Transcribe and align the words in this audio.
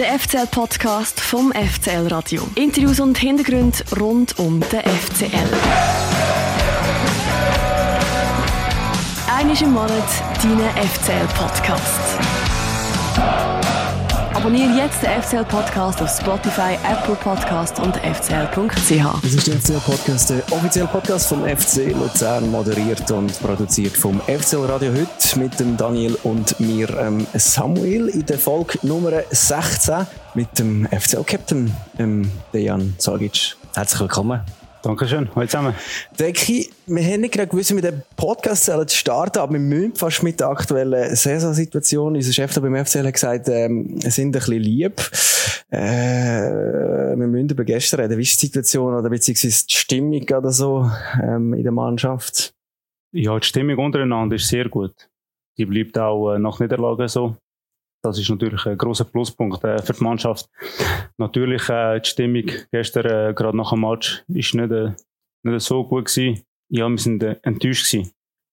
Der 0.00 0.18
FCL-Podcast 0.18 1.20
vom 1.20 1.52
FCL 1.52 2.06
Radio. 2.08 2.42
Interviews 2.54 3.00
und 3.00 3.18
Hintergründe 3.18 3.76
rund 4.00 4.38
um 4.38 4.58
den 4.58 4.80
FCL. 4.80 5.28
Einmal 9.30 9.62
im 9.62 9.72
Monat 9.72 10.08
dein 10.42 10.88
FCL-Podcast. 10.88 12.39
Abonniere 14.40 14.74
jetzt 14.74 15.02
den 15.02 15.22
FCL 15.22 15.44
Podcast 15.44 16.00
auf 16.00 16.08
Spotify, 16.08 16.78
Apple 16.90 17.14
Podcast 17.16 17.78
und 17.78 17.94
fcl.ch. 17.98 19.22
Das 19.22 19.34
ist 19.34 19.46
der 19.46 19.56
FCL 19.56 19.80
Podcast, 19.80 20.30
der 20.30 20.42
offizielle 20.50 20.86
Podcast 20.86 21.28
vom 21.28 21.46
FC 21.46 21.92
Luzern, 21.92 22.50
moderiert 22.50 23.10
und 23.10 23.38
produziert 23.38 23.94
vom 23.94 24.18
FCL 24.20 24.64
Radio 24.64 24.92
heute 24.92 25.38
mit 25.38 25.60
dem 25.60 25.76
Daniel 25.76 26.16
und 26.22 26.58
mir 26.58 26.88
ähm, 26.88 27.26
Samuel 27.34 28.08
in 28.08 28.24
der 28.24 28.38
Folge 28.38 28.78
Nummer 28.80 29.12
16 29.28 30.06
mit 30.32 30.58
dem 30.58 30.88
FCL 30.88 31.24
Captain 31.24 31.76
ähm, 31.98 32.32
Dejan 32.54 32.94
Sagic. 32.96 33.56
Herzlich 33.74 34.00
willkommen. 34.00 34.40
Dankeschön, 34.82 35.28
hallo 35.34 35.46
zusammen. 35.46 35.74
Deki, 36.18 36.70
wir 36.86 37.04
haben 37.04 37.20
nicht 37.20 37.34
gerade 37.34 37.48
gewusst, 37.48 37.74
mit 37.74 37.84
dem 37.84 38.00
Podcast 38.16 38.64
zu 38.64 38.96
starten, 38.96 39.38
aber 39.38 39.52
wir 39.52 39.60
müssen 39.60 39.94
fast 39.94 40.22
mit 40.22 40.40
der 40.40 40.48
aktuellen 40.48 41.14
Saisonsituation, 41.14 42.16
unser 42.16 42.32
Chef 42.32 42.54
da 42.54 42.62
beim 42.62 42.74
FCL 42.86 43.06
hat 43.06 43.12
gesagt, 43.12 43.48
ähm, 43.48 44.00
sind 44.00 44.28
ein 44.28 44.32
bisschen 44.32 44.58
lieb. 44.58 45.00
Äh, 45.70 45.78
wir 47.16 47.26
müssen 47.26 47.50
über 47.50 47.64
gestern 47.64 48.00
reden. 48.00 48.16
Wie 48.16 48.22
ist 48.22 48.40
die 48.40 48.46
Situation 48.46 48.94
oder 48.94 49.10
beziehungsweise 49.10 49.66
die 49.66 49.74
Stimmung 49.74 50.22
oder 50.22 50.50
so 50.50 50.90
ähm, 51.22 51.52
in 51.52 51.62
der 51.62 51.72
Mannschaft? 51.72 52.54
Ja, 53.12 53.38
die 53.38 53.46
Stimmung 53.46 53.76
untereinander 53.78 54.36
ist 54.36 54.48
sehr 54.48 54.70
gut. 54.70 54.94
Die 55.58 55.66
bleibt 55.66 55.98
auch 55.98 56.32
äh, 56.32 56.38
nach 56.38 56.58
Niederlagen 56.58 57.06
so. 57.06 57.36
Das 58.02 58.18
ist 58.18 58.30
natürlich 58.30 58.64
ein 58.66 58.78
großer 58.78 59.04
Pluspunkt 59.04 59.62
äh, 59.62 59.80
für 59.82 59.92
die 59.92 60.02
Mannschaft. 60.02 60.48
Natürlich 61.18 61.68
äh, 61.68 62.00
die 62.00 62.08
Stimmung 62.08 62.50
gestern, 62.72 63.06
äh, 63.06 63.34
gerade 63.34 63.56
nach 63.56 63.70
dem 63.70 63.80
Match, 63.80 64.24
ist 64.28 64.54
nicht, 64.54 64.70
äh, 64.70 64.92
nicht 65.42 65.60
so 65.60 65.84
gut 65.84 66.06
gewesen. 66.06 66.42
Ja, 66.70 66.88
wir 66.88 66.98
sind 66.98 67.22
äh, 67.22 67.36
enttäuscht 67.42 67.90
gewesen. 67.90 68.12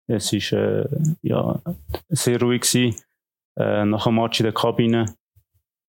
Es 0.10 0.34
ist 0.34 0.52
äh, 0.52 0.86
ja, 1.22 1.62
sehr 2.10 2.42
ruhig 2.42 2.62
gewesen. 2.62 2.96
Äh, 3.58 3.86
nach 3.86 4.04
dem 4.04 4.16
Match 4.16 4.40
in 4.40 4.46
der 4.46 4.54
Kabine. 4.54 5.16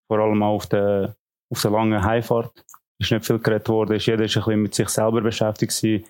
Vor 0.09 0.21
allem 0.21 0.43
auch 0.43 0.55
auf 0.55 0.67
der, 0.67 1.17
auf 1.51 1.61
der 1.61 1.71
langen 1.71 2.03
Heimfahrt. 2.03 2.65
Ist 3.01 3.13
nicht 3.13 3.27
viel 3.27 3.39
geredet 3.39 3.69
worden. 3.69 3.99
Jeder 3.99 4.25
ist 4.25 4.37
ein 4.37 4.43
bisschen 4.43 4.63
mit 4.63 4.75
sich 4.75 4.89
selber 4.89 5.21
beschäftigt 5.21 5.77
gewesen. 5.77 6.05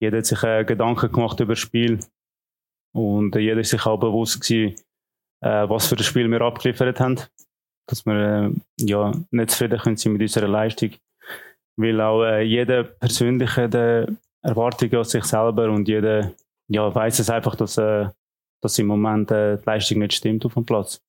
Jeder 0.00 0.18
hat 0.18 0.26
sich 0.26 0.42
äh, 0.42 0.64
Gedanken 0.64 1.10
gemacht 1.10 1.38
über 1.40 1.52
das 1.52 1.60
Spiel. 1.60 2.00
Und 2.92 3.36
äh, 3.36 3.40
jeder 3.40 3.60
ist 3.60 3.70
sich 3.70 3.86
auch 3.86 3.98
bewusst 3.98 4.40
gewesen, 4.40 4.76
äh, 5.40 5.68
was 5.68 5.86
für 5.86 5.96
ein 5.96 6.02
Spiel 6.02 6.30
wir 6.30 6.40
abgeliefert 6.40 7.00
haben. 7.00 7.20
Dass 7.88 8.04
wir 8.04 8.14
äh, 8.14 8.50
ja, 8.80 9.12
nicht 9.30 9.50
zufrieden 9.50 9.78
können 9.78 9.96
sein 9.96 10.12
mit 10.12 10.22
unserer 10.22 10.48
Leistung. 10.48 10.90
Weil 11.76 12.00
auch 12.00 12.24
äh, 12.24 12.42
jeder 12.42 12.84
persönlich 12.84 13.56
hat 13.56 13.74
äh, 13.74 14.06
Erwartungen 14.42 14.96
an 14.96 15.04
sich 15.04 15.24
selber 15.24 15.70
und 15.70 15.88
jeder 15.88 16.32
ja, 16.68 16.92
weiß 16.92 17.18
es 17.18 17.30
einfach, 17.30 17.54
dass, 17.54 17.76
äh, 17.78 18.06
dass 18.62 18.78
im 18.78 18.86
Moment 18.86 19.30
äh, 19.30 19.58
die 19.58 19.62
Leistung 19.66 19.98
nicht 19.98 20.14
stimmt 20.14 20.44
auf 20.44 20.54
dem 20.54 20.64
Platz. 20.64 21.00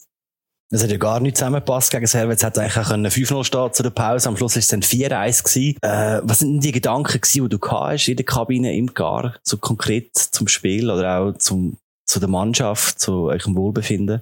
Es 0.69 0.84
hat 0.84 0.91
ja 0.91 0.97
gar 0.97 1.22
nicht 1.22 1.38
zusammengepasst 1.38 1.91
gegen 1.91 2.08
Servet. 2.08 2.38
Es 2.38 2.44
hätte 2.44 2.62
eigentlich 2.62 2.78
auch 2.78 2.91
5-0 2.91 3.44
stehen 3.45 3.73
zu 3.73 3.84
der 3.84 3.89
Pause. 3.89 4.28
Am 4.28 4.36
Schluss 4.36 4.56
war 4.56 4.59
es 4.59 4.67
dann 4.67 4.81
4-1 4.81 5.44
gewesen. 5.44 5.78
Äh, 5.81 6.19
was 6.23 6.39
sind 6.39 6.53
denn 6.53 6.59
die 6.59 6.72
Gedanken 6.73 7.22
gewesen, 7.22 7.50
die 7.50 7.58
du 7.58 7.67
hast 7.72 8.09
in 8.09 8.17
der 8.17 8.25
Kabine 8.25 8.75
im 8.75 8.94
Gar, 8.94 9.36
so 9.44 9.58
konkret 9.58 10.14
zum 10.14 10.50
Spiel 10.50 10.91
oder 10.91 11.19
auch 11.19 11.38
zum, 11.38 11.78
zu 12.08 12.19
der 12.19 12.30
Mannschaft, 12.30 13.00
zu 13.00 13.25
eurem 13.25 13.55
Wohlbefinden? 13.55 14.22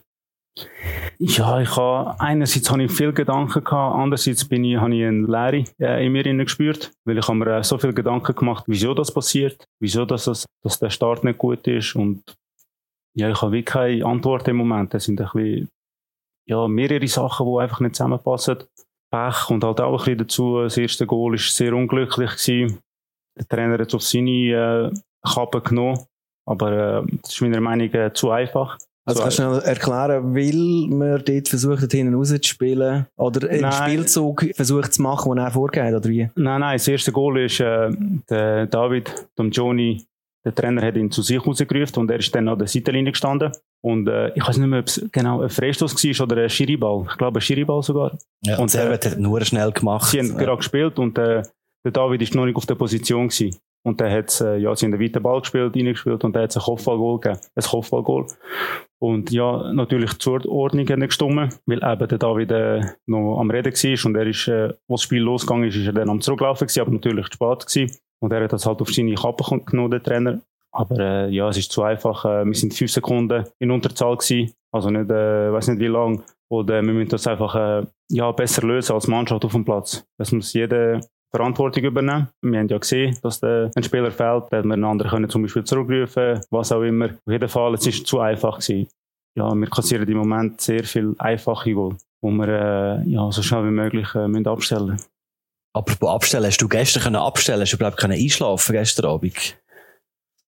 Ja, 1.17 1.59
ich 1.61 1.75
habe, 1.75 2.19
einerseits 2.19 2.69
habe 2.69 2.83
ich 2.83 2.91
viel 2.91 3.13
Gedanken 3.13 3.63
gehabt, 3.63 3.95
andererseits 3.95 4.45
bin 4.45 4.63
ich, 4.63 4.77
habe 4.77 4.95
ich 4.95 5.05
eine 5.05 5.27
Leere 5.27 5.65
äh, 5.79 6.05
in 6.05 6.11
mir 6.11 6.23
gespürt, 6.23 6.91
weil 7.05 7.17
ich 7.17 7.27
habe 7.27 7.37
mir 7.37 7.57
äh, 7.57 7.63
so 7.63 7.77
viel 7.77 7.93
Gedanken 7.93 8.35
gemacht, 8.35 8.65
wieso 8.67 8.93
das 8.93 9.13
passiert, 9.13 9.65
wieso 9.81 10.05
dass, 10.05 10.27
es, 10.27 10.45
dass 10.63 10.79
der 10.79 10.89
Start 10.89 11.23
nicht 11.23 11.37
gut 11.37 11.67
ist 11.67 11.95
und 11.95 12.23
ja, 13.17 13.29
ich 13.29 13.41
habe 13.41 13.53
wirklich 13.53 13.65
keine 13.65 14.05
Antwort 14.05 14.47
im 14.49 14.57
Moment. 14.57 14.93
Es 14.93 15.05
sind 15.05 15.21
ein 15.21 15.29
bisschen, 15.33 15.69
ja, 16.47 16.67
mehrere 16.67 17.07
Sachen, 17.07 17.47
die 17.47 17.61
einfach 17.61 17.79
nicht 17.79 17.95
zusammenpassen. 17.95 18.57
Pech 19.09 19.49
und 19.49 19.63
halt 19.63 19.79
auch 19.79 19.93
ein 19.93 19.97
bisschen 19.97 20.17
dazu. 20.17 20.61
Das 20.61 20.77
erste 20.77 21.07
Goal 21.07 21.31
war 21.31 21.37
sehr 21.37 21.73
unglücklich 21.73 22.31
gewesen. 22.31 22.79
Der 23.37 23.47
Trainer 23.47 23.77
hat 23.77 23.93
auf 23.93 24.01
seine 24.01 24.91
äh, 24.91 24.91
Kappe 25.25 25.61
genommen, 25.61 26.05
aber 26.45 27.03
äh, 27.03 27.17
das 27.21 27.33
ist 27.33 27.41
meiner 27.41 27.61
Meinung 27.61 27.87
nach 27.87 27.99
äh, 27.99 28.13
zu 28.13 28.31
einfach. 28.31 28.77
Also 29.07 29.21
kannst 29.21 29.37
du 29.37 29.43
schnell 29.43 29.59
erklären, 29.59 30.33
will 30.33 30.87
man 30.87 31.23
dort 31.23 31.47
versucht, 31.47 31.91
hinten 31.91 32.15
rauszuspielen? 32.15 33.05
Oder 33.17 33.49
einen 33.49 33.71
Spielzug 33.71 34.47
versucht 34.55 34.95
zu 34.95 35.01
machen, 35.03 35.31
den 35.31 35.45
er 35.45 35.51
vorgeht, 35.51 35.93
oder 35.93 36.09
wie? 36.09 36.29
Nein, 36.35 36.61
nein, 36.61 36.75
das 36.75 36.87
erste 36.87 37.11
Goal 37.11 37.41
ist, 37.41 37.59
äh, 37.59 37.91
der 38.27 38.65
David, 38.65 39.13
dem 39.37 39.51
Johnny, 39.51 40.03
der 40.43 40.55
Trainer 40.55 40.81
hat 40.81 40.95
ihn 40.95 41.11
zu 41.11 41.21
sich 41.21 41.45
rausgerufen 41.45 42.01
und 42.01 42.11
er 42.11 42.17
ist 42.17 42.33
dann 42.33 42.47
an 42.47 42.57
der 42.57 42.67
Seitenlinie 42.67 43.11
gestanden. 43.11 43.51
Und 43.81 44.07
äh, 44.07 44.29
ich 44.33 44.47
weiß 44.47 44.57
nicht 44.57 44.67
mehr, 44.67 44.79
ob 44.79 44.87
es 44.87 45.03
genau 45.11 45.41
ein 45.41 45.49
Freistoß 45.49 45.93
war 46.03 46.25
oder 46.25 46.43
ein 46.43 46.49
Schiriball. 46.49 47.05
Ich 47.09 47.17
glaube, 47.17 47.39
ein 47.39 47.41
Schiriball 47.41 47.83
sogar. 47.83 48.17
Ja, 48.43 48.55
und, 48.55 48.63
und 48.63 48.75
er 48.75 48.91
hat 48.91 49.17
nur 49.19 49.43
schnell 49.45 49.71
gemacht. 49.71 50.09
Sie 50.09 50.19
haben 50.19 50.29
ja. 50.29 50.37
gerade 50.37 50.57
gespielt 50.57 50.97
und 50.97 51.17
äh, 51.19 51.43
der 51.83 51.91
David 51.91 52.23
ist 52.23 52.33
noch 52.33 52.45
nicht 52.45 52.55
auf 52.55 52.65
der 52.65 52.75
Position 52.75 53.27
gewesen. 53.27 53.55
Und 53.85 54.01
dann 54.01 54.11
hat 54.11 54.41
äh, 54.41 54.57
ja, 54.57 54.75
sie 54.75 54.87
haben 54.87 54.93
einen 54.93 55.03
weiten 55.03 55.21
Ball 55.21 55.39
gespielt, 55.41 55.75
reingespielt 55.75 56.23
und 56.23 56.35
dann 56.35 56.43
hat 56.43 56.49
es 56.49 56.57
ein 56.57 56.63
Kopfballgoal 56.63 57.19
gegeben. 57.19 57.39
Ein 57.53 57.63
Kopfballgoal. 57.63 58.25
Und 58.99 59.31
ja, 59.31 59.71
natürlich 59.73 60.17
zur 60.17 60.43
Ordnung 60.49 60.87
hat 60.89 60.99
gestimmt, 60.99 61.59
weil 61.67 61.83
eben 61.83 62.07
der 62.07 62.17
David 62.17 62.51
äh, 62.51 62.81
noch 63.05 63.39
am 63.39 63.51
Reden 63.51 63.71
war 63.71 64.05
und 64.05 64.15
er 64.15 64.25
ist, 64.25 64.47
äh, 64.47 64.63
als 64.63 64.77
das 64.87 65.01
Spiel 65.03 65.21
losgegangen 65.21 65.69
ist, 65.69 65.75
ist 65.75 65.85
er 65.85 65.93
dann 65.93 66.09
am 66.09 66.19
Zurücklaufen 66.19 66.65
gewesen, 66.65 66.81
aber 66.81 66.91
natürlich 66.91 67.27
zu 67.27 67.33
spät 67.33 67.67
gewesen. 67.67 67.97
Und 68.19 68.33
er 68.33 68.43
hat 68.43 68.53
das 68.53 68.65
halt 68.65 68.81
auf 68.81 68.91
seine 68.91 69.13
Kappe 69.13 69.61
genommen, 69.65 69.91
der 69.91 70.01
Trainer. 70.01 70.41
Aber 70.71 70.99
äh, 70.99 71.29
ja, 71.29 71.47
es 71.49 71.57
ist 71.57 71.71
zu 71.71 71.83
einfach. 71.83 72.25
Äh, 72.25 72.43
wir 72.45 72.55
sind 72.55 72.73
fünf 72.73 72.91
Sekunden 72.91 73.45
in 73.59 73.69
Unterzahl 73.69 74.17
gewesen, 74.17 74.51
also 74.71 74.89
nicht, 74.89 75.11
äh, 75.11 75.53
weiß 75.53 75.67
nicht 75.67 75.79
wie 75.79 75.87
lang. 75.87 76.23
Und 76.47 76.71
äh, 76.71 76.81
wir 76.81 76.93
müssen 76.93 77.09
das 77.09 77.27
einfach 77.27 77.55
äh, 77.55 77.85
ja, 78.09 78.31
besser 78.31 78.65
lösen 78.65 78.93
als 78.93 79.07
Mannschaft 79.07 79.45
auf 79.45 79.51
dem 79.51 79.63
Platz. 79.63 80.03
Es 80.17 80.31
muss 80.31 80.53
jeder 80.53 81.01
Verantwortung 81.35 81.83
übernehmen. 81.83 82.29
Wir 82.41 82.59
haben 82.59 82.67
ja 82.67 82.77
gesehen, 82.77 83.17
dass 83.21 83.39
der, 83.39 83.71
ein 83.75 83.83
Spieler 83.83 84.11
fehlt, 84.11 84.45
da 84.49 84.57
hätte 84.57 84.67
man 84.67 84.83
einen 84.83 84.91
anderen 84.91 85.11
können 85.11 85.29
zum 85.29 85.41
Beispiel 85.41 85.63
zurückrufen, 85.63 86.41
was 86.49 86.71
auch 86.71 86.81
immer. 86.81 87.07
Auf 87.07 87.31
jeden 87.31 87.49
Fall, 87.49 87.73
es 87.73 87.87
ist 87.87 88.07
zu 88.07 88.19
einfach 88.19 88.59
gewesen. 88.59 88.87
Ja, 89.37 89.53
wir 89.53 89.69
kassieren 89.69 90.07
im 90.07 90.17
Moment 90.17 90.61
sehr 90.61 90.83
viel 90.83 91.13
einfache 91.17 91.73
Goal, 91.73 91.97
wo 92.21 92.31
wir 92.31 92.47
äh, 92.47 93.09
ja, 93.09 93.29
so 93.31 93.41
schnell 93.41 93.65
wie 93.65 93.71
möglich 93.71 94.07
äh, 94.15 94.27
müssen 94.27 94.47
abstellen 94.47 94.97
Apropos 95.75 96.09
abstellen, 96.09 96.45
hast 96.45 96.61
du 96.61 96.69
gestern 96.69 97.03
können 97.03 97.15
abstellen? 97.17 97.59
Hast 97.59 97.73
du 97.73 97.75
überhaupt 97.75 97.97
können 97.97 98.17
einschlafen 98.17 98.71
gestern 98.71 99.07
Abend? 99.07 99.57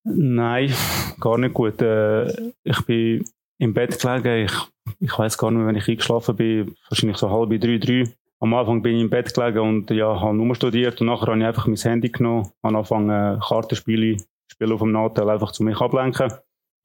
Nein, 0.05 0.73
gar 1.19 1.37
nicht 1.37 1.53
gut. 1.53 1.81
Äh, 1.81 2.31
ich 2.63 2.81
bin 2.85 3.25
im 3.57 3.73
Bett 3.73 3.99
gelegen. 3.99 4.45
Ich, 4.45 4.53
ich 5.01 5.19
weiß 5.19 5.37
gar 5.37 5.51
nicht 5.51 5.57
mehr, 5.57 5.67
wenn 5.67 5.75
ich 5.75 5.89
eingeschlafen 5.89 6.37
bin. 6.37 6.75
Wahrscheinlich 6.89 7.17
so 7.17 7.29
halb 7.29 7.49
drei, 7.59 7.77
drei 7.77 8.05
am 8.39 8.53
Anfang 8.53 8.81
bin 8.81 8.95
ich 8.95 9.01
im 9.01 9.09
Bett 9.09 9.33
gelegen 9.33 9.59
und 9.59 9.89
ja, 9.91 10.19
habe 10.19 10.35
nur 10.35 10.55
studiert 10.55 11.01
und 11.01 11.07
nachher 11.07 11.27
habe 11.27 11.39
ich 11.39 11.45
einfach 11.45 11.67
mein 11.67 11.75
Handy 11.75 12.09
genommen, 12.09 12.51
habe 12.63 12.77
angefangen 12.77 13.39
Kartenspiele 13.39 14.17
spielen 14.51 14.71
auf 14.71 14.79
dem 14.79 14.91
Nachteil 14.91 15.29
einfach 15.29 15.51
zu 15.51 15.63
mich 15.63 15.79
ablenken 15.79 16.31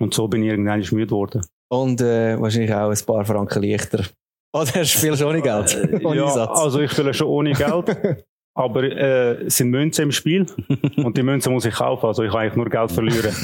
und 0.01 0.15
so 0.15 0.29
bin 0.29 0.43
ich 0.43 0.51
irgendwann 0.51 0.81
müde 0.81 1.07
geworden. 1.07 1.43
Und 1.71 2.01
äh, 2.01 2.41
wahrscheinlich 2.41 2.75
auch 2.75 2.91
ein 2.91 3.07
paar 3.07 3.25
Franken 3.25 3.63
leichter. 3.63 4.05
Oder 4.55 4.85
spielst 4.85 5.23
du 5.23 5.29
ohne 5.29 5.41
Geld? 5.41 5.77
ohne 6.05 6.17
ja, 6.17 6.25
Einsatz. 6.25 6.59
also 6.59 6.81
ich 6.81 6.91
spiele 6.91 7.15
schon 7.15 7.29
ohne 7.29 7.53
Geld. 7.53 8.25
aber 8.55 8.83
äh, 8.83 9.45
es 9.45 9.57
sind 9.57 9.71
Münzen 9.71 10.03
im 10.03 10.13
Spiel 10.13 10.47
und 10.97 11.17
die 11.17 11.23
Münzen 11.23 11.53
muss 11.53 11.65
ich 11.65 11.75
kaufen, 11.75 12.05
also 12.05 12.23
ich 12.23 12.31
kann 12.31 12.41
eigentlich 12.41 12.57
nur 12.57 12.69
Geld 12.69 12.93
verlieren. 12.93 13.35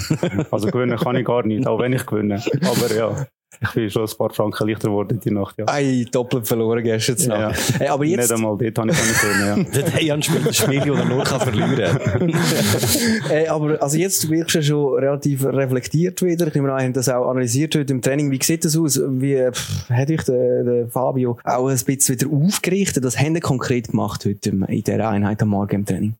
also 0.50 0.68
gewinnen 0.68 0.98
kann 0.98 1.16
ich 1.16 1.24
gar 1.24 1.46
nicht, 1.46 1.66
auch 1.66 1.78
wenn 1.78 1.94
ich 1.94 2.04
gewinne. 2.04 2.42
Aber 2.62 2.94
ja, 2.94 3.26
ich 3.60 3.70
bin 3.72 3.90
schon 3.90 4.02
ein 4.04 4.16
paar 4.16 4.30
Franken 4.30 4.68
leichter 4.68 4.88
geworden 4.88 5.20
die 5.22 5.30
Nacht, 5.30 5.56
ja. 5.58 5.64
Ei, 5.68 6.06
doppelt 6.12 6.46
verloren 6.46 6.82
gestern 6.84 7.18
ja, 7.18 7.50
ja. 7.50 7.56
Hey, 7.78 7.88
aber 7.88 8.04
jetzt... 8.04 8.20
Nicht 8.20 8.32
einmal 8.32 8.56
dort 8.56 8.78
habe 8.78 8.90
ich 8.90 8.96
nicht 8.96 9.20
können, 9.20 9.46
ja. 9.46 9.70
Der 9.82 9.90
Dejan 9.90 10.22
spielt 10.22 10.46
ein 10.46 10.54
Spiel, 10.54 10.80
das 10.80 10.98
er 10.98 11.04
nur 11.04 11.24
kann 11.24 11.40
verlieren 11.40 11.98
kann. 11.98 12.28
hey, 13.28 13.48
aber 13.48 13.82
also 13.82 13.96
jetzt 13.96 14.28
wirkst 14.30 14.56
du 14.56 14.62
schon 14.62 14.94
relativ 14.94 15.44
reflektiert 15.44 16.22
wieder. 16.22 16.46
Ich 16.46 16.54
nehme 16.54 16.72
an, 16.72 16.82
haben 16.82 16.92
das 16.92 17.08
auch 17.08 17.28
analysiert 17.28 17.74
heute 17.74 17.92
im 17.92 18.02
Training. 18.02 18.30
Wie 18.30 18.38
sieht 18.42 18.64
das 18.64 18.76
aus? 18.76 19.00
Wie 19.00 19.36
pff, 19.50 19.88
hat 19.90 20.10
euch 20.10 20.24
der, 20.24 20.64
der 20.64 20.88
Fabio 20.88 21.38
auch 21.42 21.68
ein 21.68 21.78
bisschen 21.78 22.20
wieder 22.20 22.30
aufgerichtet? 22.30 23.04
Das 23.04 23.18
haben 23.18 23.38
konkret 23.40 23.88
gemacht 23.88 24.24
heute 24.24 24.50
in 24.50 24.66
dieser 24.68 25.08
Einheit 25.08 25.42
am 25.42 25.48
Morgen 25.48 25.76
im 25.76 25.86
Training? 25.86 26.14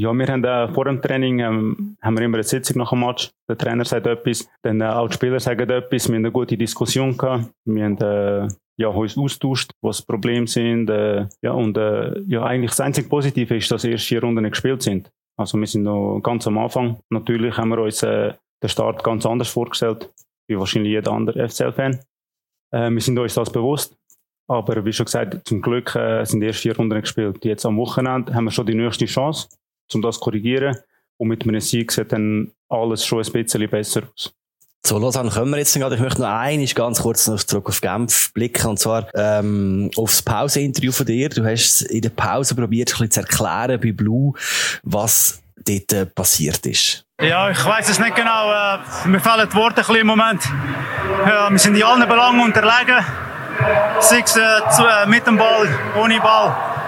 Ja, 0.00 0.14
wir 0.14 0.26
haben 0.28 0.42
äh, 0.44 0.72
vor 0.72 0.86
dem 0.86 1.02
Training 1.02 1.40
ähm, 1.40 1.98
haben 2.00 2.16
wir 2.16 2.24
immer 2.24 2.38
eine 2.38 2.42
Sitzung 2.42 2.78
nach 2.78 2.88
dem 2.88 3.00
Match. 3.00 3.28
Der 3.46 3.58
Trainer 3.58 3.84
sagt 3.84 4.06
etwas, 4.06 4.48
dann 4.62 4.80
äh, 4.80 4.86
auch 4.86 5.08
die 5.08 5.12
Spieler 5.12 5.38
sagen 5.38 5.68
etwas. 5.68 6.08
Wir 6.08 6.14
haben 6.14 6.24
eine 6.24 6.32
gute 6.32 6.56
Diskussion 6.56 7.18
gehabt. 7.18 7.50
Wir 7.66 7.84
haben 7.84 7.98
äh, 7.98 8.48
ja, 8.78 8.88
uns 8.88 9.18
austauscht, 9.18 9.72
was 9.82 10.00
Probleme 10.00 10.46
sind. 10.46 10.88
Äh, 10.88 11.26
ja, 11.42 11.52
und 11.52 11.76
äh, 11.76 12.18
ja, 12.20 12.44
eigentlich 12.44 12.70
das 12.70 12.80
einzige 12.80 13.10
Positive 13.10 13.54
ist, 13.54 13.70
dass 13.70 13.84
erst 13.84 14.06
vier 14.06 14.22
Runden 14.22 14.48
gespielt 14.48 14.80
sind. 14.80 15.10
Also 15.36 15.58
wir 15.58 15.66
sind 15.66 15.82
noch 15.82 16.20
ganz 16.22 16.46
am 16.46 16.56
Anfang. 16.56 16.98
Natürlich 17.10 17.58
haben 17.58 17.68
wir 17.68 17.80
uns 17.80 18.02
äh, 18.02 18.32
den 18.62 18.68
Start 18.70 19.04
ganz 19.04 19.26
anders 19.26 19.50
vorgestellt, 19.50 20.08
wie 20.48 20.58
wahrscheinlich 20.58 20.92
jeder 20.92 21.12
andere 21.12 21.46
FCL-Fan. 21.46 22.00
Äh, 22.72 22.90
wir 22.90 23.02
sind 23.02 23.18
uns 23.18 23.34
das 23.34 23.52
bewusst. 23.52 23.94
Aber 24.48 24.82
wie 24.82 24.94
schon 24.94 25.04
gesagt, 25.04 25.46
zum 25.46 25.60
Glück 25.60 25.94
äh, 25.94 26.24
sind 26.24 26.40
die 26.40 26.46
ersten 26.46 26.62
vier 26.62 26.76
Runden 26.78 27.02
gespielt. 27.02 27.44
Jetzt 27.44 27.66
am 27.66 27.76
Wochenende 27.76 28.34
haben 28.34 28.44
wir 28.44 28.50
schon 28.50 28.64
die 28.64 28.74
nächste 28.74 29.04
Chance, 29.04 29.46
um 29.94 30.02
das 30.02 30.16
zu 30.16 30.20
korrigieren. 30.20 30.76
Und 31.16 31.28
mit 31.28 31.42
einem 31.42 31.60
Sieg 31.60 31.92
sieht 31.92 32.12
dann 32.12 32.52
alles 32.68 33.04
schon 33.04 33.22
ein 33.22 33.32
bisschen 33.32 33.68
besser 33.68 34.02
aus. 34.14 34.32
So, 34.84 34.98
Lausanne 34.98 35.30
können 35.30 35.50
wir 35.50 35.58
jetzt 35.58 35.74
gerade. 35.74 35.94
Ich 35.94 36.00
möchte 36.00 36.22
noch 36.22 36.30
eines 36.30 36.74
ganz 36.74 37.02
kurz 37.02 37.26
noch 37.26 37.42
zurück 37.42 37.68
auf 37.68 37.80
Genf 37.80 38.32
blicken. 38.32 38.68
Und 38.68 38.78
zwar, 38.78 39.06
ähm, 39.14 39.90
aufs 39.96 40.22
Pause-Interview 40.22 40.90
von 40.90 41.04
dir. 41.04 41.28
Du 41.28 41.44
hast 41.44 41.82
in 41.82 42.00
der 42.00 42.08
Pause 42.10 42.54
probiert, 42.54 42.90
ein 42.90 42.92
bisschen 42.92 43.10
zu 43.10 43.20
erklären 43.20 43.78
bei 43.80 43.92
Blue, 43.92 44.32
was 44.82 45.42
dort 45.66 45.92
äh, 45.92 46.06
passiert 46.06 46.64
ist. 46.64 47.04
Ja, 47.20 47.50
ich 47.50 47.62
weiß 47.62 47.90
es 47.90 47.98
nicht 47.98 48.16
genau. 48.16 48.50
Äh, 48.50 49.08
mir 49.08 49.20
fehlen 49.20 49.46
die 49.50 49.56
Worte 49.56 49.82
ein 49.82 49.86
bisschen 49.86 49.96
im 49.96 50.06
Moment. 50.06 50.42
Ja, 51.26 51.50
wir 51.50 51.58
sind 51.58 51.76
in 51.76 51.82
allen 51.82 52.08
Belangen 52.08 52.40
unterlegen. 52.40 53.04
Sei 54.00 54.22
es 54.24 54.36
äh, 54.36 54.40
zu, 54.74 54.86
äh, 54.86 55.06
mit 55.06 55.26
dem 55.26 55.36
Ball, 55.36 55.68
ohne 55.98 56.18
Ball. 56.20 56.79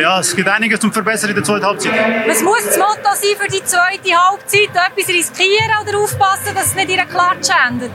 Ja, 0.00 0.20
es 0.20 0.34
gibt 0.34 0.48
einiges 0.48 0.80
zum 0.80 0.92
Verbessern 0.92 1.30
in 1.30 1.36
der 1.36 1.44
zweiten 1.44 1.66
Halbzeit. 1.66 1.92
Was 2.26 2.42
muss 2.42 2.64
das 2.64 2.78
Motto 2.78 3.10
sein 3.14 3.36
für 3.38 3.48
die 3.48 3.62
zweite 3.64 4.10
Halbzeit? 4.16 4.70
Etwas 4.70 5.08
riskieren 5.08 5.70
oder 5.82 5.98
aufpassen, 5.98 6.54
dass 6.54 6.66
es 6.66 6.74
nicht 6.74 6.90
in 6.90 7.00
einer 7.00 7.08
Klatsche 7.08 7.52
endet? 7.68 7.92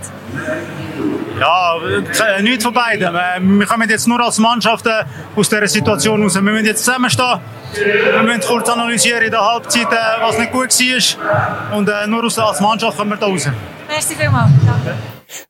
Ja, 1.40 1.76
äh, 1.78 2.42
nichts 2.42 2.64
von 2.64 2.74
beiden. 2.74 3.16
Äh, 3.16 3.40
wir 3.42 3.66
kommen 3.66 3.90
jetzt 3.90 4.08
nur 4.08 4.20
als 4.20 4.38
Mannschaft 4.40 4.86
äh, 4.88 5.04
aus 5.36 5.50
dieser 5.50 5.68
Situation 5.68 6.24
raus. 6.24 6.36
Wir 6.36 6.42
müssen 6.42 6.66
jetzt 6.66 6.84
zusammenstehen. 6.84 7.40
Wir 7.74 8.24
müssen 8.24 8.42
kurz 8.42 8.70
analysieren 8.70 9.24
in 9.24 9.32
der 9.32 9.42
Halbzeit, 9.42 9.88
was 10.22 10.38
nicht 10.40 10.52
gut 10.52 10.70
war. 10.70 11.78
Und 11.78 11.90
nur 12.08 12.24
als 12.24 12.62
Mannschaft 12.62 12.98
kommen 12.98 13.12
wir 13.12 13.18
da 13.18 13.28
raus. 13.28 13.48
Merci 13.88 14.16
vielmals. 14.16 14.52
Danke. 14.66 14.98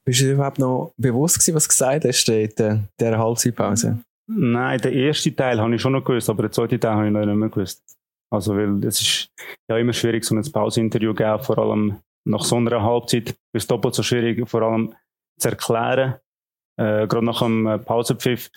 Bist 0.03 0.21
du 0.21 0.25
dir 0.25 0.33
überhaupt 0.33 0.59
noch 0.59 0.93
bewusst 0.97 1.35
gewesen, 1.35 1.55
was 1.55 1.63
du 1.63 1.69
gesagt 1.69 2.05
hast 2.05 2.29
in 2.29 2.87
dieser 2.99 3.17
Halbzeitpause? 3.17 3.99
Nein, 4.27 4.79
den 4.79 4.93
ersten 4.93 5.35
Teil 5.35 5.59
habe 5.59 5.73
ich 5.73 5.81
schon 5.81 5.93
noch 5.93 6.03
gewusst, 6.03 6.29
aber 6.29 6.43
den 6.43 6.51
zweiten 6.51 6.79
Teil 6.79 6.95
habe 6.95 7.07
ich 7.07 7.13
noch 7.13 7.25
nicht 7.25 7.35
mehr 7.35 7.49
gewusst. 7.49 7.97
Also, 8.29 8.57
weil 8.57 8.83
es 8.83 8.99
ist 8.99 9.31
ja 9.69 9.77
immer 9.77 9.93
schwierig, 9.93 10.25
so 10.25 10.35
ein 10.35 10.51
Pausinterview 10.51 11.11
zu 11.11 11.15
geben, 11.15 11.43
vor 11.43 11.57
allem 11.57 11.99
nach 12.25 12.43
so 12.43 12.57
einer 12.57 12.83
Halbzeit 12.83 13.29
ist 13.29 13.37
es 13.53 13.67
doppelt 13.67 13.95
so 13.95 14.03
schwierig, 14.03 14.47
vor 14.49 14.61
allem 14.63 14.93
zu 15.39 15.49
erklären. 15.49 16.15
Äh, 16.77 17.07
gerade 17.07 17.25
nach 17.25 17.39
dem 17.39 17.65
äh, 17.67 17.79
Pausenpfiff 17.79 18.51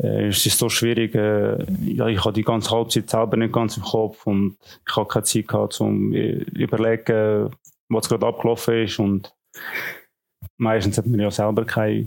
äh, 0.00 0.28
ist 0.28 0.44
es 0.44 0.58
so 0.58 0.68
schwierig. 0.68 1.14
Äh, 1.14 1.64
ja, 1.82 2.06
ich 2.08 2.22
habe 2.22 2.34
die 2.34 2.42
ganze 2.42 2.70
Halbzeit 2.70 3.08
selber 3.08 3.38
nicht 3.38 3.54
ganz 3.54 3.78
im 3.78 3.82
Kopf 3.82 4.26
und 4.26 4.58
ich 4.86 4.96
habe 4.96 5.08
keine 5.08 5.24
Zeit 5.24 5.48
gehabt, 5.48 5.80
um 5.80 6.12
zu 6.12 6.18
überlegen, 6.18 7.50
was 7.88 8.08
gerade 8.08 8.26
abgelaufen 8.26 8.84
ist 8.84 8.98
und 8.98 9.32
meistens 10.58 10.98
hat 10.98 11.06
man 11.06 11.20
ja 11.20 11.30
selber 11.30 11.64
keine 11.64 12.06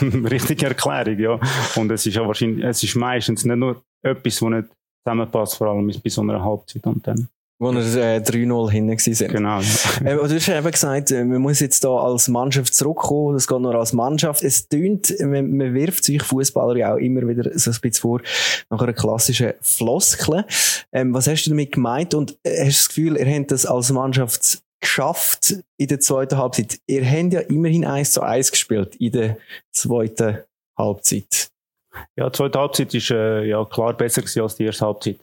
richtige 0.00 0.66
Erklärung, 0.66 1.18
ja. 1.18 1.40
Und 1.76 1.90
es 1.90 2.06
ist 2.06 2.14
ja 2.14 2.26
wahrscheinlich, 2.26 2.64
es 2.64 2.82
ist 2.82 2.94
meistens 2.96 3.44
nicht 3.44 3.56
nur 3.56 3.82
etwas, 4.02 4.42
was 4.42 4.50
nicht 4.50 4.68
zusammenpasst, 5.04 5.56
vor 5.56 5.68
allem 5.68 5.86
bei 5.86 6.10
so 6.10 6.22
einer 6.22 6.42
Halbzeit 6.42 6.86
und 6.86 7.06
dann. 7.06 7.28
Wo 7.60 7.72
wir 7.72 7.80
äh, 7.80 8.18
3-0 8.18 8.70
hinten 8.70 8.98
sind. 8.98 9.30
Genau. 9.30 9.60
Ja. 10.04 10.10
äh, 10.10 10.16
du 10.16 10.34
hast 10.34 10.48
eben 10.48 10.70
gesagt, 10.70 11.12
äh, 11.12 11.24
man 11.24 11.40
muss 11.40 11.60
jetzt 11.60 11.84
da 11.84 11.96
als 11.96 12.26
Mannschaft 12.26 12.74
zurückkommen, 12.74 13.34
das 13.34 13.46
geht 13.46 13.60
nur 13.60 13.74
als 13.76 13.92
Mannschaft. 13.92 14.42
Es 14.42 14.68
tönt, 14.68 15.14
man, 15.20 15.56
man 15.56 15.72
wirft 15.72 16.04
sich 16.04 16.20
Fußballer 16.22 16.76
ja 16.76 16.94
auch 16.94 16.98
immer 16.98 17.26
wieder 17.28 17.56
so 17.56 17.70
ein 17.70 17.76
bisschen 17.80 17.92
vor, 17.92 18.20
nach 18.70 18.80
einer 18.82 18.92
klassischen 18.92 19.52
Floskel. 19.60 20.44
Ähm, 20.92 21.14
was 21.14 21.28
hast 21.28 21.44
du 21.44 21.50
damit 21.50 21.72
gemeint 21.72 22.14
und 22.14 22.36
äh, 22.42 22.66
hast 22.66 22.66
du 22.66 22.66
das 22.66 22.88
Gefühl, 22.88 23.16
ihr 23.16 23.26
habt 23.26 23.52
das 23.52 23.66
als 23.66 23.92
Mannschaft 23.92 24.63
geschafft 24.84 25.56
in 25.76 25.88
der 25.88 26.00
zweiten 26.00 26.38
Halbzeit. 26.38 26.78
Ihr 26.86 27.04
habt 27.04 27.32
ja 27.32 27.40
immerhin 27.40 27.84
1 27.84 28.12
zu 28.12 28.22
1 28.22 28.52
gespielt 28.52 28.96
in 28.96 29.12
der 29.12 29.36
zweiten 29.72 30.38
Halbzeit. 30.78 31.50
Ja, 32.16 32.28
die 32.28 32.36
zweite 32.36 32.58
Halbzeit 32.58 32.94
ist 32.94 33.10
äh, 33.10 33.44
ja 33.44 33.64
klar 33.64 33.94
besser 33.94 34.22
als 34.42 34.56
die 34.56 34.64
erste 34.64 34.86
Halbzeit. 34.86 35.18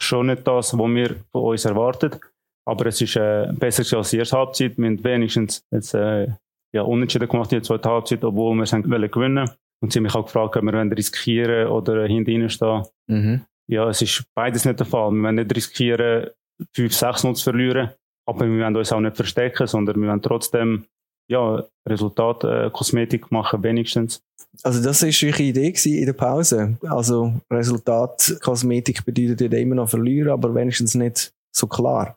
Schon 0.00 0.26
nicht 0.26 0.46
das, 0.46 0.76
was 0.76 0.88
wir 0.88 1.16
von 1.32 1.42
uns 1.42 1.64
erwartet, 1.64 2.20
aber 2.66 2.86
es 2.86 3.00
ist 3.00 3.16
äh, 3.16 3.52
besser 3.52 3.96
als 3.96 4.10
die 4.10 4.18
erste 4.18 4.36
Halbzeit. 4.36 4.76
Wir 4.76 4.86
haben 4.86 5.04
wenigstens 5.04 5.62
jetzt, 5.70 5.94
äh, 5.94 6.28
ja, 6.72 6.82
unentschieden 6.82 7.28
gemacht 7.28 7.52
in 7.52 7.58
der 7.58 7.62
zweiten 7.64 7.88
Halbzeit, 7.88 8.24
obwohl 8.24 8.54
wir 8.54 8.62
es 8.62 8.70
gewinnen 8.70 9.36
wollten. 9.36 9.56
Und 9.82 9.92
sie 9.92 9.98
haben 9.98 10.04
mich 10.04 10.14
auch 10.14 10.24
gefragt, 10.24 10.56
ob 10.56 10.62
wir 10.62 10.96
riskieren 10.96 11.68
oder 11.68 12.06
hinten 12.06 12.50
stehen. 12.50 12.84
Mhm. 13.06 13.44
Ja, 13.66 13.88
es 13.88 14.02
ist 14.02 14.24
beides 14.34 14.64
nicht 14.64 14.78
der 14.78 14.86
Fall. 14.86 15.10
Wir 15.10 15.22
wollen 15.22 15.36
nicht 15.36 15.54
riskieren, 15.56 16.28
5-6-0 16.76 17.34
zu 17.34 17.44
verlieren. 17.44 17.90
Aber 18.30 18.46
wir 18.46 18.64
wollen 18.64 18.76
uns 18.76 18.92
auch 18.92 19.00
nicht 19.00 19.16
verstecken, 19.16 19.66
sondern 19.66 20.00
wir 20.00 20.08
wollen 20.08 20.22
trotzdem 20.22 20.84
ja, 21.28 21.64
Resultat, 21.86 22.44
äh, 22.44 22.70
Kosmetik 22.72 23.30
machen, 23.30 23.62
wenigstens. 23.62 24.22
Also 24.62 24.82
das 24.82 25.02
ist 25.02 25.22
eure 25.22 25.42
Idee 25.42 25.72
in 25.84 26.06
der 26.06 26.12
Pause. 26.12 26.76
Also 26.82 27.32
Resultat, 27.50 28.36
Kosmetik 28.42 29.04
bedeutet 29.04 29.52
ja 29.52 29.58
immer 29.58 29.76
noch 29.76 29.88
verlieren, 29.88 30.30
aber 30.30 30.54
wenigstens 30.54 30.94
nicht 30.94 31.32
so 31.52 31.66
klar. 31.66 32.16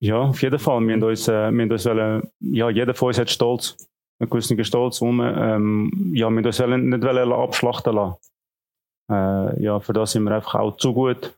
Ja, 0.00 0.18
auf 0.18 0.42
jeden 0.42 0.58
Fall. 0.58 0.80
Wir 0.80 0.94
haben 0.94 1.02
uns, 1.02 1.28
äh, 1.28 1.32
wir 1.32 1.62
haben 1.62 1.70
uns 1.70 1.84
wollen, 1.86 2.28
ja, 2.40 2.70
jeder 2.70 2.94
von 2.94 3.08
uns 3.08 3.18
hat 3.18 3.30
Stolz, 3.30 3.76
einen 4.18 4.30
gewissen 4.30 4.64
Stolz 4.64 5.00
rum. 5.00 5.20
Ähm, 5.20 6.12
ja, 6.14 6.30
wir 6.30 6.44
uns 6.44 6.60
wollen 6.60 6.88
nicht 6.90 7.02
wollen 7.02 7.32
abschlachten 7.32 7.94
lassen. 7.94 8.16
Äh, 9.10 9.62
ja, 9.62 9.80
für 9.80 9.92
das 9.92 10.12
sind 10.12 10.24
wir 10.24 10.34
einfach 10.34 10.56
auch 10.56 10.76
zu 10.76 10.92
gut. 10.92 11.34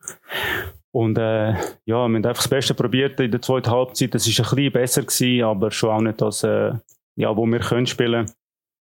Und 0.97 1.19
äh, 1.19 1.51
ja, 1.51 1.59
wir 1.85 1.97
haben 1.97 2.17
einfach 2.17 2.37
das 2.37 2.49
Beste 2.49 2.73
probiert 2.73 3.21
in 3.21 3.31
der 3.31 3.43
zweiten 3.43 3.71
Halbzeit. 3.71 4.15
Das 4.15 4.27
war 4.27 4.47
ein 4.47 4.57
bisschen 4.57 4.73
besser, 4.73 5.03
gewesen, 5.03 5.45
aber 5.45 5.71
schon 5.71 5.91
auch 5.91 6.01
nicht 6.01 6.23
das, 6.23 6.43
äh, 6.43 6.73
ja, 7.17 7.37
wo 7.37 7.45
wir 7.45 7.59
können 7.59 7.87
spielen. 7.87 8.33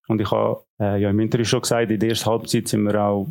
Und 0.07 0.21
ich 0.21 0.31
habe 0.31 0.63
äh, 0.79 0.97
ja, 1.01 1.09
im 1.09 1.19
Interview 1.19 1.43
schon 1.43 1.59
gesagt, 1.59 1.91
in 1.91 1.99
der 1.99 2.07
ersten 2.07 2.29
Halbzeit 2.29 2.69
sind 2.69 2.83
wir 2.83 3.03
auch 3.03 3.27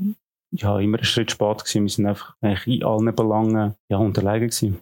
ja, 0.51 0.79
immer 0.81 0.99
einen 0.99 1.05
Schritt 1.07 1.31
spät 1.31 1.65
gewesen. 1.65 1.85
Wir 1.85 1.89
sind 1.89 2.07
einfach 2.07 2.35
eigentlich 2.43 2.81
in 2.83 2.85
allen 2.85 3.15
Belangen 3.15 3.75
ja, 3.89 3.97
unterlegen 3.97 4.51
gewesen. 4.51 4.79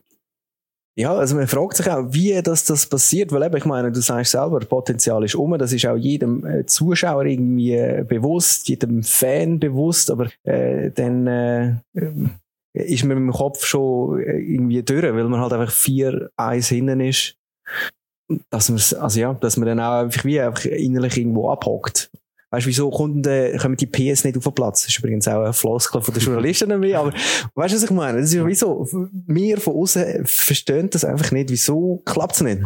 Ja, 0.99 1.15
also 1.15 1.37
man 1.37 1.47
fragt 1.47 1.77
sich 1.77 1.89
auch, 1.89 2.05
wie 2.11 2.43
das, 2.43 2.65
das 2.65 2.87
passiert, 2.87 3.31
weil 3.31 3.45
eben, 3.45 3.57
ich 3.57 3.65
meine, 3.67 3.93
du 3.93 4.01
sagst 4.01 4.33
selber, 4.33 4.59
Potenzial 4.59 5.23
ist 5.23 5.37
um, 5.37 5.57
das 5.57 5.73
ist 5.73 5.87
auch 5.87 5.97
jedem 5.97 6.45
äh, 6.45 6.67
Zuschauer 6.67 7.25
irgendwie 7.25 7.75
äh, 7.75 8.05
bewusst, 8.07 8.69
jedem 8.69 9.05
Fan 9.05 9.61
bewusst, 9.61 10.11
aber 10.11 10.27
äh, 10.43 10.91
dann 10.91 11.27
äh, 11.29 11.77
ist 12.73 13.05
mir 13.05 13.15
im 13.15 13.31
Kopf 13.31 13.65
schon 13.65 14.21
äh, 14.21 14.39
irgendwie 14.39 14.83
durch, 14.83 15.03
weil 15.03 15.25
man 15.25 15.41
halt 15.41 15.53
einfach 15.53 15.73
vier 15.73 16.31
eins 16.37 16.69
hinten 16.69 17.01
ist. 17.01 17.37
Dass 18.51 18.71
man, 18.71 19.03
also 19.03 19.21
ja, 19.21 19.35
dass 19.35 19.57
man 19.57 19.67
dann 19.67 19.81
auch 19.81 20.05
einfach 20.05 20.25
wie 20.25 20.41
einfach 20.41 20.65
innerlich 20.65 21.19
irgendwo 21.19 21.51
abhockt. 21.51 22.11
Weißt 22.51 22.67
du, 22.67 22.69
wieso 22.69 22.91
kommen 22.91 23.23
die, 23.23 23.57
kommen 23.59 23.77
die 23.77 23.87
PS 23.87 24.25
nicht 24.25 24.37
auf 24.37 24.45
den 24.45 24.55
Platz? 24.55 24.83
Das 24.83 24.91
ist 24.91 24.99
übrigens 24.99 25.27
auch 25.27 25.43
ein 25.43 25.55
Floskel 25.55 26.03
von 26.03 26.13
den 26.13 26.23
Journalisten 26.23 26.71
aber 26.71 27.13
weißt 27.55 27.73
du, 27.73 27.77
was 27.77 27.83
ich 27.83 27.91
meine? 27.91 28.21
Das 28.21 28.33
ist 28.33 28.47
wieso, 28.47 28.87
wir 29.11 29.59
von 29.59 29.75
außen 29.75 30.27
verstehen 30.27 30.91
das 30.91 31.05
einfach 31.05 31.31
nicht. 31.31 31.51
Wieso 31.51 32.03
klappt 32.05 32.35
es 32.35 32.41
nicht? 32.43 32.63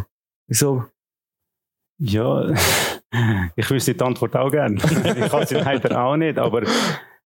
Wieso? 0.47 0.83
Ja, 1.99 2.53
ich 3.55 3.69
wüsste 3.69 3.93
die 3.93 4.03
Antwort 4.03 4.35
auch 4.35 4.51
gerne. 4.51 4.75
ich 5.15 5.31
kann 5.31 5.47
sie 5.47 5.55
leider 5.55 6.03
auch 6.03 6.17
nicht, 6.17 6.37
aber 6.37 6.63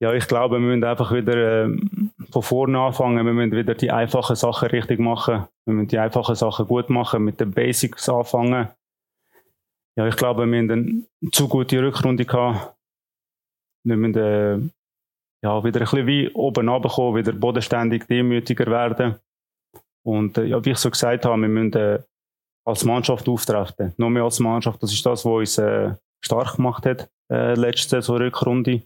ja, 0.03 0.13
ich 0.13 0.27
glaube, 0.27 0.55
wir 0.55 0.59
müssen 0.59 0.83
einfach 0.83 1.13
wieder 1.13 1.63
äh, 1.63 1.77
von 2.29 2.41
vorne 2.41 2.77
anfangen. 2.77 3.25
Wir 3.25 3.31
müssen 3.31 3.53
wieder 3.53 3.73
die 3.73 3.89
einfachen 3.89 4.35
Sachen 4.35 4.67
richtig 4.67 4.99
machen. 4.99 5.47
Wir 5.65 5.73
müssen 5.73 5.87
die 5.87 5.97
einfachen 5.97 6.35
Sachen 6.35 6.67
gut 6.67 6.89
machen, 6.89 7.23
mit 7.23 7.39
den 7.39 7.51
Basics 7.51 8.09
anfangen. 8.09 8.67
Ja, 9.95 10.05
ich 10.05 10.17
glaube, 10.17 10.45
wir 10.45 10.57
haben 10.57 10.69
eine 10.69 11.31
zu 11.31 11.47
gute 11.47 11.81
Rückrunde 11.81 12.25
gehabt. 12.25 12.75
Wir 13.85 13.95
müssen 13.95 14.17
äh, 14.17 14.57
ja, 15.41 15.63
wieder 15.63 15.79
ein 15.79 15.85
bisschen 15.85 16.05
wie 16.05 16.29
oben 16.33 16.67
runterkommen, 16.67 17.15
wieder 17.15 17.31
bodenständig, 17.31 18.05
demütiger 18.05 18.65
werden. 18.65 19.15
Und 20.05 20.37
äh, 20.37 20.43
ja, 20.43 20.65
wie 20.65 20.71
ich 20.71 20.79
so 20.79 20.89
gesagt 20.89 21.23
habe, 21.23 21.41
wir 21.41 21.47
müssen 21.47 21.73
äh, 21.75 21.99
als 22.65 22.83
Mannschaft 22.83 23.29
auftreten. 23.29 23.93
Noch 23.95 24.09
mehr 24.09 24.23
als 24.23 24.41
Mannschaft. 24.41 24.83
Das 24.83 24.91
ist 24.91 25.05
das, 25.05 25.23
was 25.23 25.31
uns 25.31 25.57
äh, 25.59 25.93
stark 26.19 26.57
gemacht 26.57 26.85
hat, 26.85 27.09
äh, 27.31 27.53
letzte 27.53 28.01
Saison 28.01 28.17
Rückrunde. 28.17 28.81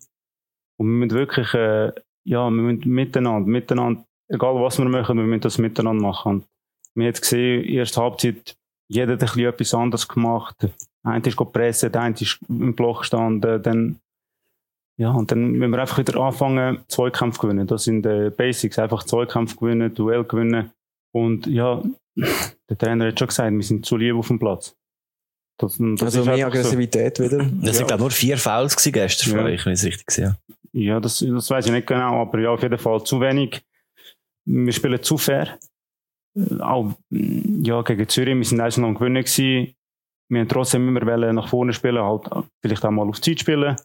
Und 0.80 0.88
wir 0.88 1.06
müssen 1.06 1.18
wirklich, 1.18 1.54
äh, 1.54 1.92
ja, 2.26 2.50
wir 2.50 2.52
müssen 2.52 2.90
miteinander, 2.90 3.48
miteinander, 3.50 4.04
egal 4.28 4.56
was 4.56 4.78
wir 4.78 4.86
machen, 4.86 5.18
wir 5.18 5.26
müssen 5.26 5.42
das 5.42 5.58
miteinander 5.58 6.04
machen. 6.04 6.32
Und 6.32 6.46
wir 6.96 7.08
haben 7.08 7.14
gesehen, 7.14 7.64
erste 7.66 8.02
Halbzeit, 8.02 8.56
jeder 8.90 9.14
hat 9.14 9.22
ein 9.22 9.28
bisschen 9.28 9.46
etwas 9.46 9.74
anderes 9.74 10.08
gemacht. 10.08 10.56
Der 10.62 10.72
eine 11.04 11.26
ist 11.26 11.38
gepresst, 11.38 11.84
der 11.84 12.02
eine 12.02 12.16
ist 12.16 12.40
im 12.48 12.76
Block 12.76 13.00
gestanden, 13.00 13.62
dann, 13.62 14.00
ja, 15.00 15.12
und 15.12 15.32
dann 15.32 15.52
müssen 15.52 15.72
wir 15.72 15.80
einfach 15.80 16.00
wieder 16.00 16.20
anfangen, 16.20 16.80
Zweikämpfe 16.88 17.42
gewinnen. 17.42 17.68
Das 17.68 17.84
sind 17.84 18.04
die 18.04 18.32
Basics. 18.36 18.80
Einfach 18.80 19.04
Zweikämpfe 19.04 19.56
gewinnen, 19.56 19.94
Duell 19.94 20.24
gewinnen. 20.24 20.72
Und 21.14 21.46
ja, 21.48 21.84
der 22.16 22.78
Trainer 22.78 23.08
hat 23.08 23.20
schon 23.20 23.28
gesagt, 23.28 23.54
wir 23.54 23.64
sind 23.64 23.86
zu 23.86 23.98
lieb 23.98 24.16
auf 24.16 24.28
dem 24.28 24.40
Platz. 24.40 24.76
Das, 25.60 25.78
das 25.78 26.02
also 26.04 26.26
mehr 26.26 26.48
Aggressivität 26.48 27.18
so. 27.18 27.24
wieder. 27.24 27.38
Das 27.38 27.50
ja. 27.66 27.74
sind, 27.74 27.88
glaube 27.88 28.02
nur 28.02 28.12
vier 28.12 28.38
Fouls 28.38 28.76
gestern 28.76 29.32
ja. 29.32 29.38
von 29.38 29.46
euch, 29.48 29.66
wenn 29.66 29.74
ich 29.74 29.80
es 29.80 29.86
richtig 29.86 30.12
sehe. 30.12 30.38
Ja, 30.72 31.00
das, 31.00 31.20
das 31.20 31.50
weiß 31.50 31.66
ich 31.68 31.72
nicht 31.72 31.88
genau, 31.88 32.22
aber 32.22 32.40
ja, 32.40 32.50
auf 32.52 32.62
jeden 32.62 32.78
Fall 32.78 33.04
zu 33.04 33.20
wenig. 33.20 33.62
Wir 34.46 34.74
spielen 34.74 35.02
zu 35.02 35.18
fair. 35.18 35.58
Auch 36.60 36.94
ja, 37.10 37.82
gegen 37.82 38.08
Zürich, 38.08 38.36
wir 38.36 38.46
sind 38.46 38.60
erst 38.60 38.78
noch 38.78 38.94
gewinnen 38.94 39.24
gewesen. 39.24 39.76
Wir 40.30 40.42
haben 40.42 40.50
trotzdem 40.50 40.88
immer 40.88 41.34
nach 41.34 41.48
vorne 41.48 41.74
spielen, 41.74 42.04
halt 42.04 42.30
vielleicht 42.62 42.86
auch 42.86 42.92
mal 42.92 43.08
auf 43.08 43.22
Zeit 43.22 43.40
spielen. 43.40 43.76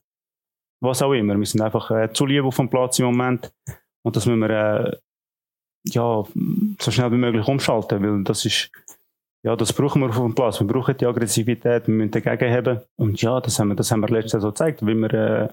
was 0.80 1.02
auch 1.02 1.12
immer. 1.12 1.38
Wir 1.38 1.46
sind 1.46 1.60
einfach 1.60 1.90
äh, 1.90 2.12
zu 2.12 2.26
lieb 2.26 2.44
auf 2.44 2.56
dem 2.56 2.68
Platz 2.68 2.98
im 2.98 3.06
Moment 3.06 3.52
und 4.02 4.16
das 4.16 4.26
müssen 4.26 4.40
wir 4.40 4.50
äh, 4.50 4.96
ja, 5.84 6.24
so 6.80 6.90
schnell 6.90 7.12
wie 7.12 7.16
möglich 7.16 7.46
umschalten, 7.46 8.02
weil 8.02 8.24
das 8.24 8.44
ist 8.44 8.70
ja, 9.44 9.56
das 9.56 9.72
brauchen 9.72 10.02
wir 10.02 10.10
auf 10.10 10.16
dem 10.16 10.34
Platz. 10.34 10.60
Wir 10.60 10.68
brauchen 10.68 10.96
die 10.96 11.06
Aggressivität, 11.06 11.88
wir 11.88 11.94
müssen 11.94 12.12
dagegen 12.12 12.52
haben. 12.52 12.80
Und 12.96 13.20
ja, 13.22 13.40
das 13.40 13.58
haben 13.58 13.68
wir, 13.68 13.74
das 13.74 13.90
haben 13.90 14.00
wir 14.00 14.08
letztes 14.08 14.34
Jahr 14.34 14.42
so 14.42 14.48
gezeigt, 14.50 14.86
wie 14.86 14.94
wir, 14.94 15.12
äh, 15.12 15.48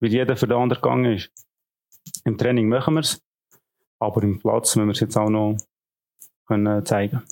wie 0.00 0.08
jeder 0.08 0.36
für 0.36 0.46
den 0.46 0.58
anderen 0.58 0.82
gegangen 0.82 1.12
ist. 1.16 1.30
Im 2.24 2.38
Training 2.38 2.68
machen 2.68 2.94
wir 2.94 3.00
es, 3.00 3.22
aber 4.00 4.22
im 4.22 4.38
Platz 4.38 4.76
müssen 4.76 4.88
wir 4.88 4.92
es 4.92 5.00
jetzt 5.00 5.16
auch 5.16 5.30
noch 5.30 5.56
können 6.46 6.84
zeigen. 6.84 7.22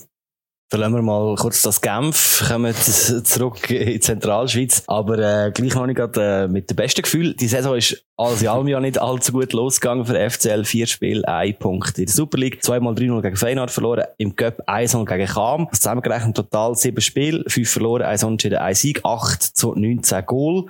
Dann 0.68 0.80
lassen 0.80 0.94
wir 0.96 1.02
mal 1.02 1.36
kurz 1.36 1.62
das 1.62 1.80
Genf, 1.80 2.44
kommen 2.48 2.74
zurück 2.74 3.70
in 3.70 3.86
die 3.86 4.00
Zentralschweiz. 4.00 4.82
Aber 4.88 5.16
äh, 5.16 5.52
gleich 5.52 5.76
noch 5.76 5.86
nicht 5.86 5.94
gerade 5.94 6.44
äh, 6.44 6.48
mit 6.48 6.68
dem 6.68 6.74
besten 6.74 7.02
Gefühl. 7.02 7.34
Die 7.34 7.46
Saison 7.46 7.76
ist 7.76 8.04
alles 8.16 8.42
in 8.42 8.48
allem 8.48 8.66
ja 8.66 8.80
nicht 8.80 9.00
allzu 9.00 9.30
gut 9.30 9.52
losgegangen 9.52 10.04
für 10.04 10.18
FCL. 10.28 10.64
Vier 10.64 10.88
Spiele, 10.88 11.26
ein 11.28 11.56
Punkt 11.56 11.96
in 11.98 12.06
der 12.06 12.12
Super 12.12 12.38
League. 12.38 12.64
Zweimal 12.64 12.94
3-0 12.94 13.22
gegen 13.22 13.36
Feyenoord 13.36 13.70
verloren. 13.70 14.06
Im 14.18 14.34
Cup 14.34 14.68
1-0 14.68 15.04
gegen 15.04 15.26
Cham. 15.26 15.68
Zusammengerechnet 15.70 16.34
total 16.34 16.74
sieben 16.74 17.00
Spiele. 17.00 17.44
Fünf 17.46 17.70
verloren, 17.70 18.02
eins 18.02 18.24
unentschieden, 18.24 18.58
ein 18.58 18.74
Sieg. 18.74 19.02
Acht 19.04 19.44
zu 19.44 19.72
19 19.72 20.26
Goal. 20.26 20.66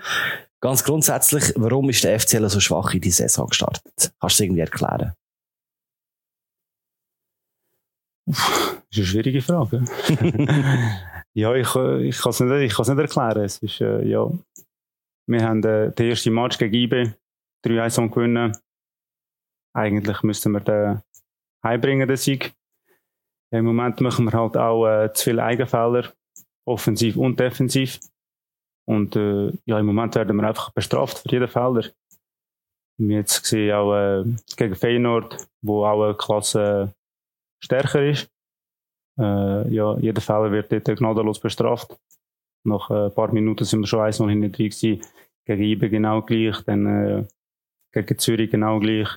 Ganz 0.67 0.83
grundsätzlich, 0.83 1.53
warum 1.55 1.91
ist 1.91 2.03
der 2.03 2.19
FCL 2.19 2.49
so 2.49 2.59
schwach 2.59 2.93
in 2.93 3.01
die 3.01 3.13
Saison 3.13 3.47
gestartet? 3.47 4.13
Kannst 4.19 4.21
du 4.21 4.27
es 4.27 4.41
irgendwie 4.41 4.63
erklären? 4.63 5.13
Das 8.27 8.37
ist 8.91 8.97
eine 8.97 9.07
schwierige 9.07 9.43
Frage. 9.43 9.85
ja, 11.35 11.55
ich, 11.55 11.69
ich 11.69 12.19
kann 12.19 12.31
es 12.31 12.41
nicht, 12.41 12.73
ich 12.73 12.79
nicht 12.79 12.99
erklären. 12.99 13.45
Es 13.45 13.59
ist, 13.59 13.81
äh, 13.81 14.03
ja, 14.09 14.29
wir 15.29 15.45
haben 15.45 15.63
äh, 15.63 15.93
den 15.93 16.11
ersten 16.11 16.35
Match 16.35 16.59
gegen 16.59 16.75
IB 16.75 17.13
3-1 17.65 18.09
gewinnen. 18.09 18.59
Eigentlich 19.73 20.25
müssten 20.25 20.51
wir 20.51 20.61
den 20.63 21.01
heimbringen, 21.65 22.09
den 22.09 22.17
Sieg. 22.17 22.57
Im 23.53 23.67
Moment 23.67 24.01
machen 24.01 24.25
wir 24.25 24.33
halt 24.33 24.57
auch 24.57 24.85
äh, 24.85 25.13
zu 25.13 25.23
viele 25.31 25.45
Eigenfehler, 25.45 26.13
offensiv 26.67 27.17
und 27.17 27.39
defensiv. 27.39 28.01
Und 28.89 29.17
äh, 29.17 29.53
ja, 29.65 29.79
im 29.79 29.87
Moment 29.87 30.15
werden 30.15 30.37
wir 30.37 30.47
einfach 30.47 30.71
bestraft 30.71 31.19
für 31.19 31.31
jeden 31.31 31.49
Fehler. 31.49 31.85
Wir 32.99 33.19
jetzt 33.19 33.43
gesehen 33.43 33.75
auch 33.75 33.95
äh, 33.95 34.25
gegen 34.57 34.75
Feyenoord, 34.75 35.37
wo 35.61 35.85
auch 35.85 36.05
eine 36.05 36.15
Klasse 36.15 36.95
stärker 37.63 38.03
ist. 38.03 38.31
Äh, 39.19 39.69
ja, 39.75 39.99
jeder 39.99 40.21
Fehler 40.21 40.53
wird 40.53 40.73
dort 40.73 40.99
gnadenlos 40.99 41.41
bestraft. 41.41 41.99
Nach 42.65 42.91
ein 42.91 43.13
paar 43.15 43.33
Minuten 43.33 43.65
sind 43.65 43.81
wir 43.81 43.87
schon 43.87 44.01
1-0 44.01 44.29
hinten 44.29 44.53
drin 44.53 44.71
gewesen. 44.71 45.03
Gegen 45.45 45.63
IBE 45.63 45.91
genau 45.91 46.23
gleich, 46.23 46.61
dann 46.63 46.87
äh, 46.87 47.25
gegen 47.93 48.19
Zürich 48.19 48.51
genau 48.51 48.81
gleich. 48.81 49.09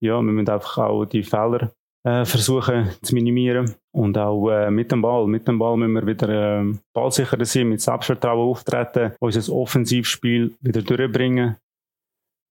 Ja, 0.00 0.20
wir 0.20 0.32
müssen 0.32 0.50
einfach 0.50 0.78
auch 0.78 1.04
die 1.04 1.22
Fehler 1.22 1.72
äh, 2.06 2.24
versuchen 2.24 2.90
zu 3.02 3.14
minimieren. 3.14 3.74
Und 3.92 4.16
auch 4.16 4.48
äh, 4.50 4.70
mit 4.70 4.92
dem 4.92 5.02
Ball. 5.02 5.26
Mit 5.26 5.48
dem 5.48 5.58
Ball 5.58 5.76
müssen 5.76 5.94
wir 5.94 6.06
wieder 6.06 6.28
äh, 6.60 6.74
ballsicherer 6.92 7.44
sein, 7.44 7.68
mit 7.68 7.80
Selbstvertrauen 7.80 8.48
auftreten, 8.48 9.12
unser 9.18 9.52
Offensivspiel 9.52 10.54
wieder 10.60 10.82
durchbringen. 10.82 11.56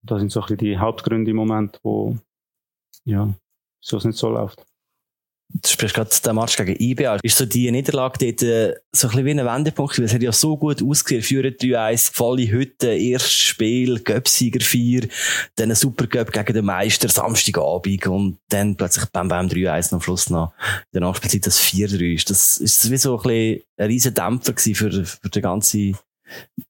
Das 0.04 0.20
sind 0.20 0.32
so 0.32 0.42
ein 0.42 0.44
bisschen 0.44 0.58
die 0.58 0.78
Hauptgründe 0.78 1.32
im 1.32 1.38
Moment, 1.38 1.80
wo 1.84 2.18
ja, 3.06 3.34
so 3.80 3.98
es 3.98 4.06
nicht 4.06 4.18
so 4.18 4.30
läuft. 4.30 4.66
Du 5.54 5.70
sprichst 5.70 5.96
gerade 5.96 6.10
den 6.10 6.36
Match 6.36 6.58
gegen 6.58 6.76
IBA. 6.78 7.20
Ist 7.22 7.38
so 7.38 7.46
die 7.46 7.70
Niederlage 7.72 8.18
dort 8.20 8.42
äh, 8.42 8.76
so 8.92 9.08
ein 9.08 9.12
bisschen 9.12 9.26
wie 9.26 9.32
ein 9.32 9.46
Wendepunkt? 9.46 9.98
Weil 9.98 10.06
es 10.06 10.14
hat 10.14 10.22
ja 10.22 10.32
so 10.32 10.58
gut 10.58 10.84
ausgesehen. 10.84 11.22
Führen 11.22 11.54
3-1, 11.54 12.14
volle 12.14 12.50
Hütte, 12.50 12.88
erstes 12.88 13.34
Spiel, 13.34 14.00
Göpsieger 14.00 14.60
4, 14.60 15.08
dann 15.56 15.70
ein 15.70 15.76
Supercup 15.76 16.32
gegen 16.32 16.54
den 16.54 16.66
Meister, 16.66 17.10
Samstagabend 17.10 18.08
und 18.08 18.40
dann 18.50 18.76
plötzlich 18.76 19.06
beim 19.12 19.28
beim 19.28 19.48
3-1 19.48 19.94
am 19.94 20.02
Schluss 20.02 20.30
noch 20.30 20.54
in 20.92 21.00
der 21.00 21.02
Nachspielzeit 21.02 21.46
das 21.46 21.62
4-3. 21.62 22.16
Ist 22.16 22.30
das, 22.30 22.58
ist 22.58 22.92
wie 22.92 22.98
so 22.98 23.18
ein 23.18 23.24
bisschen 23.24 23.62
ein 23.78 23.88
riesen 23.88 24.14
Dämpfer 24.14 24.54
für, 24.58 25.06
für 25.06 25.30
die 25.30 25.42
ganze, 25.42 25.92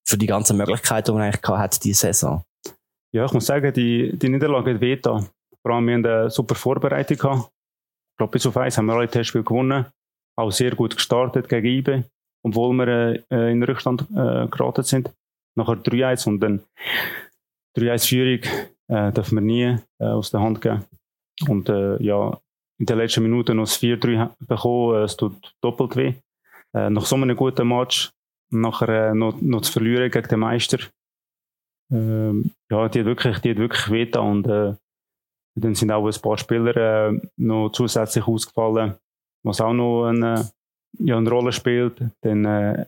für 0.04 0.18
die 0.18 0.28
ganzen 0.28 0.58
Möglichkeiten, 0.58 1.08
die 1.08 1.12
man 1.14 1.22
eigentlich 1.22 1.48
hatte, 1.48 1.80
diese 1.80 2.02
Saison? 2.02 2.44
Ja, 3.14 3.26
ich 3.26 3.32
muss 3.32 3.46
sagen, 3.46 3.74
die, 3.74 4.18
die 4.18 4.30
Niederlage 4.30 4.74
hat 4.74 4.82
weh 4.82 4.98
Vor 5.02 5.72
allem, 5.72 5.88
wir 5.88 5.94
haben 5.96 6.06
eine 6.06 6.30
super 6.30 6.56
Vorbereitung 6.56 7.18
gehabt 7.18 7.55
ich 8.16 8.18
glaube, 8.18 8.32
bis 8.32 8.46
auf 8.46 8.56
eins 8.56 8.78
haben 8.78 8.86
wir 8.86 8.94
alle 8.94 9.10
Testspiele 9.10 9.44
gewonnen. 9.44 9.88
Auch 10.38 10.50
sehr 10.50 10.74
gut 10.74 10.96
gestartet 10.96 11.50
gegen 11.50 11.68
IBE, 11.68 12.06
obwohl 12.44 12.74
wir 12.76 13.22
äh, 13.30 13.52
in 13.52 13.62
Rückstand 13.62 14.04
äh, 14.12 14.48
geraten 14.48 14.84
sind. 14.84 15.12
Nachher 15.58 15.76
3-1 15.76 16.30
und 16.30 16.40
dann 16.40 16.64
3-1 17.78 18.08
Führung 18.08 18.40
äh, 18.88 19.12
dürfen 19.12 19.36
wir 19.36 19.42
nie 19.42 19.78
äh, 20.00 20.06
aus 20.06 20.32
der 20.32 20.40
Hand 20.40 20.62
geben. 20.62 20.86
Und 21.50 21.68
äh, 21.68 22.02
ja, 22.02 22.40
in 22.80 22.86
den 22.86 22.98
letzten 22.98 23.24
Minuten 23.24 23.58
noch 23.58 23.64
das 23.64 23.82
4-3 23.82 24.30
bekommen, 24.40 24.96
äh, 24.96 25.04
es 25.04 25.18
tut 25.18 25.54
doppelt 25.62 25.98
weh. 25.98 26.14
Äh, 26.74 26.90
nach 26.90 27.06
so 27.06 27.18
einem 27.18 27.36
guten 27.36 27.68
Match 27.68 28.14
nachher 28.50 29.10
äh, 29.10 29.14
noch, 29.14 29.42
noch 29.42 29.60
zu 29.60 29.74
verlieren 29.74 30.10
gegen 30.10 30.28
den 30.30 30.40
Meister, 30.40 30.80
äh, 31.92 32.32
ja, 32.72 32.88
die 32.88 33.00
hat 33.00 33.06
wirklich, 33.06 33.40
die 33.40 33.50
hat 33.50 33.58
wirklich 33.58 33.92
weh 33.92 34.18
und 34.18 34.78
dann 35.56 35.76
sind 35.76 35.92
auch 35.92 36.06
ein 36.06 36.22
paar 36.22 36.38
Spieler 36.38 36.76
äh, 36.76 37.20
noch 37.38 37.70
zusätzlich 37.70 38.28
ausgefallen, 38.28 38.96
was 39.44 39.62
auch 39.62 39.74
noch 39.74 40.06
eine, 40.08 40.50
ja, 41.00 41.18
eine 41.18 41.30
Rolle 41.30 41.52
spielt. 41.52 42.02
Dann 42.22 42.46
äh, 42.46 42.86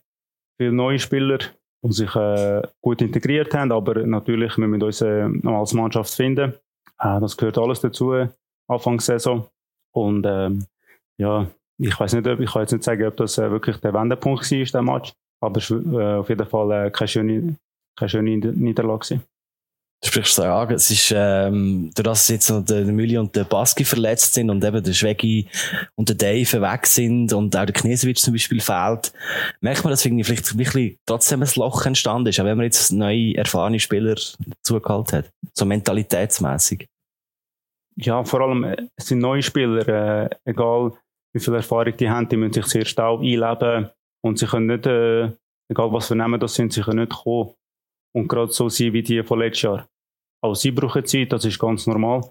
viele 0.58 0.74
neue 0.74 1.00
Spieler, 1.00 1.40
die 1.82 1.94
sich 1.94 2.14
äh, 2.16 2.62
gut 2.82 3.02
integriert 3.02 3.54
haben, 3.54 3.72
aber 3.72 4.06
natürlich 4.06 4.58
wir 4.58 4.68
müssen 4.68 4.84
uns 4.84 5.02
äh, 5.02 5.28
noch 5.28 5.60
als 5.60 5.74
Mannschaft 5.74 6.14
finden. 6.14 6.54
Äh, 7.00 7.20
das 7.20 7.38
gehört 7.38 7.58
alles 7.58 7.80
dazu, 7.80 8.28
Anfangssaison. 8.68 9.48
Und 9.94 10.26
ähm, 10.28 10.66
ja, 11.18 11.48
ich 11.80 12.00
weiß 12.00 12.14
nicht, 12.14 12.28
ob, 12.28 12.40
ich 12.40 12.52
kann 12.52 12.64
jetzt 12.64 12.74
nicht 12.74 12.84
sagen, 12.84 13.06
ob 13.06 13.18
das 13.18 13.38
äh, 13.38 13.50
wirklich 13.50 13.78
der 13.78 13.94
Wendepunkt 13.94 14.52
war, 14.52 14.66
der 14.66 14.82
Match, 14.82 15.14
aber 15.42 15.58
es 15.58 15.72
war 15.72 16.02
äh, 16.02 16.20
auf 16.20 16.30
jeden 16.30 16.46
Fall 16.46 16.88
äh, 16.88 16.92
keine 16.92 17.08
schöne, 17.08 17.56
keine 17.96 18.10
schöne 18.10 18.38
Niederlage. 18.38 19.22
Du 20.00 20.10
sprichst 20.10 20.36
so 20.36 20.44
an, 20.44 20.70
es 20.70 20.92
ist, 20.92 21.12
ähm, 21.16 21.90
durch 21.96 22.06
das 22.06 22.28
jetzt 22.28 22.50
noch 22.52 22.64
der 22.64 22.86
Mülli 22.86 23.18
und 23.18 23.36
der 23.36 23.46
Baski 23.46 23.84
verletzt 23.84 24.36
sind 24.36 24.52
und 24.52 24.64
eben 24.64 24.84
der 24.84 24.94
Schwegi 24.94 25.48
und 25.96 26.10
der 26.10 26.16
Dave 26.16 26.62
weg 26.62 26.86
sind 26.86 27.34
und 27.34 27.56
auch 27.56 27.66
der 27.66 27.74
Knesewitsch 27.74 28.22
zum 28.22 28.34
Beispiel 28.34 28.62
fehlt, 28.62 29.12
merkt 29.60 29.84
man, 29.84 29.90
dass 29.90 30.04
vielleicht 30.04 30.56
wirklich 30.56 31.00
trotzdem 31.08 31.42
ein 31.42 31.50
Loch 31.56 31.84
entstanden 31.84 32.28
ist, 32.28 32.40
auch 32.40 32.46
wenn 32.46 32.58
man 32.58 32.66
jetzt 32.66 32.92
neue, 32.92 33.36
erfahrene 33.36 33.80
Spieler 33.80 34.16
zugehalten 34.62 35.18
hat. 35.18 35.32
So 35.54 35.66
mentalitätsmäßig. 35.66 36.86
Ja, 37.96 38.24
vor 38.24 38.42
allem, 38.42 38.64
äh, 38.66 38.88
es 38.96 39.08
sind 39.08 39.18
neue 39.18 39.42
Spieler, 39.42 39.88
äh, 39.88 40.30
egal 40.46 40.94
wie 41.34 41.40
viel 41.40 41.56
Erfahrung 41.56 41.98
die 41.98 42.10
haben, 42.10 42.30
die 42.30 42.38
müssen 42.38 42.54
sich 42.54 42.66
sehr 42.68 42.86
schnell 42.86 43.18
einleben 43.18 43.90
und 44.22 44.38
sie 44.38 44.46
können 44.46 44.68
nicht, 44.68 44.86
äh, 44.86 45.32
egal 45.72 45.92
was 45.92 46.08
für 46.08 46.16
Namen 46.16 46.40
das 46.40 46.54
sind, 46.54 46.72
sie 46.72 46.82
können 46.82 47.00
nicht 47.00 47.14
kommen 47.14 47.56
und 48.18 48.28
gerade 48.28 48.52
so 48.52 48.68
sein 48.68 48.94
wie 48.94 49.04
die 49.04 49.24
von 49.24 49.40
letztes 49.40 49.62
Jahr. 49.62 49.88
Auch 50.42 50.56
sie 50.56 50.72
brauchen 50.72 51.06
Zeit, 51.06 51.32
das 51.32 51.46
ist 51.46 51.60
ganz 51.60 51.86
normal. 51.86 52.22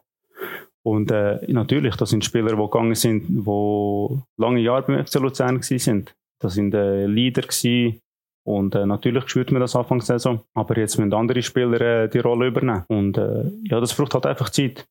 Und 0.82 1.10
äh, 1.10 1.40
natürlich, 1.48 1.96
das 1.96 2.10
sind 2.10 2.24
Spieler, 2.24 2.50
die 2.50 2.56
gegangen 2.56 2.94
sind, 2.94 3.28
die 3.28 4.22
lange 4.36 4.60
Jahre 4.60 4.82
beim 4.82 5.04
FC 5.04 5.14
Luzern 5.16 5.62
sind. 5.62 6.14
Das 6.40 6.54
sind 6.54 6.74
äh, 6.74 7.06
Leader 7.06 7.42
gewesen. 7.42 8.00
Und 8.44 8.74
äh, 8.74 8.86
natürlich 8.86 9.28
spürt 9.28 9.50
man 9.50 9.60
das 9.60 9.74
Anfangssaison. 9.74 10.40
Aber 10.54 10.76
jetzt 10.76 10.98
müssen 10.98 11.12
andere 11.12 11.42
Spieler 11.42 11.80
äh, 11.80 12.08
die 12.08 12.20
Rolle 12.20 12.48
übernehmen. 12.48 12.84
Und 12.88 13.18
äh, 13.18 13.50
ja, 13.64 13.80
das 13.80 13.94
braucht 13.94 14.14
halt 14.14 14.26
einfach 14.26 14.50
Zeit. 14.50 14.86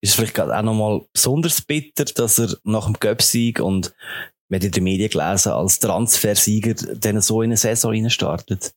Ist 0.00 0.14
vielleicht 0.14 0.38
auch 0.38 0.62
nochmal 0.62 1.02
besonders 1.12 1.60
bitter, 1.60 2.04
dass 2.04 2.38
er 2.38 2.56
nach 2.64 2.84
dem 2.86 2.94
Göpsieg 2.94 3.60
und 3.60 3.94
wir 4.48 4.58
haben 4.58 4.66
in 4.66 4.72
den 4.72 4.84
Medien 4.84 5.10
gelesen, 5.10 5.52
als 5.52 5.80
Transfersieger 5.80 6.74
dann 6.74 7.20
so 7.20 7.42
in 7.42 7.50
eine 7.50 7.56
Saison 7.56 8.08
startet? 8.10 8.72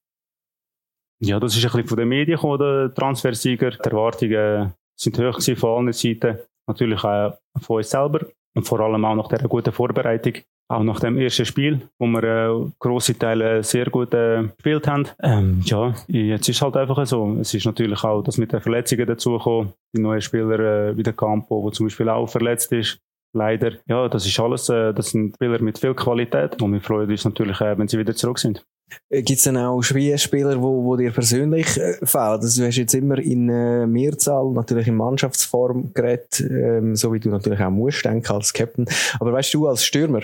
Ja, 1.22 1.40
das 1.40 1.56
ist 1.56 1.64
ein 1.66 1.72
bisschen 1.72 1.88
von 1.88 1.98
den 1.98 2.08
Medien 2.08 2.38
gekommen, 2.38 2.60
der 2.60 2.94
Transfersieger. 2.94 3.72
Die 3.72 3.90
Erwartungen 3.90 4.74
sind 4.96 5.18
hoch 5.18 5.34
gewesen 5.34 5.56
von 5.58 5.78
allen 5.78 5.94
Seiten. 5.94 6.40
Natürlich 6.68 7.04
auch 7.04 7.38
von 7.62 7.78
uns 7.78 7.90
selber. 7.90 8.26
Und 8.56 8.68
vor 8.68 8.80
allem 8.80 9.06
auch 9.06 9.16
nach 9.16 9.28
dieser 9.28 9.48
guten 9.48 9.72
Vorbereitung. 9.72 10.34
Auch 10.72 10.84
nach 10.84 11.00
dem 11.00 11.18
ersten 11.18 11.46
Spiel, 11.46 11.82
wo 11.98 12.06
wir 12.06 12.24
äh, 12.24 12.72
grosse 12.78 13.18
Teile 13.18 13.64
sehr 13.64 13.86
gut 13.86 14.14
äh, 14.14 14.44
gespielt 14.56 14.88
haben. 14.88 15.08
Ähm, 15.22 15.62
ja, 15.66 15.96
jetzt 16.08 16.48
ist 16.48 16.62
halt 16.62 16.78
einfach 16.78 17.06
so. 17.08 17.38
Es 17.42 17.54
ist 17.54 17.66
natürlich 17.66 18.04
auch 18.04 18.22
das 18.22 18.38
mit 18.38 18.54
den 18.54 18.62
Verletzungen 18.62 19.08
dazugekommen. 19.08 19.74
Die 19.96 20.02
neuen 20.02 20.22
Spieler 20.22 20.60
äh, 20.60 20.98
wie 20.98 21.04
der 21.04 21.14
Campo, 21.14 21.64
der 21.64 21.74
zum 21.74 21.88
Beispiel 21.88 22.08
auch 22.10 22.28
verletzt 22.28 22.72
ist. 22.72 23.00
Leider. 23.34 23.74
Ja, 23.88 24.08
das 24.08 24.26
ist 24.26 24.40
alles, 24.40 24.70
äh, 24.70 24.94
das 24.94 25.10
sind 25.10 25.36
Spieler 25.36 25.60
mit 25.60 25.80
viel 25.80 25.96
Qualität. 25.96 26.62
Und 26.62 26.74
wir 26.74 26.82
freuen 26.82 27.10
uns 27.10 27.26
natürlich, 27.26 27.60
wenn 27.60 27.88
sie 27.88 27.98
wieder 27.98 28.16
zurück 28.16 28.38
sind. 28.38 28.64
Äh, 29.10 29.22
Gibt 29.22 29.40
es 29.40 29.44
denn 29.44 29.58
auch 29.58 29.82
Spieler, 29.82 30.62
wo, 30.62 30.84
wo 30.84 30.96
dir 30.96 31.12
persönlich 31.12 31.78
äh, 31.78 32.06
fehlen? 32.06 32.24
Also, 32.24 32.62
du 32.62 32.68
hast 32.68 32.78
jetzt 32.78 32.94
immer 32.94 33.18
in 33.18 33.50
äh, 33.50 33.86
Mehrzahl 33.86 34.52
natürlich 34.52 34.88
in 34.88 34.96
Mannschaftsform 34.96 35.94
geredet, 35.94 36.42
ähm, 36.42 36.96
so 36.96 37.14
wie 37.14 37.20
du 37.20 37.30
natürlich 37.30 37.62
auch 37.62 37.70
musst 37.70 38.06
denken 38.06 38.32
als 38.32 38.54
Captain. 38.54 38.86
Aber 39.20 39.34
weißt 39.34 39.54
du, 39.54 39.68
als 39.68 39.84
Stürmer, 39.84 40.22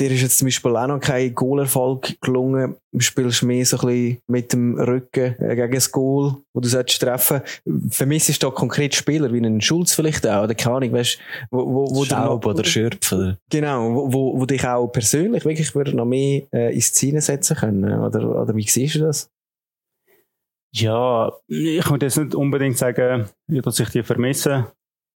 dir 0.00 0.10
ist 0.10 0.22
jetzt 0.22 0.38
zum 0.38 0.46
Beispiel 0.46 0.76
auch 0.76 0.86
noch 0.86 1.00
kein 1.00 1.34
Goalerfolg 1.34 2.20
gelungen. 2.20 2.76
Du 2.92 3.00
spielst 3.00 3.42
mehr 3.42 3.64
so 3.64 3.78
ein 3.78 3.86
bisschen 3.86 4.18
mit 4.26 4.52
dem 4.52 4.78
Rücken 4.78 5.36
äh, 5.38 5.54
gegen 5.54 5.72
das 5.72 5.92
Goal, 5.92 6.36
wo 6.52 6.60
du 6.60 6.68
solltest 6.68 7.00
treffen. 7.00 7.42
Vermisst 7.90 8.28
du 8.28 8.46
da 8.46 8.50
konkret 8.50 8.94
Spieler, 8.94 9.32
wie 9.32 9.36
einen 9.36 9.60
Schulz 9.60 9.92
vielleicht 9.94 10.26
auch, 10.26 10.44
oder 10.44 10.54
keine 10.54 10.76
Ahnung, 10.76 10.92
weißt, 10.92 11.18
wo, 11.50 11.66
wo, 11.66 11.94
wo 11.94 12.04
Schaub 12.04 12.42
du 12.42 12.50
oder 12.50 12.64
Schürpf. 12.64 13.12
Oder? 13.12 13.38
Genau, 13.50 13.94
wo, 13.94 14.12
wo, 14.12 14.40
wo 14.40 14.46
dich 14.46 14.66
auch 14.66 14.88
persönlich 14.88 15.44
wirklich 15.44 15.74
würde 15.74 15.94
noch 15.94 16.06
mehr 16.06 16.42
äh, 16.52 16.74
ins 16.74 16.92
Ziel 16.92 17.20
setzen 17.20 17.56
können, 17.56 18.00
oder, 18.00 18.42
oder 18.42 18.56
wie 18.56 18.66
siehst 18.66 18.96
du 18.96 19.00
das? 19.00 19.30
Ja, 20.72 21.32
ich 21.48 21.88
würde 21.90 22.06
jetzt 22.06 22.16
nicht 22.16 22.34
unbedingt 22.34 22.78
sagen, 22.78 23.28
dass 23.48 23.80
ich 23.80 23.88
die 23.90 24.02
vermisse. 24.02 24.72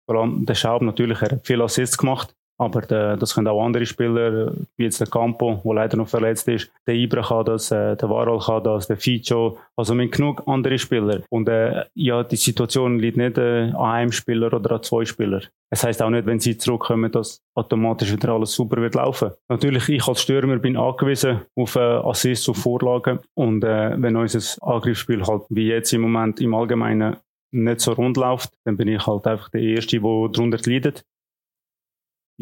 Vor 0.06 0.20
allem 0.20 0.46
der 0.46 0.54
Schaub 0.54 0.82
natürlich, 0.82 1.20
er 1.22 1.32
hat 1.32 1.46
viel 1.46 1.62
Assists 1.62 1.98
gemacht. 1.98 2.34
Aber 2.62 2.82
der, 2.82 3.16
das 3.16 3.34
können 3.34 3.48
auch 3.48 3.64
andere 3.64 3.84
Spieler, 3.84 4.52
wie 4.76 4.84
jetzt 4.84 5.00
der 5.00 5.08
Campo, 5.08 5.60
der 5.64 5.74
leider 5.74 5.96
noch 5.96 6.08
verletzt 6.08 6.46
ist. 6.46 6.70
Der 6.86 6.94
Ibra 6.94 7.22
kann 7.22 7.44
das, 7.44 7.72
äh, 7.72 7.96
der 7.96 8.08
Varol 8.08 8.38
kann 8.38 8.62
das, 8.62 8.86
der 8.86 8.96
Fico. 8.96 9.58
Also 9.76 9.96
mit 9.96 10.12
genug 10.12 10.44
andere 10.46 10.78
Spieler. 10.78 11.22
Und 11.28 11.48
äh, 11.48 11.84
ja, 11.94 12.22
die 12.22 12.36
Situation 12.36 13.00
liegt 13.00 13.16
nicht 13.16 13.36
äh, 13.36 13.72
an 13.72 13.90
einem 13.90 14.12
Spieler 14.12 14.52
oder 14.52 14.76
an 14.76 14.82
zwei 14.84 15.04
Spielern. 15.04 15.42
Es 15.70 15.82
heißt 15.82 16.02
auch 16.02 16.10
nicht, 16.10 16.26
wenn 16.26 16.38
sie 16.38 16.56
zurückkommen, 16.56 17.10
dass 17.10 17.42
automatisch 17.56 18.12
wieder 18.12 18.28
alles 18.28 18.52
super 18.52 18.80
wird 18.80 18.94
laufen. 18.94 19.32
Natürlich, 19.48 19.88
ich 19.88 20.06
als 20.06 20.22
Stürmer 20.22 20.58
bin 20.58 20.76
angewiesen 20.76 21.40
auf 21.56 21.74
äh, 21.74 21.80
Assists, 21.80 22.48
auf 22.48 22.58
Vorlagen. 22.58 23.18
Und 23.34 23.64
äh, 23.64 24.00
wenn 24.00 24.14
unser 24.14 24.62
Angriffsspiel 24.64 25.26
halt 25.26 25.42
wie 25.48 25.66
jetzt 25.66 25.92
im 25.92 26.02
Moment 26.02 26.40
im 26.40 26.54
Allgemeinen 26.54 27.16
nicht 27.50 27.80
so 27.80 27.92
rund 27.92 28.16
läuft, 28.16 28.50
dann 28.64 28.76
bin 28.76 28.88
ich 28.88 29.04
halt 29.04 29.26
einfach 29.26 29.48
der 29.50 29.62
Erste, 29.62 29.98
der 29.98 30.28
darunter 30.30 30.58
leidet 30.64 31.04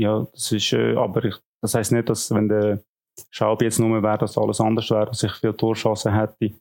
ja, 0.00 0.26
das 0.32 0.50
ist, 0.50 0.72
äh, 0.72 0.96
aber 0.96 1.24
ich, 1.26 1.36
das 1.60 1.74
heißt 1.74 1.92
nicht, 1.92 2.08
dass 2.08 2.30
wenn 2.30 2.48
der 2.48 2.82
Schaub 3.30 3.60
jetzt 3.62 3.78
nur 3.78 4.02
wäre, 4.02 4.18
dass 4.18 4.38
alles 4.38 4.60
anders 4.60 4.90
wäre, 4.90 5.06
dass 5.06 5.22
ich 5.22 5.32
viel 5.32 5.52
Torschancen 5.52 6.14
hätte. 6.14 6.54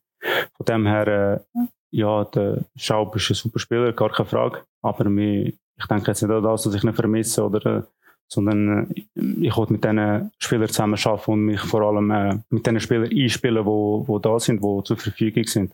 Von 0.57 0.65
dem 0.65 0.85
her, 0.85 1.07
äh, 1.07 1.59
ja, 1.91 2.25
der 2.25 2.65
Schaub 2.75 3.15
ist 3.15 3.29
ein 3.29 3.35
super 3.35 3.59
Spieler, 3.59 3.93
gar 3.93 4.11
keine 4.11 4.27
Frage. 4.27 4.63
Aber 4.81 5.05
mir, 5.05 5.47
ich 5.47 5.85
denke 5.89 6.11
jetzt 6.11 6.21
nicht 6.21 6.31
an 6.31 6.43
das, 6.43 6.63
dass 6.63 6.75
ich 6.75 6.83
ihn 6.83 6.93
vermisse, 6.93 7.45
oder, 7.45 7.65
äh, 7.65 7.83
sondern 8.27 8.91
äh, 8.91 9.05
ich 9.41 9.55
will 9.55 9.67
mit 9.69 9.83
diesen 9.85 10.31
Spielern 10.37 10.67
zusammen 10.67 10.99
arbeiten 11.01 11.31
und 11.31 11.45
mich 11.45 11.61
vor 11.61 11.81
allem 11.81 12.11
äh, 12.11 12.39
mit 12.49 12.65
diesen 12.65 12.79
Spielern 12.81 13.09
einspielen, 13.09 13.63
die 13.63 13.65
wo, 13.65 14.05
wo 14.05 14.19
da 14.19 14.37
sind, 14.37 14.61
die 14.61 14.83
zur 14.83 14.97
Verfügung 14.97 15.45
sind. 15.45 15.73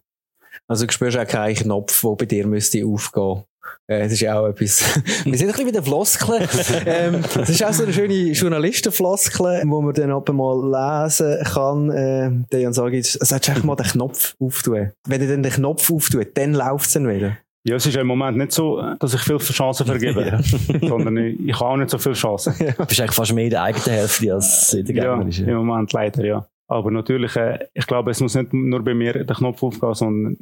Also 0.68 0.86
du 0.86 0.94
spürst 0.94 1.18
auch 1.18 1.28
keinen 1.28 1.56
Knopf, 1.56 2.02
der 2.02 2.16
bei 2.16 2.26
dir 2.26 2.48
müsste 2.48 2.86
aufgehen 2.86 3.44
äh, 3.88 4.04
das 4.04 4.14
ist 4.14 4.22
ja 4.22 4.40
auch 4.40 4.48
etwas. 4.48 4.84
Wir 5.26 5.38
sind 5.38 5.48
ein 5.48 5.52
bisschen 5.52 5.68
wie 5.68 5.72
der 5.72 5.84
Floskeln. 5.84 6.48
ähm, 6.86 7.22
das 7.34 7.50
ist 7.50 7.64
auch 7.64 7.74
so 7.74 7.84
eine 7.84 7.94
schöne 7.94 8.32
Journalistenfloskel, 8.32 9.64
wo 9.66 9.82
man 9.82 9.94
dann 9.94 10.12
ab 10.12 10.30
mal 10.30 11.04
lesen 11.04 11.44
kann. 11.44 11.90
Äh, 11.92 12.32
der 12.52 12.60
Jan 12.62 12.74
sagt, 12.74 13.06
solltest 13.06 13.58
du 13.58 13.66
mal 13.66 13.76
den 13.76 13.86
Knopf 13.86 14.36
auftun. 14.40 14.92
Wenn 15.08 15.22
du 15.22 15.28
dann 15.28 15.44
den 15.44 15.52
Knopf 15.52 15.92
auftut, 15.92 16.28
dann 16.36 16.54
läuft 16.54 16.88
es 16.88 16.94
dann 16.94 17.08
wieder. 17.08 17.38
Ja, 17.68 17.76
es 17.78 17.86
ist 17.86 17.98
im 17.98 18.06
Moment 18.06 18.38
nicht 18.38 18.52
so, 18.52 18.80
dass 19.00 19.16
ich 19.16 19.22
viel 19.22 19.38
Chancen 19.40 19.88
vergebe, 19.88 20.24
ja. 20.28 20.40
sondern 20.88 21.18
ich, 21.18 21.40
ich 21.48 21.60
habe 21.60 21.72
auch 21.72 21.78
nicht 21.78 21.90
so 21.90 21.98
viele 21.98 22.14
Chancen. 22.14 22.54
Ja. 22.60 22.72
Du 22.74 22.86
bist 22.86 23.02
eigentlich 23.02 23.16
fast 23.16 23.34
mehr 23.34 23.46
in 23.46 23.50
der 23.50 23.64
eigenen 23.64 23.90
Hälfte 23.90 24.34
als 24.34 24.74
in 24.74 24.86
der 24.86 24.94
gegnerischen. 24.94 25.48
Ja, 25.48 25.60
im 25.60 25.66
Moment 25.66 25.92
leider, 25.92 26.24
ja. 26.24 26.48
Aber 26.68 26.92
natürlich, 26.92 27.36
äh, 27.36 27.68
ich 27.74 27.88
glaube, 27.88 28.12
es 28.12 28.22
muss 28.22 28.36
nicht 28.36 28.54
nur 28.54 28.84
bei 28.84 28.94
mir 28.94 29.24
der 29.24 29.36
Knopf 29.36 29.62
aufgehen, 29.64 29.94
sondern 29.94 30.38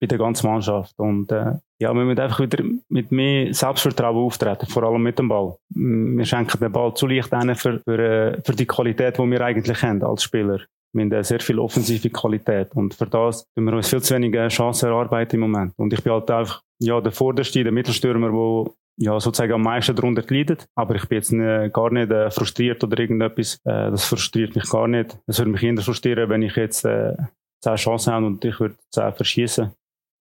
bei 0.00 0.06
der 0.06 0.18
ganzen 0.18 0.46
Mannschaft. 0.46 0.94
Und 0.98 1.30
äh, 1.32 1.52
ja, 1.78 1.92
wir 1.92 2.04
müssen 2.04 2.20
einfach 2.20 2.40
wieder 2.40 2.64
mit 2.88 3.12
mehr 3.12 3.52
Selbstvertrauen 3.52 4.16
auftreten, 4.16 4.66
vor 4.66 4.82
allem 4.84 5.02
mit 5.02 5.18
dem 5.18 5.28
Ball. 5.28 5.56
Wir 5.68 6.24
schenken 6.24 6.58
den 6.58 6.72
Ball 6.72 6.94
zu 6.94 7.06
leicht 7.06 7.32
ein 7.32 7.54
für, 7.54 7.80
für, 7.80 7.98
äh, 7.98 8.42
für 8.42 8.52
die 8.52 8.66
Qualität, 8.66 9.18
die 9.18 9.30
wir 9.30 9.40
eigentlich 9.42 9.82
haben 9.82 10.02
als 10.02 10.22
Spieler. 10.22 10.60
Wir 10.92 11.04
haben 11.04 11.24
sehr 11.24 11.40
viel 11.40 11.58
offensive 11.58 12.08
Qualität 12.08 12.68
und 12.74 12.94
für 12.94 13.06
das 13.06 13.46
tun 13.54 13.64
wir 13.64 13.74
uns 13.74 13.90
viel 13.90 14.00
zu 14.00 14.14
wenige 14.14 14.48
Chancen 14.48 14.88
erarbeiten 14.88 15.36
im 15.36 15.42
Moment. 15.42 15.74
Und 15.76 15.92
ich 15.92 16.02
bin 16.02 16.12
halt 16.12 16.30
einfach 16.30 16.62
ja, 16.78 17.00
der 17.00 17.12
Vorderste, 17.12 17.62
der 17.62 17.72
Mittelstürmer, 17.72 18.30
der 18.30 18.72
ja, 18.98 19.20
sozusagen 19.20 19.52
am 19.52 19.62
meisten 19.62 19.94
darunter 19.94 20.24
leidet. 20.28 20.66
Aber 20.74 20.94
ich 20.94 21.06
bin 21.06 21.16
jetzt 21.16 21.32
ne, 21.32 21.70
gar 21.70 21.90
nicht 21.92 22.10
äh, 22.10 22.30
frustriert 22.30 22.82
oder 22.82 22.98
irgendetwas. 22.98 23.56
Äh, 23.64 23.90
das 23.90 24.04
frustriert 24.04 24.54
mich 24.54 24.68
gar 24.68 24.88
nicht. 24.88 25.18
Es 25.26 25.38
würde 25.38 25.50
mich 25.50 25.62
eher 25.62 25.76
frustrieren, 25.78 26.28
wenn 26.30 26.42
ich 26.42 26.56
jetzt 26.56 26.84
äh, 26.84 27.14
zehn 27.62 27.76
Chancen 27.76 28.12
habe 28.12 28.26
und 28.26 28.44
ich 28.44 28.58
würde 28.58 28.76
zehn 28.90 29.12
verschießen. 29.12 29.72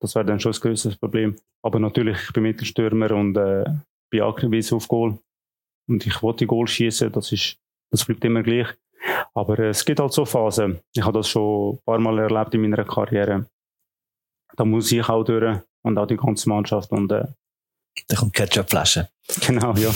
Das 0.01 0.15
wäre 0.15 0.25
dann 0.25 0.39
schon 0.39 0.53
ein 0.53 0.59
größeres 0.59 0.97
Problem. 0.97 1.35
Aber 1.63 1.79
natürlich, 1.79 2.17
ich 2.21 2.33
bin 2.33 2.43
Mittelstürmer 2.43 3.11
und 3.11 3.37
äh, 3.37 3.63
bin 4.11 4.21
angewiesen 4.21 4.75
auf 4.75 4.87
Goal. 4.87 5.17
Und 5.87 6.05
ich 6.05 6.21
wollte 6.21 6.45
Goal 6.45 6.67
schießen, 6.67 7.11
das 7.11 7.31
ist, 7.31 7.57
das 7.91 8.05
bleibt 8.05 8.25
immer 8.25 8.43
gleich. 8.43 8.67
Aber 9.33 9.57
äh, 9.59 9.69
es 9.69 9.85
gibt 9.85 9.99
halt 9.99 10.13
so 10.13 10.25
Phasen. 10.25 10.79
Ich 10.93 11.03
habe 11.03 11.19
das 11.19 11.29
schon 11.29 11.75
ein 11.75 11.79
paar 11.85 11.99
Mal 11.99 12.19
erlebt 12.19 12.53
in 12.53 12.61
meiner 12.61 12.83
Karriere. 12.83 13.45
Da 14.55 14.65
muss 14.65 14.91
ich 14.91 15.07
auch 15.07 15.23
durch 15.23 15.59
und 15.83 15.97
auch 15.97 16.07
die 16.07 16.17
ganze 16.17 16.49
Mannschaft 16.49 16.91
und 16.91 17.11
äh, 17.11 17.25
da 18.07 18.15
kommt 18.15 18.33
Ketchupflasche. 18.33 19.09
Genau, 19.45 19.73
ja. 19.73 19.89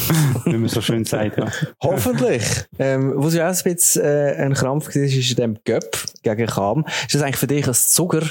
Wie 0.45 0.57
man 0.57 0.69
so 0.69 0.81
schön 0.81 1.05
sagt, 1.05 1.37
ja. 1.37 1.51
Hoffentlich. 1.83 2.43
Ähm, 2.79 3.13
was 3.15 3.35
ja 3.35 3.49
auch 3.49 3.55
ein 3.55 3.73
bisschen 3.75 4.03
äh, 4.03 4.35
ein 4.37 4.53
Krampf 4.53 4.87
war, 4.87 4.95
ist 5.03 5.29
in 5.29 5.35
dem 5.35 5.57
Göpp 5.63 5.97
gegen 6.23 6.47
Kam. 6.47 6.85
Ist 7.05 7.15
das 7.15 7.21
eigentlich 7.21 7.37
für 7.37 7.47
dich 7.47 7.67
als 7.67 7.91
Zucker 7.91 8.25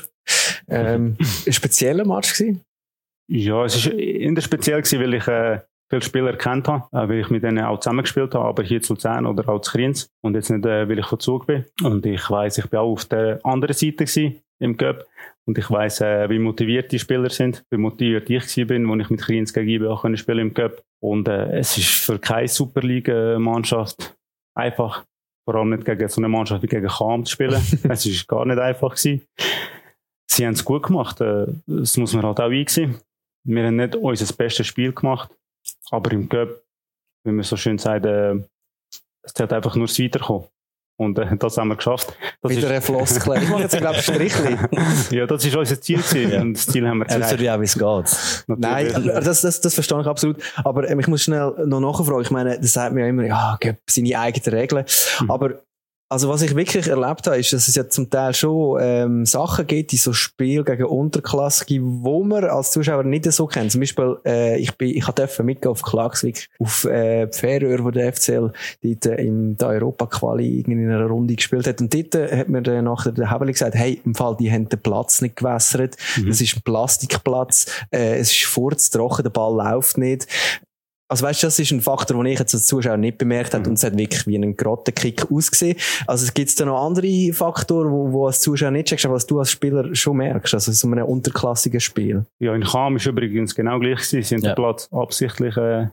ähm, 0.69 1.17
ein 1.47 1.53
spezieller 1.53 2.05
Match 2.05 2.33
gewesen? 2.33 2.63
Ja, 3.31 3.65
es 3.65 3.87
war 3.87 3.93
in 3.93 4.35
der 4.35 4.43
speziell 4.43 4.83
gewesen, 4.83 5.01
weil 5.01 5.15
ich 5.15 5.29
äh, 5.29 5.61
viele 5.89 6.03
Spieler 6.03 6.37
kennt 6.37 6.67
habe, 6.67 6.85
äh, 6.93 7.09
weil 7.09 7.21
ich 7.21 7.31
mit 7.31 7.43
denen 7.43 7.65
auch 7.65 7.81
zusammengespielt 7.81 8.35
habe, 8.35 8.47
aber 8.47 8.63
hier 8.63 8.83
zu 8.83 8.95
Luzern 8.95 9.27
oder 9.27 9.49
auch 9.49 9.61
zu 9.61 9.73
Kriens 9.73 10.11
und 10.23 10.35
jetzt 10.35 10.51
nicht, 10.51 10.65
äh, 10.67 10.89
weil 10.89 10.99
ich 10.99 11.07
von 11.07 11.21
Zug 11.21 11.47
bin. 11.47 11.65
Und 11.83 12.05
ich 12.07 12.29
weiß, 12.29 12.59
ich 12.59 12.67
bin 12.67 12.81
auch 12.81 12.93
auf 12.93 13.05
der 13.05 13.41
anderen 13.45 13.75
Seite 13.75 14.05
gewesen, 14.05 14.43
im 14.61 14.77
Cup 14.77 15.05
und 15.49 15.57
ich 15.57 15.71
weiß, 15.71 16.03
äh, 16.03 16.29
wie 16.29 16.39
motiviert 16.39 16.93
die 16.93 16.99
Spieler 16.99 17.31
sind, 17.31 17.65
wie 17.71 17.79
motiviert 17.79 18.29
ich 18.29 18.43
gewesen 18.43 18.67
bin, 18.67 18.91
als 18.91 19.01
ich 19.01 19.11
mit 19.11 19.21
Kriens 19.23 19.55
gegen 19.55 19.67
IB 19.67 19.87
auch 19.87 20.05
spielen 20.17 20.49
im 20.49 20.53
Cup. 20.53 20.83
Und 21.03 21.27
äh, 21.27 21.59
es 21.59 21.79
ist 21.79 21.89
für 21.89 22.19
keine 22.19 22.49
Superliga-Mannschaft 22.49 24.15
einfach, 24.55 25.07
vor 25.47 25.55
allem 25.55 25.71
nicht 25.71 25.87
gegen 25.87 26.07
so 26.07 26.21
eine 26.21 26.29
Mannschaft 26.29 26.63
wie 26.63 26.67
gegen 26.67 26.87
Cham 26.89 27.25
zu 27.25 27.33
spielen. 27.33 27.55
es 27.89 28.05
ist 28.05 28.29
gar 28.29 28.45
nicht 28.45 28.59
einfach 28.59 28.95
gewesen. 28.95 29.23
Sie 30.31 30.45
haben 30.45 30.53
es 30.53 30.63
gut 30.63 30.83
gemacht, 30.83 31.19
äh, 31.23 31.47
das 31.67 31.97
muss 31.97 32.13
man 32.13 32.27
halt 32.27 32.41
auch 32.41 32.51
einsehen. 32.51 33.01
Wir 33.45 33.65
haben 33.65 33.77
nicht 33.77 33.97
unser 33.97 34.31
bestes 34.35 34.67
Spiel 34.67 34.93
gemacht, 34.93 35.35
aber 35.91 36.13
im 36.13 36.29
Cup, 36.29 36.61
wie 37.25 37.33
man 37.33 37.43
so 37.43 37.57
schön 37.57 37.79
sagt, 37.79 38.05
äh, 38.05 38.35
es 39.23 39.33
zählt 39.33 39.55
einfach 39.55 39.77
nur 39.77 39.87
das 39.87 39.99
Weiterkommen. 39.99 40.47
Und 40.99 41.17
äh, 41.17 41.37
das 41.37 41.57
haben 41.57 41.69
wir 41.69 41.77
geschafft. 41.77 42.13
Das 42.43 42.51
Wieder 42.51 42.71
ein 42.71 42.83
Floskel. 42.83 43.39
Ich 43.43 43.49
mache 43.49 43.63
jetzt, 43.63 43.77
glaube 43.77 43.97
ich, 43.97 44.03
Strichli. 44.03 44.57
ja, 45.11 45.27
das 45.27 45.45
ist 45.45 45.55
unser 45.55 45.81
Ziel 45.81 45.99
gewesen. 45.99 46.33
ja. 46.33 46.41
Und 46.41 46.55
das 46.55 46.67
Ziel 46.67 46.89
haben 46.89 46.99
wir 46.99 47.07
erreicht. 47.07 47.33
Also, 47.33 47.45
ja, 47.45 47.61
wie 47.61 47.65
es 47.65 47.79
geht. 47.79 48.49
Nein, 48.49 49.11
das, 49.23 49.43
das, 49.43 49.61
das 49.61 49.75
verstehe 49.75 50.01
ich 50.01 50.07
absolut. 50.09 50.39
Aber 50.57 50.91
ähm, 50.91 50.99
ich 50.99 51.07
muss 51.07 51.23
schnell 51.23 51.55
noch 51.67 51.79
nachfragen. 51.79 52.23
Ich 52.23 52.33
meine, 52.33 52.59
das 52.59 52.73
sagt 52.73 52.95
mir 52.95 53.03
ja 53.03 53.07
immer, 53.07 53.25
ja, 53.25 53.57
gibt 53.61 53.89
seine 53.89 54.19
eigenen 54.19 54.59
Regeln. 54.59 54.85
Mhm. 55.21 55.31
Aber 55.31 55.63
also 56.11 56.29
was 56.31 56.40
ich 56.40 56.57
wirklich 56.57 56.87
erlebt 56.87 57.27
habe, 57.27 57.38
ist, 57.38 57.53
dass 57.53 57.68
es 57.68 57.75
ja 57.75 57.88
zum 57.88 58.09
Teil 58.09 58.33
schon 58.33 58.79
ähm, 58.81 59.27
Sachen 59.27 59.66
gibt, 59.66 59.92
die 59.92 59.99
so 59.99 60.14
Spiel 60.14 60.64
gegen 60.64 60.85
Unterklassige, 60.85 61.81
wo 61.83 62.25
man 62.25 62.44
als 62.44 62.71
Zuschauer 62.71 63.05
nicht 63.05 63.31
so 63.31 63.47
kennt. 63.47 63.73
Zum 63.73 63.81
Beispiel, 63.81 64.16
äh, 64.25 64.59
ich 64.59 64.77
bin, 64.79 64.97
ich 64.97 65.05
durfte 65.05 65.42
mitgehen 65.42 65.71
auf 65.71 65.83
Klagsvik, 65.83 66.49
auf 66.61 66.85
äh, 66.85 67.31
Färöer, 67.31 67.85
wo 67.85 67.90
der 67.90 68.12
FCL 68.14 68.53
dort 68.83 69.07
äh, 69.07 69.14
in 69.16 69.59
der 69.59 69.68
Europa-Quali 69.68 70.61
in 70.61 70.90
einer 70.90 71.05
Runde 71.07 71.35
gespielt 71.35 71.66
hat. 71.66 71.81
Und 71.83 71.92
dort 71.92 72.14
äh, 72.14 72.38
hat 72.38 72.49
mir 72.49 72.62
dann 72.62 72.85
nachher 72.85 73.12
der 73.12 73.31
Hebeli 73.31 73.53
gesagt, 73.53 73.75
hey, 73.75 74.01
im 74.05 74.14
Fall, 74.14 74.35
die 74.40 74.51
haben 74.51 74.68
den 74.68 74.81
Platz 74.81 75.21
nicht 75.21 75.37
gewässert. 75.37 75.97
Mhm. 76.16 76.29
Das 76.29 76.40
ist 76.40 76.57
ein 76.57 76.62
Plastikplatz. 76.62 77.66
Äh, 77.90 78.18
es 78.18 78.31
ist 78.31 78.44
furztrocken, 78.44 79.25
der 79.25 79.31
Ball 79.31 79.55
läuft 79.55 79.99
nicht. 79.99 80.27
Also 81.11 81.25
weißt 81.25 81.42
du, 81.42 81.47
das 81.47 81.59
ist 81.59 81.71
ein 81.71 81.81
Faktor, 81.81 82.18
den 82.18 82.27
ich 82.33 82.38
jetzt 82.38 82.55
als 82.55 82.66
Zuschauer 82.66 82.99
nicht 82.99 83.16
bemerkt 83.16 83.55
habe 83.55 83.64
mhm. 83.64 83.71
und 83.71 83.75
es 83.75 83.85
hat 83.85 83.97
wirklich 83.97 84.27
wie 84.27 84.37
ein 84.37 84.55
Grottenkick 84.55 85.31
ausgesehen. 85.31 85.77
Also 86.07 86.31
gibt 86.35 86.51
es 86.51 86.55
da 86.55 86.66
noch 86.66 86.85
andere 86.85 87.33
Faktoren, 87.33 87.90
wo, 87.90 88.12
wo 88.12 88.27
als 88.27 88.40
Zuschauer 88.40 88.71
nicht 88.71 88.88
checkst, 88.88 89.07
aber 89.07 89.14
was 89.14 89.27
du 89.27 89.38
als 89.38 89.51
Spieler 89.51 89.94
schon 89.94 90.18
merkst, 90.18 90.53
also 90.53 90.71
so 90.71 90.87
einem 90.87 91.07
unterklassigen 91.07 91.81
Spiel? 91.81 92.27
Ja, 92.40 92.55
in 92.55 92.62
Cham 92.62 92.97
ist 92.97 93.07
übrigens 93.07 93.55
genau 93.55 93.79
gleich 93.79 94.01
gewesen. 94.01 94.23
Sie 94.23 94.35
haben 94.35 94.42
ja. 94.42 94.51
den 94.51 94.57
Platz 94.57 94.88
absichtlich, 94.92 95.57
äh, 95.57 95.88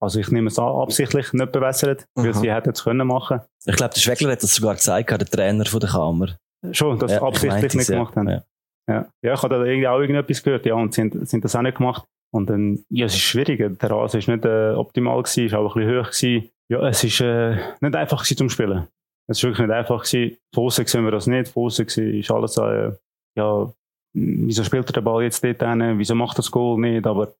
also 0.00 0.20
ich 0.20 0.30
nehme 0.30 0.46
es 0.46 0.58
an, 0.60 0.66
absichtlich 0.66 1.32
nicht 1.32 1.50
bewässert, 1.50 2.06
weil 2.14 2.32
sie 2.34 2.52
hätten 2.52 2.70
es 2.70 2.84
können 2.84 3.06
machen. 3.08 3.40
Ich 3.64 3.74
glaube, 3.74 3.94
der 3.94 4.00
Schwegler 4.00 4.30
hat 4.30 4.42
das 4.44 4.54
sogar 4.54 4.76
gesagt, 4.76 5.10
der 5.10 5.18
Trainer 5.18 5.64
von 5.64 5.80
der 5.80 5.88
Kammer. 5.88 6.36
Schon, 6.70 6.98
dass 7.00 7.10
sie 7.10 7.16
ja, 7.16 7.22
absichtlich 7.22 7.74
nicht 7.74 7.88
gemacht 7.88 8.14
haben. 8.14 8.28
Ja. 8.28 8.42
Ja. 8.88 9.06
ja, 9.22 9.34
ich 9.34 9.42
habe 9.42 9.52
da 9.52 9.64
irgendwie 9.64 9.88
auch 9.88 9.98
irgendetwas 9.98 10.42
gehört, 10.42 10.64
ja, 10.64 10.74
und 10.74 10.94
sie 10.94 11.02
sind, 11.02 11.28
sind 11.28 11.44
das 11.44 11.56
auch 11.56 11.62
nicht 11.62 11.78
gemacht. 11.78 12.04
Und 12.32 12.50
dann, 12.50 12.84
ja, 12.90 13.06
es 13.06 13.14
ist 13.14 13.20
schwierig. 13.20 13.78
Der 13.78 13.90
Rasen 13.90 14.18
ist 14.18 14.28
nicht 14.28 14.44
äh, 14.44 14.72
optimal 14.72 15.22
gewesen, 15.22 15.46
ist 15.46 15.54
auch 15.54 15.74
ein 15.74 15.82
bisschen 15.82 16.00
hoch 16.00 16.10
gewesen. 16.10 16.50
Ja, 16.68 16.88
es 16.88 17.04
ist 17.04 17.20
äh, 17.20 17.56
nicht 17.80 17.94
einfach 17.94 18.18
gewesen 18.18 18.36
zum 18.36 18.50
Spielen. 18.50 18.88
Es 19.28 19.38
ist 19.38 19.44
wirklich 19.44 19.66
nicht 19.66 19.74
einfach 19.74 20.04
gewesen. 20.04 20.36
Von 20.54 20.70
sehen 20.70 21.04
wir 21.04 21.10
das 21.10 21.26
nicht. 21.26 21.48
Von 21.48 21.68
ist 21.68 22.30
alles, 22.30 22.56
äh, 22.58 22.92
ja, 23.36 23.72
wieso 24.14 24.64
spielt 24.64 24.88
er 24.88 24.92
den 24.92 25.04
Ball 25.04 25.22
jetzt 25.22 25.42
dort 25.44 25.62
hin? 25.62 25.98
Wieso 25.98 26.14
macht 26.14 26.34
er 26.34 26.42
das 26.42 26.50
Goal 26.50 26.80
nicht? 26.80 27.06
Aber, 27.06 27.34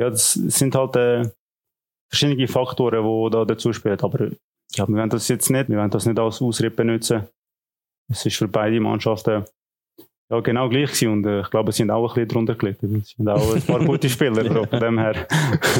ja, 0.00 0.10
das 0.10 0.34
sind 0.34 0.74
halt, 0.74 0.96
äh, 0.96 1.30
verschiedene 2.08 2.48
Faktoren, 2.48 3.04
die 3.04 3.30
da 3.30 3.44
dazu 3.44 3.72
spielen. 3.72 4.00
Aber 4.00 4.30
ja, 4.74 4.88
wir 4.88 4.96
wollen 4.96 5.10
das 5.10 5.28
jetzt 5.28 5.50
nicht, 5.50 5.68
wir 5.68 5.78
wollen 5.78 5.90
das 5.90 6.06
nicht 6.06 6.18
als 6.18 6.42
Ausritt 6.42 6.76
benutzen. 6.76 7.26
Es 8.10 8.24
ist 8.24 8.36
für 8.36 8.48
beide 8.48 8.80
Mannschaften 8.80 9.44
ja, 10.30 10.40
genau 10.40 10.68
gleich 10.68 10.90
gewesen. 10.90 11.08
Und 11.08 11.26
äh, 11.26 11.40
ich 11.40 11.50
glaube, 11.50 11.72
sie 11.72 11.78
sind 11.78 11.90
auch 11.90 12.08
ein 12.08 12.14
bisschen 12.14 12.28
drunter 12.28 12.54
gelitten. 12.54 13.02
Es 13.02 13.10
sind 13.16 13.28
auch 13.28 13.54
ein 13.54 13.62
paar 13.62 13.84
gute 13.84 14.10
Spieler, 14.10 14.44
aber 14.50 14.66
von 14.66 14.80
dem 14.80 14.98
her. 14.98 15.26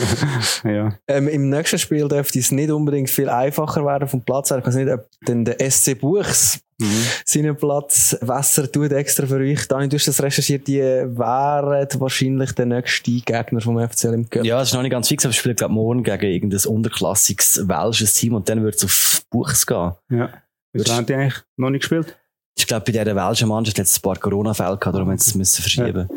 ja. 0.65 0.95
Ähm, 1.07 1.29
Im 1.29 1.51
nächsten 1.51 1.79
Spiel 1.79 2.09
dürfte 2.09 2.39
es 2.39 2.51
nicht 2.51 2.71
unbedingt 2.71 3.11
viel 3.11 3.29
einfacher 3.29 3.85
werden 3.85 4.09
vom 4.09 4.23
Platz 4.23 4.51
her. 4.51 4.59
Ich 4.59 4.67
weiß 4.67 4.77
nicht, 4.77 4.91
ob 4.91 5.07
denn 5.27 5.45
der 5.45 5.71
SC 5.71 6.01
Buchs 6.01 6.61
mhm. 6.81 6.87
seinen 7.27 7.57
Platz 7.57 8.17
Wasser 8.23 8.73
tut 8.73 8.93
extra 8.93 9.27
für 9.27 9.37
euch. 9.37 9.69
Dani, 9.69 9.87
du 9.87 9.97
hast 9.97 10.09
das 10.09 10.23
recherchiert, 10.23 10.67
die 10.67 10.81
wären 10.81 11.89
wahrscheinlich 12.01 12.53
der 12.53 12.67
nächste 12.67 13.11
Gegner 13.11 13.61
vom 13.61 13.79
FCL 13.87 14.15
im 14.15 14.31
Cup. 14.31 14.45
Ja, 14.47 14.59
das 14.61 14.69
ist 14.69 14.75
noch 14.75 14.83
nicht 14.83 14.93
ganz 14.93 15.09
fix, 15.09 15.27
aber 15.27 15.33
ich 15.33 15.39
spiele 15.39 15.57
glaube 15.57 15.75
morgen 15.75 16.03
gegen 16.03 16.25
irgendein 16.25 16.65
unterklassiges 16.65 17.69
welsches 17.69 18.15
Team 18.15 18.33
und 18.33 18.49
dann 18.49 18.65
wird 18.65 18.77
es 18.77 18.85
auf 18.85 19.23
Buchs 19.31 19.67
gehen. 19.67 19.93
Ja. 20.11 20.31
Wieso 20.73 20.95
haben 20.95 21.05
die 21.05 21.15
eigentlich 21.15 21.43
noch 21.57 21.69
nicht 21.69 21.83
gespielt? 21.83 22.17
Ich 22.59 22.67
glaube, 22.67 22.85
bei 22.85 22.93
dieser 22.93 23.15
welschen 23.15 23.49
Mannschaft 23.49 23.79
hat 23.79 23.87
es 23.87 23.99
ein 23.99 24.03
paar 24.03 24.17
Corona-Fälle 24.17 24.77
gehabt, 24.77 24.95
darum 24.95 25.09
haben 25.09 25.19
sie 25.19 25.31
es 25.31 25.35
müssen 25.37 25.63
verschieben. 25.63 26.09
Ja. 26.11 26.17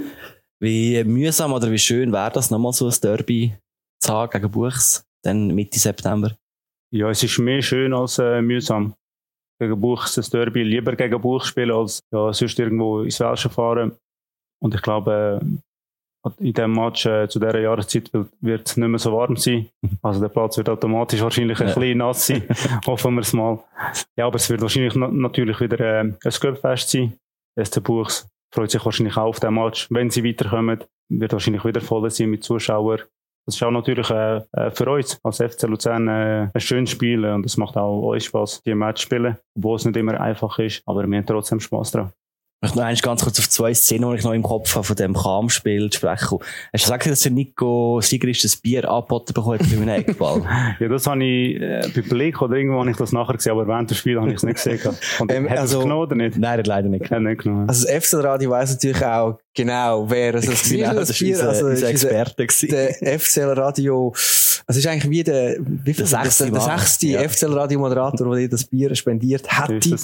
Wie 0.59 1.03
mühsam 1.03 1.53
oder 1.53 1.71
wie 1.71 1.79
schön 1.79 2.11
wäre 2.11 2.31
das, 2.31 2.51
nochmal 2.51 2.73
so 2.73 2.87
ein 2.87 2.95
Derby 3.01 3.55
zu 3.99 4.13
haben 4.13 4.29
gegen 4.31 4.51
Buchs, 4.51 5.03
dann 5.23 5.47
Mitte 5.47 5.79
September? 5.79 6.35
Ja, 6.93 7.09
es 7.09 7.23
ist 7.23 7.39
mehr 7.39 7.61
schön 7.61 7.93
als 7.93 8.19
äh, 8.19 8.41
mühsam. 8.41 8.93
Gegen 9.59 9.79
Buchs 9.79 10.15
das 10.15 10.29
Derby 10.29 10.63
lieber 10.63 10.95
gegen 10.95 11.21
Buchs 11.21 11.47
spielen, 11.47 11.71
als 11.71 12.01
ja, 12.11 12.33
sonst 12.33 12.59
irgendwo 12.59 13.01
ins 13.01 13.19
Welsche 13.19 13.49
fahren. 13.49 13.95
Und 14.61 14.75
ich 14.75 14.81
glaube, 14.81 15.39
äh, 15.41 15.45
in 16.37 16.53
diesem 16.53 16.73
Match 16.73 17.05
äh, 17.05 17.27
zu 17.27 17.39
dieser 17.39 17.59
Jahreszeit 17.59 18.11
wird 18.41 18.67
es 18.67 18.77
nicht 18.77 18.87
mehr 18.87 18.99
so 18.99 19.11
warm 19.13 19.35
sein. 19.37 19.67
Also 20.01 20.19
der 20.21 20.29
Platz 20.29 20.57
wird 20.57 20.69
automatisch 20.69 21.21
wahrscheinlich 21.21 21.59
ein 21.59 21.67
ja. 21.67 21.73
bisschen 21.73 21.97
nass 21.97 22.27
sein. 22.27 22.43
Hoffen 22.85 23.15
wir 23.15 23.21
es 23.21 23.33
mal. 23.33 23.59
Ja, 24.15 24.27
aber 24.27 24.35
es 24.35 24.49
wird 24.49 24.61
wahrscheinlich 24.61 24.95
na 24.95 25.07
natürlich 25.07 25.59
wieder 25.59 25.79
äh, 25.79 25.99
ein 26.01 26.17
Sköpfest 26.31 26.89
sein. 26.89 27.13
SC 27.61 27.83
Buchs 27.83 28.27
freut 28.53 28.71
sich 28.71 28.83
wahrscheinlich 28.83 29.17
auch 29.17 29.27
auf 29.27 29.39
den 29.39 29.53
Match. 29.53 29.87
Wenn 29.89 30.09
sie 30.09 30.23
weiterkommen, 30.23 30.83
wird 31.09 31.33
wahrscheinlich 31.33 31.65
wieder 31.65 31.81
voll 31.81 32.09
sein 32.09 32.29
mit 32.29 32.43
Zuschauern. 32.43 32.99
Das 33.45 33.55
ist 33.55 33.63
auch 33.63 33.71
natürlich 33.71 34.09
äh, 34.11 34.41
äh 34.51 34.71
für 34.71 34.89
uns 34.89 35.19
als 35.23 35.37
FC 35.37 35.63
Luzern 35.63 36.07
äh, 36.07 36.49
ein 36.53 36.61
schönes 36.61 36.91
Spiel 36.91 37.25
und 37.25 37.45
es 37.45 37.57
macht 37.57 37.75
auch 37.75 38.03
euch 38.03 38.25
Spaß, 38.25 38.61
die 38.63 38.75
Match 38.75 39.01
zu 39.01 39.07
spielen, 39.07 39.37
obwohl 39.57 39.77
es 39.77 39.85
nicht 39.85 39.97
immer 39.97 40.19
einfach 40.21 40.59
ist, 40.59 40.83
aber 40.85 41.07
wir 41.07 41.17
haben 41.17 41.25
trotzdem 41.25 41.59
Spaß 41.59 41.91
dran. 41.91 42.13
Ich 42.63 42.67
möchte 42.67 42.77
noch 42.77 42.85
eins 42.85 43.01
ganz 43.01 43.23
kurz 43.23 43.39
auf 43.39 43.49
zwei 43.49 43.73
Szenen, 43.73 44.11
die 44.11 44.17
ich 44.17 44.23
noch 44.23 44.33
im 44.33 44.43
Kopf 44.43 44.75
habe, 44.75 44.83
von 44.83 44.95
dem 44.95 45.15
Kam-Spiel 45.15 45.91
sprechen. 45.91 46.37
Hast 46.71 46.73
du 46.73 46.77
gesagt, 46.77 47.07
dass 47.07 47.21
der 47.21 47.31
Nico 47.31 47.99
Sigrist 48.01 48.43
das 48.43 48.55
Bier 48.55 48.87
angeboten 48.87 49.33
bekommen 49.33 49.57
hat 49.57 49.67
bei 49.67 49.77
einem 49.77 49.87
Eckball? 49.89 50.43
ja, 50.79 50.87
das 50.87 51.07
habe 51.07 51.23
ich 51.23 51.59
äh, 51.59 51.89
bei 51.95 52.01
Blick 52.01 52.39
oder 52.39 52.57
irgendwo 52.57 52.77
habe 52.77 52.91
ich 52.91 52.97
das 52.97 53.13
nachher 53.13 53.33
gesehen, 53.33 53.53
aber 53.53 53.67
während 53.67 53.89
des 53.89 53.97
Spiels 53.97 54.19
habe 54.19 54.29
ich 54.29 54.35
es 54.35 54.43
nicht 54.43 54.63
gesehen. 54.63 54.95
Und 55.17 55.31
ähm, 55.31 55.49
hat 55.49 55.57
also, 55.57 55.79
es 55.79 55.83
genommen 55.85 56.01
oder 56.03 56.15
nicht? 56.15 56.37
Nein, 56.37 56.59
hat 56.59 56.67
leider 56.67 56.87
nicht 56.87 57.05
genommen. 57.05 57.29
Nicht 57.31 57.41
genommen. 57.41 57.67
Also 57.67 57.87
das 57.87 58.05
FCL-Radio 58.05 58.51
weiss 58.51 58.73
natürlich 58.73 59.05
auch 59.05 59.39
genau, 59.55 60.07
wer 60.07 60.35
es 60.35 60.45
das 60.45 60.69
genau, 60.69 60.93
das, 60.93 61.07
das 61.07 61.17
Bier, 61.17 61.35
unser, 61.37 61.49
also, 61.49 61.65
unser 61.65 61.89
Experte 61.89 62.47
Der 62.67 63.19
FCL-Radio 63.19 64.13
es 64.67 64.77
ist 64.77 64.87
eigentlich 64.87 65.09
wie 65.09 65.23
der, 65.23 65.57
wie 65.59 65.93
viel, 65.93 66.05
der 66.05 66.23
sechste, 66.23 66.51
der 66.51 66.61
sechste 66.61 67.07
ja. 67.07 67.27
FCL-Radio-Moderator, 67.27 68.29
der 68.29 68.39
dir 68.39 68.49
das 68.49 68.65
Bier 68.65 68.93
spendiert 68.95 69.45
hätte. 69.47 69.97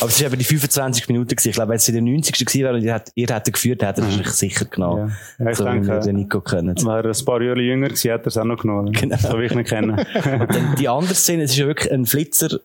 Aber 0.00 0.08
es 0.08 0.20
war 0.20 0.26
eben 0.26 0.38
die 0.38 0.44
25 0.44 1.08
Minuten 1.08 1.28
gewesen. 1.28 1.48
Ich 1.48 1.54
glaube, 1.54 1.70
wenn 1.70 1.76
es 1.76 1.88
in 1.88 1.94
den 1.94 2.04
90. 2.04 2.46
gewesen 2.46 2.62
wäre 2.62 2.74
und 2.74 2.82
ihr, 2.82 3.02
ihr 3.14 3.26
hättet 3.26 3.54
geführt, 3.54 3.82
hätte 3.82 4.02
er 4.02 4.26
es 4.26 4.38
sicher 4.38 4.64
genommen. 4.64 5.12
Ja. 5.38 5.44
Ja, 5.44 5.50
ich 5.50 5.58
so, 5.58 5.64
denke, 5.64 6.00
den 6.00 6.16
Nico 6.16 6.40
können. 6.40 6.76
Wäre 6.76 7.08
er 7.08 7.18
ein 7.18 7.24
paar 7.24 7.42
Jahre 7.42 7.60
jünger 7.60 7.88
gewesen, 7.88 8.10
hätte 8.10 8.24
er 8.24 8.28
es 8.28 8.38
auch 8.38 8.44
noch 8.44 8.58
genommen. 8.58 8.92
Genau. 8.92 9.16
So 9.16 9.38
wie 9.38 9.44
ich 9.44 9.54
nicht 9.54 9.68
kennen. 9.68 9.98
und 10.14 10.54
dann 10.54 10.76
die 10.76 10.88
andere 10.88 11.14
Szene, 11.14 11.44
es 11.44 11.52
ist 11.52 11.58
ja 11.58 11.66
wirklich 11.66 11.92
ein 11.92 12.06
Flitzer, 12.06 12.60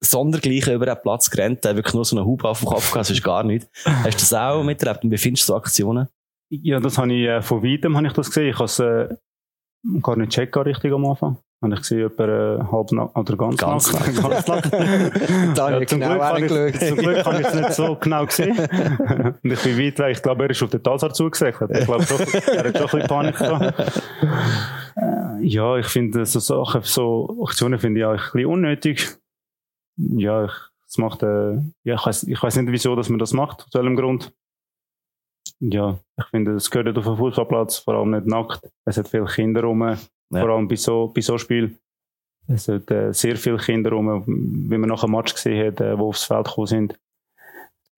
sondergleichen 0.00 0.74
über 0.74 0.86
den 0.86 0.96
Platz 1.02 1.30
gerannt, 1.30 1.64
der 1.64 1.76
wirklich 1.76 1.94
nur 1.94 2.04
so 2.04 2.16
einen 2.16 2.26
Hub 2.26 2.44
auf 2.44 2.60
dem 2.60 2.68
Kopf 2.68 2.90
gehabt, 2.92 3.06
sonst 3.06 3.22
gar 3.22 3.42
nicht. 3.42 3.68
Hast 3.84 4.04
du 4.04 4.20
das 4.20 4.32
auch 4.32 4.62
miterlebt 4.62 5.04
und 5.04 5.10
wie 5.10 5.18
findest 5.18 5.48
du 5.48 5.52
so 5.52 5.56
Aktionen? 5.56 6.08
Ja, 6.50 6.80
das 6.80 6.96
habe 6.96 7.12
ich, 7.12 7.26
äh, 7.26 7.42
von 7.42 7.62
weitem 7.62 7.96
habe 7.96 8.06
ich 8.06 8.12
das 8.12 8.28
gesehen. 8.28 8.48
Ich 8.48 8.54
habe 8.54 8.64
es, 8.64 8.78
äh, 8.78 9.14
gar 10.02 10.16
nicht 10.16 10.32
checken 10.32 10.62
richtig 10.62 10.92
am 10.92 11.06
Anfang. 11.06 11.38
Habe 11.60 11.74
ich 11.74 11.80
gesehen, 11.80 12.06
etwa 12.06 12.24
äh, 12.24 12.62
halb 12.70 12.92
na 12.92 13.10
oder 13.14 13.36
ganz, 13.36 13.56
ganz 13.56 13.92
nackt. 13.92 14.22
ganz 14.22 14.46
nackt. 14.46 14.72
da 15.58 15.70
ja, 15.70 15.86
zum, 15.86 15.98
genau 15.98 16.14
Glück 16.14 16.22
habe 16.22 16.70
ich, 16.70 16.78
zum 16.78 16.96
Glück 16.98 17.26
habe 17.26 17.40
ich 17.40 17.46
es 17.48 17.54
nicht 17.54 17.72
so 17.72 17.96
genau 18.00 18.26
gesehen. 18.26 18.56
Und 18.56 19.52
ich 19.52 19.62
bin 19.62 19.78
weit 19.78 19.98
weg. 19.98 20.16
Ich 20.16 20.22
glaube, 20.22 20.44
er 20.44 20.50
ist 20.50 20.62
auf 20.62 20.70
den 20.70 20.82
Tasar 20.84 21.12
zugesagt. 21.12 21.60
Ich 21.60 21.84
glaube, 21.84 21.94
er 21.94 21.98
hat 21.98 22.06
schon 22.06 22.20
ein 22.20 22.72
bisschen 22.72 23.06
Panik 23.08 23.38
gehabt. 23.38 24.02
Äh, 24.96 25.44
ja, 25.44 25.76
ich 25.76 25.86
finde 25.86 26.24
so 26.26 26.38
Sachen, 26.38 26.82
so 26.82 27.44
Aktionen 27.44 27.80
finde 27.80 28.00
ich 28.00 28.06
auch 28.06 28.12
ein 28.12 28.18
bisschen 28.18 28.46
unnötig. 28.46 29.08
Ja, 29.96 30.44
ich, 30.44 30.52
es 30.86 30.96
macht, 30.96 31.24
äh, 31.24 31.54
ja, 31.82 31.96
ich 31.96 32.06
weiß, 32.06 32.22
ich 32.22 32.40
weiß 32.40 32.56
nicht, 32.56 32.70
wieso, 32.70 32.94
dass 32.94 33.08
man 33.08 33.18
das 33.18 33.32
macht, 33.32 33.64
aus 33.64 33.74
welchem 33.74 33.96
Grund 33.96 34.32
ja, 35.60 35.98
ich 36.16 36.26
finde, 36.26 36.52
es 36.52 36.70
gehört 36.70 36.96
auf 36.96 37.04
den 37.04 37.16
Fußballplatz, 37.16 37.78
vor 37.78 37.94
allem 37.94 38.10
nicht 38.10 38.26
nackt. 38.26 38.60
Es 38.84 38.96
hat 38.96 39.08
viele 39.08 39.26
Kinder 39.26 39.62
rum, 39.62 39.82
ja. 39.82 39.96
vor 40.30 40.50
allem 40.50 40.68
bei 40.68 40.76
so, 40.76 41.12
bei 41.14 41.20
so 41.20 41.38
Spielen. 41.38 41.78
Es 42.46 42.68
hat 42.68 42.90
äh, 42.90 43.12
sehr 43.12 43.36
viele 43.36 43.58
Kinder 43.58 43.90
rum, 43.90 44.24
wie 44.26 44.78
man 44.78 44.88
nach 44.88 45.02
einem 45.04 45.12
Match 45.12 45.34
gesehen 45.34 45.66
hat, 45.66 45.80
äh, 45.80 45.94
die 45.94 46.00
aufs 46.00 46.24
Feld 46.24 46.46
gekommen 46.46 46.66
sind. 46.66 46.98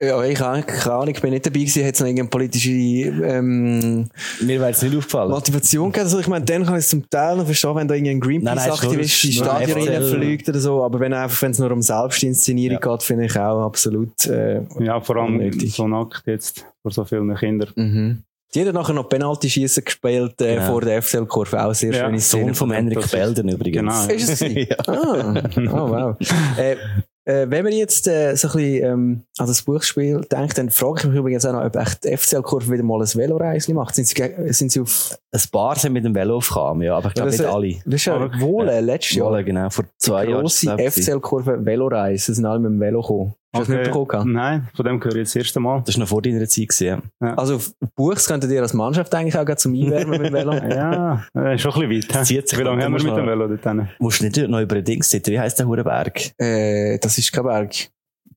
Ja, 0.02 0.24
ich 0.24 0.40
habe 0.40 0.62
keine 0.62 0.94
Ahnung, 0.94 1.14
ich 1.14 1.20
bin 1.20 1.30
nicht 1.30 1.44
dabei 1.44 1.58
gewesen, 1.58 1.84
hat 1.84 1.92
es 1.92 2.00
noch 2.00 2.06
irgendeine 2.06 2.30
politische, 2.30 2.70
ähm, 2.70 4.08
Mir 4.40 4.58
wäre 4.60 4.70
es 4.70 4.80
nicht 4.80 4.96
aufgefallen. 4.96 5.30
Motivation 5.30 5.92
gegeben. 5.92 6.04
Also 6.04 6.20
ich 6.20 6.26
meine, 6.26 6.42
dann 6.42 6.64
kann 6.64 6.76
ich 6.76 6.84
es 6.84 6.88
zum 6.88 7.08
Teil 7.10 7.36
noch 7.36 7.44
verstehen, 7.44 7.74
wenn 7.76 7.86
da 7.86 7.94
irgendein 7.94 8.20
Greenpeace-Aktivist 8.20 9.22
die 9.24 9.32
Stadion 9.32 9.86
reinfliegt 9.86 10.48
oder 10.48 10.58
so, 10.58 10.82
aber 10.82 11.00
wenn 11.00 11.12
einfach, 11.12 11.42
wenn 11.42 11.50
es 11.50 11.58
nur 11.58 11.70
um 11.70 11.82
Selbstinszenierung 11.82 12.78
ja. 12.82 12.92
geht, 12.92 13.02
finde 13.02 13.26
ich 13.26 13.38
auch 13.38 13.66
absolut, 13.66 14.26
äh, 14.26 14.62
Ja, 14.78 15.02
vor 15.02 15.16
allem 15.16 15.34
unnötig. 15.34 15.74
so 15.74 15.86
nackt 15.86 16.22
jetzt, 16.24 16.64
vor 16.80 16.92
so 16.92 17.04
vielen 17.04 17.34
Kindern. 17.34 17.68
Mhm. 17.76 18.22
Die 18.54 18.66
hat 18.66 18.74
nachher 18.74 18.94
noch 18.94 19.08
Penalty 19.08 19.48
schießen 19.48 19.84
gespielt 19.84 20.40
äh, 20.40 20.54
genau. 20.56 20.66
vor 20.66 20.80
der 20.80 21.02
FCL-Kurve. 21.02 21.62
Auch 21.62 21.74
sehr 21.74 21.92
ja. 21.92 22.06
schöne 22.06 22.20
Szene. 22.20 22.44
Sohn 22.46 22.54
von 22.54 22.72
Henrik 22.72 23.08
Belden 23.10 23.48
übrigens. 23.48 24.08
Genau. 24.08 24.14
Ist 24.14 24.28
es 24.28 24.40
ja. 24.68 24.76
ah. 24.88 25.34
Oh, 25.56 25.88
wow. 25.90 26.16
äh, 26.58 26.76
äh, 27.24 27.46
wenn 27.48 27.64
man 27.64 27.72
jetzt 27.72 28.08
äh, 28.08 28.34
so 28.34 28.48
ein 28.48 28.52
bisschen 28.54 28.84
ähm, 28.84 29.22
an 29.38 29.46
das 29.46 29.62
Buchspiel 29.62 30.22
denkt, 30.30 30.56
dann 30.58 30.70
frage 30.70 31.00
ich 31.00 31.06
mich 31.06 31.16
übrigens 31.18 31.44
auch 31.44 31.52
noch, 31.52 31.64
ob 31.64 31.76
echt 31.76 32.04
die 32.04 32.16
FCL-Kurve 32.16 32.70
wieder 32.70 32.82
mal 32.82 33.00
ein 33.00 33.06
Veloreisli 33.06 33.74
macht. 33.74 33.94
Sind 33.94 34.06
sie, 34.06 34.34
sind 34.52 34.72
sie 34.72 34.80
auf... 34.80 35.18
Ein 35.32 35.40
paar 35.52 35.76
sind 35.76 35.92
mit 35.92 36.04
dem 36.04 36.14
Velo 36.14 36.36
aufgekommen, 36.36 36.82
ja, 36.82 36.96
aber 36.96 37.08
ich 37.08 37.14
glaube 37.14 37.30
nicht 37.30 37.44
alle. 37.44 37.74
Das 37.84 37.94
ist 37.94 38.04
ja 38.06 38.40
wohl 38.40 38.66
ja. 38.66 38.80
letztes 38.80 39.16
Jahr. 39.16 39.28
Wohle, 39.28 39.44
genau, 39.44 39.70
vor 39.70 39.84
zwei 39.98 40.24
Jahren. 40.24 40.40
grosse 40.40 40.76
FCL-Kurve 40.76 41.64
Veloreise, 41.64 42.34
sind 42.34 42.46
alle 42.46 42.58
mit 42.58 42.70
dem 42.70 42.80
Velo 42.80 43.02
gekommen. 43.02 43.34
Hast 43.52 43.68
du 43.68 43.72
okay. 43.72 43.84
das 43.84 43.94
mitbekommen? 43.94 44.32
Nein, 44.32 44.68
von 44.74 44.84
dem 44.84 45.02
höre 45.02 45.10
ich 45.10 45.16
jetzt 45.16 45.34
das 45.34 45.42
erste 45.42 45.58
Mal. 45.58 45.82
Das 45.84 45.96
war 45.96 46.00
noch 46.00 46.08
vor 46.08 46.22
deiner 46.22 46.46
Zeit. 46.46 46.68
Gewesen, 46.68 47.02
ja. 47.20 47.34
Also 47.34 47.60
Buchs 47.96 48.28
könntet 48.28 48.50
ihr 48.52 48.62
als 48.62 48.74
Mannschaft 48.74 49.12
eigentlich 49.12 49.36
auch 49.36 49.56
zum 49.56 49.74
Einwärmen 49.74 50.10
mit 50.10 50.26
dem 50.26 50.32
Velo? 50.32 50.52
ja, 50.68 51.24
ist 51.52 51.62
schon 51.62 51.72
ein 51.74 51.88
bisschen 51.88 52.14
weit. 52.14 52.26
Zieht 52.26 52.58
Wie 52.58 52.62
lange 52.62 52.84
haben 52.84 52.92
wir 52.92 53.02
mit 53.02 53.16
dem 53.16 53.26
Velo 53.26 53.48
dort 53.48 53.64
hin? 53.64 53.88
Musst 53.98 54.20
du 54.20 54.24
nicht 54.24 54.48
noch 54.48 54.60
über 54.60 54.76
den 54.76 54.84
Dings 54.84 55.10
sitzen? 55.10 55.32
Wie 55.32 55.40
heisst 55.40 55.58
der 55.58 55.66
Hurenberg? 55.66 56.38
Äh, 56.38 56.98
das 56.98 57.18
ist 57.18 57.32
kein 57.32 57.44
Berg. 57.44 57.74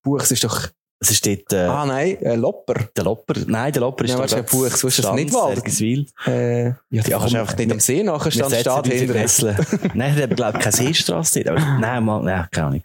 Buchs 0.01 0.31
ist 0.31 0.43
doch... 0.43 0.69
Es 1.03 1.11
ist 1.11 1.25
dort, 1.25 1.51
äh, 1.51 1.57
ah, 1.57 1.85
nein, 1.85 2.17
äh, 2.21 2.35
Lopper. 2.35 2.75
Der 2.95 3.03
Lopper. 3.03 3.33
Nein, 3.45 3.73
der 3.73 3.81
Lopper 3.81 4.05
ist 4.05 4.11
ja, 4.11 4.25
da. 4.25 4.41
Buchs, 4.41 4.79
du 4.79 4.87
hast 4.87 4.99
das 4.99 5.13
nicht 5.13 5.33
Wald. 5.33 5.61
Äh, 6.25 6.67
ja, 6.67 6.75
die 6.89 7.11
kannst 7.11 7.35
einfach 7.35 7.57
nicht 7.57 7.71
am 7.73 7.79
See 7.81 8.03
nachher 8.03 8.31
stand 8.31 8.55
steht 8.55 8.87
hinter 8.87 9.55
Nein, 9.93 10.15
der 10.15 10.23
hat, 10.29 10.35
glaube 10.37 10.57
ich, 10.57 10.63
keine 10.63 10.71
Seestrasse 10.71 11.43
dort. 11.43 11.59
nein, 11.79 12.05
mal, 12.05 12.23
nein, 12.23 12.47
keine 12.51 12.67
Ahnung. 12.67 12.83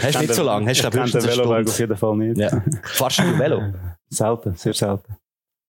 Hast 0.00 0.14
du 0.14 0.18
nicht 0.20 0.34
so 0.34 0.44
lange? 0.44 0.70
Hast 0.70 0.84
du, 0.84 0.90
glaube 0.90 1.08
ich, 1.08 1.12
den 1.12 1.24
Veloweg 1.24 1.68
auf 1.68 1.78
jeden 1.78 1.96
Fall 1.96 2.16
nicht. 2.16 2.38
Ja. 2.38 2.62
Fahrst 2.84 3.18
du 3.18 3.22
mit 3.24 3.38
Velo? 3.40 3.62
Selten, 4.10 4.54
sehr 4.54 4.74
selten. 4.74 5.16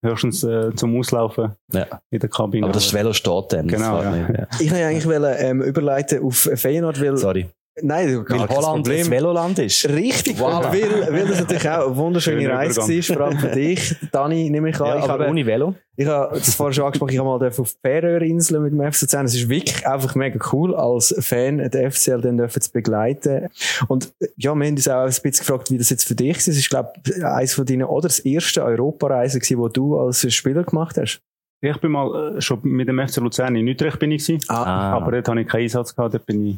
Höchstens 0.06 0.43
äh, 0.43 0.76
zum 0.76 0.96
Auslaufen 1.00 1.56
ja. 1.74 1.88
in 2.12 2.20
der 2.20 2.30
Kabine. 2.30 2.65
Aber 2.65 2.74
das 2.74 2.93
Velo 2.93 3.13
steht 3.13 3.52
dann. 3.52 3.67
Genau, 3.67 4.04
ja. 4.04 4.15
Ja. 4.15 4.48
Ich 4.60 4.70
wollte 4.70 4.86
eigentlich 4.86 5.08
wollen, 5.08 5.36
ähm, 5.39 5.62
überleiten 5.63 6.24
auf 6.24 6.50
Feyenoord, 6.54 7.02
weil... 7.02 7.17
Sorry. 7.17 7.50
Nein, 7.82 8.26
weil 8.28 8.50
Holland 8.50 8.88
das 8.88 9.10
Veloland 9.10 9.60
ist. 9.60 9.88
Richtig, 9.88 10.38
voilà. 10.38 10.72
weil, 10.72 11.13
weil 11.13 11.28
das 11.28 11.40
natürlich 11.42 11.70
auch 11.70 11.88
eine 11.88 11.96
wunderschöne 11.96 12.50
Reise 12.50 12.82
war, 12.82 13.16
vor 13.16 13.26
allem 13.26 13.40
für 13.40 13.50
dich, 13.50 13.96
Dani, 14.12 14.50
nehme 14.50 14.70
ich 14.70 14.80
an. 14.80 14.88
Ja, 14.88 14.98
ich 14.98 15.04
aber 15.04 15.13
habe, 15.13 15.30
ohne 15.30 15.46
Velo. 15.46 15.76
Ich 15.96 16.08
habe 16.08 16.36
das 16.36 16.56
vorher 16.56 16.74
schon 16.74 16.86
angesprochen, 16.86 17.12
ich 17.12 17.20
habe 17.20 17.30
mal 17.30 17.48
auf 17.48 17.76
Färöerinseln 17.82 18.63
mit 18.63 18.74
dem 18.74 18.92
FC 18.92 19.08
Zern. 19.10 19.26
Es 19.26 19.36
ist 19.36 19.48
wirklich 19.48 19.88
einfach 19.88 20.16
mega 20.16 20.40
cool, 20.52 20.76
als 20.76 21.13
Fan 21.20 21.58
den 21.58 21.92
FCL 21.92 22.22
dann 22.22 22.50
zu 22.50 22.72
begleiten. 22.72 23.50
Und 23.88 24.12
ja, 24.38 24.56
wir 24.56 24.66
haben 24.66 24.76
uns 24.76 24.88
auch 24.88 25.02
ein 25.02 25.08
bisschen 25.08 25.32
gefragt, 25.32 25.70
wie 25.70 25.78
das 25.78 25.90
jetzt 25.90 26.08
für 26.08 26.16
dich 26.16 26.38
ist. 26.38 26.48
Es 26.48 26.58
ist, 26.58 26.70
glaube 26.70 26.94
ich, 27.06 27.24
eines 27.24 27.54
von 27.54 27.66
deinen, 27.66 27.84
oder 27.84 28.08
das 28.08 28.20
erste 28.20 28.63
Europareise 28.63 29.40
gewesen, 29.40 29.60
wo 29.60 29.68
du 29.68 30.00
als 30.00 30.32
Spieler 30.34 30.63
gemacht 30.63 30.98
hast. 30.98 31.22
Ich 31.62 31.78
bin 31.78 31.92
mal 31.92 32.38
äh, 32.38 32.42
schon 32.42 32.60
mit 32.63 32.88
dem 32.88 33.00
FC 33.00 33.18
Luzern 33.18 33.56
in 33.56 33.68
Utrecht 33.68 33.98
bin 33.98 34.12
ich 34.12 34.26
gewesen, 34.26 34.48
ah. 34.48 34.94
aber 34.94 35.12
dort 35.12 35.28
habe 35.28 35.42
ich 35.42 35.48
keinen 35.48 35.63
Einsatz 35.63 35.96
gehabt, 35.96 36.13
dort 36.13 36.26
bin 36.28 36.46
ich 36.46 36.58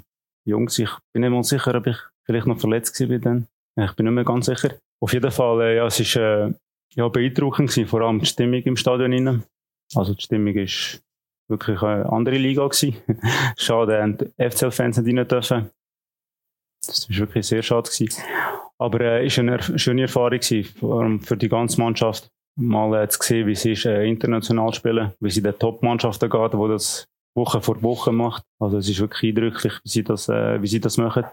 jung. 0.50 0.68
Ich 0.68 0.90
bin 1.14 1.22
nicht 1.22 1.32
mal 1.32 1.44
sicher, 1.44 1.76
ob 1.76 1.88
ich 1.88 1.98
vielleicht 2.26 2.48
noch 2.48 2.60
verletzt 2.60 2.98
gewesen 2.98 3.22
bin. 3.22 3.48
Ich 3.84 3.94
bin 3.94 4.06
nicht 4.06 4.16
mehr 4.16 4.26
ganz 4.26 4.48
sicher. 4.48 4.76
Auf 5.02 5.14
jeden 5.14 5.32
Fall, 5.32 5.62
äh, 5.62 5.76
ja, 5.78 5.86
es 5.86 6.00
ist 6.00 6.16
äh, 6.16 6.52
ja, 6.96 7.08
beeindruckend 7.08 7.70
gewesen, 7.70 7.88
vor 7.88 8.02
allem 8.02 8.20
die 8.20 8.26
Stimmung 8.26 8.62
im 8.62 8.76
Stadion 8.76 9.14
innen. 9.14 9.44
Also 9.96 10.14
die 10.14 10.22
Stimmung 10.22 10.56
ist 10.56 11.02
wirklich 11.48 11.82
eine 11.82 12.12
andere 12.12 12.38
Liga 12.38 12.68
gewesen. 12.68 12.96
Schade, 13.58 14.18
die 14.38 14.50
FCL-Fans 14.50 14.98
nicht 14.98 15.18
rein 15.18 15.28
dürfen. 15.28 15.70
Das 16.86 17.10
war 17.10 17.18
wirklich 17.18 17.46
sehr 17.46 17.62
schade. 17.62 17.90
Gewesen. 17.90 18.22
Aber 18.78 19.02
es 19.02 19.38
äh, 19.38 19.46
war 19.46 19.54
eine 19.54 19.80
schöne 19.80 20.04
Erfahrung 20.04 20.40
gewesen, 20.40 20.64
vor 20.80 21.02
allem 21.02 21.20
für 21.20 21.38
die 21.38 21.50
ganze 21.50 21.80
Mannschaft. 21.82 22.30
Mal 22.56 23.04
äh, 23.04 23.10
zu 23.10 23.22
sehen, 23.22 23.48
wie 23.48 23.56
sie 23.56 23.74
ist, 23.74 23.86
äh, 23.86 24.06
international 24.06 24.74
spielen, 24.74 25.14
wie 25.20 25.30
sie 25.30 25.42
den 25.42 25.58
Top-Mannschaften 25.58 26.30
geht, 26.30 26.54
wo 26.54 26.68
das 26.68 27.08
Woche 27.36 27.62
vor 27.62 27.82
Woche 27.82 28.12
macht. 28.12 28.44
Also 28.60 28.78
es 28.78 28.90
ist 28.90 29.00
wirklich 29.00 29.32
eindrücklich, 29.32 29.74
wie 29.84 29.90
sie 29.90 30.04
das, 30.04 30.30
äh, 30.30 30.62
wie 30.62 30.68
sie 30.68 30.80
das 30.80 30.98
machen. 30.98 31.26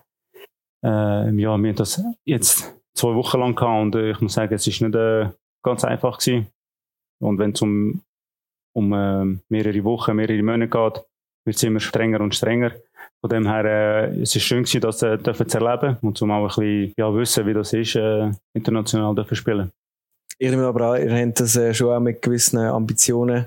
Äh, 0.84 0.88
ja, 0.88 1.30
wir 1.32 1.50
haben 1.50 1.74
das 1.74 2.02
jetzt 2.24 2.74
zwei 2.94 3.14
Wochen 3.14 3.40
lang 3.40 3.54
gehabt 3.54 3.82
und 3.82 3.94
äh, 3.94 4.10
ich 4.10 4.20
muss 4.20 4.34
sagen, 4.34 4.54
es 4.54 4.66
ist 4.66 4.80
nicht 4.80 4.94
äh, 4.94 5.30
ganz 5.62 5.84
einfach 5.84 6.18
gewesen. 6.18 6.46
Und 7.20 7.38
wenn 7.38 7.52
es 7.52 7.62
um, 7.62 8.02
um 8.74 8.92
äh, 8.92 9.38
mehrere 9.48 9.84
Wochen, 9.84 10.16
mehrere 10.16 10.42
Monate 10.42 10.68
geht, 10.68 11.04
wird 11.44 11.56
es 11.56 11.62
immer 11.62 11.80
strenger 11.80 12.20
und 12.20 12.34
strenger. 12.34 12.72
Von 13.20 13.30
dem 13.30 13.46
her, 13.46 13.64
äh, 13.64 14.20
es 14.20 14.36
ist 14.36 14.42
schön 14.42 14.64
gewesen, 14.64 14.80
das 14.80 15.02
äh, 15.02 15.16
dürfen 15.16 15.48
zu 15.48 15.58
erleben 15.58 15.96
und 16.02 16.18
zum 16.18 16.30
auch 16.30 16.42
ein 16.42 16.46
bisschen 16.46 16.94
ja, 16.96 17.14
wissen, 17.14 17.46
wie 17.46 17.54
das 17.54 17.72
ist, 17.72 17.96
äh, 17.96 18.30
international 18.52 19.14
dürfen 19.14 19.36
spielen. 19.36 19.70
Ich 20.38 20.50
nehme 20.50 20.66
aber 20.66 20.92
an, 20.92 21.02
ihr 21.02 21.26
habt 21.26 21.40
das 21.40 21.56
äh, 21.56 21.72
schon 21.72 21.94
auch 21.94 22.00
mit 22.00 22.20
gewissen 22.20 22.58
Ambitionen 22.58 23.46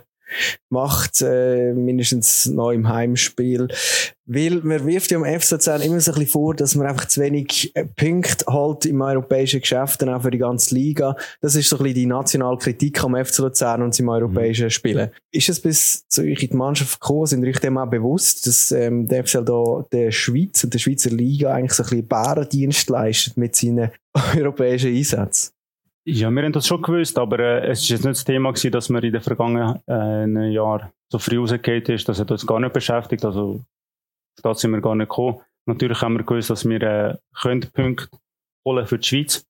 macht, 0.70 1.22
äh, 1.22 1.74
mindestens 1.74 2.46
noch 2.48 2.72
im 2.72 2.88
Heimspiel. 2.88 3.68
Weil 4.32 4.62
man 4.62 4.86
wirft 4.86 5.10
ja 5.10 5.18
am 5.18 5.26
FC 5.26 5.54
immer 5.54 6.00
so 6.00 6.12
ein 6.12 6.20
bisschen 6.20 6.28
vor, 6.28 6.54
dass 6.54 6.76
man 6.76 6.86
einfach 6.86 7.08
zu 7.08 7.20
wenig 7.20 7.72
äh, 7.76 7.86
Punkte 7.86 8.46
halt 8.48 8.86
im 8.86 9.02
europäischen 9.02 9.62
Geschäft, 9.62 10.02
dann 10.02 10.10
auch 10.10 10.22
für 10.22 10.30
die 10.30 10.38
ganze 10.38 10.76
Liga. 10.76 11.16
Das 11.42 11.56
ist 11.56 11.68
so 11.68 11.78
ein 11.78 11.84
bisschen 11.84 11.96
die 11.96 12.06
nationale 12.06 12.58
Kritik 12.58 13.04
am 13.04 13.16
FC 13.16 13.40
Luzern 13.40 13.82
und 13.82 14.00
im 14.00 14.08
europäischen 14.08 14.66
mhm. 14.66 14.70
Spielen. 14.70 15.10
Ist 15.32 15.50
es 15.50 15.60
bis 15.60 16.08
zu 16.08 16.22
euch 16.22 16.44
in 16.44 16.50
die 16.50 16.56
Mannschaft 16.58 17.02
gekommen? 17.02 17.26
Sind 17.26 17.44
euch 17.44 17.60
dem 17.60 17.80
auch 17.80 17.90
bewusst, 17.90 18.46
dass 18.46 18.72
ähm, 18.72 19.08
der 19.08 19.26
FCL 19.26 19.46
da 19.46 19.86
der 19.92 20.12
Schweiz 20.12 20.64
und 20.64 20.76
der 20.76 20.80
Schweizer 20.80 21.10
Liga 21.10 21.52
eigentlich 21.52 21.74
so 21.74 21.82
ein 21.82 21.90
bisschen 21.90 22.08
Bärendienst 22.08 22.90
leistet 22.90 23.36
mit 23.36 23.56
seinen 23.56 23.90
europäischen 24.36 24.96
Einsätzen? 24.96 25.59
Ja, 26.12 26.32
wir 26.32 26.42
haben 26.42 26.54
das 26.54 26.66
schon 26.66 26.82
gewusst, 26.82 27.20
aber 27.20 27.38
äh, 27.38 27.68
es 27.68 27.82
ist 27.82 27.90
jetzt 27.90 28.04
nicht 28.04 28.18
das 28.18 28.26
Thema 28.26 28.52
gewesen, 28.52 28.72
dass 28.72 28.90
man 28.90 29.04
in 29.04 29.12
den 29.12 29.22
vergangenen 29.22 30.36
äh, 30.38 30.50
Jahren 30.50 30.90
so 31.12 31.20
früh 31.20 31.38
rausgeht 31.38 31.88
ist, 31.90 32.10
dass 32.10 32.20
er 32.20 32.32
uns 32.32 32.48
gar 32.48 32.60
nicht 32.60 32.74
beschäftigt. 32.74 33.24
Also, 33.24 33.64
da 34.42 34.56
sind 34.56 34.72
wir 34.72 34.82
gar 34.82 34.96
nicht 34.96 35.10
gekommen. 35.10 35.40
Natürlich 35.68 36.02
haben 36.02 36.18
wir 36.18 36.24
gewusst, 36.24 36.50
dass 36.50 36.68
wir 36.68 36.82
äh, 36.82 37.16
können 37.40 37.62
Punkte 37.72 38.08
holen 38.66 38.88
für 38.88 38.98
die 38.98 39.08
Schweiz. 39.08 39.46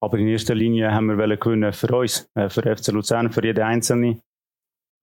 Aber 0.00 0.18
in 0.18 0.26
erster 0.26 0.56
Linie 0.56 0.92
haben 0.92 1.06
wir 1.06 1.36
gewinnen 1.36 1.72
für 1.72 1.96
uns, 1.96 2.28
äh, 2.34 2.48
für 2.48 2.62
FC 2.62 2.88
Luzern, 2.88 3.30
für 3.30 3.44
jeden 3.44 3.62
Einzelnen. 3.62 4.20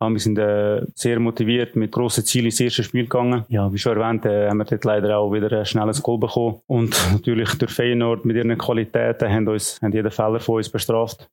Ja, 0.03 0.09
wir 0.09 0.19
sind 0.19 0.37
äh, 0.37 0.85
sehr 0.95 1.17
motiviert, 1.21 1.77
mit 1.77 1.93
grossen 1.93 2.25
Zielen 2.25 2.47
ins 2.47 2.59
erste 2.59 2.83
Spiel 2.83 3.03
gegangen. 3.03 3.45
Ja, 3.47 3.71
wie 3.71 3.77
schon 3.77 3.97
erwähnt, 3.97 4.25
äh, 4.25 4.49
haben 4.49 4.57
wir 4.57 4.65
dort 4.65 4.83
leider 4.83 5.17
auch 5.17 5.31
wieder 5.31 5.49
ein 5.57 5.65
schnelles 5.65 6.03
Goal 6.03 6.19
bekommen. 6.19 6.59
Und 6.67 6.93
natürlich 7.13 7.57
durch 7.57 7.71
Feyenoord 7.71 8.25
mit 8.25 8.35
ihren 8.35 8.57
Qualitäten 8.57 9.29
haben, 9.29 9.47
uns, 9.47 9.81
haben 9.81 9.93
jeden 9.93 10.11
Fehler 10.11 10.41
von 10.41 10.55
uns 10.55 10.67
bestraft. 10.67 11.29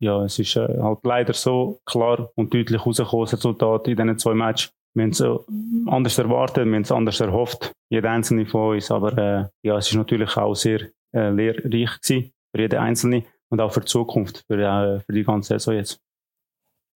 Ja, 0.00 0.22
es 0.24 0.38
ist 0.38 0.54
äh, 0.54 0.78
halt 0.80 1.00
leider 1.02 1.32
so 1.32 1.80
klar 1.84 2.30
und 2.36 2.54
deutlich 2.54 2.86
rausgekommen, 2.86 3.24
das 3.24 3.32
Resultat 3.32 3.88
in 3.88 3.96
diesen 3.96 4.18
zwei 4.18 4.34
Matches. 4.34 4.72
Wir 4.94 5.02
haben 5.02 5.10
es 5.10 5.22
anders 5.88 6.18
erwartet, 6.18 6.66
wir 6.66 6.74
haben 6.74 6.82
es 6.82 6.92
anders 6.92 7.18
erhofft, 7.18 7.72
jeder 7.90 8.10
einzelne 8.12 8.46
von 8.46 8.76
uns. 8.76 8.92
Aber 8.92 9.18
äh, 9.18 9.48
ja, 9.66 9.76
es 9.76 9.88
ist 9.88 9.96
natürlich 9.96 10.36
auch 10.36 10.54
sehr 10.54 10.82
äh, 11.12 11.30
lehrreich 11.30 12.00
gewesen 12.00 12.32
für 12.54 12.62
jeden 12.62 12.78
Einzelne 12.78 13.24
und 13.48 13.60
auch 13.60 13.72
für 13.72 13.80
die 13.80 13.86
Zukunft, 13.86 14.44
für, 14.46 14.60
äh, 14.60 15.00
für 15.00 15.12
die 15.12 15.24
ganze 15.24 15.54
Saison 15.54 15.74
jetzt. 15.74 15.98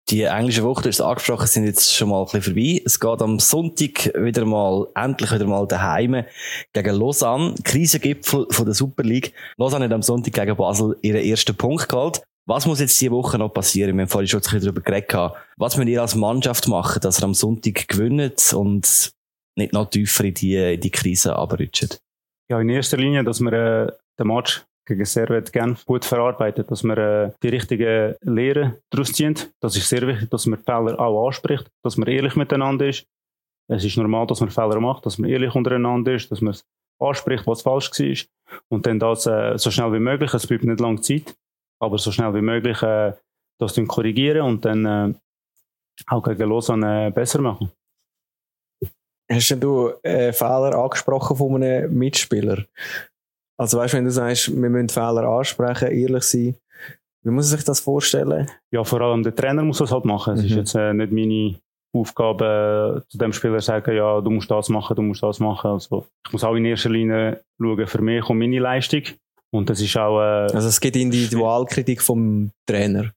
Die 0.10 0.22
englische 0.22 0.64
Woche, 0.64 0.88
ist 0.88 1.02
angesprochen, 1.02 1.48
sind 1.48 1.66
jetzt 1.66 1.96
schon 1.96 2.10
mal 2.10 2.20
ein 2.20 2.26
bisschen 2.26 2.42
vorbei. 2.44 2.82
Es 2.86 3.00
geht 3.00 3.22
am 3.24 3.40
Sonntag 3.40 4.14
wieder 4.14 4.46
mal, 4.46 4.88
endlich 4.94 5.32
wieder 5.32 5.48
mal 5.48 5.66
daheim 5.66 6.26
gegen 6.74 6.96
Lausanne. 6.96 7.56
Krisengipfel 7.64 8.46
von 8.52 8.66
der 8.66 8.76
Super 8.76 9.02
League. 9.02 9.34
Lausanne 9.58 9.86
hat 9.86 9.94
am 9.94 10.04
Sonntag 10.04 10.34
gegen 10.34 10.56
Basel 10.56 10.96
ihren 11.02 11.24
ersten 11.26 11.56
Punkt 11.56 11.90
geholt. 11.90 12.22
Was 12.48 12.68
muss 12.68 12.80
jetzt 12.80 13.02
diese 13.02 13.10
Woche 13.10 13.40
noch 13.40 13.50
passieren? 13.50 13.96
Wir 13.98 14.04
haben 14.04 14.10
vorhin 14.10 14.28
schon 14.28 14.42
ein 14.42 14.44
bisschen 14.44 14.62
darüber 14.62 14.82
geredet. 14.82 15.36
Was 15.58 15.76
müsst 15.76 15.90
ihr 15.90 16.02
als 16.02 16.14
Mannschaft 16.14 16.68
machen, 16.68 17.02
dass 17.02 17.20
ihr 17.20 17.24
am 17.24 17.34
Sonntag 17.34 17.88
gewinnt 17.88 18.54
und 18.54 19.12
nicht 19.56 19.74
noch 19.74 19.90
tiefer 19.90 20.26
in 20.26 20.34
die, 20.36 20.56
in 20.56 20.82
die 20.82 20.92
Krise 20.92 21.36
abrutscht? 21.36 21.98
Ja, 22.52 22.62
in 22.62 22.70
erster 22.70 22.98
Linie, 22.98 23.24
dass 23.24 23.40
wir 23.40 23.54
äh, 23.54 23.92
den 24.20 24.28
Match 24.28 24.64
gegen 24.86 25.06
Servet 25.06 25.52
Genf 25.52 25.86
gut 25.86 26.06
verarbeitet, 26.06 26.70
dass 26.70 26.84
wir 26.84 26.98
äh, 26.98 27.32
die 27.42 27.50
richtigen 27.50 28.16
Lehren 28.22 28.76
daraus 28.90 29.12
ziehen. 29.12 29.36
Das 29.60 29.76
ist 29.76 29.90
sehr 29.90 30.08
wichtig, 30.08 30.30
dass 30.30 30.46
man 30.46 30.60
Fehler 30.60 31.00
auch 31.00 31.28
anspricht, 31.28 31.70
dass 31.84 31.98
man 31.98 32.08
ehrlich 32.08 32.36
miteinander 32.36 32.88
ist. 32.88 33.06
Es 33.68 33.84
ist 33.84 33.98
normal, 33.98 34.28
dass 34.28 34.42
man 34.42 34.52
Fehler 34.52 34.80
macht, 34.80 35.06
dass 35.06 35.18
man 35.18 35.30
ehrlich 35.30 35.56
untereinander 35.56 36.14
ist, 36.14 36.32
dass 36.32 36.42
man 36.42 36.56
anspricht, 37.00 37.48
was 37.48 37.64
falsch 37.64 37.92
war. 38.00 38.60
Und 38.70 38.86
dann 38.86 39.00
das 39.00 39.26
äh, 39.26 39.58
so 39.58 39.72
schnell 39.72 39.92
wie 39.94 40.00
möglich, 40.00 40.34
es 40.34 40.46
bleibt 40.46 40.64
nicht 40.64 40.80
lange 40.80 41.02
Zeit, 41.02 41.36
aber 41.80 41.98
so 41.98 42.12
schnell 42.12 42.34
wie 42.36 42.42
möglich 42.42 42.82
äh, 42.84 43.14
das 43.60 43.74
dann 43.74 43.88
korrigieren 43.88 44.42
und 44.42 44.66
dann 44.66 44.86
äh, 44.86 45.14
auch 46.08 46.24
gegen 46.24 46.50
Lausanne 46.50 47.08
äh, 47.08 47.12
besser 47.12 47.42
machen. 47.42 47.72
Hast 49.32 49.50
du 49.64 49.94
äh, 50.04 50.32
Fehler 50.32 50.76
angesprochen 50.76 51.38
von 51.38 51.64
einem 51.64 51.98
Mitspieler? 51.98 52.66
Also 53.58 53.78
weißt 53.78 53.94
du, 53.94 53.98
wenn 53.98 54.06
du 54.06 54.12
sagst, 54.12 54.54
wir 54.54 54.70
müssen 54.70 54.90
Fehler 54.90 55.24
ansprechen, 55.24 55.92
ehrlich 55.92 56.24
sein, 56.24 56.56
wie 57.24 57.32
muss 57.32 57.50
man 57.50 57.58
sich 57.58 57.64
das 57.66 57.80
vorstellen? 57.80 58.50
Ja, 58.72 58.84
vor 58.84 59.02
allem 59.02 59.24
der 59.24 59.34
Trainer 59.34 59.64
muss 59.64 59.80
das 59.80 59.92
halt 59.92 60.06
machen. 60.06 60.36
Es 60.36 60.42
mhm. 60.42 60.48
ist 60.48 60.56
jetzt 60.56 60.76
äh, 60.76 60.94
nicht 60.94 61.12
meine 61.12 61.56
Aufgabe, 61.94 63.04
äh, 63.04 63.10
zu 63.10 63.18
dem 63.18 63.34
Spieler 63.34 63.60
zu 63.60 63.66
sagen, 63.66 63.96
ja, 63.96 64.22
du 64.22 64.30
musst 64.30 64.52
das 64.52 64.70
machen, 64.70 64.96
du 64.96 65.02
musst 65.02 65.24
das 65.24 65.40
machen. 65.40 65.72
Also, 65.72 66.06
ich 66.28 66.34
muss 66.34 66.44
auch 66.44 66.56
in 66.56 66.66
erster 66.66 66.90
Linie 66.90 67.42
schauen, 67.60 67.88
für 67.88 68.02
mich 68.02 68.30
und 68.30 68.38
meine 68.38 68.60
Leistung. 68.60 69.04
Und 69.52 69.70
das 69.70 69.82
ist 69.82 69.98
auch... 69.98 70.20
Äh, 70.20 70.54
also 70.54 70.68
es 70.68 70.80
gibt 70.80 70.98
Individualkritik 70.98 72.02
vom 72.02 72.52
Trainer? 72.68 73.12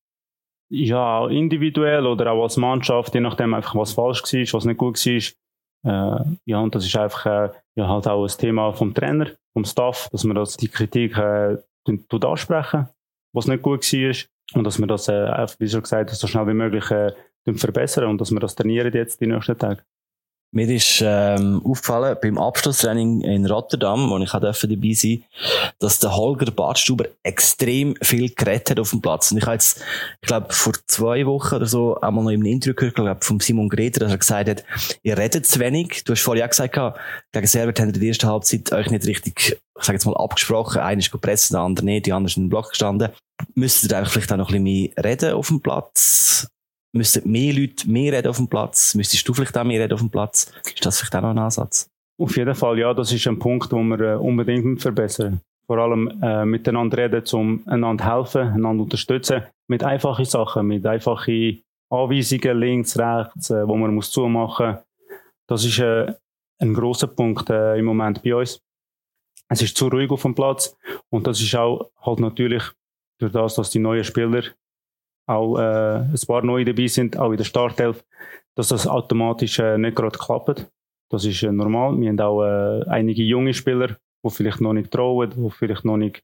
Ja, 0.70 1.26
individuell 1.28 2.06
oder 2.06 2.32
auch 2.32 2.44
als 2.44 2.56
Mannschaft, 2.56 3.14
je 3.14 3.20
nachdem 3.20 3.54
einfach, 3.54 3.74
was 3.74 3.92
falsch 3.92 4.22
war, 4.22 4.52
was 4.52 4.64
nicht 4.64 4.78
gut 4.78 5.04
war. 5.04 5.32
Äh, 5.84 6.36
ja, 6.44 6.58
und 6.58 6.74
das 6.74 6.84
ist 6.84 6.96
einfach 6.96 7.26
äh, 7.26 7.50
ja, 7.76 7.88
halt 7.88 8.08
auch 8.08 8.24
ein 8.24 8.38
Thema 8.38 8.72
vom 8.72 8.94
Trainer, 8.94 9.28
vom 9.52 9.64
Staff, 9.64 10.08
dass 10.10 10.24
man 10.24 10.34
das, 10.36 10.56
die 10.56 10.68
Kritik 10.68 11.16
äh, 11.16 11.56
ansprechen, 12.24 12.88
was 13.32 13.46
nicht 13.46 13.62
gut 13.62 13.92
war. 13.92 14.14
Und 14.54 14.64
dass 14.64 14.78
wir 14.78 14.86
das, 14.86 15.08
äh, 15.08 15.46
wie 15.58 15.68
schon 15.68 15.82
gesagt, 15.82 16.10
so 16.10 16.26
schnell 16.26 16.46
wie 16.46 16.54
möglich 16.54 16.90
äh, 16.90 17.12
verbessern 17.54 18.04
und 18.04 18.20
dass 18.20 18.30
wir 18.30 18.40
das 18.40 18.54
trainieren 18.54 18.92
jetzt 18.92 19.20
die 19.20 19.26
nächsten 19.26 19.58
Tage. 19.58 19.82
Mir 20.50 20.68
ist 20.68 21.02
ähm, 21.04 21.60
aufgefallen 21.64 22.16
beim 22.22 22.38
Abschlusstraining 22.38 23.20
in 23.20 23.46
Rotterdam, 23.46 24.08
wo 24.08 24.18
ich 24.18 24.32
auch 24.32 24.40
dabei 24.40 24.92
sein 24.94 25.24
dass 25.78 26.00
der 26.00 26.16
Holger 26.16 26.50
Badstuber 26.50 27.06
extrem 27.22 27.94
viel 28.02 28.30
geredet 28.34 28.70
hat 28.70 28.80
auf 28.80 28.90
dem 28.90 29.00
Platz. 29.00 29.30
Und 29.30 29.38
ich 29.38 29.44
habe 29.44 29.54
jetzt, 29.54 29.80
ich 30.20 30.26
glaube, 30.26 30.52
vor 30.52 30.72
zwei 30.86 31.24
Wochen 31.26 31.54
oder 31.54 31.66
so 31.66 32.00
einmal 32.00 32.24
noch 32.24 32.30
im 32.30 32.44
Interview 32.44 32.74
gehört, 32.74 32.96
glaube 32.96 33.24
von 33.24 33.40
Simon 33.40 33.68
Greder, 33.68 34.00
dass 34.00 34.12
er 34.12 34.18
gesagt 34.18 34.48
hat, 34.48 34.64
ihr 35.02 35.16
redet 35.16 35.46
zu 35.46 35.60
wenig. 35.60 36.04
Du 36.04 36.12
hast 36.12 36.22
vorhin 36.22 36.44
auch 36.44 36.48
gesagt, 36.48 36.74
gegen 37.32 37.46
Servet 37.46 37.78
habt 37.78 37.88
ihr 37.88 37.94
in 37.94 38.00
der 38.00 38.08
ersten 38.08 38.28
Halbzeit 38.28 38.72
euch 38.72 38.90
nicht 38.90 39.06
richtig, 39.06 39.58
ich 39.78 39.84
sage 39.84 39.96
jetzt 39.96 40.06
mal, 40.06 40.16
abgesprochen. 40.16 40.80
Einer 40.80 40.98
ist 40.98 41.12
gepresst, 41.12 41.52
der 41.52 41.60
andere 41.60 41.84
nicht, 41.84 42.06
die 42.06 42.12
anderen 42.12 42.34
sind 42.34 42.44
im 42.44 42.48
Block 42.48 42.70
gestanden. 42.70 43.10
Müsstet 43.54 43.92
ihr 43.92 43.98
einfach 43.98 44.12
vielleicht 44.12 44.32
auch 44.32 44.36
noch 44.36 44.50
ein 44.50 44.64
bisschen 44.64 44.94
mehr 44.94 45.04
reden 45.04 45.34
auf 45.34 45.48
dem 45.48 45.60
Platz? 45.60 46.48
Müssten 46.92 47.30
mehr 47.30 47.52
Leute 47.52 47.88
mehr 47.88 48.12
reden 48.12 48.28
auf 48.28 48.36
dem 48.36 48.48
Platz? 48.48 48.94
Müsstest 48.94 49.28
du 49.28 49.34
vielleicht 49.34 49.56
auch 49.56 49.64
mehr 49.64 49.80
reden 49.80 49.94
auf 49.94 50.00
dem 50.00 50.10
Platz? 50.10 50.52
Ist 50.64 50.84
das 50.84 50.98
vielleicht 50.98 51.16
auch 51.16 51.22
noch 51.22 51.30
ein 51.30 51.38
Ansatz? 51.38 51.90
Auf 52.20 52.36
jeden 52.36 52.54
Fall, 52.54 52.78
ja, 52.78 52.92
das 52.94 53.12
ist 53.12 53.26
ein 53.26 53.38
Punkt, 53.38 53.70
den 53.70 53.88
wir 53.88 54.00
äh, 54.00 54.16
unbedingt 54.16 54.82
verbessern 54.82 55.40
Vor 55.66 55.78
allem 55.78 56.20
äh, 56.20 56.44
miteinander 56.44 56.98
reden, 56.98 57.22
um 57.32 57.62
einander 57.66 58.16
helfen, 58.16 58.48
einander 58.48 58.82
unterstützen. 58.82 59.42
Mit 59.68 59.84
einfachen 59.84 60.24
Sachen, 60.24 60.66
mit 60.66 60.84
einfachen 60.84 61.62
Anweisungen 61.90 62.58
links, 62.58 62.98
rechts, 62.98 63.50
äh, 63.50 63.66
wo 63.66 63.76
man 63.76 63.94
muss 63.94 64.10
zumachen. 64.10 64.78
Das 65.46 65.64
ist 65.64 65.78
äh, 65.78 66.12
ein 66.58 66.74
großer 66.74 67.06
Punkt 67.06 67.48
äh, 67.50 67.78
im 67.78 67.84
Moment 67.84 68.22
bei 68.22 68.34
uns. 68.34 68.60
Es 69.48 69.62
ist 69.62 69.76
zu 69.76 69.88
ruhig 69.88 70.10
auf 70.10 70.22
dem 70.22 70.34
Platz 70.34 70.76
und 71.10 71.26
das 71.26 71.40
ist 71.40 71.54
auch 71.54 71.90
halt 72.02 72.20
natürlich 72.20 72.62
durch 73.18 73.32
das, 73.32 73.54
dass 73.54 73.70
die 73.70 73.78
neuen 73.78 74.04
Spieler 74.04 74.42
auch 75.28 75.58
äh, 75.58 75.98
ein 76.00 76.26
paar 76.26 76.42
neue 76.42 76.64
dabei 76.64 76.86
sind, 76.86 77.16
auch 77.18 77.30
in 77.30 77.36
der 77.36 77.44
Startelf, 77.44 78.04
dass 78.56 78.68
das 78.68 78.86
automatisch 78.86 79.58
äh, 79.58 79.78
nicht 79.78 79.96
gerade 79.96 80.18
klappt. 80.18 80.66
Das 81.10 81.24
ist 81.24 81.42
äh, 81.42 81.52
normal. 81.52 81.98
Wir 82.00 82.08
haben 82.08 82.20
auch 82.20 82.42
äh, 82.42 82.84
einige 82.88 83.22
junge 83.22 83.54
Spieler, 83.54 83.96
die 84.24 84.30
vielleicht 84.30 84.60
noch 84.60 84.72
nicht 84.72 84.90
trauen, 84.90 85.32
die 85.36 85.50
vielleicht 85.50 85.84
noch 85.84 85.96
nicht 85.96 86.22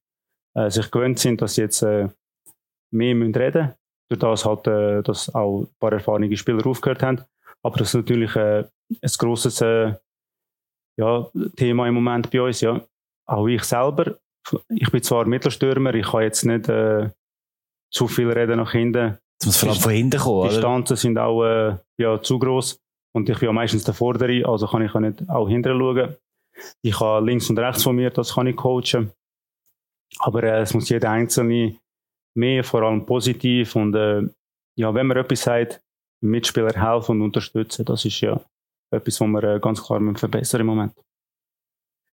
äh, 0.54 0.70
sich 0.70 0.90
gewöhnt 0.90 1.18
sind, 1.18 1.42
dass 1.42 1.54
sie 1.54 1.62
jetzt 1.62 1.82
äh, 1.82 2.08
mehr 2.90 3.14
müssen 3.14 3.34
reden 3.34 3.62
müssen. 3.62 3.74
Durch 4.08 4.20
das 4.20 4.44
halt, 4.44 4.66
äh, 4.66 5.02
dass 5.02 5.34
auch 5.34 5.62
ein 5.62 5.68
paar 5.78 5.92
erfahrene 5.92 6.34
Spieler 6.36 6.66
aufgehört 6.66 7.02
haben. 7.02 7.22
Aber 7.62 7.76
das 7.78 7.88
ist 7.88 7.94
natürlich 7.94 8.34
äh, 8.36 8.64
ein 8.90 9.10
grosses 9.18 9.60
äh, 9.60 9.94
ja, 10.98 11.30
Thema 11.56 11.88
im 11.88 11.94
Moment 11.94 12.30
bei 12.30 12.40
uns. 12.40 12.60
Ja. 12.60 12.80
Auch 13.26 13.46
ich 13.46 13.64
selber, 13.64 14.16
ich 14.68 14.90
bin 14.90 15.02
zwar 15.02 15.26
Mittelstürmer, 15.26 15.94
ich 15.94 16.06
kann 16.06 16.22
jetzt 16.22 16.44
nicht 16.44 16.68
äh, 16.68 17.10
zu 17.94 18.08
viel 18.08 18.30
reden 18.30 18.58
nach 18.58 18.72
hinten. 18.72 19.18
Das 19.38 19.46
muss 19.46 19.56
vor 19.56 19.68
allem 19.70 19.80
von 19.80 19.92
hinten 19.92 20.20
kommen, 20.20 20.48
Die 20.48 20.54
Distanzen 20.54 20.96
sind 20.96 21.18
auch 21.18 21.44
äh, 21.44 21.76
ja, 21.98 22.20
zu 22.20 22.38
groß 22.38 22.80
und 23.12 23.28
ich 23.28 23.38
bin 23.38 23.46
ja 23.46 23.52
meistens 23.52 23.84
der 23.84 23.94
Vordere, 23.94 24.46
also 24.46 24.66
kann 24.66 24.82
ich 24.82 24.94
auch 24.94 25.00
nicht 25.00 25.28
auch 25.28 25.48
hinterher 25.48 25.78
schauen. 25.78 26.16
Ich 26.82 26.98
habe 27.00 27.24
links 27.26 27.50
und 27.50 27.58
rechts 27.58 27.82
von 27.82 27.96
mir, 27.96 28.10
das 28.10 28.34
kann 28.34 28.46
ich 28.46 28.56
coachen. 28.56 29.12
Aber 30.20 30.42
äh, 30.42 30.60
es 30.60 30.74
muss 30.74 30.88
jeder 30.88 31.10
Einzelne 31.10 31.76
mehr, 32.36 32.64
vor 32.64 32.82
allem 32.82 33.06
positiv 33.06 33.76
und 33.76 33.94
äh, 33.94 34.22
ja, 34.76 34.92
wenn 34.92 35.06
man 35.06 35.16
etwas 35.16 35.42
sagt, 35.42 35.80
Mitspieler 36.20 36.72
helfen 36.74 37.16
und 37.16 37.22
unterstützen, 37.22 37.84
das 37.84 38.04
ist 38.04 38.20
ja 38.20 38.40
etwas, 38.90 39.20
was 39.20 39.28
wir 39.28 39.44
äh, 39.44 39.60
ganz 39.60 39.82
klar 39.82 40.00
verbessern 40.16 40.62
im 40.62 40.66
Moment. 40.66 40.92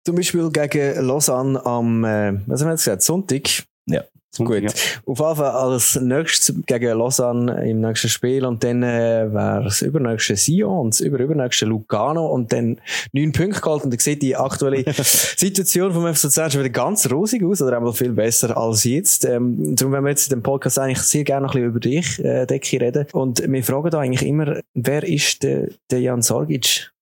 Zum 0.05 0.17
Beispiel 0.17 0.51
gegen 0.51 1.07
Lausanne 1.07 1.65
am, 1.65 2.05
äh, 2.05 2.41
was 2.47 2.63
haben 2.63 2.69
wir 2.69 2.73
jetzt 2.73 2.85
gesagt, 2.85 3.03
Sonntag. 3.03 3.43
Ja. 3.87 4.05
Gut. 4.37 4.63
Ja. 4.63 4.69
Auf 5.07 5.19
jeden 5.19 5.37
Fall 5.37 5.51
als 5.51 5.99
nächstes 6.01 6.55
gegen 6.67 6.99
Lausanne 6.99 7.69
im 7.69 7.81
nächsten 7.81 8.09
Spiel 8.09 8.45
und 8.45 8.63
dann 8.63 8.83
äh, 8.83 9.33
wäre 9.33 9.65
das 9.65 9.83
übernächste 9.83 10.37
Sion 10.37 10.79
und 10.79 10.95
das 10.95 11.01
überübernächste 11.01 11.65
Lugano 11.65 12.27
und 12.27 12.53
dann 12.53 12.81
neun 13.13 13.33
Punkte 13.33 13.61
gehalten 13.61 13.85
und 13.85 13.95
dann 13.95 13.99
sieht 13.99 14.23
die 14.23 14.37
aktuelle 14.37 14.85
Situation 14.93 15.93
vom 15.93 16.15
FC 16.15 16.25
Luzern 16.25 16.51
schon 16.51 16.61
wieder 16.61 16.71
ganz 16.71 17.11
rosig 17.11 17.43
aus 17.43 17.63
oder 17.63 17.79
einmal 17.79 17.95
viel 17.95 18.13
besser 18.13 18.57
als 18.57 18.85
jetzt. 18.85 19.25
Ähm, 19.25 19.75
darum 19.75 19.93
werden 19.93 20.05
wir 20.05 20.11
jetzt 20.11 20.31
in 20.31 20.39
dem 20.39 20.43
Podcast 20.43 20.79
eigentlich 20.79 21.01
sehr 21.01 21.25
gerne 21.25 21.47
noch 21.47 21.55
ein 21.55 21.61
bisschen 21.61 21.71
über 21.71 21.81
dich, 21.81 22.25
äh, 22.25 22.47
Decki, 22.47 22.77
reden 22.77 23.07
und 23.13 23.43
wir 23.45 23.65
fragen 23.65 23.91
da 23.91 24.01
eigentlich 24.01 24.29
immer, 24.29 24.61
wer 24.75 25.03
ist 25.05 25.43
der, 25.43 25.69
der 25.91 26.01
Jan 26.01 26.23
Sorgic? 26.23 26.93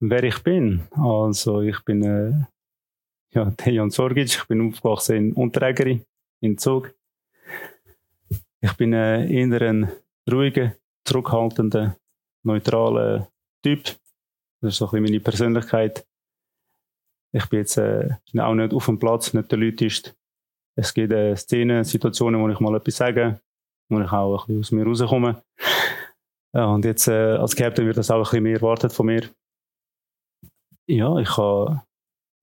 Wer 0.00 0.24
ich 0.24 0.42
bin? 0.42 0.82
Also 0.90 1.60
ich 1.60 1.84
bin 1.84 2.02
äh, 2.02 2.32
ja, 3.32 3.46
Dejan 3.46 3.90
Sorgic. 3.90 4.36
Ich 4.36 4.46
bin 4.46 4.68
aufgewachsen 4.68 5.16
in 5.16 5.32
Unterägeri, 5.32 6.04
in 6.40 6.58
Zug. 6.58 6.94
Ich 8.60 8.72
bin 8.74 8.92
äh, 8.92 9.26
eher 9.26 9.62
ein 9.62 9.90
ruhiger, 10.30 10.74
zurückhaltender, 11.04 11.96
neutraler 12.44 13.28
Typ. 13.62 13.84
Das 14.60 14.74
ist 14.74 14.76
so 14.76 14.86
ein 14.86 14.90
bisschen 14.90 15.04
meine 15.04 15.20
Persönlichkeit. 15.20 16.06
Ich 17.32 17.48
bin 17.48 17.60
jetzt 17.60 17.78
äh, 17.78 18.10
auch 18.38 18.54
nicht 18.54 18.74
auf 18.74 18.86
dem 18.86 18.98
Platz, 18.98 19.32
nicht 19.32 19.50
der 19.50 19.58
Leutist. 19.58 20.14
Es 20.76 20.94
gibt 20.94 21.12
äh, 21.12 21.34
Szenen, 21.34 21.84
Situationen, 21.84 22.40
wo 22.40 22.48
ich 22.48 22.60
mal 22.60 22.76
etwas 22.76 22.96
sage, 22.96 23.40
wo 23.88 24.00
ich 24.00 24.12
auch 24.12 24.46
ein 24.48 24.58
bisschen 24.58 24.60
aus 24.60 24.72
mir 24.72 24.84
rauskomme. 24.84 25.42
Ja, 26.54 26.66
und 26.66 26.84
jetzt 26.84 27.08
äh, 27.08 27.36
als 27.36 27.56
Captain 27.56 27.86
wird 27.86 27.96
das 27.96 28.10
auch 28.10 28.16
ein 28.16 28.22
bisschen 28.22 28.42
mehr 28.42 28.56
erwartet 28.56 28.92
von 28.92 29.06
mir. 29.06 29.28
Ja, 30.86 31.16
ich 31.18 31.36
habe 31.36 31.82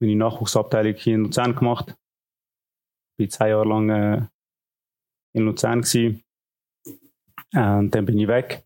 meine 0.00 0.16
Nachwuchsabteilung 0.16 0.94
hier 0.94 1.14
in 1.14 1.24
Luzern 1.24 1.54
gemacht. 1.54 1.94
Ich 3.18 3.26
war 3.26 3.30
zwei 3.30 3.48
Jahre 3.50 3.68
lang 3.68 3.90
äh, 3.90 4.26
in 5.34 5.44
Luzern 5.44 5.82
gewesen. 5.82 6.22
Und 7.52 7.90
dann 7.90 8.06
bin 8.06 8.18
ich 8.18 8.28
weg. 8.28 8.64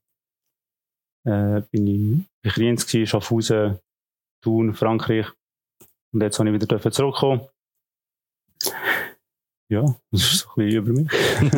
Äh, 1.27 1.63
bin 1.71 1.87
ich 1.87 1.95
in 1.95 2.27
Kriens 2.43 2.87
gewesen, 2.87 3.07
Schaffhausen, 3.07 3.79
Thun, 4.43 4.75
Frankreich. 4.75 5.27
Und 6.13 6.23
jetzt 6.23 6.39
habe 6.39 6.51
ich 6.51 6.55
wieder 6.55 6.93
zurückkommen. 6.93 7.49
Ja, 9.71 9.83
das 10.13 10.21
ist 10.21 10.39
so 10.41 10.49
ein 10.51 10.67
bisschen 10.67 10.85
über 10.85 10.93
mich. 10.93 11.11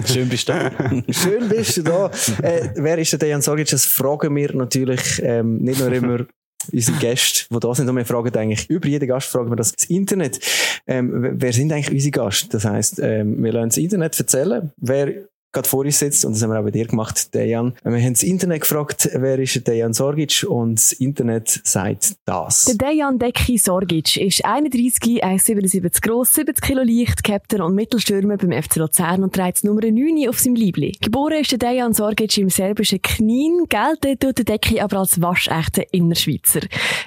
Schön 0.13 0.29
bist 0.29 0.49
du 0.49 0.53
da. 0.53 0.71
Schön 1.11 1.49
bist 1.49 1.77
du 1.77 1.83
da. 1.83 2.07
Äh, 2.41 2.71
wer 2.77 2.99
ist 2.99 3.13
der 3.13 3.19
Dejan 3.19 3.43
Sagic? 3.43 3.69
Das 3.69 3.85
fragen 3.85 4.35
wir 4.35 4.55
natürlich 4.55 5.21
ähm, 5.23 5.59
nicht 5.59 5.81
nur 5.81 5.93
immer 5.93 6.27
unsere 6.73 6.99
Gäste, 6.99 7.47
die 7.51 7.61
da 7.61 7.75
sind, 7.75 7.89
und 7.89 7.97
wir 7.97 8.05
fragen 8.05 8.35
eigentlich, 8.37 8.69
über 8.71 8.89
jeden 8.89 9.09
Gast 9.09 9.29
fragen 9.29 9.51
wir 9.51 9.57
das, 9.57 9.73
das 9.73 9.85
Internet. 9.87 10.41
Ähm, 10.87 11.35
wer 11.41 11.53
sind 11.53 11.73
eigentlich 11.73 11.93
unsere 11.93 12.25
Gäste? 12.25 12.49
Das 12.51 12.65
heisst, 12.65 12.99
ähm, 13.01 13.43
wir 13.43 13.53
lassen 13.53 13.69
das 13.69 13.77
Internet 13.79 14.19
erzählen, 14.19 14.73
wer 14.77 15.29
gerade 15.53 15.69
vor 15.69 15.85
uns 15.85 15.99
sitzt, 15.99 16.25
und 16.25 16.35
das 16.35 16.43
haben 16.43 16.51
wir 16.51 16.61
auch 16.61 16.65
bei 16.65 16.71
dir 16.71 16.87
gemacht, 16.87 17.35
Dejan. 17.35 17.75
Wir 17.83 17.99
haben 17.99 18.13
das 18.13 18.23
Internet 18.23 18.61
gefragt, 18.63 19.09
wer 19.15 19.39
ist 19.39 19.67
Dejan 19.67 19.95
Sorgic, 19.95 20.45
und 20.49 20.77
das 20.77 20.93
Internet 20.93 21.61
sagt 21.65 22.17
das. 22.25 22.65
Der 22.67 22.75
Dejan 22.75 23.19
Decki 23.19 23.57
Sorgic 23.57 24.17
ist 24.17 24.45
31, 24.45 25.25
1,77 25.25 26.03
groß, 26.03 26.35
70 26.35 26.61
Kilo 26.61 26.83
leicht, 26.83 27.25
Captain 27.25 27.63
und 27.63 27.75
Mittelstürmer 27.75 28.37
beim 28.37 28.53
FC 28.53 28.77
Luzern 28.77 29.23
und 29.23 29.35
trägt 29.35 29.65
Nummer 29.65 29.81
9 29.81 30.29
auf 30.29 30.39
seinem 30.39 30.57
Liebling. 30.57 30.95
Geboren 31.01 31.41
ist 31.41 31.53
der 31.53 31.59
Dejan 31.59 31.95
Sorgic 31.95 32.37
im 32.39 32.51
serbischen 32.51 33.01
Knien, 33.01 33.65
gelten 33.69 34.19
tut 34.19 34.39
der 34.39 34.45
Decki 34.45 34.81
aber 34.81 34.99
als 34.99 35.21
waschechter 35.23 35.85
Innerschweizer. 35.93 36.61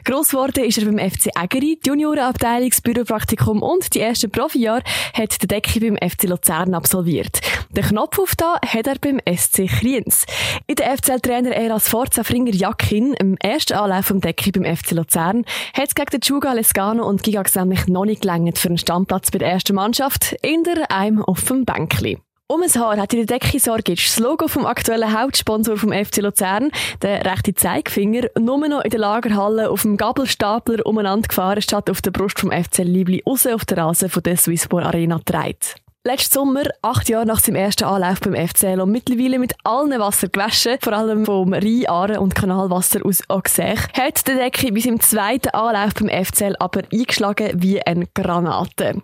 Gross 0.05 0.29
geworden 0.29 0.63
ist 0.63 0.77
er 0.77 0.85
beim 0.85 0.97
FC 0.97 1.29
Egeri, 1.39 1.79
Juniorenabteilung, 1.85 2.69
das 2.69 2.81
Büropraktikum 2.81 3.61
und 3.61 3.93
die 3.93 3.99
ersten 3.99 4.31
Profijahre 4.31 4.83
hat 5.13 5.41
der 5.41 5.47
Decki 5.47 5.79
beim 5.79 5.97
FC 5.97 6.23
Luzern 6.23 6.73
absolviert. 6.73 7.41
Der 7.71 7.83
Knopf 7.83 8.17
auf 8.17 8.28
da 8.35 8.55
hat 8.65 8.87
er 8.87 8.95
beim 8.99 9.19
SC 9.25 9.67
Kriens. 9.67 10.25
In 10.67 10.75
der 10.75 10.97
FCL-Trainer 10.97 11.51
er 11.51 11.73
als 11.73 11.89
Forza 11.89 12.23
Fringer 12.23 12.53
Jakin 12.53 13.13
im 13.13 13.37
ersten 13.37 13.73
Anlauf 13.73 14.05
vom 14.05 14.21
Decki 14.21 14.51
beim 14.51 14.65
FC 14.75 14.91
Luzern 14.91 15.45
hat 15.73 15.87
es 15.87 15.95
gegen 15.95 16.09
den 16.11 16.21
Juga 16.21 16.53
Lescano 16.53 17.07
und 17.07 17.23
Gigax 17.23 17.55
nämlich 17.55 17.87
noch 17.87 18.05
nicht 18.05 18.21
gelangt 18.21 18.57
für 18.57 18.69
einen 18.69 18.77
Standplatz 18.77 19.31
bei 19.31 19.39
der 19.39 19.49
ersten 19.49 19.75
Mannschaft, 19.75 20.35
in 20.41 20.63
der 20.63 20.91
einem 20.91 21.23
dem 21.49 21.65
Bänkli. 21.65 22.17
Um 22.51 22.63
ein 22.63 22.81
Haar 22.81 22.97
hat 22.97 23.13
in 23.13 23.27
der 23.27 23.37
Decke 23.37 23.59
Sorgic 23.59 24.03
das 24.03 24.17
Logo 24.17 24.47
vom 24.47 24.65
aktuellen 24.65 25.13
Hauptsponsor 25.13 25.77
vom 25.77 25.93
FC 25.93 26.17
Luzern, 26.17 26.71
der 27.03 27.23
rechte 27.23 27.53
Zeigefinger, 27.53 28.23
nur 28.39 28.67
noch 28.67 28.83
in 28.83 28.89
der 28.89 28.99
Lagerhalle 28.99 29.69
auf 29.69 29.83
dem 29.83 29.97
Gabelstapler 29.97 30.83
umeinander 30.83 31.27
gefahren, 31.27 31.61
statt 31.61 31.91
auf 31.91 32.01
der 32.01 32.09
Brust 32.09 32.39
vom 32.39 32.51
FC 32.51 32.79
Liebli 32.79 33.21
raus 33.23 33.45
auf 33.45 33.65
der 33.65 33.77
Rasen 33.77 34.09
von 34.09 34.23
der 34.23 34.35
Swissport 34.35 34.83
Arena 34.83 35.19
treibt. 35.23 35.75
Letzten 36.07 36.35
Sommer, 36.35 36.63
acht 36.81 37.09
Jahre 37.09 37.25
nach 37.25 37.41
seinem 37.41 37.57
ersten 37.57 37.83
Anlauf 37.83 38.21
beim 38.21 38.33
FCL 38.33 38.79
und 38.79 38.89
mittlerweile 38.89 39.37
mit 39.37 39.53
allen 39.65 39.99
Wasser 39.99 40.29
gewaschen, 40.29 40.77
vor 40.79 40.93
allem 40.93 41.25
vom 41.25 41.51
Rhein, 41.51 41.89
Aare 41.89 42.21
und 42.21 42.35
Kanalwasser 42.35 43.05
aus 43.05 43.21
Auxerre, 43.27 43.83
hat 43.91 44.25
der 44.25 44.35
Decke 44.35 44.71
bis 44.71 44.85
im 44.85 45.01
zweiten 45.01 45.49
Anlauf 45.49 45.93
beim 45.95 46.07
FCL 46.07 46.55
aber 46.59 46.83
eingeschlagen 46.89 47.51
wie 47.61 47.85
eine 47.85 48.07
Granate. 48.13 49.01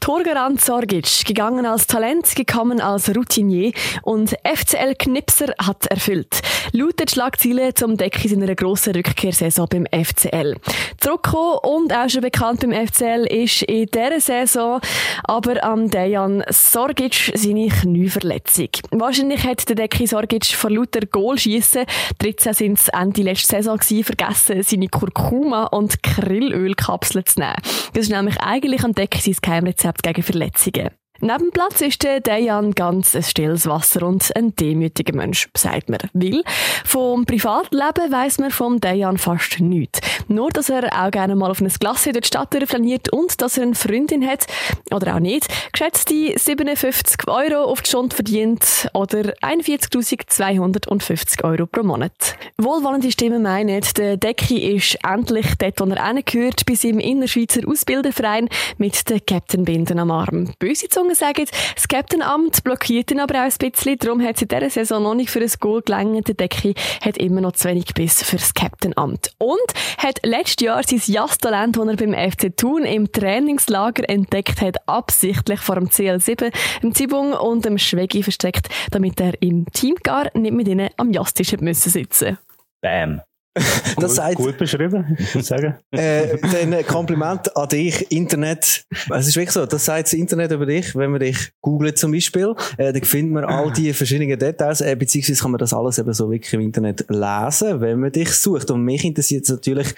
Torgarant 0.00 0.58
Sorgic, 0.58 1.26
gegangen 1.26 1.66
als 1.66 1.86
Talent, 1.86 2.34
gekommen 2.34 2.80
als 2.80 3.14
Routinier 3.14 3.72
und 4.00 4.34
FCL 4.42 4.94
Knipser 4.94 5.52
hat 5.62 5.84
erfüllt. 5.88 6.40
Laut 6.72 6.98
den 6.98 7.08
Schlagzeilen 7.08 7.76
zum 7.76 7.98
Decke 7.98 8.26
in 8.26 8.42
einer 8.42 8.54
grossen 8.54 8.94
Rückkehrsaison 8.94 9.68
beim 9.68 9.84
FCL. 9.84 10.56
Zurückgekommen 10.96 11.58
und 11.62 11.92
auch 11.92 12.08
schon 12.08 12.22
bekannt 12.22 12.60
beim 12.60 12.72
FCL 12.72 13.26
ist 13.26 13.62
in 13.64 13.84
dieser 13.84 14.20
Saison 14.20 14.80
aber 15.24 15.62
am 15.62 15.90
Dejan 15.90 16.37
Sorgic 16.48 17.32
seine 17.34 17.68
Knieverletzung. 17.68 18.68
Wahrscheinlich 18.90 19.44
hat 19.44 19.68
der 19.68 19.76
Decki 19.76 20.06
Sorgic 20.06 20.46
vor 20.46 20.70
lauter 20.70 21.00
Goalschiessen, 21.06 21.84
13 22.18 22.54
sind 22.54 22.78
es 22.78 22.88
Ende 22.88 23.22
letzte 23.22 23.56
Saison 23.56 23.76
gewesen, 23.76 24.04
vergessen, 24.04 24.62
seine 24.62 24.88
Kurkuma- 24.88 25.66
und 25.66 26.02
Krillölkapseln 26.02 27.26
zu 27.26 27.40
nehmen. 27.40 27.56
Das 27.92 28.04
ist 28.04 28.10
nämlich 28.10 28.38
eigentlich 28.40 28.84
am 28.84 28.94
Decki 28.94 29.20
sein 29.20 29.36
Geheimrezept 29.40 30.02
gegen 30.02 30.22
Verletzungen. 30.22 30.90
Neben 31.20 31.50
Platz 31.50 31.80
ist 31.80 32.04
der 32.04 32.20
Dejan 32.20 32.72
ganz 32.72 33.16
ein 33.16 33.24
stilles 33.24 33.66
Wasser 33.66 34.06
und 34.06 34.30
ein 34.36 34.54
demütiger 34.54 35.16
Mensch, 35.16 35.48
sagt 35.56 35.90
man. 35.90 35.98
Weil 36.12 36.44
vom 36.84 37.26
Privatleben 37.26 38.12
weiss 38.12 38.38
man 38.38 38.52
vom 38.52 38.80
Dejan 38.80 39.18
fast 39.18 39.58
nichts. 39.58 40.00
Nur, 40.28 40.50
dass 40.50 40.68
er 40.68 41.04
auch 41.04 41.10
gerne 41.10 41.34
mal 41.34 41.50
auf 41.50 41.60
ein 41.60 41.68
Glas 41.68 42.04
durch 42.04 42.20
die 42.20 42.28
Stadt 42.28 42.54
flaniert 42.66 43.12
und 43.12 43.42
dass 43.42 43.56
er 43.56 43.64
eine 43.64 43.74
Freundin 43.74 44.24
hat, 44.24 44.46
oder 44.92 45.16
auch 45.16 45.20
nicht, 45.20 45.48
geschätzte 45.72 46.38
57 46.38 47.26
Euro 47.26 47.64
auf 47.64 47.82
die 47.82 47.88
Stunde 47.88 48.14
verdient 48.14 48.88
oder 48.94 49.34
41.250 49.42 51.42
Euro 51.42 51.66
pro 51.66 51.82
Monat. 51.82 52.36
Wohlwollende 52.58 53.10
Stimmen 53.10 53.42
meinen, 53.42 53.82
der 53.96 54.16
Decki 54.16 54.76
ist 54.76 54.96
endlich 55.04 55.46
dort, 55.58 55.80
wo 55.80 55.84
er 55.86 56.06
hingehört, 56.06 56.64
bei 56.64 56.74
seinem 56.74 57.00
Innerschweizer 57.00 57.62
Ausbilderverein 57.66 58.48
mit 58.76 59.10
den 59.10 59.20
Captain-Binden 59.26 59.98
am 59.98 60.12
Arm. 60.12 60.52
Böse 60.58 60.88
sagen, 61.14 61.46
das 61.74 61.88
Captain-Amt 61.88 62.64
blockiert 62.64 63.10
ihn 63.10 63.20
aber 63.20 63.40
auch 63.40 63.50
ein 63.50 63.70
bisschen, 63.70 63.98
darum 63.98 64.22
hat 64.22 64.36
es 64.36 64.42
in 64.42 64.48
dieser 64.48 64.70
Saison 64.70 65.02
noch 65.02 65.14
nicht 65.14 65.30
für 65.30 65.40
ein 65.40 65.50
Goal 65.60 65.82
gelangt. 65.82 66.28
Der 66.28 66.34
Decki 66.34 66.74
hat 67.02 67.18
immer 67.18 67.40
noch 67.40 67.52
zu 67.52 67.68
wenig 67.68 67.94
Biss 67.94 68.22
für 68.22 68.36
das 68.36 68.54
Captain-Amt. 68.54 69.32
Und 69.38 69.56
hat 69.98 70.20
letztes 70.24 70.64
Jahr 70.64 70.82
sein 70.82 71.02
Jazz-Talent, 71.04 71.76
das 71.76 71.86
er 71.86 71.96
beim 71.96 72.30
FC 72.30 72.56
Thun 72.56 72.84
im 72.84 73.10
Trainingslager 73.12 74.08
entdeckt 74.08 74.60
hat, 74.60 74.76
absichtlich 74.86 75.60
vor 75.60 75.76
dem 75.76 75.88
CL7, 75.88 76.52
dem 76.82 76.94
Zibung 76.94 77.32
und 77.32 77.64
dem 77.64 77.78
Schwegi 77.78 78.22
versteckt, 78.22 78.68
damit 78.90 79.20
er 79.20 79.40
im 79.42 79.66
Team 79.72 79.96
gar 80.02 80.30
nicht 80.36 80.54
mit 80.54 80.68
ihnen 80.68 80.90
am 80.96 81.12
Jazztisch 81.12 81.52
müssen 81.58 81.90
sitzen. 81.90 82.38
Bam. 82.80 83.20
Das 83.96 84.10
gut, 84.10 84.10
sagt, 84.10 84.34
gut 84.36 84.58
beschrieben, 84.58 85.16
ich 85.18 85.34
würde 85.34 85.46
sagen. 85.46 85.74
äh, 85.90 86.36
dann 86.38 86.86
Kompliment 86.86 87.56
an 87.56 87.68
dich, 87.68 88.10
Internet. 88.10 88.84
Es 89.10 89.28
ist 89.28 89.36
wirklich 89.36 89.52
so, 89.52 89.66
das 89.66 89.84
sagt 89.84 90.06
das 90.06 90.12
Internet 90.12 90.52
über 90.52 90.66
dich, 90.66 90.94
wenn 90.94 91.10
man 91.10 91.20
dich 91.20 91.52
googelt 91.60 91.98
zum 91.98 92.12
Beispiel, 92.12 92.54
äh, 92.76 92.92
dann 92.92 93.02
findet 93.02 93.32
man 93.34 93.44
all 93.44 93.72
die 93.72 93.92
verschiedenen 93.92 94.38
Details, 94.38 94.80
äh, 94.80 94.94
beziehungsweise 94.96 95.42
kann 95.42 95.50
man 95.50 95.58
das 95.58 95.72
alles 95.72 95.98
eben 95.98 96.12
so 96.12 96.30
wirklich 96.30 96.52
im 96.54 96.60
Internet 96.60 97.04
lesen, 97.08 97.80
wenn 97.80 98.00
man 98.00 98.12
dich 98.12 98.30
sucht. 98.30 98.70
Und 98.70 98.82
mich 98.82 99.04
interessiert 99.04 99.44
es 99.44 99.50
natürlich, 99.50 99.94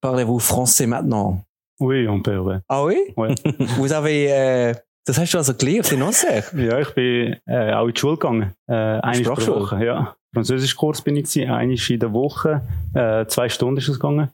parlez-vous 0.00 0.40
français 0.40 0.86
maintenant? 0.86 1.44
Oui, 1.80 2.06
on 2.06 2.22
peut, 2.22 2.38
ouais. 2.44 2.60
Ah 2.68 2.84
oui? 2.84 3.12
Ouais. 3.16 3.34
Vous 3.76 3.92
avez, 3.92 4.26
äh, 4.28 4.74
das 5.04 5.18
hast 5.18 5.34
du 5.34 5.38
also 5.38 5.54
gelernt 5.54 5.90
in 5.90 6.02
Auxerre? 6.02 6.44
Ja, 6.56 6.78
ich 6.78 6.94
bin 6.94 7.36
äh, 7.46 7.72
auch 7.72 7.86
in 7.86 7.94
die 7.94 8.00
Schule 8.00 8.16
gegangen. 8.16 8.52
Äh, 8.68 8.74
eine? 8.74 9.26
Woche, 9.26 9.84
ja. 9.84 10.14
Französischkurs 10.34 11.02
bin 11.02 11.16
ich 11.16 11.24
gewesen, 11.24 11.50
eine 11.50 11.74
in 11.74 12.00
der 12.00 12.12
Woche, 12.12 12.62
äh, 12.94 13.26
zwei 13.26 13.48
Stunden 13.48 13.78
ist 13.78 13.88
es 13.88 14.00
gegangen. 14.00 14.30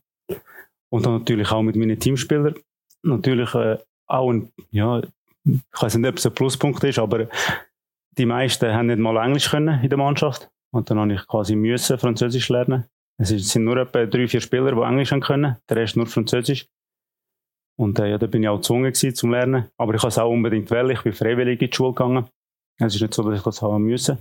Und 0.90 1.05
dann 1.05 1.18
natürlich 1.18 1.51
auch 1.51 1.62
mit 1.62 1.76
meinen 1.76 1.99
Teamspielern. 1.99 2.55
Natürlich 3.03 3.55
äh, 3.55 3.78
auch 4.07 4.30
ein, 4.30 4.53
ja, 4.70 5.01
ich 5.44 5.82
weiß 5.82 5.96
nicht, 5.96 6.09
ob 6.09 6.16
es 6.16 6.26
ein 6.26 6.34
Pluspunkt 6.34 6.82
ist, 6.84 6.99
aber 6.99 7.28
die 8.16 8.26
meisten 8.26 8.72
haben 8.72 8.86
nicht 8.86 8.99
mal 8.99 9.16
Englisch 9.24 9.51
können 9.51 9.82
in 9.82 9.88
der 9.88 9.99
Mannschaft. 9.99 10.51
Und 10.70 10.90
dann 10.90 10.99
habe 10.99 11.14
ich 11.14 11.26
quasi 11.26 11.57
müssen 11.57 11.99
Französisch 11.99 12.49
lernen. 12.49 12.84
Es 13.18 13.28
sind 13.30 13.64
nur 13.64 13.76
etwa 13.78 14.07
drei, 14.07 14.28
vier 14.28 14.40
Spieler, 14.40 14.72
die 14.72 14.80
Englisch 14.80 15.11
können, 15.11 15.57
der 15.68 15.76
Rest 15.76 15.96
nur 15.96 16.07
Französisch. 16.07 16.66
Und 17.76 17.99
äh, 17.99 18.11
ja, 18.11 18.18
da 18.18 18.26
bin 18.26 18.42
ich 18.42 18.49
auch 18.49 18.57
gezwungen 18.57 18.92
gewesen, 18.92 19.14
zum 19.14 19.30
Lernen. 19.30 19.68
Aber 19.76 19.94
ich 19.94 20.01
habe 20.01 20.09
es 20.09 20.18
auch 20.18 20.30
unbedingt 20.30 20.70
wollen. 20.70 20.90
Ich 20.90 21.03
bin 21.03 21.12
freiwillig 21.12 21.61
in 21.61 21.70
die 21.70 21.74
Schule 21.74 21.92
gegangen. 21.92 22.28
Es 22.78 22.94
ist 22.94 23.01
nicht 23.01 23.14
so, 23.14 23.22
dass 23.22 23.38
ich 23.38 23.44
das 23.44 23.62
haben 23.62 23.84
müssen. 23.84 24.18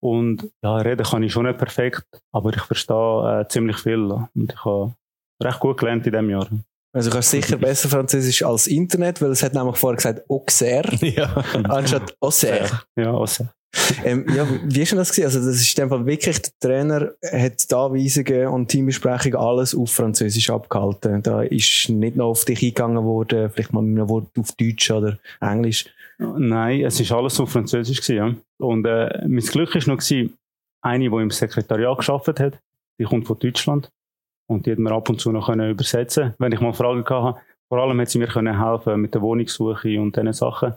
Und 0.00 0.50
ja, 0.62 0.76
reden 0.76 1.04
kann 1.04 1.22
ich 1.22 1.32
schon 1.32 1.46
nicht 1.46 1.58
perfekt, 1.58 2.04
aber 2.32 2.50
ich 2.54 2.62
verstehe 2.62 3.40
äh, 3.40 3.48
ziemlich 3.48 3.78
viel. 3.78 3.98
Und 4.00 4.52
ich 4.52 4.64
habe 4.64 4.94
recht 5.42 5.60
gut 5.60 5.78
gelernt 5.78 6.06
in 6.06 6.12
diesem 6.12 6.30
Jahr. 6.30 6.48
Also 6.92 7.10
du 7.10 7.14
kannst 7.14 7.30
sicher 7.30 7.56
besser 7.56 7.88
Französisch 7.88 8.42
als 8.42 8.66
Internet, 8.66 9.20
weil 9.20 9.30
es 9.30 9.42
hat 9.42 9.54
nämlich 9.54 9.76
vorher 9.76 9.96
gesagt 9.96 10.28
Auxerre 10.30 10.96
Ja. 11.06 11.34
anstatt 11.68 12.16
Auxerre. 12.20 12.80
Ja, 12.96 13.14
also. 13.14 13.46
ähm, 14.04 14.24
ja, 14.34 14.46
wie 14.64 14.80
ist 14.80 14.92
denn 14.92 14.98
das 14.98 15.10
gewesen? 15.10 15.26
Also 15.26 15.46
das 15.46 15.60
ist 15.60 15.78
in 15.78 15.82
dem 15.82 15.88
Fall 15.90 16.06
wirklich, 16.06 16.40
der 16.40 16.52
Trainer 16.58 17.12
hat 17.30 17.70
da 17.70 17.92
Weisungen 17.92 18.46
und 18.48 18.68
Teambesprechungen 18.68 19.38
alles 19.38 19.74
auf 19.74 19.90
Französisch 19.92 20.48
abgehalten. 20.48 21.22
Da 21.22 21.42
ist 21.42 21.90
nicht 21.90 22.16
noch 22.16 22.28
auf 22.30 22.46
dich 22.46 22.62
eingegangen 22.62 23.04
worden, 23.04 23.50
vielleicht 23.50 23.72
mal 23.74 23.82
mit 23.82 23.98
einem 24.00 24.08
Wort 24.08 24.28
auf 24.38 24.52
Deutsch 24.52 24.90
oder 24.90 25.18
Englisch. 25.40 25.84
Nein, 26.18 26.84
es 26.84 26.98
ist 26.98 27.12
alles 27.12 27.38
auf 27.38 27.50
Französisch 27.50 28.00
gewesen, 28.00 28.16
ja. 28.16 28.66
Und 28.66 28.84
äh, 28.86 29.26
mein 29.26 29.40
Glück 29.40 29.74
ist 29.76 29.86
noch 29.86 29.98
gewesen, 29.98 30.36
eine, 30.82 31.10
die 31.10 31.16
im 31.16 31.30
Sekretariat 31.30 31.96
geschafft 31.96 32.40
hat, 32.40 32.60
die 33.00 33.04
kommt 33.04 33.26
von 33.26 33.38
Deutschland 33.38 33.88
und 34.48 34.66
die 34.66 34.72
hat 34.72 34.78
mir 34.78 34.92
ab 34.92 35.08
und 35.08 35.20
zu 35.20 35.30
noch 35.30 35.46
können 35.46 35.70
übersetzen, 35.70 36.34
wenn 36.38 36.52
ich 36.52 36.60
mal 36.60 36.72
Fragen 36.72 37.04
hatte. 37.08 37.40
Vor 37.68 37.78
allem 37.78 38.00
hat 38.00 38.08
sie 38.08 38.18
mir 38.18 38.28
können 38.28 38.58
helfen 38.58 39.00
mit 39.00 39.14
der 39.14 39.22
Wohnungssuche 39.22 40.00
und 40.00 40.16
diesen 40.16 40.32
Sachen. 40.32 40.74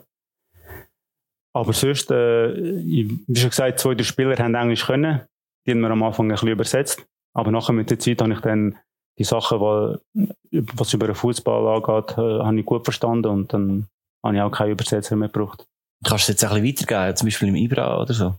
Aber 1.54 1.72
sonst, 1.72 2.10
äh, 2.10 2.54
wie 2.54 3.20
schon 3.34 3.50
gesagt, 3.50 3.80
zwei 3.80 3.94
der 3.94 4.04
Spieler 4.04 4.36
haben 4.36 4.54
Englisch 4.54 4.86
können. 4.86 5.22
Die 5.66 5.72
haben 5.72 5.80
mir 5.80 5.90
am 5.90 6.02
Anfang 6.02 6.26
ein 6.26 6.32
bisschen 6.32 6.48
übersetzt. 6.48 7.06
Aber 7.34 7.50
nachher 7.50 7.72
mit 7.72 7.90
der 7.90 7.98
Zeit 7.98 8.20
habe 8.20 8.32
ich 8.32 8.40
dann 8.40 8.78
die 9.18 9.24
Sachen, 9.24 9.60
was 9.60 10.94
über 10.94 11.06
den 11.06 11.14
Fußball 11.14 11.66
angeht, 11.66 12.16
äh, 12.18 12.44
habe 12.44 12.58
ich 12.58 12.66
gut 12.66 12.84
verstanden 12.84 13.26
und 13.26 13.52
dann 13.52 13.86
habe 14.24 14.36
ich 14.36 14.42
auch 14.42 14.50
keine 14.50 14.72
Übersetzer 14.72 15.16
mehr 15.16 15.28
gebraucht. 15.28 15.66
Kannst 16.04 16.28
du 16.28 16.32
es 16.32 16.40
jetzt 16.40 16.44
ein 16.44 16.62
bisschen 16.62 16.88
weitergeben, 16.88 17.16
zum 17.16 17.26
Beispiel 17.26 17.48
im 17.48 17.56
Ibra 17.56 18.00
oder 18.00 18.12
so? 18.12 18.34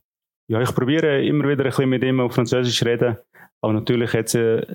Ja, 0.49 0.61
ich 0.61 0.73
probiere 0.75 1.23
immer 1.25 1.47
wieder 1.47 1.63
ein 1.63 1.69
bisschen 1.69 1.89
mit 1.89 2.03
ihm 2.03 2.19
auf 2.19 2.33
Französisch 2.33 2.77
zu 2.77 2.85
reden. 2.85 3.17
Aber 3.61 3.73
natürlich 3.73 4.11
jetzt, 4.11 4.35
äh, 4.35 4.65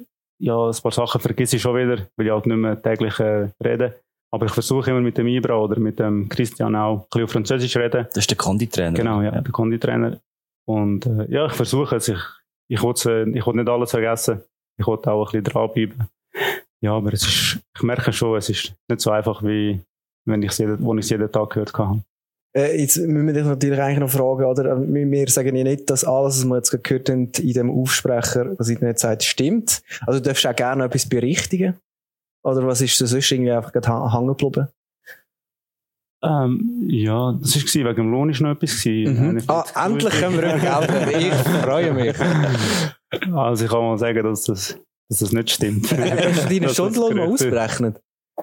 ja, 0.41 0.57
ein 0.57 0.77
paar 0.83 0.93
Sachen 0.93 1.21
vergesse 1.21 1.57
ich 1.57 1.63
schon 1.63 1.77
wieder, 1.77 2.07
weil 2.17 2.27
ich 2.27 2.33
halt 2.33 2.47
nicht 2.47 2.57
mehr 2.57 2.81
täglich 2.81 3.19
äh, 3.21 3.51
rede. 3.63 4.01
Aber 4.31 4.47
ich 4.47 4.53
versuche 4.53 4.91
immer 4.91 5.01
mit 5.01 5.19
dem 5.19 5.27
Ibra 5.27 5.57
oder 5.57 5.79
mit 5.79 5.99
dem 5.99 6.29
Christian 6.29 6.75
auch 6.77 7.01
ein 7.01 7.07
bisschen 7.11 7.25
auf 7.25 7.31
Französisch 7.33 7.73
zu 7.73 7.79
reden. 7.79 8.07
Das 8.09 8.19
ist 8.19 8.31
der 8.31 8.37
Konditrainer. 8.37 8.97
Genau, 8.97 9.23
ja, 9.23 9.31
der 9.41 9.53
Konditrainer. 9.53 10.19
Und 10.67 11.07
äh, 11.07 11.31
ja, 11.31 11.47
ich 11.47 11.53
versuche 11.53 11.97
es. 11.97 12.09
Ich, 12.09 12.21
ich 12.69 12.83
will 12.83 12.95
äh, 13.07 13.39
ich 13.39 13.47
will 13.47 13.55
nicht 13.55 13.69
alles 13.69 13.91
vergessen. 13.91 14.43
Ich 14.79 14.87
will 14.87 14.95
auch 14.95 15.07
ein 15.07 15.25
bisschen 15.25 15.45
dranbleiben. 15.45 16.09
Ja, 16.81 16.93
aber 16.93 17.13
es 17.13 17.23
ist, 17.23 17.61
ich 17.75 17.83
merke 17.83 18.13
schon, 18.13 18.37
es 18.37 18.49
ist 18.49 18.75
nicht 18.89 19.01
so 19.01 19.11
einfach, 19.11 19.43
wie 19.43 19.81
wenn 20.29 20.43
ich 20.43 20.51
es 20.53 20.59
jeden, 20.59 20.83
wo 20.83 20.95
ich 20.95 21.05
es 21.05 21.11
jeden 21.11 21.31
Tag 21.31 21.51
gehört 21.51 21.72
habe. 21.74 22.03
Äh, 22.57 22.81
jetzt 22.81 22.97
müssen 22.97 23.26
wir 23.26 23.35
dich 23.35 23.45
natürlich 23.45 23.81
eigentlich 23.81 23.99
noch 23.99 24.11
fragen, 24.11 24.45
oder? 24.45 24.76
Äh, 24.76 25.11
Wir 25.11 25.29
sagen 25.29 25.55
ja 25.55 25.64
nicht, 25.64 25.91
dass 25.91 26.05
alles, 26.05 26.39
was 26.39 26.45
wir 26.45 26.57
jetzt 26.57 26.83
gehört 26.83 27.11
haben, 27.11 27.31
in 27.39 27.53
dem 27.53 27.70
Aufsprecher, 27.70 28.59
was 28.59 28.68
ich 28.68 28.81
nicht 28.81 28.99
sagt, 28.99 29.22
stimmt. 29.22 29.83
Also 30.07 30.20
du 30.20 30.26
darfst 30.29 30.47
auch 30.47 30.57
gerne 30.57 30.85
etwas 30.85 31.09
berichtigen. 31.09 31.74
Oder 32.45 32.66
was 32.66 32.81
ist 32.81 33.01
das 33.01 33.11
sonst 33.11 33.31
irgendwie 33.31 33.53
einfach 33.53 33.72
hängen 33.74 34.29
geblieben? 34.29 34.68
Ähm, 36.22 36.87
ja, 36.89 37.33
das 37.41 37.55
war 37.55 37.62
gewesen, 37.62 37.85
wegen 37.85 37.97
dem 37.97 38.11
Lohn 38.11 38.31
ist 38.31 38.41
noch 38.41 38.51
etwas 38.51 38.83
gewesen. 38.83 39.35
Mhm. 39.35 39.43
Ah, 39.47 39.64
endlich 39.87 40.14
können 40.14 40.37
wir 40.37 40.43
reden. 40.43 41.20
Ich 41.20 41.35
freue 41.35 41.93
mich. 41.93 42.16
Also 43.33 43.64
ich 43.64 43.70
kann 43.70 43.81
mal 43.81 43.97
sagen, 43.97 44.22
dass 44.22 44.45
das, 44.45 44.79
dass 45.09 45.20
das 45.20 45.33
nicht 45.33 45.51
stimmt. 45.51 45.91
Hast 45.99 46.45
du 46.45 46.49
deinen 46.49 46.68
Stundenlohn 46.74 47.16
mal 47.16 47.29
ausgerechnet? 47.29 47.99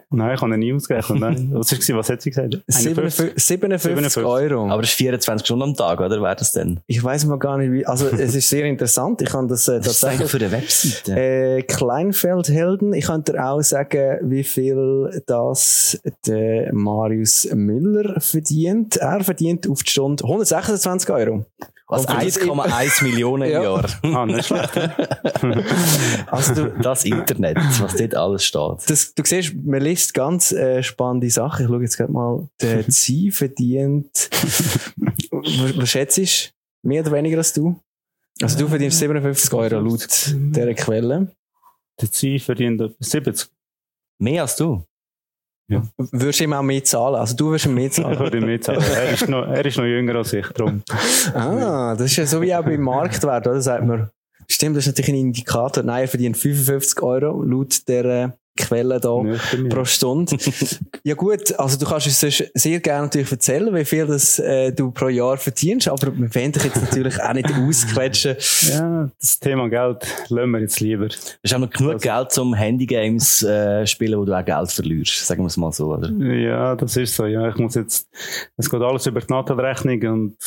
Nein, 0.09 0.35
ich 0.35 0.41
habe 0.41 0.57
nie 0.57 0.73
ausgerechnet. 0.73 1.19
Nein. 1.19 1.49
Was, 1.53 1.71
ist, 1.71 1.93
was 1.93 2.09
hat 2.09 2.21
sie 2.21 2.29
gesagt? 2.29 2.57
57, 2.67 3.33
57 3.35 3.81
57. 3.95 4.23
Euro. 4.23 4.69
Aber 4.69 4.83
es 4.83 4.89
ist 4.89 4.95
24 4.95 5.45
Stunden 5.45 5.63
am 5.63 5.73
Tag, 5.73 5.99
oder? 5.99 6.21
Wäre 6.21 6.35
das 6.35 6.51
denn? 6.51 6.79
ich 6.87 7.03
weiß 7.03 7.25
mal 7.25 7.37
gar 7.39 7.57
nicht, 7.57 7.71
wie. 7.71 7.85
Also, 7.85 8.07
es 8.07 8.35
ist 8.35 8.49
sehr 8.49 8.65
interessant. 8.65 9.21
Ich 9.21 9.29
kann 9.29 9.47
das 9.47 9.67
äh, 9.67 9.77
Das 9.79 9.99
tatsächlich. 9.99 10.29
für 10.29 10.37
eine 10.37 10.51
Webseite. 10.51 11.11
Äh, 11.19 11.61
Kleinfeldhelden. 11.63 12.93
Ich 12.93 13.05
könnte 13.05 13.33
dir 13.33 13.45
auch 13.45 13.61
sagen, 13.61 14.19
wie 14.23 14.43
viel 14.43 15.23
das 15.25 15.99
der 16.25 16.73
Marius 16.73 17.47
Müller 17.53 18.19
verdient. 18.19 18.97
Er 18.97 19.23
verdient 19.23 19.69
auf 19.69 19.83
die 19.83 19.91
Stunde 19.91 20.23
126 20.23 21.09
Euro. 21.09 21.45
Was? 21.87 22.05
Verdient 22.05 22.33
1,1 22.37 23.03
Millionen 23.09 23.43
im 23.43 23.51
Ja. 23.51 23.63
Jahr. 23.63 23.85
Ah, 24.03 24.25
nicht 24.25 24.45
schlecht. 24.45 24.71
Also 26.27 26.53
du, 26.55 26.69
Das 26.81 27.05
Internet, 27.05 27.57
was 27.79 27.95
dort 27.95 28.15
alles 28.15 28.43
steht. 28.45 28.89
das, 28.89 29.13
du 29.13 29.23
siehst, 29.23 29.53
man 29.55 29.81
liest 29.81 30.13
ganz 30.13 30.51
äh, 30.51 30.81
spannende 30.81 31.29
Sachen. 31.29 31.65
Ich 31.65 31.69
schaue 31.69 31.81
jetzt 31.81 31.97
gerade 31.97 32.11
mal. 32.11 32.49
Der 32.61 32.87
Zieh 32.89 33.31
verdient, 33.31 34.09
was, 35.31 35.77
was 35.77 35.89
schätzt 35.89 36.17
du? 36.17 36.23
Mehr 36.83 37.01
oder 37.01 37.11
weniger 37.11 37.37
als 37.37 37.53
du? 37.53 37.79
Also 38.41 38.57
du 38.59 38.67
verdienst 38.67 38.99
57 38.99 39.53
Euro 39.53 39.79
laut 39.79 40.07
dieser 40.35 40.73
Quelle. 40.73 41.31
Der 42.01 42.11
Ziel 42.11 42.39
verdient 42.39 42.81
etwa 42.81 42.95
70. 42.99 43.47
Mehr 44.19 44.41
als 44.41 44.55
du. 44.55 44.83
Würdest 45.67 46.39
du 46.39 46.43
ihm 46.43 46.53
auch 46.53 46.61
mehr 46.61 46.83
zahlen? 46.83 47.15
Also 47.15 47.35
du 47.35 47.47
würdest 47.47 47.65
ihm 47.65 47.73
mehr 47.73 47.85
Ich 47.87 47.93
zahlen? 47.93 48.19
würde 48.19 48.37
ihm 48.37 48.45
nicht 48.45 48.63
sagen. 48.63 48.83
Er 48.95 49.09
ist 49.11 49.27
noch, 49.29 49.47
er 49.47 49.65
ist 49.65 49.77
noch 49.77 49.85
jünger 49.85 50.15
als 50.15 50.33
ich, 50.33 50.47
darum. 50.49 50.83
Ah, 51.33 51.95
das 51.95 52.11
ist 52.11 52.17
ja 52.17 52.25
so 52.25 52.41
wie 52.41 52.53
auch 52.53 52.63
beim 52.63 52.81
Marktwert, 52.81 53.47
oder? 53.47 53.61
Sagt 53.61 53.85
man, 53.85 54.09
stimmt, 54.47 54.77
das 54.77 54.85
ist 54.85 54.93
natürlich 54.93 55.09
ein 55.09 55.19
Indikator. 55.27 55.83
Nein, 55.83 56.03
er 56.03 56.07
verdient 56.07 56.37
55 56.37 57.01
Euro 57.01 57.41
laut 57.41 57.87
der 57.87 58.37
Quelle 58.57 58.99
da 59.01 59.21
Nüchtern, 59.21 59.69
pro. 59.69 59.83
Stunde. 59.83 60.37
ja 61.03 61.13
gut, 61.13 61.57
also 61.59 61.77
du 61.77 61.85
kannst 61.85 62.07
uns 62.07 62.43
sehr 62.53 62.79
gerne 62.79 63.07
natürlich 63.07 63.29
erzählen, 63.29 63.73
wie 63.75 63.83
viel 63.83 64.05
das, 64.05 64.39
äh, 64.39 64.71
du 64.71 64.91
pro 64.91 65.09
Jahr 65.09 65.37
verdienst, 65.37 65.89
aber 65.89 66.15
wir 66.15 66.33
wollen 66.33 66.51
dich 66.53 66.63
jetzt 66.63 66.81
natürlich 66.81 67.21
auch 67.21 67.33
nicht 67.33 67.51
ausquetschen. 67.53 68.35
Ja, 68.65 69.09
das 69.19 69.39
Thema 69.39 69.69
Geld 69.69 70.05
lassen 70.29 70.51
wir 70.51 70.59
jetzt 70.59 70.79
lieber. 70.79 71.05
Es 71.07 71.37
ist 71.43 71.53
auch 71.53 71.59
noch 71.59 71.69
genug 71.69 72.01
Geld, 72.01 72.37
um 72.37 72.53
Handygames 72.53 73.43
äh, 73.43 73.85
spielen, 73.85 74.19
wo 74.19 74.25
du 74.25 74.33
auch 74.33 74.45
Geld 74.45 74.71
verlierst. 74.71 75.25
Sagen 75.25 75.43
wir 75.43 75.47
es 75.47 75.57
mal 75.57 75.71
so, 75.71 75.93
oder? 75.93 76.09
Ja, 76.09 76.75
das 76.75 76.95
ist 76.97 77.15
so. 77.15 77.25
Ja, 77.25 77.49
ich 77.49 77.55
muss 77.57 77.75
jetzt, 77.75 78.07
es 78.57 78.69
geht 78.69 78.81
alles 78.81 79.05
über 79.05 79.19
die 79.19 79.31
Nadelrechnung 79.31 80.01
und 80.13 80.37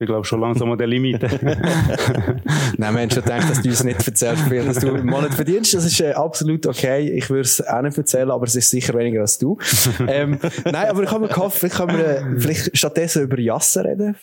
ich 0.00 0.06
glaube 0.06 0.24
schon 0.24 0.40
langsam 0.40 0.70
an 0.70 0.78
der 0.78 0.86
Limite. 0.86 1.26
Nein, 2.76 2.94
wir 2.94 3.00
haben 3.02 3.10
schon 3.10 3.22
gedacht, 3.22 3.50
dass 3.50 3.60
du 3.62 3.68
uns 3.68 3.82
nicht 3.84 4.06
erzählst, 4.06 4.50
wie 4.50 4.58
dass 4.58 4.78
du 4.78 4.88
im 4.94 5.06
Monat 5.06 5.34
verdienst. 5.34 5.74
Das 5.74 5.84
ist 5.84 6.00
äh, 6.00 6.12
absolut 6.12 6.66
okay. 6.66 7.10
Ich 7.12 7.28
würde 7.30 7.42
es 7.42 7.60
auch 7.66 7.82
nicht 7.82 7.98
erzählen, 7.98 8.30
aber 8.30 8.44
es 8.46 8.54
ist 8.54 8.70
sicher 8.70 8.94
weniger 8.94 9.22
als 9.22 9.38
du. 9.38 9.58
ähm, 10.06 10.38
nein, 10.64 10.88
aber 10.88 11.02
ich 11.02 11.10
habe 11.10 11.20
mir 11.22 11.28
gehofft, 11.28 11.58
vielleicht 11.58 11.76
können 11.76 11.98
wir 11.98 12.06
äh, 12.06 12.40
vielleicht 12.40 12.76
stattdessen 12.76 13.22
über 13.24 13.38
Jassen 13.38 13.86
reden. 13.86 14.16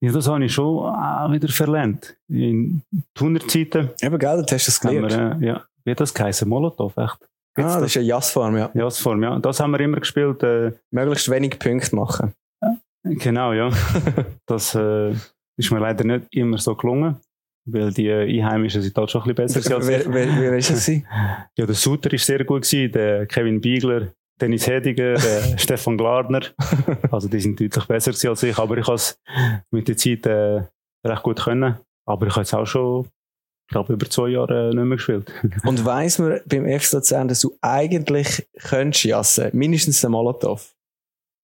ja, 0.00 0.12
das 0.12 0.28
habe 0.28 0.44
ich 0.44 0.52
schon 0.52 0.78
auch 0.78 1.32
wieder 1.32 1.48
verlernt. 1.48 2.16
In 2.28 2.82
die 2.92 3.02
100 3.18 3.50
Zeiten 3.50 3.90
Eben, 4.00 4.18
gell, 4.18 4.44
du 4.46 4.54
hast 4.54 4.68
das 4.68 4.80
haben 4.84 5.02
gelernt. 5.02 5.40
wir, 5.40 5.48
äh, 5.48 5.50
ja, 5.52 5.64
wie 5.84 5.90
hat 5.90 6.00
das 6.00 6.14
geheißen? 6.14 6.48
Molotov, 6.48 6.96
echt? 6.96 7.18
Gibt's 7.56 7.74
Ah, 7.74 7.80
das 7.80 7.90
ist 7.90 7.96
eine 7.96 8.06
Jassform, 8.06 8.56
ja. 8.56 8.70
Ja, 8.74 8.84
das 8.84 8.98
Form, 8.98 9.22
ja. 9.24 9.36
Das 9.40 9.58
haben 9.58 9.72
wir 9.72 9.80
immer 9.80 9.98
gespielt. 9.98 10.40
Äh, 10.44 10.70
Möglichst 10.92 11.28
wenig 11.30 11.58
Punkte 11.58 11.96
machen. 11.96 12.32
Genau, 13.04 13.52
ja. 13.52 13.70
das 14.46 14.74
äh, 14.74 15.14
ist 15.56 15.70
mir 15.70 15.78
leider 15.78 16.04
nicht 16.04 16.26
immer 16.30 16.58
so 16.58 16.74
gelungen, 16.74 17.16
weil 17.66 17.92
die 17.92 18.10
Einheimischen 18.10 18.82
sind 18.82 18.96
halt 18.96 19.10
schon 19.10 19.22
ein 19.22 19.34
bisschen 19.34 19.62
besser. 19.62 19.86
Wer, 19.86 20.12
wer, 20.12 20.40
wer 20.40 20.56
ist 20.56 20.68
gewesen? 20.68 21.06
Ja, 21.56 21.66
der 21.66 21.74
Suter 21.74 22.12
ist 22.12 22.26
sehr 22.26 22.44
gut 22.44 22.62
gewesen, 22.62 22.92
der 22.92 23.26
Kevin 23.26 23.60
Biegler, 23.60 24.08
Dennis 24.40 24.66
Hediger, 24.66 25.14
der 25.14 25.58
Stefan 25.58 25.98
Glardner. 25.98 26.42
Also 27.10 27.28
die 27.28 27.40
sind 27.40 27.60
deutlich 27.60 27.84
besser 27.86 28.12
als 28.28 28.42
ich, 28.42 28.58
aber 28.58 28.78
ich 28.78 28.86
habe 28.86 28.96
es 28.96 29.20
mit 29.70 29.88
der 29.88 29.96
Zeit 29.96 30.26
äh, 30.26 30.62
recht 31.06 31.22
gut 31.22 31.40
können. 31.40 31.76
Aber 32.06 32.26
ich 32.26 32.32
habe 32.32 32.42
jetzt 32.42 32.54
auch 32.54 32.66
schon, 32.66 33.04
ich 33.04 33.72
glaube, 33.72 33.92
über 33.92 34.08
zwei 34.08 34.28
Jahre 34.28 34.70
äh, 34.70 34.74
nicht 34.74 34.84
mehr 34.84 34.96
gespielt. 34.96 35.32
Und 35.64 35.84
weiss 35.84 36.18
man 36.18 36.40
beim 36.46 36.66
FC 36.66 36.92
Luzern, 36.92 37.28
dass 37.28 37.40
du 37.40 37.56
eigentlich 37.60 38.48
könntest 38.58 39.04
jassen? 39.04 39.50
Mindestens 39.52 40.00
den 40.00 40.12
Molotow. 40.12 40.74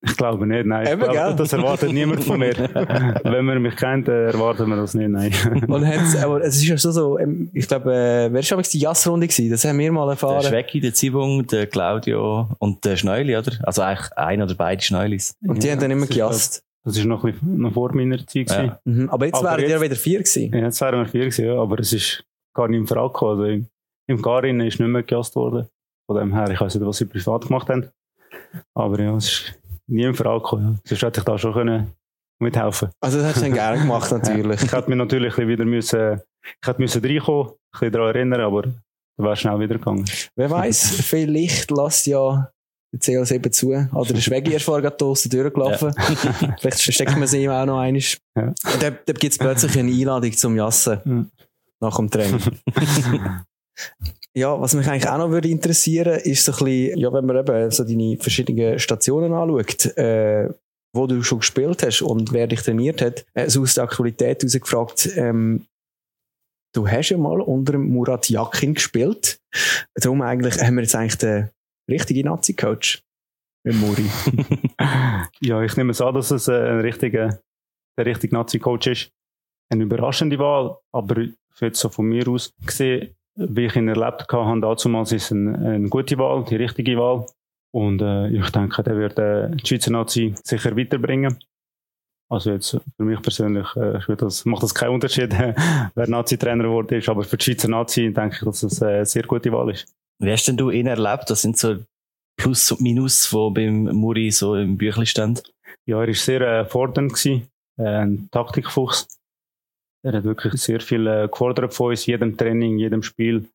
Ich 0.09 0.17
glaube 0.17 0.47
nicht, 0.47 0.67
nein. 0.67 0.87
Eben, 0.87 1.01
glaube, 1.11 1.35
das 1.37 1.53
erwartet 1.53 1.93
niemand 1.93 2.23
von 2.25 2.39
mir. 2.39 2.55
Wenn 3.25 3.45
man 3.45 3.61
mich 3.61 3.77
kennt, 3.77 4.09
erwartet 4.09 4.67
man 4.69 4.79
das 4.79 4.95
nicht, 4.95 5.09
nein. 5.09 5.33
Und 5.69 5.85
hat's, 5.87 6.17
aber 6.17 6.41
es 6.43 6.57
ist 6.57 6.67
ja 6.67 6.79
schon 6.79 6.93
so, 6.93 7.19
ähm, 7.19 7.51
ich 7.53 7.67
glaube, 7.67 7.93
äh, 7.93 8.33
wer 8.33 8.43
war 8.57 8.63
die 8.63 8.79
Jassrunde 8.79 9.27
gewesen? 9.27 9.51
Das 9.51 9.65
haben 9.65 9.79
wir 9.79 9.91
mal 9.93 10.05
Der 10.07 10.11
erfahren. 10.13 10.43
Schwecki, 10.43 10.81
der 10.81 10.95
Zibung, 10.95 11.47
der 11.47 11.67
Claudio 11.67 12.49
und 12.59 12.85
der 12.85 12.97
Schneuli, 12.97 13.37
oder? 13.37 13.53
Also 13.65 13.83
eigentlich 13.83 14.13
ein 14.17 14.43
oder 14.43 14.55
beide 14.55 14.83
Schneulis. 14.83 15.35
Und 15.47 15.63
die 15.63 15.71
haben 15.71 15.81
dann 15.81 15.91
immer 15.91 16.07
gejasst. 16.07 16.63
Das 16.85 16.97
ist 16.97 17.05
noch, 17.05 17.25
ein 17.25 17.33
bisschen, 17.33 17.59
noch 17.59 17.73
vor 17.73 17.93
meiner 17.95 18.19
Zeit. 18.19 18.47
gewesen. 18.47 18.65
Ja. 18.67 18.81
Mhm. 18.85 19.11
Aber 19.11 19.27
jetzt 19.27 19.43
wären 19.43 19.57
die 19.59 19.63
ja 19.65 19.69
jetzt- 19.71 19.83
wieder 19.83 19.97
vier 19.97 20.19
gewesen. 20.21 20.53
Ja, 20.55 20.61
jetzt 20.61 20.81
wären 20.81 21.01
wir 21.01 21.07
vier 21.07 21.21
gewesen, 21.23 21.47
ja, 21.47 21.61
aber 21.61 21.81
es 21.81 21.93
ist 21.93 22.23
gar 22.55 22.69
nicht 22.69 22.79
in 22.79 22.87
Frage 22.87 23.13
gekommen. 23.13 23.31
Also 23.41 23.45
im, 23.53 23.67
im 24.07 24.23
Garin 24.23 24.61
ist 24.61 24.79
nicht 24.79 24.89
mehr 24.89 25.03
gejasst 25.03 25.35
worden. 25.35 25.67
Von 26.09 26.17
dem 26.17 26.33
her, 26.33 26.49
ich 26.49 26.61
weiß 26.61 26.77
nicht, 26.77 26.87
was 26.87 26.99
sie 26.99 27.07
privat 27.07 27.47
gemacht 27.49 27.69
haben. 27.69 27.89
Aber 28.75 29.01
ja, 29.01 29.17
es 29.17 29.27
ist 29.27 29.56
nie 29.89 30.05
in 30.05 30.15
Frage 30.15 30.43
gekommen. 30.43 30.75
Ja. 30.75 30.81
Sonst 30.85 31.03
hätte 31.03 31.21
ich 31.21 31.25
da 31.25 31.39
schon 31.39 31.53
können 31.53 31.93
mithelfen 32.39 32.91
Also 33.01 33.19
das 33.19 33.29
hast 33.29 33.37
du 33.39 33.41
dann 33.43 33.55
gerne 33.55 33.79
gemacht, 33.79 34.11
natürlich. 34.13 34.63
Ich 34.63 34.73
hätte 34.73 34.89
mich 34.89 34.99
natürlich 34.99 35.37
wieder 35.39 35.65
müssen, 35.65 36.21
ich 36.43 36.69
hätte 36.69 36.81
müssen 36.81 37.05
reinkommen, 37.05 37.49
ein 37.49 37.55
bisschen 37.73 37.93
daran 37.93 38.15
erinnern, 38.15 38.41
aber 38.41 38.63
dann 38.63 38.83
wäre 39.17 39.37
schnell 39.37 39.59
wieder 39.61 39.77
gegangen. 39.77 40.05
Wer 40.35 40.51
weiß, 40.51 40.91
vielleicht 41.03 41.71
lasst 41.71 42.07
ja 42.07 42.51
der 42.93 43.01
CL7 43.01 43.51
zu. 43.51 43.69
Oder 43.93 44.13
der 44.13 44.21
Schwegi 44.21 44.53
erst 44.53 44.65
vorher 44.65 44.83
gerade 44.83 44.97
draussen 44.97 45.31
durchgelaufen. 45.31 45.95
vielleicht 46.61 46.81
steckt 46.81 47.17
man 47.17 47.27
sie 47.27 47.45
ihm 47.45 47.51
auch 47.51 47.67
noch 47.67 47.81
einmal. 47.81 48.03
Ja. 48.37 48.55
Da, 48.81 48.91
da 48.91 49.13
gibt 49.13 49.33
es 49.33 49.39
plötzlich 49.39 49.79
eine 49.79 49.91
Einladung 49.91 50.33
zum 50.33 50.57
Jassen. 50.57 51.01
Mhm. 51.05 51.31
Nach 51.81 51.97
dem 51.97 52.11
Training. 52.11 52.41
Ja, 54.37 54.61
was 54.61 54.75
mich 54.75 54.87
eigentlich 54.87 55.09
auch 55.09 55.17
noch 55.17 55.31
würde 55.31 55.49
interessieren, 55.49 56.21
ist 56.21 56.45
so 56.45 56.53
ein 56.53 56.59
bisschen, 56.59 56.99
ja, 56.99 57.11
wenn 57.11 57.25
man 57.25 57.39
eben 57.39 57.71
so 57.71 57.85
deine 57.85 58.19
verschiedenen 58.19 58.79
Stationen 58.79 59.33
anschaut, 59.33 59.97
äh, 59.97 60.51
wo 60.95 61.07
du 61.07 61.23
schon 61.23 61.39
gespielt 61.39 61.83
hast 61.83 62.03
und 62.03 62.35
wer 62.35 62.47
dich 62.47 62.61
trainiert 62.61 63.01
hat, 63.01 63.25
äh, 63.33 63.49
so 63.49 63.63
aus 63.63 63.73
der 63.75 63.85
Aktualität 63.85 64.43
herausgefragt, 64.43 65.09
ähm, 65.17 65.65
du 66.75 66.87
hast 66.87 67.09
ja 67.09 67.17
mal 67.17 67.41
unter 67.41 67.79
Murat 67.79 68.29
Yakin 68.29 68.75
gespielt. 68.75 69.41
Darum 69.95 70.21
eigentlich, 70.21 70.63
haben 70.63 70.75
wir 70.75 70.83
jetzt 70.83 70.95
eigentlich 70.95 71.17
den 71.17 71.49
richtigen 71.91 72.27
Nazi-Coach 72.27 73.03
mit 73.65 73.77
Muri. 73.77 74.05
ja, 75.41 75.63
ich 75.63 75.79
nehme 75.79 75.93
es 75.93 76.03
an, 76.03 76.15
dass 76.15 76.31
es 76.31 76.49
äh, 76.49 76.53
ein 76.53 76.81
richtiger, 76.81 77.41
der 77.99 78.05
richtige 78.05 78.35
Nazi-Coach 78.35 78.87
ist. 78.89 79.11
Eine 79.73 79.85
überraschende 79.85 80.39
Wahl, 80.39 80.77
aber 80.93 81.29
für 81.55 81.65
jetzt 81.65 81.81
so 81.81 81.89
von 81.89 82.05
mir 82.05 82.29
aus 82.29 82.53
gesehen, 82.67 83.16
wie 83.37 83.67
ich 83.67 83.77
ihn 83.77 83.89
erlebt 83.89 84.27
habe, 84.33 84.61
damals 84.61 85.13
ist 85.13 85.25
es 85.25 85.33
eine, 85.33 85.57
eine 85.59 85.89
gute 85.89 86.19
Wahl, 86.19 86.45
die 86.45 86.57
richtige 86.57 86.97
Wahl. 86.97 87.27
Und 87.75 88.01
äh, 88.01 88.29
ich 88.29 88.49
denke, 88.51 88.83
der 88.83 88.97
wird 88.97 89.19
äh, 89.19 89.51
die 89.55 89.67
Schweizer 89.67 89.91
Nazi 89.91 90.35
sicher 90.43 90.77
weiterbringen. 90.77 91.39
Also 92.29 92.51
jetzt 92.51 92.71
für 92.71 93.05
mich 93.05 93.21
persönlich 93.23 93.67
äh, 93.77 94.17
das, 94.17 94.45
macht 94.45 94.63
das 94.63 94.75
keinen 94.75 94.95
Unterschied, 94.95 95.33
wer 95.95 96.09
Nazi-Trainer 96.09 96.65
geworden 96.65 96.95
ist, 96.95 97.09
aber 97.09 97.23
für 97.23 97.37
die 97.37 97.45
Schweizer 97.45 97.69
Nazi 97.69 98.13
denke 98.13 98.37
ich, 98.37 98.45
dass 98.45 98.63
es 98.63 98.83
eine 98.83 99.05
sehr 99.05 99.25
gute 99.25 99.53
Wahl 99.53 99.71
ist. 99.71 99.87
Wie 100.19 100.33
hast 100.33 100.47
denn 100.47 100.57
du 100.57 100.71
ihn 100.71 100.87
erlebt? 100.87 101.29
Das 101.29 101.43
sind 101.43 101.59
so 101.59 101.77
Plus 102.39 102.73
und 102.73 102.81
Minus, 102.81 103.31
die 103.31 103.51
beim 103.53 103.85
Muri 103.95 104.31
so 104.31 104.57
im 104.57 104.77
Büchlein 104.77 105.07
stehen. 105.07 105.41
Ja, 105.87 106.01
er 106.01 106.09
war 106.09 106.15
sehr 106.15 106.41
äh, 106.41 106.65
fordernd, 106.65 107.13
gewesen, 107.13 107.49
äh, 107.79 107.85
ein 107.85 108.29
Taktikfuchs. 108.31 109.07
Er 110.07 110.13
hat 110.13 110.25
wirklich 110.25 110.53
sehr 110.63 110.79
viel 110.79 111.05
äh, 111.09 111.27
gefordert 111.27 111.75
von 111.75 111.91
uns, 111.91 112.07
jedem 112.07 112.37
Training, 112.37 112.79
jedem 112.79 113.03
Spiel. 113.03 113.49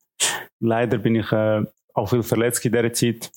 Leider 0.60 0.98
bin 0.98 1.14
ich 1.14 1.32
äh, 1.32 1.64
auch 1.94 2.10
viel 2.10 2.22
verletzt 2.22 2.62
in 2.66 2.72
dieser 2.72 2.92
Zeit. 2.92 3.30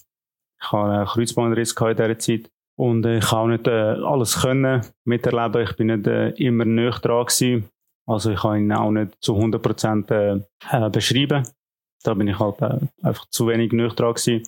Ich 0.61 0.72
habe 0.74 0.91
einen 0.91 1.05
Kreuzbandriss 1.05 1.72
in 1.72 1.95
dieser 1.95 2.20
Zeit. 2.20 2.51
Und 2.78 3.05
äh, 3.05 3.20
ich 3.20 3.32
habe 3.32 3.41
auch 3.41 3.47
nicht 3.47 3.68
äh, 3.68 3.72
alles 3.72 4.41
können 4.41 4.82
miterleben. 5.05 5.63
Ich 5.63 5.78
bin 5.78 5.88
nicht 5.88 6.07
äh, 6.07 6.32
immer 6.32 6.66
näher 6.66 6.99
dran 7.01 7.26
gewesen. 7.26 7.70
Also 8.05 8.32
ich 8.32 8.41
kann 8.41 8.59
ihn 8.59 8.74
auch 8.74 8.91
nicht 8.91 9.16
zu 9.22 9.36
100 9.36 9.61
Prozent 9.61 10.07
beschreiben. 10.91 11.47
Da 12.03 12.13
bin 12.13 12.28
ich 12.28 12.38
halt 12.38 12.61
einfach 13.01 13.26
zu 13.30 13.47
wenig 13.47 13.72
näher 13.72 13.88
dran 13.88 14.13
gewesen. 14.13 14.43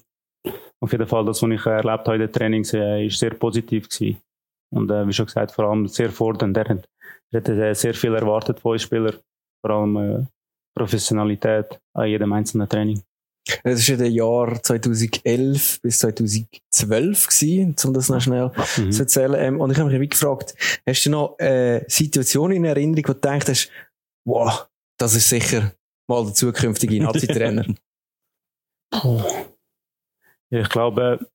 Auf 0.82 0.91
jeden 0.91 1.07
Fall, 1.07 1.26
das, 1.26 1.41
was 1.41 1.49
ich 1.49 1.65
erlebt 1.65 2.05
habe 2.05 2.15
in 2.15 2.22
den 2.22 2.32
Trainings, 2.32 2.74
äh, 2.74 3.05
ist 3.05 3.18
sehr 3.18 3.34
positiv 3.34 3.88
gewesen. 3.89 4.22
Und 4.70 4.91
äh, 4.91 5.07
wie 5.07 5.13
schon 5.13 5.26
gesagt, 5.26 5.53
vor 5.53 5.65
allem 5.65 5.88
sehr 5.88 6.11
fordernd. 6.11 6.57
Er 6.57 6.68
hat, 6.68 6.89
hat 7.34 7.49
äh, 7.49 7.73
sehr 7.73 7.93
viel 7.93 8.13
erwartet 8.15 8.59
von 8.59 8.73
uns 8.73 8.84
Spielern. 8.84 9.15
Vor 9.61 9.71
allem 9.71 9.97
äh, 9.97 10.25
Professionalität 10.75 11.80
an 11.93 12.07
jedem 12.07 12.32
einzelnen 12.34 12.69
Training. 12.69 13.01
Das 13.63 13.88
war 13.88 13.93
in 13.95 14.03
den 14.03 14.13
Jahren 14.13 14.61
2011 14.61 15.82
bis 15.82 15.99
2012 15.99 17.28
gewesen, 17.28 17.75
um 17.86 17.93
das 17.93 18.09
noch 18.09 18.19
schnell 18.21 18.51
Mhm. 18.78 18.91
zu 18.91 19.01
erzählen. 19.03 19.36
Ähm, 19.36 19.61
und 19.61 19.71
ich 19.71 19.80
habe 19.80 19.97
mich 19.97 20.09
gefragt, 20.09 20.53
hast 20.86 21.05
du 21.05 21.09
noch 21.09 21.39
äh, 21.39 21.84
Situationen 21.88 22.57
in 22.57 22.65
Erinnerung, 22.65 23.07
wo 23.07 23.13
du 23.13 23.19
denkst, 23.19 23.47
hast, 23.47 23.71
wow, 24.25 24.67
das 24.97 25.15
ist 25.15 25.30
sicher 25.30 25.71
mal 26.07 26.25
der 26.25 26.34
zukünftige 26.34 27.01
Nazi-Trainer? 27.01 27.65
Ich 30.49 30.69
glaube, 30.69 31.28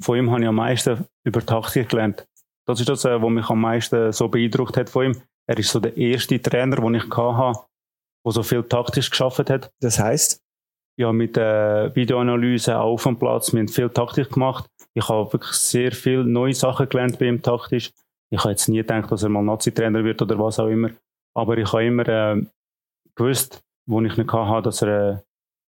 von 0.00 0.16
ihm 0.18 0.30
habe 0.30 0.42
ich 0.42 0.48
am 0.48 0.54
meisten 0.56 1.04
über 1.24 1.44
Taktik 1.44 1.88
gelernt. 1.88 2.26
Das 2.66 2.80
ist 2.80 2.88
das, 2.88 3.04
äh, 3.04 3.20
was 3.20 3.30
mich 3.30 3.48
am 3.48 3.60
meisten 3.60 4.12
so 4.12 4.28
beeindruckt 4.28 4.76
hat 4.76 4.90
von 4.90 5.06
ihm. 5.06 5.22
Er 5.46 5.58
ist 5.58 5.70
so 5.70 5.80
der 5.80 5.96
erste 5.96 6.40
Trainer, 6.40 6.76
den 6.76 6.94
ich 6.94 7.10
hatte, 7.10 7.60
der 8.24 8.32
so 8.32 8.42
viel 8.42 8.62
taktisch 8.62 9.10
geschafft 9.10 9.50
hat. 9.50 9.70
Das 9.80 9.98
heisst, 9.98 10.40
Ja, 10.96 11.12
mit 11.12 11.36
äh, 11.36 11.94
Videoanalyse 11.94 12.78
auf 12.78 13.02
dem 13.02 13.18
Platz. 13.18 13.52
Wir 13.52 13.60
haben 13.60 13.68
viel 13.68 13.90
Taktik 13.90 14.30
gemacht. 14.30 14.66
Ich 14.94 15.08
habe 15.08 15.32
wirklich 15.32 15.52
sehr 15.52 15.90
viel 15.90 16.22
neue 16.22 16.54
Sachen 16.54 16.88
gelernt 16.88 17.18
bei 17.18 17.26
ihm 17.26 17.42
taktisch. 17.42 17.90
Ich 18.30 18.38
habe 18.38 18.50
jetzt 18.50 18.68
nie 18.68 18.78
gedacht, 18.78 19.10
dass 19.10 19.24
er 19.24 19.28
mal 19.28 19.42
Nazi-Trainer 19.42 20.04
wird 20.04 20.22
oder 20.22 20.38
was 20.38 20.60
auch 20.60 20.68
immer. 20.68 20.90
Aber 21.36 21.58
ich 21.58 21.72
habe 21.72 21.84
immer 21.84 22.08
äh, 22.08 22.46
gewusst, 23.16 23.60
wo 23.86 24.00
ich 24.02 24.16
nicht 24.16 24.32
hatte, 24.32 24.62
dass 24.62 24.82
er 24.82 25.10
äh, 25.10 25.18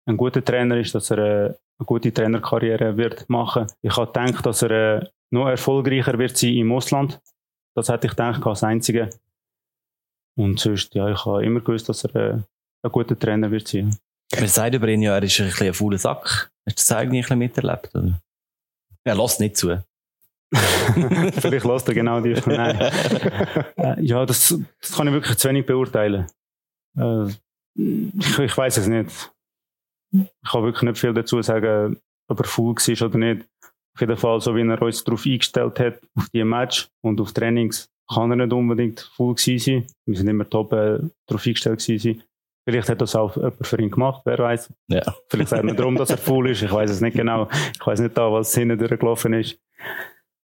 ein 0.10 0.18
guter 0.18 0.44
Trainer 0.44 0.78
ist, 0.78 0.94
dass 0.94 1.10
er 1.10 1.18
äh, 1.18 1.46
eine 1.80 1.86
gute 1.86 2.14
Trainerkarriere 2.14 2.98
wird 2.98 3.30
machen. 3.30 3.68
Ich 3.82 3.96
habe 3.96 4.08
gedacht, 4.08 4.46
dass 4.46 4.62
er 4.62 4.72
äh, 4.72 5.06
noch 5.34 5.48
erfolgreicher 5.48 6.18
wird 6.20 6.38
sein 6.38 6.54
im 6.54 6.72
Ausland. 6.72 7.20
Das 7.76 7.90
hätte 7.90 8.08
ich 8.08 8.12
gedacht 8.12 8.46
als 8.46 8.64
Einzige. 8.64 9.10
Und 10.38 10.60
sonst, 10.60 10.94
ja, 10.94 11.10
ich 11.10 11.26
habe 11.26 11.44
immer 11.44 11.60
gewusst, 11.60 11.90
dass 11.90 12.04
er 12.06 12.16
äh, 12.16 12.34
ein 12.84 12.92
guter 12.92 13.18
Trainer 13.18 13.50
wird 13.52 13.68
sein. 13.68 13.98
Man 14.36 14.48
sagt 14.48 14.76
über 14.76 14.88
ihn 14.88 15.02
ja, 15.02 15.16
er 15.16 15.24
ist 15.24 15.40
ein 15.40 15.48
bisschen 15.48 15.68
ein 15.68 15.74
fauler 15.74 15.98
Sack. 15.98 16.52
Hast 16.66 16.78
du 16.78 16.82
das 16.82 16.92
eigentlich 16.92 17.32
ein 17.32 17.40
bisschen 17.40 17.64
miterlebt? 17.64 17.96
Oder? 17.96 18.22
Er 19.04 19.16
lässt 19.16 19.40
nicht 19.40 19.58
zu. 19.58 19.84
Vielleicht 20.54 21.66
lässt 21.66 21.88
er 21.88 21.94
genau 21.94 22.22
die. 22.22 22.34
Nein. 22.46 22.92
Ja, 24.06 24.26
das, 24.26 24.56
das 24.82 24.96
kann 24.96 25.08
ich 25.08 25.14
wirklich 25.14 25.38
zu 25.38 25.50
wenig 25.50 25.66
beurteilen. 25.66 26.28
Äh, 26.98 27.26
ich 27.76 28.40
ich 28.40 28.58
weiß 28.58 28.78
es 28.78 28.88
nicht. 28.88 29.32
Ich 30.12 30.52
kann 30.52 30.64
wirklich 30.64 30.84
nicht 30.84 31.00
viel 31.00 31.14
dazu 31.14 31.42
sagen, 31.42 32.00
ob 32.28 32.40
er 32.40 32.46
faul 32.46 32.76
war 32.76 33.08
oder 33.08 33.18
nicht. 33.18 33.48
Auf 33.96 34.02
jeden 34.02 34.18
Fall, 34.18 34.42
so 34.42 34.56
wie 34.56 34.62
er 34.62 34.82
uns 34.82 35.04
darauf 35.04 35.26
eingestellt 35.26 35.80
hat, 35.80 36.00
auf 36.16 36.30
die 36.30 36.44
Match 36.44 36.90
und 37.02 37.22
auf 37.22 37.32
Trainings, 37.32 37.90
kann 38.12 38.32
er 38.32 38.38
nicht 38.38 38.54
unbedingt 38.54 39.12
faul 39.16 39.36
gewesen 39.36 39.60
sein. 39.60 39.88
Wir 40.06 40.18
sind 40.18 40.28
immer 40.28 40.50
top 40.50 40.74
äh, 40.74 41.00
darauf 41.28 41.46
eingestellt 41.46 41.80
gewesen. 41.80 42.24
Vielleicht 42.66 42.90
hat 42.90 43.02
das 43.02 43.16
auch 43.16 43.36
jemand 43.36 43.68
für 43.68 43.82
ihn 43.82 43.92
gemacht, 43.92 44.22
wer 44.26 44.38
weiß. 44.38 44.74
Ja. 44.88 45.14
Vielleicht 45.28 45.50
sagt 45.50 45.64
man 45.66 45.76
darum, 45.76 45.96
dass 45.96 46.10
er 46.10 46.18
faul 46.18 46.50
ist. 46.50 46.62
Ich 46.62 46.72
weiß 46.72 46.90
es 46.90 47.02
nicht 47.02 47.18
genau. 47.18 47.50
Ich 47.52 47.86
weiß 47.86 48.00
nicht 48.00 48.18
da, 48.18 48.32
was 48.32 48.56
hinten 48.56 48.78
durchgelaufen 48.78 49.34
ist. 49.34 49.60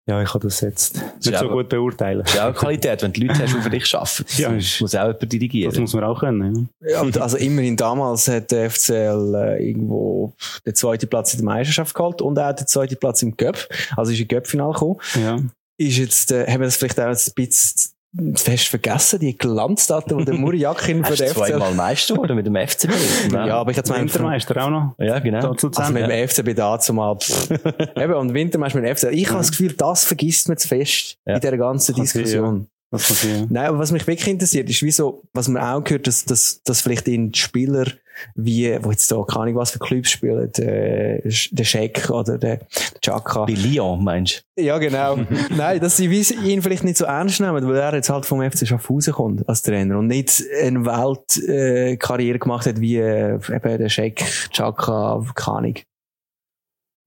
Ja, 0.08 0.22
ich 0.22 0.30
kann 0.30 0.39
das 0.41 0.62
jetzt 0.62 0.95
nicht 0.95 1.26
Ja, 1.32 1.39
so 1.39 1.49
gut 1.49 1.68
beurteilen. 1.68 2.22
Das 2.24 2.34
ist 2.34 2.39
auch 2.39 2.45
eine 2.45 2.53
Qualität, 2.53 3.01
wenn 3.03 3.12
die 3.12 3.28
Leute 3.28 3.43
hast, 3.43 3.53
die 3.55 3.62
für 3.62 3.70
dich 3.70 3.93
arbeiten. 3.93 4.24
Das 4.28 4.38
Ja, 4.38 4.49
ist- 4.53 4.80
muss 4.82 4.95
auch 4.95 5.08
jemand 5.08 5.34
dirigieren. 5.34 5.72
Das 5.72 5.80
muss 5.80 5.93
man 5.93 6.03
auch 6.05 6.20
können. 6.22 6.70
ja, 6.82 7.01
und 7.01 7.18
also 7.18 7.36
immerhin 7.38 7.76
damals 7.76 8.28
hat 8.30 8.51
der 8.51 8.70
FCL 8.72 9.36
äh, 9.36 9.68
irgendwo 9.70 10.34
den 10.66 10.76
zweiten 10.76 11.10
Platz 11.10 11.34
in 11.34 11.39
der 11.39 11.45
Meisterschaft 11.45 11.93
geholt 11.93 12.22
und 12.22 12.39
auch 12.39 12.53
den 12.53 12.68
zweiten 12.68 12.95
Platz 12.97 13.22
im 13.22 13.36
Cup. 13.36 13.58
Also 13.97 14.12
ist 14.14 14.20
ein 14.22 14.28
Cup-Final 14.30 14.72
gekommen. 14.72 14.95
Ja. 15.16 15.22
ja. 15.36 15.39
ist 15.78 15.97
jetzt, 15.97 16.32
äh, 16.32 16.45
haben 16.47 16.62
wir 16.62 16.68
das 16.68 16.78
vielleicht 16.78 16.99
auch 16.99 17.05
ein 17.08 17.18
bisschen 17.36 17.91
fest 18.36 18.68
vergessen, 18.68 19.20
die 19.20 19.38
Glanzdaten, 19.38 20.18
die 20.18 20.26
der 20.26 20.34
Muri 20.36 20.57
Yakin 20.57 21.03
für 21.03 21.15
den 21.15 21.28
du 21.28 21.34
FCL... 21.34 21.45
zweimal 21.51 21.74
Meister 21.74 22.13
geworden 22.15 22.36
mit 22.36 22.45
dem 22.45 22.55
FCB? 22.55 22.91
Ja, 23.32 23.57
aber 23.57 23.72
ich 23.72 23.78
meine, 23.86 24.03
Wintermeister 24.03 24.65
auch 24.65 24.70
noch. 24.70 24.95
Ja, 24.97 25.20
genau. 25.20 25.51
Also 25.51 25.93
mit 25.93 26.03
dem 26.09 26.28
FCB 26.28 26.55
da 26.55 26.80
zumal. 26.80 27.18
pff. 27.18 27.49
Eben, 27.95 28.13
und 28.13 28.34
Wintermeister 28.34 28.80
mit 28.80 28.89
dem 28.89 28.95
FCL. 28.95 29.13
Ich 29.13 29.30
habe 29.30 29.39
das 29.39 29.51
Gefühl, 29.51 29.74
das 29.74 30.03
vergisst 30.05 30.47
man 30.47 30.57
zu 30.57 30.68
fest 30.68 31.18
Ja. 31.26 31.36
in 31.36 31.41
dieser 31.41 31.57
ganzen 31.57 31.95
Diskussion. 31.95 32.68
Kann 32.90 33.00
sein, 33.00 33.48
Nein, 33.50 33.66
aber 33.66 33.80
was 33.80 33.92
mich 33.92 34.08
wirklich 34.08 34.28
interessiert, 34.28 34.70
ist, 34.70 34.82
wieso, 34.82 35.24
was 35.34 35.50
man 35.50 35.62
auch 35.62 35.84
gehört, 35.84 36.08
dass, 36.08 36.24
dass, 36.24 36.62
dass 36.64 36.82
vielleicht 36.82 37.08
in 37.10 37.34
Spieler, 37.34 37.86
wie, 38.34 38.78
wo 38.82 38.92
jetzt 38.92 39.12
da, 39.12 39.24
keine 39.28 39.44
Ahnung, 39.44 39.56
was 39.56 39.72
für 39.72 39.80
Clubs 39.80 40.10
spielen, 40.10 40.50
der, 40.54 41.22
der 41.22 41.64
Scheck 41.66 42.10
oder 42.10 42.38
der, 42.38 42.58
der 42.58 43.02
Chaka. 43.02 43.46
Bei 43.46 43.54
Lyon, 43.54 44.04
meinst 44.04 44.44
Ja, 44.58 44.78
genau. 44.78 45.18
Nein, 45.56 45.82
dass 45.82 45.98
sie 45.98 46.06
ihn 46.06 46.62
vielleicht 46.62 46.86
nicht 46.86 46.98
so 46.98 47.06
ernst 47.06 47.42
nehmen, 47.42 47.68
weil 47.68 47.76
er 47.76 47.94
jetzt 47.94 48.10
halt 48.10 48.26
vom 48.26 48.42
FC 48.42 48.66
Schaffhausen 48.66 49.14
kommt 49.14 49.48
als 49.50 49.64
Trainer 49.64 50.00
und 50.00 50.08
nicht 50.08 50.42
eine 50.62 50.86
Weltkarriere 50.86 51.92
äh, 51.92 51.98
Karriere 51.98 52.40
gemacht 52.40 52.68
hat 52.68 52.80
wie 52.80 52.98
äh, 52.98 53.36
eben 53.36 53.78
der 53.78 53.90
Scheck, 53.90 54.24
Chaka, 54.52 55.24
keine 55.36 55.58
Ahnung. 55.58 55.76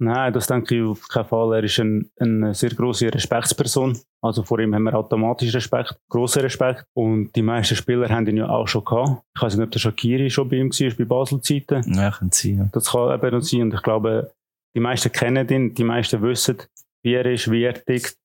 Nein, 0.03 0.32
das 0.32 0.46
denke 0.46 0.76
ich 0.76 0.82
auf 0.82 1.07
keinen 1.09 1.26
Fall. 1.26 1.57
Er 1.57 1.64
ist 1.64 1.78
ein, 1.78 2.11
eine 2.18 2.55
sehr 2.55 2.70
grosse 2.70 3.12
Respektsperson. 3.12 3.98
Also 4.22 4.42
vor 4.42 4.59
ihm 4.59 4.74
haben 4.74 4.84
wir 4.84 4.94
automatisch 4.94 5.55
Respekt, 5.55 5.94
grossen 6.09 6.40
Respekt. 6.40 6.86
Und 6.94 7.36
die 7.36 7.42
meisten 7.42 7.76
Spieler 7.76 8.09
haben 8.09 8.26
ihn 8.26 8.38
ja 8.38 8.48
auch 8.48 8.66
schon 8.66 8.82
gehabt. 8.82 9.22
Ich 9.36 9.42
weiß 9.42 9.57
nicht, 9.57 9.66
ob 9.66 9.70
der 9.70 9.78
Shakiri 9.78 10.30
schon 10.30 10.48
bei 10.48 10.57
ihm 10.57 10.70
war, 10.70 10.96
bei 10.96 11.05
Basel-Zeiten. 11.05 11.94
Ja, 11.94 12.11
könnte 12.12 12.36
sein. 12.36 12.57
Ja. 12.57 12.68
Das 12.72 12.90
kann 12.90 13.14
eben 13.14 13.36
noch 13.36 13.42
sein. 13.42 13.62
Und 13.62 13.74
ich 13.74 13.82
glaube, 13.82 14.32
die 14.74 14.80
meisten 14.80 15.12
kennen 15.12 15.46
ihn, 15.48 15.74
die 15.74 15.84
meisten 15.84 16.22
wissen, 16.22 16.57
wie 17.03 17.14
er 17.14 17.26
ist, 17.26 17.51
wie 17.51 17.64
er 17.64 17.74
tickt. 17.74 18.16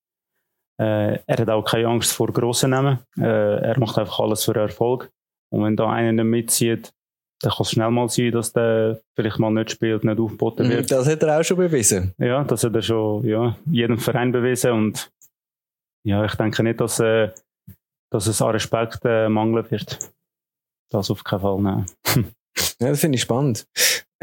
Äh, 0.80 1.19
er 1.26 1.38
hat 1.38 1.49
auch 1.49 1.65
keine 1.65 1.88
Angst 1.88 2.13
vor 2.13 2.28
grossen 2.28 2.71
Namen. 2.71 2.99
Äh, 3.17 3.23
er 3.23 3.80
macht 3.80 3.97
einfach 3.97 4.19
alles 4.19 4.45
für 4.45 4.55
Erfolg. 4.55 5.11
Und 5.51 5.63
wenn 5.63 5.76
da 5.76 5.89
einer 5.89 6.13
nicht 6.13 6.23
mitzieht, 6.23 6.93
dann 7.46 7.54
kann 7.54 7.64
es 7.64 7.72
schnell 7.72 7.91
mal 7.91 8.10
sein, 8.10 8.32
dass 8.32 8.54
der 8.54 9.00
vielleicht 9.16 9.38
mal 9.38 9.52
nicht 9.52 9.72
spielt, 9.72 10.04
nicht 10.04 10.20
aufgeboten 10.20 10.68
wird. 10.68 10.89
Das 10.89 11.08
hat 11.08 11.22
er 11.22 11.39
auch 11.39 11.43
schon 11.43 11.58
bewiesen. 11.58 12.14
Ja, 12.18 12.43
das 12.43 12.64
hat 12.64 12.74
er 12.74 12.82
schon 12.82 13.24
ja, 13.24 13.56
jedem 13.68 14.00
Verein 14.00 14.32
bewiesen 14.32 14.72
und 14.72 15.12
ja, 16.04 16.26
ich 16.26 16.34
denke 16.36 16.64
nicht, 16.64 16.82
dass, 16.82 17.00
äh, 17.00 17.30
dass 18.12 18.26
es 18.26 18.41
an 18.41 18.52
Respekt 18.52 19.00
äh, 19.06 19.30
mangeln 19.30 19.70
wird. 19.70 20.00
Das 20.89 21.12
auf 21.12 21.24
keinen 21.24 21.41
Fall, 21.41 21.60
nein. 21.62 21.86
Ja, 22.80 22.89
das 22.89 23.02
finde 23.02 23.18
ich 23.18 23.22
spannend. 23.22 23.68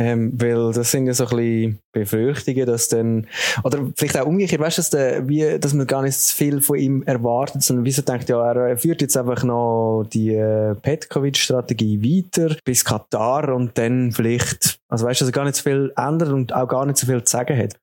Ähm, 0.05 0.33
weil 0.35 0.73
das 0.73 0.91
sind 0.91 1.07
ja 1.07 1.15
so 1.15 1.27
ein 1.27 1.37
bisschen 1.37 1.79
Befürchtungen, 1.93 2.67
dass 2.67 2.89
dann, 2.89 3.29
oder 3.63 3.87
vielleicht 3.97 4.19
auch 4.19 4.27
umgekehrt, 4.27 4.61
weißt 4.61 4.79
du, 4.79 4.81
dass, 4.81 4.91
der, 4.91 5.29
wie, 5.29 5.61
dass 5.61 5.75
man 5.75 5.87
gar 5.87 6.03
nicht 6.03 6.19
zu 6.19 6.35
viel 6.35 6.61
von 6.61 6.77
ihm 6.77 7.03
erwartet, 7.05 7.63
sondern 7.63 7.85
wieso 7.85 8.03
denkt, 8.03 8.29
ja, 8.29 8.53
er 8.53 8.77
führt 8.77 9.01
jetzt 9.01 9.17
einfach 9.17 9.45
noch 9.45 10.05
die 10.13 10.35
äh, 10.35 10.75
Petkovic-Strategie 10.75 12.03
weiter 12.03 12.57
bis 12.65 12.85
Katar 12.85 13.55
und 13.55 13.79
dann 13.79 14.11
vielleicht, 14.11 14.81
also 14.89 15.07
weißt 15.07 15.21
du, 15.21 15.25
dass 15.25 15.31
er 15.31 15.37
gar 15.37 15.45
nicht 15.45 15.55
so 15.55 15.63
viel 15.63 15.93
ändert 15.97 16.31
und 16.31 16.53
auch 16.53 16.67
gar 16.67 16.85
nicht 16.85 16.99
so 16.99 17.07
viel 17.07 17.23
zu 17.23 17.31
sagen 17.31 17.57
hat. 17.57 17.79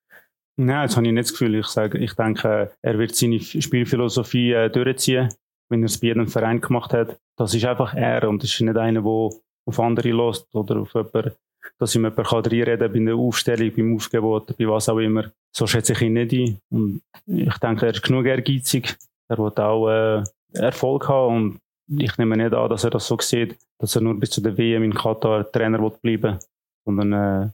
Nein, 0.57 0.88
das 0.88 0.97
habe 0.97 1.07
ich 1.07 1.13
nicht 1.13 1.24
das 1.24 1.32
Gefühl. 1.32 1.55
Ich, 1.55 1.67
sage, 1.67 1.99
ich 1.99 2.15
denke, 2.15 2.72
er 2.82 2.99
wird 2.99 3.15
seine 3.15 3.39
Spielphilosophie 3.39 4.51
äh, 4.51 4.70
durchziehen, 4.70 5.30
wenn 5.70 5.84
er 5.84 5.86
es 5.86 5.97
bei 5.97 6.07
jedem 6.07 6.28
Verein 6.28 6.59
gemacht 6.59 6.91
hat. 6.91 7.17
Das 7.38 7.53
ist 7.53 7.63
einfach 7.63 7.93
er 7.93 8.28
und 8.28 8.43
das 8.43 8.49
ist 8.49 8.59
nicht 8.59 8.76
einer, 8.76 9.03
der 9.03 9.30
auf 9.65 9.80
andere 9.80 10.11
lässt 10.11 10.53
oder 10.53 10.82
auf 10.82 10.93
jemanden, 10.93 11.32
dass 11.78 11.95
ihm 11.95 12.03
jemand 12.03 12.28
kann 12.28 12.45
reinreden 12.45 12.91
bei 12.91 12.99
der 12.99 13.15
Aufstellung, 13.15 13.72
beim 13.76 13.95
Aufgebot, 13.95 14.57
bei 14.57 14.67
was 14.67 14.89
auch 14.89 14.97
immer. 14.97 15.32
So 15.55 15.67
schätze 15.67 15.93
ich 15.93 16.01
ihn 16.01 16.13
nicht 16.13 16.34
ein. 16.34 16.59
Und 16.70 17.01
ich 17.26 17.57
denke, 17.57 17.86
er 17.86 17.93
ist 17.93 18.03
genug 18.03 18.26
ehrgeizig. 18.26 18.97
Er 19.28 19.38
wird 19.38 19.59
auch 19.59 19.89
äh, 19.89 20.24
Erfolg 20.53 21.07
haben 21.07 21.36
und 21.36 21.59
ich 21.99 22.17
nehme 22.17 22.38
nicht 22.38 22.53
an, 22.53 22.70
dass 22.70 22.84
er 22.84 22.91
das 22.91 23.07
so 23.07 23.17
sieht, 23.20 23.57
dass 23.80 23.95
er 23.95 24.01
nur 24.01 24.20
bis 24.20 24.32
zu 24.32 24.41
der 24.41 24.57
WM 24.57 24.84
in 24.84 24.93
Katar 24.93 25.51
Trainer 25.51 25.82
wird 25.82 26.01
bleiben, 26.01 26.39
sondern 26.86 27.13
äh, 27.13 27.49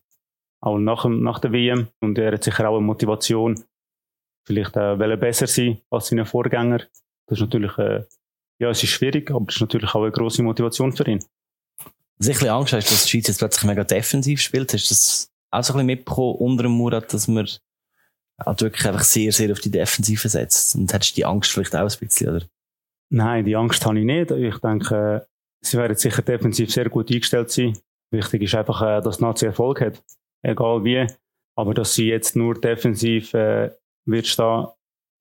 auch 0.61 0.77
nach, 0.77 1.05
nach 1.05 1.39
der 1.39 1.51
WM. 1.51 1.87
Und 2.01 2.17
er 2.17 2.33
hat 2.33 2.43
sicher 2.43 2.69
auch 2.69 2.77
eine 2.77 2.85
Motivation, 2.85 3.63
vielleicht 4.45 4.75
äh, 4.75 4.97
will 4.99 5.11
er 5.11 5.17
besser 5.17 5.47
sein 5.47 5.79
als 5.89 6.07
seine 6.07 6.25
Vorgänger. 6.25 6.79
Das 7.27 7.39
ist 7.39 7.41
natürlich, 7.41 7.77
äh, 7.77 8.03
ja, 8.59 8.69
es 8.69 8.83
ist 8.83 8.89
schwierig, 8.89 9.31
aber 9.31 9.45
es 9.47 9.55
ist 9.55 9.61
natürlich 9.61 9.93
auch 9.93 10.03
eine 10.03 10.11
große 10.11 10.43
Motivation 10.43 10.91
für 10.91 11.07
ihn. 11.07 11.23
Was 12.17 12.27
ich 12.27 12.41
ein 12.41 12.49
Angst 12.49 12.73
hast, 12.73 12.91
dass 12.91 13.03
die 13.03 13.09
Schweiz 13.09 13.27
jetzt 13.27 13.39
plötzlich 13.39 13.65
mega 13.65 13.83
defensiv 13.83 14.39
spielt. 14.41 14.73
Hast 14.73 14.89
du 14.89 14.93
das 14.93 15.31
auch 15.51 15.63
so 15.63 15.73
ein 15.73 15.77
bisschen 15.77 15.85
mitbekommen 15.87 16.35
unter 16.35 16.63
dem 16.63 16.71
Murat, 16.73 17.13
dass 17.13 17.27
man 17.27 17.47
halt 18.39 18.61
wirklich 18.61 18.87
einfach 18.87 19.03
sehr, 19.03 19.31
sehr 19.31 19.51
auf 19.51 19.59
die 19.59 19.71
Defensive 19.71 20.29
setzt? 20.29 20.75
Und 20.75 20.93
hättest 20.93 21.11
du 21.11 21.15
die 21.15 21.25
Angst 21.25 21.51
vielleicht 21.51 21.75
auch 21.75 21.81
ein 21.81 21.99
bisschen, 21.99 22.29
oder? 22.29 22.45
Nein, 23.09 23.45
die 23.45 23.55
Angst 23.55 23.85
habe 23.85 23.99
ich 23.99 24.05
nicht. 24.05 24.31
Ich 24.31 24.57
denke, 24.59 25.27
sie 25.61 25.77
werden 25.77 25.95
sicher 25.95 26.21
defensiv 26.21 26.71
sehr 26.71 26.89
gut 26.89 27.11
eingestellt 27.11 27.51
sein. 27.51 27.77
Wichtig 28.11 28.43
ist 28.43 28.55
einfach, 28.55 28.81
äh, 28.81 29.01
dass 29.01 29.19
Nazi 29.19 29.45
Erfolg 29.45 29.81
hat. 29.81 30.03
Egal 30.41 30.83
wie. 30.83 31.07
Aber 31.57 31.73
dass 31.73 31.95
sie 31.95 32.07
jetzt 32.07 32.35
nur 32.35 32.59
defensiv 32.59 33.33
äh, 33.33 33.71
wird 34.05 34.27
stehen, 34.27 34.67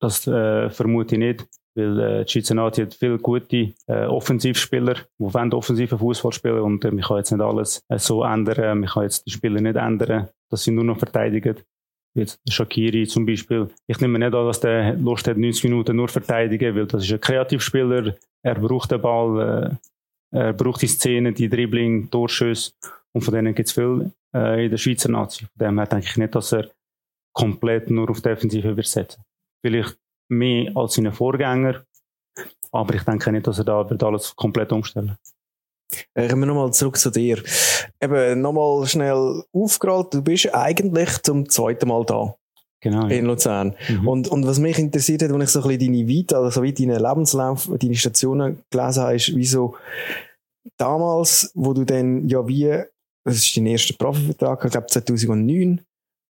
das 0.00 0.26
äh, 0.26 0.70
vermute 0.70 1.14
ich 1.14 1.18
nicht. 1.18 1.46
Weil 1.76 2.00
äh, 2.00 2.24
die 2.24 2.30
Schweizer 2.30 2.54
Nazi 2.54 2.82
hat 2.82 2.94
viele 2.94 3.18
gute 3.18 3.72
äh, 3.86 4.06
Offensivspieler, 4.06 4.94
die 4.94 5.34
wollen 5.34 5.52
offensiven 5.52 5.98
Fußball 5.98 6.32
spielen 6.32 6.60
und 6.60 6.84
äh, 6.84 6.90
man 6.90 7.02
kann 7.02 7.16
jetzt 7.16 7.32
nicht 7.32 7.40
alles 7.40 7.82
äh, 7.88 7.98
so 7.98 8.22
ändern. 8.22 8.80
Man 8.80 8.88
kann 8.88 9.02
jetzt 9.02 9.26
die 9.26 9.30
Spieler 9.30 9.60
nicht 9.60 9.76
ändern, 9.76 10.28
dass 10.50 10.64
sie 10.64 10.70
nur 10.70 10.84
noch 10.84 10.98
verteidigen. 10.98 11.56
Jetzt 12.16 12.38
Shakiri 12.48 13.08
zum 13.08 13.26
Beispiel. 13.26 13.68
Ich 13.88 14.00
nehme 14.00 14.20
nicht 14.20 14.34
an, 14.34 14.46
dass 14.46 14.60
der 14.60 14.94
Lust 14.94 15.26
hat, 15.26 15.36
90 15.36 15.64
Minuten 15.64 15.96
nur 15.96 16.08
verteidigen, 16.08 16.76
weil 16.76 16.86
das 16.86 17.02
ist 17.02 17.12
ein 17.12 17.20
Kreativspieler. 17.20 18.14
Er 18.42 18.54
braucht 18.54 18.92
den 18.92 19.00
Ball, 19.00 19.78
äh, 20.32 20.38
er 20.38 20.52
braucht 20.52 20.82
die 20.82 20.86
Szene, 20.86 21.32
die 21.32 21.48
Dribbling, 21.48 22.08
Torschüsse. 22.08 22.72
Und 23.12 23.22
von 23.22 23.34
denen 23.34 23.54
gibt 23.54 23.68
es 23.68 23.74
viel 23.74 24.12
äh, 24.32 24.64
in 24.64 24.70
der 24.70 24.78
Schweizer 24.78 25.10
Nazi. 25.10 25.46
Von 25.46 25.66
dem 25.66 25.78
her 25.78 25.86
denke 25.86 26.06
ich 26.06 26.16
nicht, 26.16 26.34
dass 26.36 26.52
er 26.52 26.70
komplett 27.32 27.90
nur 27.90 28.08
auf 28.10 28.20
Defensive 28.20 28.76
wird 28.76 28.86
setzen. 28.86 29.24
Vielleicht 29.64 29.96
mehr 30.28 30.72
als 30.76 30.94
seine 30.94 31.12
Vorgänger. 31.12 31.84
Aber 32.72 32.94
ich 32.94 33.02
denke 33.02 33.30
nicht, 33.30 33.46
dass 33.46 33.58
er 33.58 33.64
da 33.64 33.88
wird 33.88 34.02
alles 34.02 34.34
komplett 34.34 34.72
umstellen. 34.72 35.16
Äh, 36.14 36.28
kommen 36.28 36.42
wir 36.42 36.46
nochmal 36.46 36.72
zurück 36.72 36.96
zu 36.96 37.10
dir. 37.10 37.42
Eben, 38.00 38.40
nochmal 38.40 38.86
schnell 38.86 39.42
aufgerollt. 39.52 40.12
Du 40.14 40.22
bist 40.22 40.52
eigentlich 40.54 41.22
zum 41.22 41.48
zweiten 41.48 41.88
Mal 41.88 42.04
da. 42.04 42.34
Genau. 42.80 43.06
In 43.06 43.24
Luzern. 43.24 43.74
Mhm. 43.88 44.08
Und, 44.08 44.28
und 44.28 44.46
was 44.46 44.58
mich 44.58 44.78
interessiert 44.78 45.22
hat, 45.22 45.32
wenn 45.32 45.40
ich 45.40 45.48
so 45.48 45.62
ein 45.62 45.68
bisschen 45.68 45.92
deine 45.92 46.06
Vita, 46.06 46.38
also 46.38 46.62
wie 46.62 46.72
deinen 46.72 47.00
Lebenslauf, 47.00 47.70
deine 47.78 47.94
Stationen 47.94 48.62
gelesen 48.70 49.02
habe, 49.02 49.16
ist, 49.16 49.34
wieso 49.34 49.76
damals, 50.76 51.50
wo 51.54 51.72
du 51.72 51.84
dann 51.84 52.28
ja 52.28 52.46
wie, 52.46 52.82
das 53.24 53.36
ist 53.36 53.56
dein 53.56 53.66
erster 53.66 53.94
Profivertrag, 53.96 54.64
ich 54.66 54.70
glaube 54.70 54.86
2009, 54.88 55.80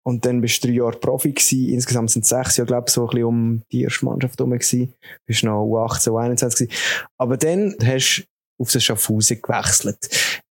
und 0.10 0.26
dann 0.26 0.42
bist 0.42 0.64
du 0.64 0.68
drei 0.68 0.74
Jahre 0.74 0.98
Profi 0.98 1.34
gewesen. 1.34 1.70
Insgesamt 1.70 2.10
sind 2.10 2.26
sechs 2.26 2.58
Jahre, 2.58 2.66
glaube 2.66 2.86
ich, 2.88 2.94
so 2.94 3.04
ein 3.04 3.10
bisschen 3.10 3.26
um 3.26 3.62
die 3.72 3.84
erste 3.84 4.06
Mannschaft 4.06 4.40
herum 4.40 4.54
gewesen. 4.54 4.92
Bist 5.28 5.44
noch 5.44 5.64
U18, 5.64 6.10
U21 6.10 6.56
gewesen. 6.56 6.72
Aber 7.20 7.38
dann 7.38 7.76
hast 7.84 8.24
du 8.58 8.64
auf 8.64 8.72
das 8.72 8.84
Schaffhausen 8.84 9.40
gewechselt. 9.40 10.00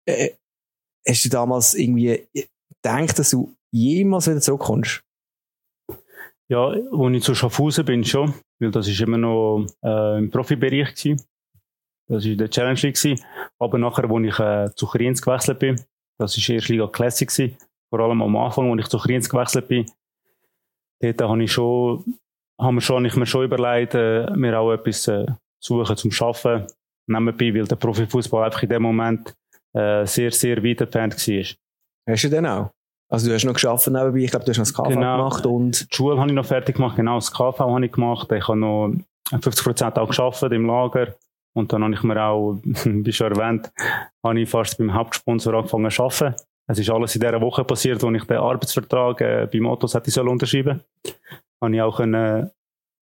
Äh, 0.06 0.30
hast 1.06 1.24
du 1.24 1.28
damals 1.28 1.74
irgendwie 1.74 2.26
gedacht, 2.82 3.16
dass 3.16 3.30
du 3.30 3.54
jemals 3.70 4.26
wieder 4.26 4.40
zurückkommst? 4.40 5.02
Ja, 6.48 6.66
als 6.66 7.14
ich 7.14 7.22
zu 7.22 7.34
Schaffhausen 7.36 7.84
bin 7.84 8.02
schon, 8.02 8.34
weil 8.60 8.72
das 8.72 8.88
ist 8.88 9.00
immer 9.00 9.18
noch 9.18 9.66
äh, 9.84 10.18
im 10.18 10.30
Profibereich 10.32 10.96
gewesen. 10.96 11.24
Das 12.08 12.26
war 12.26 12.34
der 12.34 12.50
Challenge 12.50 12.74
gewesen. 12.74 13.24
Aber 13.60 13.78
nachher, 13.78 14.10
als 14.10 14.26
ich 14.26 14.38
äh, 14.40 14.74
zu 14.74 14.86
Kriens 14.88 15.22
gewechselt 15.22 15.60
bin, 15.60 15.80
das 16.18 16.36
war 16.36 16.54
erst 16.56 16.68
Liga 16.68 16.88
Classic 16.88 17.28
gewesen, 17.28 17.56
vor 17.94 18.00
allem 18.04 18.22
am 18.22 18.36
Anfang, 18.36 18.72
als 18.72 18.80
ich 18.80 18.88
zu 18.88 18.98
Kriens 18.98 19.28
gewechselt 19.28 19.68
bin, 19.68 19.86
dort 21.00 21.20
habe 21.30 21.44
ich 21.44 21.52
schon, 21.52 22.04
haben 22.60 22.74
wir 22.74 22.80
schon, 22.80 23.04
ich 23.04 23.14
mir 23.14 23.24
schon 23.24 23.44
überlegt, 23.44 23.94
äh, 23.94 24.28
mir 24.34 24.58
auch 24.58 24.72
etwas 24.72 25.06
äh, 25.06 25.26
suchen 25.62 25.96
zum 25.96 26.10
Schaffen 26.10 26.66
nebenbei, 27.06 27.54
weil 27.54 27.66
der 27.66 27.76
Profifußball 27.76 28.46
einfach 28.46 28.64
in 28.64 28.68
dem 28.70 28.82
Moment 28.82 29.32
äh, 29.74 30.04
sehr, 30.06 30.32
sehr 30.32 30.64
weit 30.64 30.80
entfernt 30.80 31.14
war. 31.14 31.44
Hast 32.10 32.24
du 32.24 32.28
denn 32.30 32.46
auch? 32.46 32.70
Also 33.08 33.28
du 33.28 33.34
hast 33.34 33.44
noch 33.44 33.52
geschafft 33.52 33.86
nebenbei, 33.86 34.18
ich 34.24 34.30
glaube, 34.32 34.44
du 34.44 34.50
hast 34.50 34.58
noch 34.58 34.64
das 34.64 34.74
KV 34.74 34.88
Genau. 34.88 35.16
gemacht 35.18 35.46
und 35.46 35.88
Die 35.92 35.94
Schule 35.94 36.18
habe 36.18 36.28
ich 36.28 36.34
noch 36.34 36.46
fertig 36.46 36.74
gemacht, 36.74 36.96
genau, 36.96 37.14
das 37.14 37.30
KV 37.30 37.58
habe 37.60 37.86
ich 37.86 37.92
gemacht. 37.92 38.32
Ich 38.32 38.48
habe 38.48 38.58
noch 38.58 38.92
50% 39.30 39.98
auch 39.98 40.08
geschafft 40.08 40.42
im 40.42 40.66
Lager. 40.66 41.14
Und 41.56 41.72
dann 41.72 41.84
habe 41.84 41.94
ich 41.94 42.02
mir 42.02 42.20
auch, 42.20 42.58
wie 42.64 43.12
schon 43.12 43.32
erwähnt, 43.32 43.70
habe 44.24 44.40
ich 44.40 44.50
fast 44.50 44.78
beim 44.78 44.92
Hauptsponsor 44.92 45.54
angefangen 45.54 45.88
zu 45.92 46.02
arbeiten. 46.02 46.34
Es 46.66 46.78
ist 46.78 46.90
alles 46.90 47.14
in 47.14 47.20
dieser 47.20 47.40
Woche 47.40 47.64
passiert, 47.64 48.02
als 48.02 48.16
ich 48.16 48.24
den 48.24 48.36
Arbeitsvertrag 48.38 49.20
äh, 49.20 49.48
beim 49.50 49.66
Autos 49.66 49.94
hätte 49.94 50.10
sollen 50.10 50.28
unterschreiben. 50.28 50.80
Habe 51.62 51.74
ich 51.74 51.82
auch 51.82 51.96
können, 51.96 52.50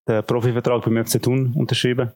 den 0.09 0.25
Profivertrag 0.25 0.85
beim 0.85 1.05
FC 1.05 1.23
Thun 1.23 1.53
unterschreiben. 1.55 2.13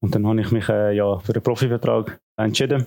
Und 0.00 0.14
dann 0.14 0.26
habe 0.26 0.40
ich 0.40 0.50
mich 0.50 0.68
äh, 0.68 0.92
ja, 0.96 1.18
für 1.18 1.32
den 1.32 1.42
Profivertrag 1.42 2.20
entschieden. 2.36 2.86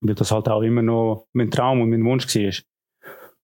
Weil 0.00 0.14
das 0.14 0.32
halt 0.32 0.48
auch 0.48 0.62
immer 0.62 0.82
noch 0.82 1.26
mein 1.32 1.50
Traum 1.50 1.80
und 1.80 1.90
mein 1.90 2.04
Wunsch 2.04 2.34
war. 2.34 2.52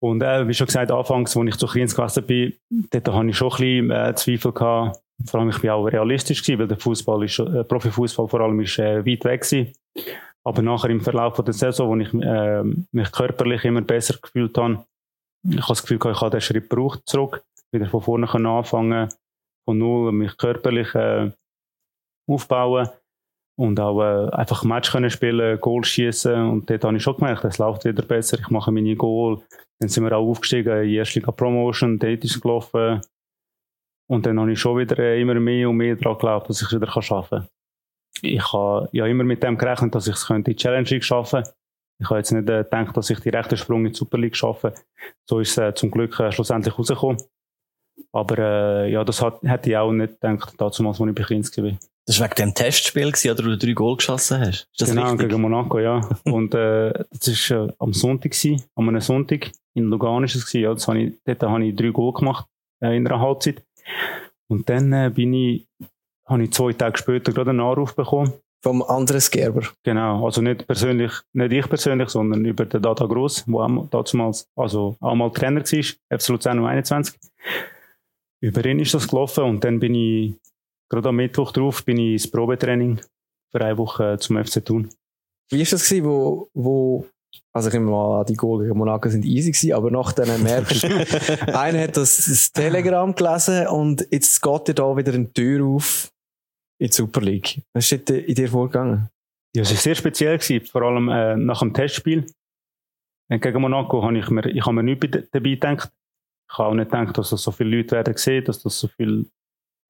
Und 0.01 0.21
äh, 0.21 0.47
wie 0.47 0.53
schon 0.53 0.67
gesagt, 0.67 0.91
anfangs, 0.91 1.37
als 1.37 1.47
ich 1.47 1.55
zu 1.55 1.65
Kriens 1.65 1.95
gewesen 1.95 2.25
bin, 2.25 2.53
dort 2.91 3.07
hatte 3.07 3.29
ich 3.29 3.37
schon 3.37 3.51
ein 3.51 3.57
bisschen 3.57 3.91
äh, 3.91 4.15
Zweifel 4.15 4.51
gehabt. 4.51 4.99
Vor 5.25 5.39
allem, 5.39 5.49
ich 5.49 5.61
bin 5.61 5.69
auch 5.69 5.85
realistisch 5.85 6.41
gewesen, 6.41 6.59
weil 6.59 6.67
der 6.67 6.77
Fußball 6.77 7.23
ist, 7.23 7.39
äh, 7.39 7.63
Profifußball 7.63 8.27
vor 8.27 8.41
allem 8.41 8.59
ist 8.59 8.77
äh, 8.79 9.05
weit 9.05 9.23
weg 9.23 9.41
gewesen. 9.41 9.73
Aber 10.45 10.61
nachher 10.61 10.89
im 10.89 11.01
Verlauf 11.01 11.41
der 11.41 11.53
Saison, 11.53 11.89
wo 11.89 11.95
ich 12.01 12.13
äh, 12.13 12.63
mich 12.91 13.11
körperlich 13.11 13.63
immer 13.63 13.81
besser 13.81 14.17
gefühlt 14.21 14.57
habe, 14.57 14.85
ich 15.45 15.57
habe 15.57 15.67
das 15.67 15.81
Gefühl, 15.81 15.99
ich 16.11 16.21
habe 16.21 16.31
den 16.31 16.41
Schritt 16.41 16.69
gebraucht 16.69 17.03
zurück, 17.05 17.43
wieder 17.71 17.87
von 17.87 18.01
vorne 18.01 18.29
anfangen, 18.29 19.09
von 19.65 19.77
null, 19.77 20.11
mich 20.11 20.37
körperlich 20.37 20.93
äh, 20.95 21.31
aufbauen. 22.27 22.89
Und 23.55 23.79
auch 23.79 24.01
äh, 24.01 24.31
einfach 24.31 24.63
Match 24.63 24.91
können 24.91 25.11
spielen, 25.11 25.59
Goal 25.61 25.83
schießen 25.83 26.49
und 26.49 26.69
dort 26.69 26.83
habe 26.83 26.97
ich 26.97 27.03
schon 27.03 27.17
gemerkt, 27.17 27.45
es 27.45 27.59
läuft 27.59 27.85
wieder 27.85 28.01
besser, 28.01 28.39
ich 28.39 28.49
mache 28.49 28.71
meine 28.71 28.95
Goal, 28.95 29.43
dann 29.79 29.89
sind 29.89 30.03
wir 30.03 30.17
auch 30.17 30.27
aufgestiegen 30.27 30.75
in 30.75 30.87
die 30.87 30.95
erste 30.95 31.19
Liga 31.19 31.31
Promotion, 31.31 31.99
dort 31.99 32.23
ist 32.23 32.41
gelaufen. 32.41 33.01
Und 34.09 34.25
dann 34.25 34.39
habe 34.39 34.51
ich 34.51 34.59
schon 34.59 34.77
wieder 34.79 34.97
äh, 34.97 35.21
immer 35.21 35.35
mehr 35.35 35.69
und 35.69 35.77
mehr 35.77 35.95
daran 35.95 36.13
geglaubt, 36.13 36.49
dass 36.49 36.61
ich 36.61 36.67
es 36.67 36.73
wieder 36.73 37.01
schaffen 37.01 37.39
kann. 37.39 37.47
Ich 38.21 38.53
habe 38.53 38.89
ja 38.91 39.05
immer 39.05 39.23
mit 39.23 39.43
dem 39.43 39.57
gerechnet, 39.57 39.95
dass 39.95 40.07
ich 40.07 40.15
es 40.15 40.27
könnte 40.27 40.51
in 40.51 40.57
die 40.57 40.61
Challenge 40.61 40.87
League 40.89 41.03
schaffen 41.03 41.43
Ich 41.99 42.09
habe 42.09 42.19
jetzt 42.19 42.31
nicht 42.31 42.49
äh, 42.49 42.63
gedacht, 42.63 42.95
dass 42.95 43.09
ich 43.09 43.19
die 43.19 43.29
rechte 43.29 43.57
Sprung 43.57 43.85
in 43.85 43.91
die 43.91 43.97
Super 43.97 44.17
League 44.17 44.35
schaffe. 44.35 44.73
So 45.27 45.39
ist 45.39 45.51
es 45.51 45.57
äh, 45.57 45.73
zum 45.73 45.91
Glück 45.91 46.19
äh, 46.19 46.31
schlussendlich 46.31 46.77
rausgekommen. 46.77 47.17
Aber 48.11 48.37
äh, 48.37 48.91
ja, 48.91 49.03
das 49.03 49.21
hat, 49.21 49.41
hätte 49.43 49.69
ich 49.69 49.77
auch 49.77 49.91
nicht 49.91 50.19
gedacht, 50.19 50.53
damals, 50.57 50.79
als 50.79 50.99
ich 50.99 51.15
bei 51.15 51.23
Kinz 51.23 51.57
war. 51.57 51.77
Das 52.05 52.19
war 52.19 52.27
wegen 52.27 52.35
dem 52.35 52.53
Testspiel 52.53 53.11
gewesen, 53.11 53.31
oder 53.31 53.43
du 53.43 53.57
drei 53.57 53.71
Goal 53.71 53.95
geschossen 53.95 54.39
hast? 54.39 54.67
Ist 54.71 54.81
das 54.81 54.89
genau, 54.89 55.11
richtig? 55.11 55.29
gegen 55.29 55.41
Monaco, 55.41 55.79
ja. 55.79 56.01
Und 56.25 56.53
äh, 56.53 56.91
das 57.11 57.49
war 57.49 57.67
äh, 57.67 57.73
am 57.79 57.93
Sonntag, 57.93 58.31
gewesen, 58.31 58.63
am 58.75 58.89
einem 58.89 59.01
Sonntag. 59.01 59.51
In 59.73 59.85
Lugano 59.85 60.23
ist 60.23 60.35
es 60.35 60.45
gewesen, 60.45 60.63
ja. 60.63 60.73
Das 60.73 60.87
habe 60.87 60.99
ich, 60.99 61.13
dort 61.23 61.43
habe 61.43 61.65
ich 61.65 61.75
drei 61.75 61.89
Goal 61.89 62.13
gemacht 62.13 62.45
äh, 62.81 62.95
in 62.97 63.07
einer 63.07 63.19
Halbzeit. 63.19 63.63
Und 64.49 64.69
dann 64.69 64.91
äh, 64.91 65.11
bin 65.13 65.33
ich, 65.33 65.67
habe 66.25 66.43
ich 66.43 66.51
zwei 66.51 66.73
Tage 66.73 66.97
später 66.97 67.31
gerade 67.31 67.51
einen 67.51 67.59
Anruf 67.59 67.95
bekommen 67.95 68.33
Vom 68.61 68.81
Andres 68.81 69.29
Gerber. 69.29 69.63
Genau, 69.83 70.25
also 70.25 70.41
nicht 70.41 70.65
persönlich, 70.65 71.11
nicht 71.33 71.51
ich 71.51 71.67
persönlich, 71.67 72.09
sondern 72.09 72.45
über 72.45 72.65
den 72.65 72.81
Data 72.81 73.05
Gross, 73.05 73.43
der 73.45 73.87
damals, 73.89 74.47
also 74.55 74.95
auch 74.99 75.15
mal 75.15 75.29
Trainer 75.31 75.61
war, 75.61 76.19
FC 76.19 76.29
Luzern 76.29 76.59
U21. 76.59 77.15
Über 78.41 78.65
ihn 78.65 78.79
ist 78.79 78.93
das 78.93 79.07
gelaufen 79.07 79.43
und 79.43 79.63
dann 79.63 79.79
bin 79.79 79.95
ich, 79.95 80.35
gerade 80.89 81.09
am 81.09 81.15
Mittwoch 81.15 81.51
drauf, 81.51 81.83
bin 81.83 81.97
ich 81.97 82.13
ins 82.13 82.31
Probetraining 82.31 82.99
für 83.51 83.61
eine 83.61 83.77
Woche 83.77 84.17
zum 84.19 84.43
FC 84.43 84.65
Thun. 84.65 84.89
Wie 85.49 85.59
war 85.59 85.65
das 85.65 85.87
gewesen, 85.87 86.05
wo, 86.05 86.49
wo 86.53 87.05
also 87.51 87.69
ich 87.69 87.79
mal 87.79 88.23
die 88.25 88.35
Goal 88.35 88.63
gegen 88.63 88.77
Monaco 88.77 89.09
sind 89.09 89.25
easy 89.25 89.51
gewesen, 89.51 89.73
aber 89.73 89.91
nach 89.91 90.11
dann 90.13 90.41
merkst 90.43 90.83
du, 90.83 91.57
einer 91.57 91.81
hat 91.81 91.97
das, 91.97 92.17
das 92.17 92.51
Telegram 92.51 93.13
gelesen 93.13 93.67
und 93.67 94.07
jetzt 94.11 94.41
geht 94.41 94.67
dir 94.67 94.73
da 94.73 94.97
wieder 94.97 95.13
eine 95.13 95.31
Tür 95.31 95.65
auf 95.65 96.11
in 96.79 96.87
die 96.87 96.93
Super 96.93 97.21
League. 97.21 97.61
Was 97.73 97.91
ist 97.91 98.09
in 98.09 98.35
dir 98.35 98.49
vorgegangen? 98.49 99.09
Ja, 99.55 99.61
es 99.61 99.69
war 99.69 99.77
sehr 99.77 99.95
speziell, 99.95 100.37
gewesen, 100.37 100.65
vor 100.65 100.81
allem 100.81 101.09
äh, 101.09 101.35
nach 101.35 101.59
dem 101.59 101.73
Testspiel. 101.73 102.25
Und 103.29 103.41
gegen 103.41 103.61
Monaco 103.61 104.03
habe 104.03 104.17
ich 104.17 104.29
mir, 104.29 104.45
ich 104.47 104.65
habe 104.65 104.73
mir 104.73 104.83
nicht 104.83 105.03
dabei 105.31 105.49
gedacht. 105.51 105.91
Ich 106.49 106.57
habe 106.57 106.69
auch 106.69 106.73
nicht 106.73 106.91
gedacht, 106.91 107.17
dass 107.17 107.29
das 107.29 107.41
so 107.41 107.51
viele 107.51 107.77
Leute 107.77 107.95
werden 107.95 108.17
sehen, 108.17 108.43
dass 108.45 108.61
das 108.61 108.79
so 108.79 108.87
viele 108.87 109.25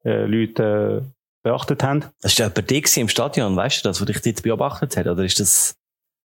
äh, 0.06 0.26
Leute 0.26 1.04
äh, 1.04 1.12
beachtet 1.44 1.84
haben. 1.84 2.06
Das 2.22 2.38
war 2.40 2.48
jemand 2.48 2.70
dich 2.70 2.98
im 2.98 3.10
Stadion, 3.10 3.56
weißt 3.56 3.84
du 3.84 3.90
das, 3.90 4.02
was 4.02 4.08
dich 4.08 4.22
dort 4.22 4.44
beobachtet 4.44 4.98
hat? 4.98 5.08
Oder 5.08 5.24
ist 5.24 5.40
das... 5.40 5.76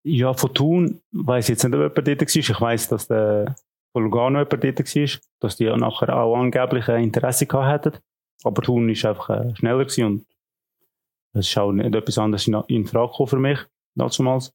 Ja, 0.06 0.34
von 0.34 0.54
Thun 0.54 1.01
ich 1.12 1.47
jetzt 1.47 1.64
nicht, 1.64 1.74
ob 1.74 1.82
jemand 1.82 2.08
dort 2.08 2.22
war. 2.22 2.36
Ich 2.36 2.62
weiss, 2.62 2.89
dass 2.89 3.08
der 3.08 3.56
von 3.93 4.04
Lugano 4.04 4.39
jemand 4.39 4.64
dort 4.64 4.80
war, 4.80 5.20
dass 5.39 5.56
die 5.56 5.64
ja 5.64 5.78
nachher 5.78 6.16
auch 6.16 6.36
angeblich 6.36 6.89
ein 6.89 7.04
Interesse 7.04 7.45
gehabt 7.45 7.86
hätten. 7.86 7.99
Aber 8.43 8.62
Thun 8.62 8.89
war 8.89 9.10
einfach 9.10 9.30
äh, 9.30 9.56
schneller 9.56 9.86
gewesen 9.86 10.06
und 10.06 10.26
das 11.34 11.47
ist 11.47 11.58
auch 11.58 11.72
nicht 11.72 11.95
etwas 11.95 12.18
anderes 12.18 12.47
in, 12.47 12.86
Frage 12.86 13.28
für 13.28 13.39
mich, 13.39 13.60
damals. 13.95 14.54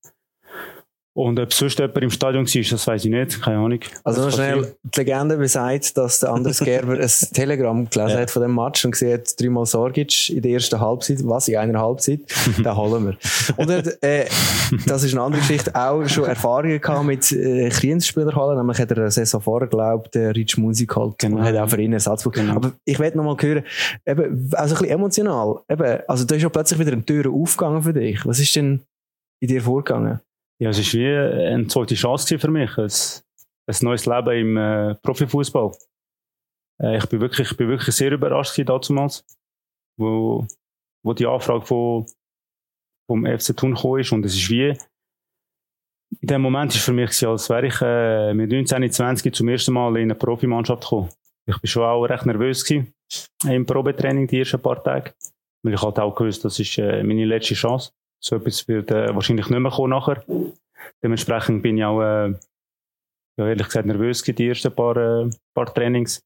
Und 1.19 1.41
ob 1.41 1.53
sonst 1.53 1.77
jemand 1.81 1.99
im 1.99 2.11
Stadion 2.11 2.47
war, 2.47 2.63
das 2.71 2.87
weiß 2.87 3.05
ich 3.05 3.11
nicht, 3.11 3.43
keine 3.43 3.59
Ahnung. 3.59 3.81
Also 4.05 4.27
noch 4.27 4.31
schnell, 4.31 4.77
die 4.85 5.01
Legende 5.01 5.37
besagt, 5.37 5.97
dass 5.97 6.21
der 6.21 6.31
Andres 6.31 6.61
Gerber 6.61 6.93
ein 6.93 7.09
Telegramm 7.33 7.91
gelesen 7.91 8.11
ja. 8.11 8.21
hat 8.21 8.31
von 8.31 8.43
dem 8.43 8.55
Match 8.55 8.85
und 8.85 8.93
gesehen 8.93 9.15
hat, 9.15 9.29
dreimal 9.41 9.67
Sorgic 9.67 10.31
in 10.31 10.43
der 10.43 10.53
ersten 10.53 10.79
Halbzeit, 10.79 11.19
was 11.25 11.49
in 11.49 11.57
einer 11.57 11.81
Halbzeit, 11.81 12.21
den 12.59 12.77
holen 12.77 13.07
wir. 13.07 13.17
Und 13.57 13.69
er, 13.69 14.01
äh, 14.01 14.29
das 14.87 15.03
ist 15.03 15.13
eine 15.13 15.23
andere 15.23 15.41
Geschichte, 15.41 15.75
auch 15.75 16.07
schon 16.07 16.27
Erfahrungen 16.27 16.81
gehabt 16.81 17.05
mit 17.05 17.33
äh, 17.33 17.69
Klientenspielerhallen, 17.69 18.57
nämlich 18.57 18.79
hat 18.79 18.93
er 18.93 18.99
eine 18.99 19.11
Saison 19.11 19.41
vorher, 19.41 19.67
glaubt, 19.67 20.15
der 20.15 20.37
Rich 20.37 20.57
Musik 20.57 20.95
halt 20.95 21.19
genau. 21.19 21.39
und 21.39 21.43
hat 21.43 21.57
auch 21.57 21.69
für 21.69 21.83
ihn 21.83 21.95
Ersatz 21.95 22.23
genau. 22.31 22.55
Aber 22.55 22.75
ich 22.85 23.01
werde 23.01 23.17
noch 23.17 23.25
mal 23.25 23.37
hören, 23.41 23.65
eben, 24.07 24.51
also 24.53 24.77
ein 24.77 24.83
bisschen 24.83 24.95
emotional, 24.95 25.63
eben, 25.69 25.99
also 26.07 26.25
da 26.25 26.37
ist 26.37 26.43
ja 26.43 26.49
plötzlich 26.49 26.79
wieder 26.79 26.93
eine 26.93 27.05
Tür 27.05 27.29
aufgegangen 27.29 27.83
für 27.83 27.93
dich. 27.93 28.25
Was 28.25 28.39
ist 28.39 28.55
denn 28.55 28.83
in 29.41 29.49
dir 29.49 29.63
vorgegangen? 29.63 30.21
Ja, 30.61 30.71
es 30.71 30.79
war 30.79 31.01
wie 31.01 31.47
eine 31.47 31.67
zweite 31.69 31.95
Chance 31.95 32.39
für 32.39 32.51
mich. 32.51 32.77
Ein, 32.77 32.91
ein 33.67 33.77
neues 33.83 34.07
Leben 34.07 34.31
im 34.31 34.57
äh, 34.57 34.95
Profifußball. 34.97 35.73
Äh, 36.81 36.99
ich 36.99 37.07
bin 37.07 37.21
wirklich, 37.21 37.51
ich 37.51 37.57
bin 37.57 37.69
wirklich 37.69 37.95
sehr 37.95 38.13
überrascht 38.13 38.59
damals, 38.67 39.25
wo, 39.97 40.47
wo 41.05 41.13
die 41.13 41.27
Anfrage 41.27 41.65
von, 41.65 42.07
vom 43.09 43.25
FC 43.25 43.57
Thun 43.57 43.75
gekommen 43.75 44.01
ist. 44.01 44.13
Und 44.13 44.27
es 44.27 44.35
ist 44.35 44.51
wie, 44.51 44.77
in 46.21 46.27
dem 46.27 46.43
Moment 46.43 46.75
ist 46.75 46.85
für 46.85 46.93
mich 46.93 47.13
so, 47.13 47.31
als 47.31 47.49
wäre 47.51 47.67
ich 47.67 47.81
äh, 47.81 48.35
mit 48.35 48.51
19, 48.51 48.91
20 48.91 49.35
zum 49.35 49.49
ersten 49.49 49.73
Mal 49.73 49.97
in 49.97 50.05
eine 50.05 50.15
Profimannschaft 50.15 50.83
gekommen. 50.83 51.11
Ich 51.47 51.59
bin 51.61 51.69
schon 51.69 51.85
auch 51.85 52.05
recht 52.05 52.27
nervös 52.27 52.65
gewesen, 52.65 52.93
im 53.47 53.65
Probetraining 53.65 54.27
die 54.27 54.41
ersten 54.41 54.61
paar 54.61 54.83
Tage. 54.83 55.15
Weil 55.63 55.75
ich 55.75 55.83
halt 55.83 55.99
auch 55.99 56.15
gewusst, 56.15 56.45
das 56.45 56.59
ist 56.59 56.79
äh, 56.79 57.03
meine 57.03 57.25
letzte 57.25 57.55
Chance. 57.55 57.93
So 58.21 58.37
etwas 58.37 58.67
wird 58.69 58.91
äh, 58.91 59.15
wahrscheinlich 59.15 59.49
nicht 59.49 59.61
mehr 59.61 59.71
kommen 59.71 59.91
nachher. 59.91 60.25
Dementsprechend 61.03 61.63
bin 61.63 61.79
ich 61.79 61.85
auch, 61.85 62.01
äh, 62.01 62.35
ja, 63.39 63.49
ehrlich 63.49 63.67
gesagt, 63.67 63.87
nervös 63.87 64.23
die 64.23 64.49
ersten 64.49 64.75
paar, 64.75 64.97
äh, 64.97 65.31
paar 65.55 65.73
Trainings. 65.73 66.23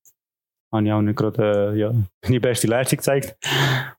Habe 0.73 0.87
ich 0.87 0.93
auch 0.93 1.03
nicht 1.03 1.19
gerade, 1.19 1.73
äh, 1.75 1.79
ja, 1.79 1.93
meine 2.25 2.41
beste 2.41 2.67
Leistung 2.67 2.99
gezeigt. 2.99 3.37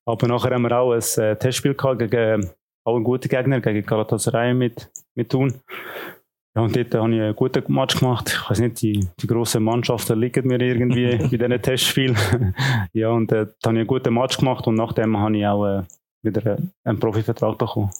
Aber 0.05 0.27
nachher 0.27 0.51
haben 0.51 0.63
wir 0.63 0.77
auch 0.77 0.93
ein 0.93 1.23
äh, 1.23 1.35
Testspiel 1.35 1.75
gehabt 1.75 1.99
gegen 1.99 2.41
äh, 2.43 2.47
auch 2.85 2.95
einen 2.95 3.03
guten 3.03 3.29
Gegner, 3.29 3.61
gegen 3.61 3.85
Galatasaray 3.85 4.53
mit, 4.53 4.91
mit 5.15 5.29
Thun. 5.29 5.61
Ja, 6.55 6.61
und 6.61 6.75
dort 6.75 6.93
habe 6.93 7.13
ich 7.13 7.21
einen 7.21 7.35
guten 7.35 7.73
Match 7.73 7.99
gemacht. 7.99 8.29
Ich 8.29 8.49
weiß 8.49 8.59
nicht, 8.59 8.81
die, 8.81 9.07
die 9.19 9.27
grossen 9.27 9.63
Mannschaften 9.63 10.19
liegen 10.19 10.47
mir 10.47 10.59
irgendwie 10.61 11.15
bei 11.17 11.27
diesen 11.27 11.61
Testspielen. 11.61 12.55
ja, 12.93 13.09
und 13.09 13.31
äh, 13.31 13.47
da 13.61 13.69
habe 13.69 13.77
ich 13.77 13.79
einen 13.79 13.87
guten 13.87 14.13
Match 14.13 14.37
gemacht 14.37 14.67
und 14.67 14.75
nachdem 14.75 15.17
habe 15.17 15.37
ich 15.37 15.47
auch 15.47 15.65
äh, 15.65 15.83
wieder 16.23 16.57
einen 16.83 16.99
Profivertrag 16.99 17.57
bekommen. 17.57 17.91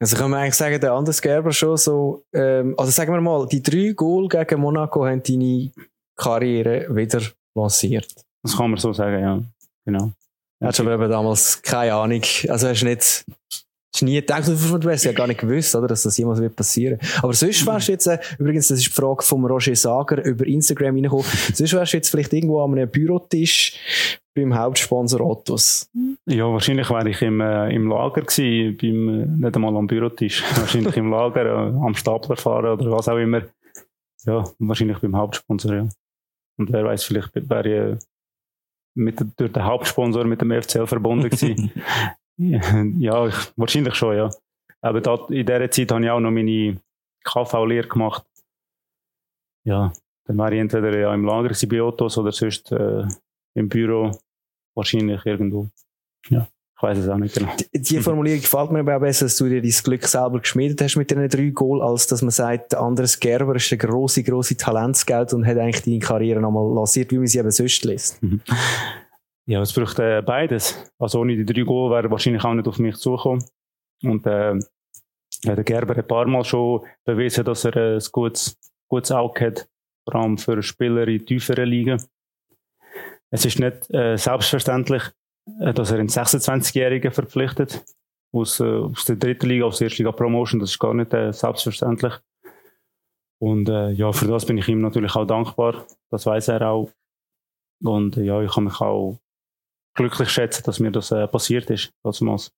Also 0.00 0.16
kann 0.16 0.30
man 0.30 0.40
eigentlich 0.40 0.54
sagen, 0.54 0.80
der 0.80 0.92
Anders 0.92 1.22
Gerber 1.22 1.52
schon 1.52 1.76
so, 1.76 2.24
ähm, 2.32 2.74
also 2.76 2.90
sagen 2.90 3.12
wir 3.12 3.20
mal, 3.20 3.46
die 3.46 3.62
drei 3.62 3.92
Goal 3.92 4.28
gegen 4.28 4.60
Monaco 4.60 5.06
haben 5.06 5.22
deine 5.22 5.70
Karriere 6.16 6.94
wieder 6.94 7.22
lanciert. 7.54 8.12
Das 8.42 8.56
kann 8.56 8.70
man 8.70 8.80
so 8.80 8.92
sagen, 8.92 9.22
ja. 9.22 9.40
Genau. 9.84 10.12
Hast 10.60 10.78
du 10.78 10.88
aber 10.88 11.08
damals 11.08 11.60
keine 11.62 11.94
Ahnung, 11.94 12.22
also 12.48 12.68
hast 12.68 12.82
du 12.82 12.86
nicht, 12.86 13.24
hast 13.94 14.02
nie 14.02 14.14
gedacht, 14.14 14.46
du 14.48 14.90
hast 14.90 15.04
ja 15.04 15.12
gar 15.12 15.26
nicht 15.26 15.40
gewusst, 15.40 15.74
oder, 15.74 15.88
dass 15.88 16.02
das 16.02 16.16
jemals 16.16 16.40
wird 16.40 16.56
passieren. 16.56 16.98
Aber 17.22 17.32
sonst 17.34 17.66
wärst 17.66 17.88
du 17.88 17.92
jetzt, 17.92 18.06
äh, 18.06 18.18
übrigens, 18.38 18.68
das 18.68 18.78
ist 18.78 18.88
die 18.88 18.92
Frage 18.92 19.22
von 19.22 19.44
Roger 19.44 19.76
Sager 19.76 20.24
über 20.24 20.46
Instagram 20.46 20.94
reingekommen, 20.94 21.26
sonst 21.52 21.72
wärst 21.72 21.92
du 21.92 21.96
jetzt 21.96 22.10
vielleicht 22.10 22.32
irgendwo 22.32 22.62
an 22.62 22.72
einem 22.72 22.90
Bürotisch 22.90 24.18
beim 24.34 24.56
Hauptsponsor 24.56 25.20
Ottos? 25.20 25.90
Ja, 26.26 26.44
wahrscheinlich 26.44 26.88
wäre 26.88 27.10
ich 27.10 27.20
im, 27.22 27.40
äh, 27.40 27.74
im 27.74 27.88
Lager 27.88 28.22
gewesen, 28.22 28.78
beim, 28.80 29.08
äh, 29.08 29.26
nicht 29.26 29.56
einmal 29.56 29.76
am 29.76 29.86
Bürotisch. 29.86 30.42
wahrscheinlich 30.56 30.96
im 30.96 31.10
Lager, 31.10 31.44
äh, 31.44 31.84
am 31.84 31.94
Stapler 31.94 32.36
fahren 32.36 32.78
oder 32.78 32.90
was 32.90 33.08
auch 33.08 33.18
immer. 33.18 33.42
Ja, 34.24 34.44
wahrscheinlich 34.58 34.98
beim 34.98 35.16
Hauptsponsor, 35.16 35.74
ja. 35.74 35.88
Und 36.58 36.72
wer 36.72 36.84
weiß, 36.84 37.04
vielleicht 37.04 37.34
wäre 37.34 37.94
ich 37.94 38.04
mit, 38.94 39.18
durch 39.36 39.52
den 39.52 39.64
Hauptsponsor 39.64 40.24
mit 40.24 40.40
dem 40.40 40.62
FCL 40.62 40.86
verbunden 40.86 41.28
gewesen. 41.28 41.72
ja, 42.98 43.26
ich, 43.26 43.34
wahrscheinlich 43.56 43.94
schon, 43.94 44.16
ja. 44.16 44.30
Aber 44.80 45.00
da, 45.00 45.14
in 45.28 45.46
dieser 45.46 45.70
Zeit 45.70 45.92
habe 45.92 46.04
ich 46.04 46.10
auch 46.10 46.20
noch 46.20 46.30
meine 46.30 46.80
KV-Lehre 47.24 47.88
gemacht. 47.88 48.24
Ja, 49.64 49.92
dann 50.24 50.36
wäre 50.38 50.54
ich 50.54 50.60
entweder 50.60 50.98
ja 50.98 51.14
im 51.14 51.24
Lager 51.24 51.54
bei 51.68 51.82
Ottos 51.82 52.18
oder 52.18 52.32
sonst 52.32 52.72
äh, 52.72 53.04
im 53.54 53.68
Büro, 53.68 54.10
wahrscheinlich 54.74 55.24
irgendwo. 55.24 55.68
Ja. 56.28 56.48
Ich 56.76 56.82
weiß 56.82 56.98
es 56.98 57.08
auch 57.08 57.16
nicht 57.16 57.36
genau. 57.36 57.52
Die, 57.72 57.80
die 57.80 58.00
Formulierung 58.00 58.40
gefällt 58.40 58.72
mir 58.72 58.80
aber 58.80 58.96
auch 58.96 59.00
besser, 59.00 59.26
dass 59.26 59.36
du 59.36 59.48
dir 59.48 59.62
dein 59.62 59.70
Glück 59.70 60.04
selber 60.04 60.40
geschmiedet 60.40 60.80
hast 60.82 60.96
mit 60.96 61.08
diesen 61.08 61.28
drei 61.28 61.50
Goal, 61.50 61.80
als 61.80 62.08
dass 62.08 62.22
man 62.22 62.32
sagt, 62.32 62.72
der 62.72 62.80
Andres 62.80 63.20
Gerber 63.20 63.54
ist 63.54 63.70
ein 63.70 63.78
grosse, 63.78 64.24
grosse 64.24 64.56
Talentsgeld 64.56 65.32
und 65.32 65.46
hat 65.46 65.58
eigentlich 65.58 65.84
deine 65.84 66.00
Karriere 66.00 66.40
nochmal 66.40 66.74
lanciert, 66.74 67.12
wie 67.12 67.18
man 67.18 67.28
sie 67.28 67.38
eben 67.38 67.52
sonst 67.52 67.84
liest. 67.84 68.20
Ja, 69.46 69.60
es 69.60 69.72
braucht 69.72 69.98
äh, 69.98 70.22
beides. 70.22 70.92
Also 70.98 71.20
ohne 71.20 71.36
die 71.36 71.44
drei 71.44 71.62
Goal 71.62 71.90
wäre 71.90 72.10
wahrscheinlich 72.10 72.44
auch 72.44 72.54
nicht 72.54 72.68
auf 72.68 72.78
mich 72.78 72.96
zugekommen. 72.96 73.44
Und 74.02 74.26
äh, 74.26 74.58
der 75.44 75.64
Gerber 75.64 75.96
hat 75.96 76.04
ein 76.04 76.06
paar 76.06 76.26
Mal 76.26 76.44
schon 76.44 76.82
bewiesen, 77.04 77.44
dass 77.44 77.64
er 77.64 77.76
äh, 77.76 77.94
ein 77.96 78.02
gutes, 78.12 78.56
gutes 78.88 79.10
Auge 79.10 79.46
hat, 79.46 79.68
vor 80.04 80.20
allem 80.20 80.38
für 80.38 80.62
Spieler 80.62 81.08
in 81.08 81.26
tieferen 81.26 81.68
Ligen. 81.68 82.02
Es 83.30 83.44
ist 83.44 83.58
nicht 83.58 83.92
äh, 83.92 84.16
selbstverständlich, 84.16 85.02
äh, 85.60 85.72
dass 85.72 85.90
er 85.90 85.98
einen 85.98 86.08
26-Jährigen 86.08 87.10
verpflichtet 87.10 87.84
aus, 88.32 88.60
äh, 88.60 88.64
aus 88.64 89.04
der 89.06 89.16
dritten 89.16 89.48
Liga, 89.48 89.64
aus 89.64 89.78
der 89.78 89.86
ersten 89.86 90.02
Liga 90.02 90.12
Promotion. 90.12 90.60
Das 90.60 90.70
ist 90.70 90.78
gar 90.78 90.94
nicht 90.94 91.12
äh, 91.14 91.32
selbstverständlich. 91.32 92.14
Und 93.40 93.68
äh, 93.68 93.90
ja, 93.90 94.12
für 94.12 94.28
das 94.28 94.46
bin 94.46 94.58
ich 94.58 94.68
ihm 94.68 94.80
natürlich 94.80 95.16
auch 95.16 95.26
dankbar. 95.26 95.84
Das 96.10 96.26
weiß 96.26 96.46
er 96.48 96.70
auch. 96.70 96.90
Und 97.82 98.16
äh, 98.16 98.22
ja, 98.22 98.40
ich 98.40 98.52
kann 98.52 98.64
mich 98.64 98.80
auch 98.80 99.18
glücklich 99.94 100.30
schätzen, 100.30 100.62
dass 100.64 100.80
mir 100.80 100.90
das 100.90 101.10
äh, 101.10 101.26
passiert 101.26 101.70
ist. 101.70 101.92
Damals. 102.02 102.52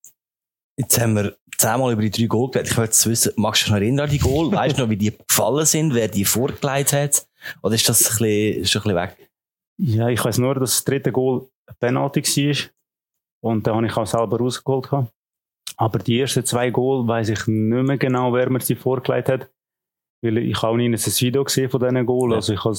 Jetzt 0.76 1.00
haben 1.00 1.14
wir 1.14 1.36
zehnmal 1.56 1.92
über 1.92 2.02
die 2.02 2.10
drei 2.10 2.26
Goal 2.26 2.50
geredet. 2.50 2.72
Ich 2.72 2.76
wollte 2.76 3.10
wissen, 3.10 3.32
magst 3.36 3.62
du 3.62 3.64
dich 3.66 3.72
noch 3.72 3.80
erinnern 3.80 4.06
an 4.06 4.10
die 4.10 4.18
Goal? 4.18 4.52
Weißt 4.52 4.78
du 4.78 4.82
noch, 4.82 4.90
wie 4.90 4.96
die 4.96 5.16
gefallen 5.16 5.66
sind, 5.66 5.94
wer 5.94 6.08
die 6.08 6.24
vorgelegt 6.24 6.92
hat? 6.92 7.26
Oder 7.62 7.74
ist 7.74 7.88
das 7.88 8.02
ein 8.02 8.18
bisschen, 8.18 8.62
ist 8.62 8.76
ein 8.76 8.82
bisschen 8.82 8.96
weg? 8.96 9.30
Ja, 9.78 10.08
ich 10.08 10.24
weiß 10.24 10.38
nur, 10.38 10.54
dass 10.54 10.70
das 10.70 10.84
dritte 10.84 11.12
Goal 11.12 11.48
ein 11.66 11.76
Penalty 11.78 12.22
war. 12.22 12.70
Und 13.42 13.66
da 13.66 13.74
habe 13.74 13.86
ich 13.86 13.96
auch 13.96 14.06
selber 14.06 14.38
rausgeholt. 14.38 14.88
Aber 15.76 15.98
die 15.98 16.20
ersten 16.20 16.44
zwei 16.44 16.70
Goal 16.70 17.06
weiß 17.06 17.28
ich 17.30 17.46
nicht 17.46 17.86
mehr 17.86 17.98
genau, 17.98 18.32
wer 18.32 18.48
mir 18.50 18.60
sie 18.60 18.76
vorgelegt 18.76 19.28
hat. 19.28 19.50
Weil 20.22 20.38
ich 20.38 20.62
auch 20.62 20.76
nie 20.76 20.88
ein 20.88 20.94
Video 20.94 21.44
gesehen 21.44 21.68
von 21.68 21.80
diesen 21.80 22.06
Goal. 22.06 22.30
Ja. 22.30 22.36
Also 22.36 22.54
ich 22.54 22.64
habe 22.64 22.78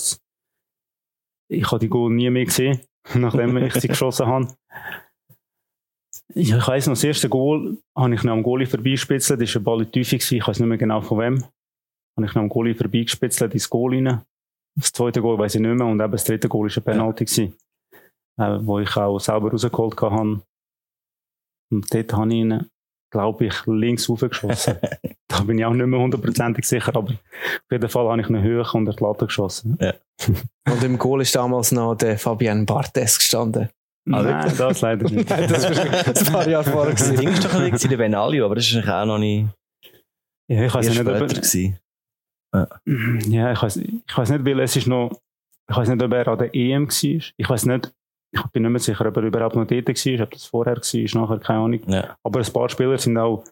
ich 1.47 1.71
habe 1.71 1.79
die 1.79 1.89
Goal 1.89 2.11
nie 2.11 2.29
mehr 2.29 2.45
gesehen, 2.45 2.81
nachdem 3.13 3.57
ich 3.57 3.73
sie 3.73 3.87
geschossen 3.87 4.27
habe. 4.27 4.55
Ich 6.33 6.51
weiss 6.51 6.87
noch, 6.87 6.93
das 6.93 7.03
erste 7.03 7.29
Goal 7.29 7.77
habe 7.95 8.13
ich 8.13 8.23
noch 8.23 8.33
am 8.33 8.43
Goalie 8.43 8.65
vorbeigespitzelt. 8.65 9.41
Das 9.41 9.55
war 9.55 9.61
ein 9.61 9.63
Ball 9.63 9.81
in 9.81 9.91
die 9.91 10.01
Tiefe. 10.03 10.35
Ich 10.35 10.47
weiß 10.47 10.59
nicht 10.59 10.67
mehr 10.67 10.77
genau 10.77 11.01
von 11.01 11.19
wem. 11.19 11.43
Habe 12.17 12.27
ich 12.27 12.33
noch 12.33 12.41
am 12.41 12.49
Goalie 12.49 12.75
vorbeigespitzelt 12.75 13.53
ins 13.53 13.69
Goal 13.69 13.93
rein. 13.93 14.21
Das 14.77 14.91
zweite 14.91 15.21
Goal 15.21 15.37
weiß 15.37 15.55
ich 15.55 15.61
nicht 15.61 15.75
mehr 15.75 15.87
und 15.87 16.01
eben 16.01 16.11
das 16.11 16.25
dritte 16.25 16.49
Goal 16.49 16.67
war 16.67 16.77
ein 16.77 16.83
Penalty, 16.83 17.25
gewesen, 17.25 17.55
äh, 18.37 18.57
wo 18.59 18.79
ich 18.79 18.95
auch 18.97 19.19
selber 19.19 19.51
rausgeholt 19.51 20.01
habe. 20.01 20.41
Und 21.71 21.93
dort 21.93 22.13
habe 22.13 22.27
ich 22.27 22.35
ihn 22.35 22.69
glaube 23.15 23.45
ich, 23.45 23.65
links 23.65 24.09
hochgeschossen. 24.09 24.75
da 25.29 25.39
bin 25.41 25.57
ich 25.57 25.65
auch 25.65 25.73
nicht 25.73 25.85
mehr 25.85 25.99
hundertprozentig 25.99 26.65
sicher, 26.65 26.93
aber 26.95 27.11
auf 27.11 27.71
jeden 27.71 27.87
Fall 27.89 28.09
habe 28.09 28.21
ich 28.21 28.27
eine 28.27 28.41
Höhe 28.41 28.65
unter 28.73 28.91
die 28.91 29.03
Latte 29.03 29.25
geschossen. 29.25 29.77
Ja. 29.79 29.93
Und 30.71 30.83
im 30.83 30.97
Goal 30.97 31.21
ist 31.21 31.33
damals 31.33 31.71
noch 31.71 31.95
der 31.95 32.17
Fabian 32.17 32.65
Bartes 32.65 33.17
gestanden. 33.17 33.69
Ah, 34.11 34.21
Nein, 34.21 34.53
das 34.57 34.81
leider 34.81 35.09
nicht. 35.09 35.29
Nein, 35.29 35.47
das 35.47 35.63
war 35.63 36.05
ein 36.05 36.25
paar 36.25 36.47
Jahre 36.47 36.63
vorher. 36.65 36.91
Das. 36.93 37.09
Ding 37.13 37.29
ist 37.29 37.45
doch 37.45 37.53
ein 37.53 37.71
bisschen 37.71 37.89
der 37.89 37.97
Benalio, 37.97 38.45
aber 38.45 38.55
das 38.55 38.69
ist 38.69 38.87
auch 38.87 39.05
noch 39.05 39.17
nicht 39.17 39.47
Ja, 40.49 40.65
ich 40.65 40.73
weiß 40.73 40.85
erst 40.87 40.99
nicht, 40.99 41.07
ob 41.07 41.15
später 41.15 41.35
er, 42.53 42.67
gewesen. 42.67 43.31
ja, 43.33 43.51
ich 43.53 43.61
weiß, 43.61 43.77
ich 43.77 44.17
weiß 44.17 44.29
nicht, 44.29 44.45
weil 44.45 44.59
es 44.59 44.75
ist 44.75 44.87
noch, 44.87 45.21
ich 45.69 45.75
weiß 45.75 45.87
nicht, 45.87 46.03
ob 46.03 46.11
er 46.11 46.27
an 46.27 46.37
der 46.37 46.53
EM 46.53 46.87
war. 46.89 47.21
Ich 47.37 47.49
weiß 47.49 47.65
nicht, 47.65 47.93
ich 48.35 48.51
bin 48.51 48.63
nicht 48.63 48.71
mehr 48.71 48.79
sicher, 48.79 49.05
ob 49.05 49.17
er 49.17 49.23
überhaupt 49.23 49.55
noch 49.55 49.65
dort 49.65 49.87
war, 49.87 50.23
ob 50.23 50.31
das 50.31 50.45
vorher 50.45 50.75
war, 50.75 51.21
nachher, 51.21 51.39
keine 51.39 51.59
Ahnung. 51.59 51.81
Ja. 51.87 52.17
Aber 52.23 52.39
ein 52.39 52.53
paar 52.53 52.69
Spieler 52.69 52.97
sind 52.97 53.17
auch 53.17 53.43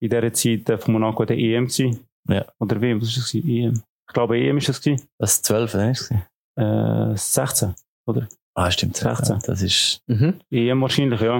in 0.00 0.10
dieser 0.10 0.32
Zeit 0.32 0.68
äh, 0.68 0.78
von 0.78 0.92
Monaco 0.92 1.24
der 1.24 1.38
EM 1.38 1.66
gewesen. 1.66 2.06
Ja. 2.28 2.44
Oder 2.58 2.80
wie, 2.82 2.94
was 3.00 3.08
war 3.16 3.22
das? 3.22 3.34
EM? 3.34 3.82
Ich 4.08 4.14
glaube, 4.14 4.38
EM 4.38 4.58
ist 4.58 4.68
das 4.68 4.80
gewesen. 4.82 5.06
Das 5.18 5.42
12, 5.42 5.74
ne? 5.74 5.90
ist 5.92 6.00
es 6.00 6.08
gewesen? 6.08 7.12
Äh, 7.12 7.16
16, 7.16 7.74
oder? 8.06 8.28
Ah, 8.54 8.70
stimmt. 8.70 8.96
16. 8.96 9.36
Ja, 9.36 9.42
das 9.46 9.62
ist, 9.62 10.00
Mhm. 10.06 10.40
EM 10.50 10.80
wahrscheinlich, 10.82 11.20
ja. 11.20 11.38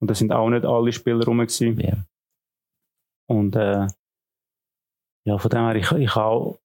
Und 0.00 0.10
da 0.10 0.14
sind 0.14 0.32
auch 0.32 0.48
nicht 0.48 0.64
alle 0.64 0.92
Spieler 0.92 1.24
rum 1.24 1.38
gewesen. 1.38 1.78
ja. 1.80 1.96
Und 3.26 3.56
äh, 3.56 3.86
ja, 5.24 5.38
von 5.38 5.50
dem 5.50 5.60
her, 5.66 5.76
ich, 5.76 5.92
ich 5.92 6.16
auch 6.16 6.58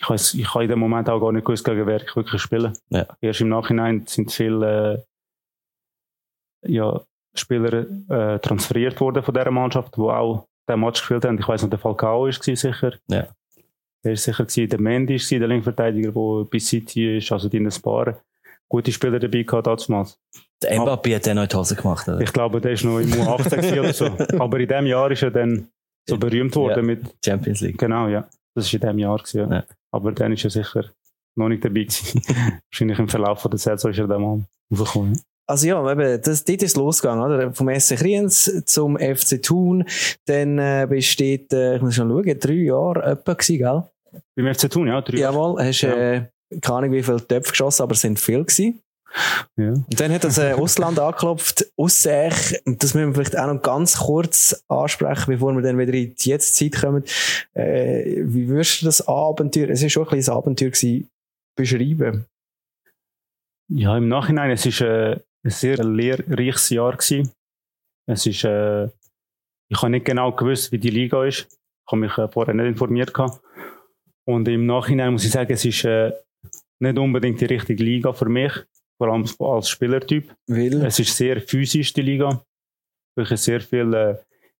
ich 0.00 0.08
habe 0.08 0.14
ich 0.16 0.54
habe 0.54 0.64
in 0.64 0.70
dem 0.70 0.78
Moment 0.78 1.08
auch 1.10 1.20
gar 1.20 1.32
nicht 1.32 1.44
gewusst, 1.44 1.64
gegen 1.64 1.86
wer 1.86 2.02
ich 2.02 2.16
wirklich 2.16 2.40
spiele. 2.40 2.72
Ja. 2.88 3.06
Erst 3.20 3.40
im 3.42 3.50
Nachhinein 3.50 4.04
sind 4.06 4.32
viele 4.32 5.04
äh, 6.64 6.72
ja, 6.72 7.00
Spieler 7.34 7.86
äh, 8.08 8.38
transferiert 8.38 8.98
worden 9.00 9.22
von 9.22 9.34
dieser 9.34 9.50
Mannschaft, 9.50 9.96
die 9.96 10.00
auch 10.00 10.46
den 10.68 10.80
Match 10.80 11.00
gespielt 11.00 11.24
haben. 11.24 11.38
Ich 11.38 11.46
weiß 11.46 11.62
noch, 11.62 11.70
der 11.70 11.78
Falcao 11.78 12.24
war 12.24 12.32
sicher. 12.32 12.94
Ja. 13.08 13.28
Der 14.02 14.12
ist 14.12 14.24
sicher 14.24 14.44
gewesen. 14.44 14.68
Der 14.70 14.80
Mendy 14.80 15.16
war 15.18 15.38
der 15.38 15.48
Linkverteidiger, 15.48 16.12
der 16.12 16.44
bei 16.50 16.58
City 16.58 17.18
ist. 17.18 17.30
Also 17.30 17.48
die 17.48 17.58
in 17.58 17.66
ein 17.66 17.82
paar 17.82 18.18
gute 18.68 18.92
Spieler 18.92 19.18
dabei 19.18 19.42
gehabt 19.42 19.66
damals. 19.66 20.18
Der 20.62 20.78
Mbappé 20.80 21.16
hat 21.16 21.26
den 21.26 21.36
noch 21.36 21.42
in 21.42 21.48
die 21.48 21.56
Hose 21.56 21.76
gemacht, 21.76 22.08
oder? 22.08 22.20
Ich 22.20 22.32
glaube, 22.32 22.60
der 22.60 22.72
ist 22.72 22.84
noch 22.84 22.98
im 22.98 23.10
U18 23.10 23.56
gewesen 23.56 23.78
oder 23.80 23.92
so. 23.92 24.06
Aber 24.38 24.60
in 24.60 24.68
dem 24.68 24.86
Jahr 24.86 25.10
ist 25.10 25.22
er 25.22 25.30
dann 25.30 25.68
so 26.08 26.16
berühmt 26.16 26.54
worden 26.56 26.76
Ja. 26.76 26.82
mit, 26.82 27.16
Champions 27.24 27.60
League. 27.60 27.78
genau, 27.78 28.08
ja. 28.08 28.26
Das 28.54 28.72
war 28.72 28.80
in 28.80 28.88
dem 28.88 28.98
Jahr 28.98 29.18
gewesen, 29.18 29.38
ja. 29.50 29.56
Ja. 29.56 29.64
Aber 29.92 30.12
dann 30.12 30.32
ist 30.32 30.44
er 30.44 30.50
sicher 30.50 30.84
noch 31.36 31.48
nicht 31.48 31.64
dabei 31.64 31.84
gewesen. 31.84 32.22
Wahrscheinlich 32.70 32.98
im 32.98 33.08
Verlauf 33.08 33.40
von 33.40 33.50
der 33.50 33.58
Saison 33.58 33.90
ist 33.90 33.98
er 33.98 34.06
dann 34.06 34.22
mal 34.22 34.44
rausgekommen. 34.72 35.20
Also 35.46 35.66
ja, 35.66 35.90
eben, 35.90 36.22
das, 36.22 36.44
dort 36.44 36.62
ist 36.62 36.70
es 36.70 36.76
losgegangen, 36.76 37.24
oder? 37.24 37.52
Vom 37.52 37.68
SC 37.68 37.96
Kriens 37.96 38.62
zum 38.66 38.96
FC 38.96 39.42
Thun. 39.42 39.84
Dann 40.26 40.58
äh, 40.58 40.86
besteht, 40.88 41.52
äh, 41.52 41.76
ich 41.76 41.82
muss 41.82 41.96
schon 41.96 42.08
schauen, 42.08 42.38
drei 42.38 42.52
Jahre 42.52 43.02
etwa 43.02 43.34
gewesen, 43.34 43.58
gell? 43.58 43.82
Beim 44.36 44.54
FC 44.54 44.70
Thun, 44.70 44.86
ja, 44.86 45.00
drei 45.00 45.18
Jahre. 45.18 45.34
Jawohl, 45.34 45.64
hast 45.64 45.82
äh, 45.82 46.26
keine 46.60 46.78
Ahnung 46.78 46.92
wie 46.92 47.02
viele 47.02 47.26
Töpfe 47.26 47.50
geschossen, 47.50 47.82
aber 47.82 47.92
es 47.92 48.00
sind 48.00 48.18
viel 48.20 48.44
gewesen. 48.44 48.80
Ja. 49.56 49.72
Und 49.72 50.00
dann 50.00 50.12
hat 50.12 50.24
das 50.24 50.38
äh, 50.38 50.52
Ausland 50.52 50.98
angeklopft, 50.98 51.66
Aussech, 51.76 52.60
das 52.64 52.94
müssen 52.94 53.08
wir 53.08 53.14
vielleicht 53.14 53.38
auch 53.38 53.52
noch 53.52 53.62
ganz 53.62 53.98
kurz 53.98 54.64
ansprechen, 54.68 55.24
bevor 55.26 55.52
wir 55.54 55.62
dann 55.62 55.78
wieder 55.78 55.92
in 55.92 56.14
die 56.14 56.28
Jetztzeit 56.28 56.80
kommen. 56.80 57.04
Äh, 57.54 58.22
wie 58.24 58.48
würdest 58.48 58.82
du 58.82 58.86
das 58.86 59.06
Abenteuer, 59.06 59.68
es 59.68 59.82
ist 59.82 59.92
schon 59.92 60.04
ein 60.04 60.08
kleines 60.08 60.28
Abenteuer 60.28 60.70
gewesen, 60.70 61.08
beschreiben? 61.56 62.26
Ja, 63.68 63.96
im 63.96 64.08
Nachhinein, 64.08 64.50
es 64.50 64.66
ist 64.66 64.80
äh, 64.80 65.20
ein 65.44 65.50
sehr 65.50 65.82
lehrreiches 65.82 66.70
Jahr 66.70 66.96
gewesen. 66.96 67.30
Es 68.06 68.26
ist, 68.26 68.44
äh, 68.44 68.86
ich 69.68 69.80
habe 69.80 69.90
nicht 69.90 70.06
genau 70.06 70.32
gewusst, 70.32 70.72
wie 70.72 70.78
die 70.78 70.90
Liga 70.90 71.24
ist. 71.24 71.46
Ich 71.86 71.92
habe 71.92 72.00
mich 72.00 72.16
äh, 72.18 72.28
vorher 72.28 72.54
nicht 72.54 72.66
informiert 72.66 73.14
gehabt. 73.14 73.40
Und 74.24 74.48
im 74.48 74.66
Nachhinein 74.66 75.12
muss 75.12 75.24
ich 75.24 75.30
sagen, 75.30 75.52
es 75.52 75.64
ist 75.64 75.84
äh, 75.84 76.12
nicht 76.80 76.98
unbedingt 76.98 77.40
die 77.40 77.46
richtige 77.46 77.82
Liga 77.82 78.12
für 78.12 78.28
mich, 78.28 78.52
vor 79.00 79.08
allem 79.08 79.24
als 79.38 79.70
Spielertyp. 79.70 80.30
Weil, 80.46 80.84
Es 80.84 80.98
ist 80.98 81.16
sehr 81.16 81.40
physisch, 81.40 81.94
die 81.94 82.02
Liga. 82.02 82.42
Wirklich 83.16 83.40
sehr 83.40 83.62
viele 83.62 84.10
äh, 84.10 84.16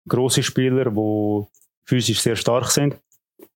grosse 0.09 0.43
Spieler, 0.43 0.87
die 0.91 1.47
physisch 1.85 2.21
sehr 2.23 2.37
stark 2.37 2.71
sind, 2.71 2.97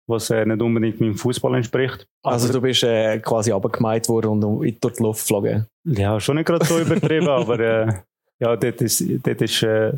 was 0.07 0.29
äh, 0.29 0.45
nicht 0.45 0.61
unbedingt 0.61 0.99
meinem 0.99 1.15
Fußball 1.15 1.55
entspricht. 1.55 2.05
also 2.21 2.51
du 2.51 2.59
bist 2.59 2.83
äh, 2.83 3.17
quasi 3.19 3.53
abgemeint 3.53 4.09
worden 4.09 4.43
und 4.43 4.65
in- 4.65 4.77
die 4.81 5.01
Luft 5.03 5.21
geflogen. 5.21 5.67
Ja, 5.85 6.19
schon 6.19 6.35
nicht 6.35 6.47
gerade 6.47 6.65
so 6.65 6.77
übertrieben, 6.85 7.29
aber 7.29 7.59
äh, 7.59 7.93
ja, 8.39 8.55
dort 8.57 8.81
ist, 8.81 9.01
dort 9.25 9.41
ist 9.41 9.63
äh, 9.63 9.93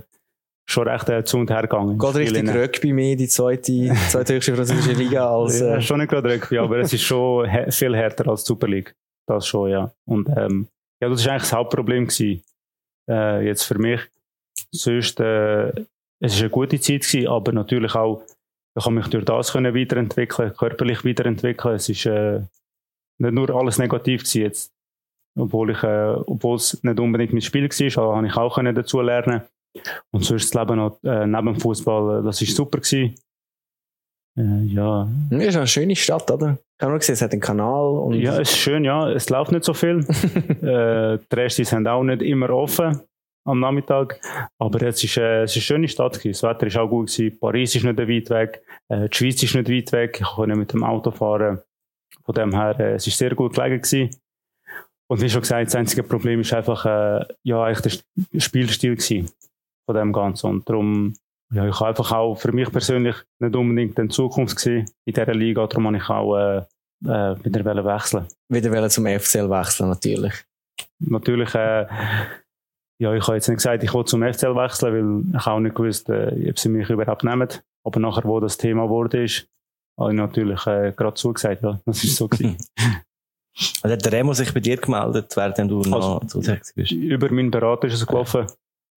schon 0.70 0.88
recht 0.88 1.10
äh, 1.10 1.24
zu 1.24 1.38
und 1.40 1.50
her 1.50 1.64
gegangen. 1.64 1.98
Geht 1.98 2.16
richtig 2.16 2.38
Spielen. 2.38 2.50
Rugby 2.58 2.94
mehr, 2.94 3.16
die 3.16 3.28
zweite, 3.28 3.92
zweite 4.10 4.36
höchste 4.36 4.56
französische 4.56 4.94
Liga 4.94 5.28
als, 5.36 5.60
Ja, 5.60 5.78
äh, 5.78 5.82
schon 5.82 5.98
nicht 6.00 6.10
gerade 6.12 6.32
Rugby, 6.32 6.60
aber 6.60 6.78
es 6.78 6.94
ist 6.94 7.02
schon 7.02 7.50
viel 7.72 7.96
härter 7.96 8.28
als 8.28 8.44
die 8.44 8.50
Super 8.50 8.68
League. 8.68 8.94
Das 9.28 9.48
schon, 9.48 9.72
ja. 9.72 9.92
Und 10.06 10.30
ähm, 10.38 10.68
ja, 11.06 11.10
das 11.10 11.22
ist 11.22 11.28
eigentlich 11.28 11.44
das 11.44 11.54
Hauptproblem 11.54 12.08
gewesen. 12.08 12.44
Äh, 13.10 13.46
jetzt 13.46 13.64
für 13.64 13.78
mich. 13.78 14.02
Sonst, 14.72 15.20
äh, 15.20 15.70
es 16.20 16.34
ist 16.34 16.42
eine 16.42 16.50
gute 16.50 16.80
Zeit 16.80 17.02
gewesen, 17.02 17.28
aber 17.28 17.52
natürlich 17.52 17.94
auch, 17.94 18.24
ich 18.78 18.86
habe 18.86 18.96
mich 18.96 19.08
durch 19.08 19.26
das 19.26 19.52
können 19.52 19.76
weiterentwickeln, 19.76 20.54
körperlich 20.56 21.06
weiterentwickeln. 21.06 21.76
Es 21.76 21.88
ist 21.90 22.06
äh, 22.08 22.42
nicht 23.20 23.34
nur 23.34 23.50
alles 23.52 23.78
negativ 23.78 24.24
gewesen 24.24 24.42
jetzt. 24.42 24.74
Obwohl 25.38 25.72
ich, 25.72 25.84
äh, 25.84 26.16
obwohl 26.26 26.56
es 26.56 26.82
nicht 26.84 27.00
unbedingt 27.00 27.34
mein 27.34 27.42
Spiel 27.42 27.70
war, 27.70 28.16
habe 28.16 28.28
ich 28.28 28.36
auch 28.36 28.56
können 28.56 28.74
dazu 28.74 29.02
lernen. 29.02 29.42
Und 30.12 30.24
sonst 30.24 30.56
das 30.56 30.60
Leben 30.60 30.78
noch, 30.78 30.98
äh, 31.04 31.28
neben 31.28 31.46
dem 31.46 31.60
Fußball, 31.60 32.20
äh, 32.20 32.24
das 32.24 32.42
ist 32.42 32.56
super 32.56 32.80
gewesen. 32.80 33.16
Äh, 34.38 34.64
ja, 34.66 35.08
ist 35.32 35.56
eine 35.56 35.68
schöne 35.68 35.96
Stadt, 35.96 36.30
oder? 36.30 36.58
Ich 36.78 36.82
habe 36.82 36.92
nur 36.92 37.00
gesehen, 37.00 37.14
es 37.14 37.22
hat 37.22 37.32
einen 37.32 37.40
Kanal 37.42 37.86
und 38.00 38.16
ja, 38.16 38.34
es 38.40 38.52
ist 38.52 38.58
schön, 38.58 38.84
ja. 38.84 39.10
Es 39.10 39.30
läuft 39.30 39.52
nicht 39.52 39.64
so 39.64 39.74
viel. 39.74 40.00
äh, 40.62 41.18
die 41.32 41.36
Restis 41.36 41.70
sind 41.70 41.88
auch 41.88 42.04
nicht 42.04 42.22
immer 42.22 42.50
offen 42.50 43.00
am 43.48 43.60
Nachmittag. 43.62 44.20
Aber 44.60 44.82
jetzt 44.82 45.04
ist, 45.04 45.16
äh, 45.18 45.44
es 45.44 45.52
ist 45.52 45.58
eine 45.58 45.62
schöne 45.62 45.88
Stadt. 45.88 46.20
gewesen. 46.20 46.32
Das 46.42 46.44
Wetter 46.44 46.68
ist 46.68 46.78
auch 46.78 46.90
gut. 46.90 47.08
Gewesen. 47.08 47.40
Paris 47.40 47.76
ist 47.76 47.84
nicht 47.86 47.98
weit 47.98 48.30
weg. 48.30 48.62
Äh, 48.90 49.08
die 49.08 49.16
Schweiz 49.18 49.42
ist 49.42 49.56
nicht 49.56 49.70
weit 49.70 49.92
weg. 49.94 50.18
Ich 50.20 50.28
konnte 50.28 50.56
mit 50.56 50.74
dem 50.74 50.84
Auto 50.84 51.12
fahren. 51.12 51.60
Von 52.26 52.36
dem 52.36 52.52
her, 52.54 52.78
äh, 52.80 52.94
es 52.96 53.08
ist 53.08 53.18
sehr 53.18 53.34
gut 53.36 53.54
gelegen 53.56 53.82
gewesen. 53.82 54.10
Und 55.08 55.22
wie 55.22 55.30
schon 55.30 55.42
gesagt, 55.42 55.68
das 55.68 55.76
einzige 55.76 56.04
Problem 56.04 56.42
ist 56.42 56.52
einfach, 56.54 56.86
äh, 56.86 57.26
ja, 57.44 57.64
eigentlich 57.64 57.82
der 57.82 57.92
St- 58.40 58.42
Spielstil 58.44 58.96
gewesen 58.96 59.30
von 59.86 59.96
dem 59.96 60.12
Ganzen. 60.12 60.50
Und 60.50 60.68
darum, 60.68 61.14
ja, 61.56 61.66
ich 61.66 61.80
habe 61.80 61.88
einfach 61.88 62.12
auch 62.12 62.36
für 62.36 62.52
mich 62.52 62.70
persönlich 62.70 63.16
nicht 63.40 63.56
unbedingt 63.56 63.98
eine 63.98 64.10
Zukunft 64.10 64.58
gesehen 64.58 64.90
in 65.06 65.14
dieser 65.14 65.34
Liga. 65.34 65.66
Darum 65.66 65.88
habe 65.88 65.98
ich 65.98 66.10
auch, 66.10 66.36
äh, 66.36 66.58
äh, 67.06 67.46
wieder 67.46 67.86
wechseln. 67.86 68.28
wieder 68.50 68.90
zum 68.90 69.06
FCL 69.06 69.50
wechseln, 69.50 69.90
natürlich. 69.90 70.34
Natürlich, 71.00 71.56
äh, 71.56 71.88
ja, 73.00 73.14
ich 73.14 73.24
habe 73.24 73.36
jetzt 73.36 73.48
nicht 73.48 73.58
gesagt, 73.58 73.84
ich 73.84 73.94
will 73.94 74.04
zum 74.04 74.22
FCL 74.22 74.56
wechseln, 74.56 75.32
weil 75.32 75.40
ich 75.40 75.48
auch 75.48 75.60
nicht 75.60 75.76
gewusst, 75.76 76.10
äh, 76.10 76.50
ob 76.50 76.60
sie 76.60 76.70
mich 76.70 76.90
überhaupt 76.90 77.24
nehmen. 77.24 77.48
Aber 77.86 78.00
nachher, 78.02 78.26
wo 78.26 78.40
das 78.42 78.58
Thema 78.58 78.90
wurde 78.90 79.24
ist, 79.24 79.48
habe 79.98 80.12
ich 80.12 80.18
natürlich 80.18 80.68
äh, 80.68 80.92
gerade 80.96 81.14
zugesagt, 81.14 81.64
ja, 81.64 81.80
das 81.86 82.04
ist 82.04 82.18
so 82.18 82.28
gewesen. 82.28 82.58
Also 83.82 83.94
hat 83.94 84.04
der 84.04 84.12
Remo 84.12 84.34
sich 84.34 84.54
bei 84.54 84.60
dir 84.60 84.76
gemeldet, 84.76 85.32
während 85.38 85.58
du 85.72 85.80
noch 85.80 86.16
Also, 86.16 86.28
zusätzlich 86.28 86.76
bist? 86.76 86.92
Über 86.92 87.32
meinen 87.32 87.52
Berater 87.52 87.88
ist 87.88 87.94
es 87.94 88.06
gelaufen, 88.06 88.48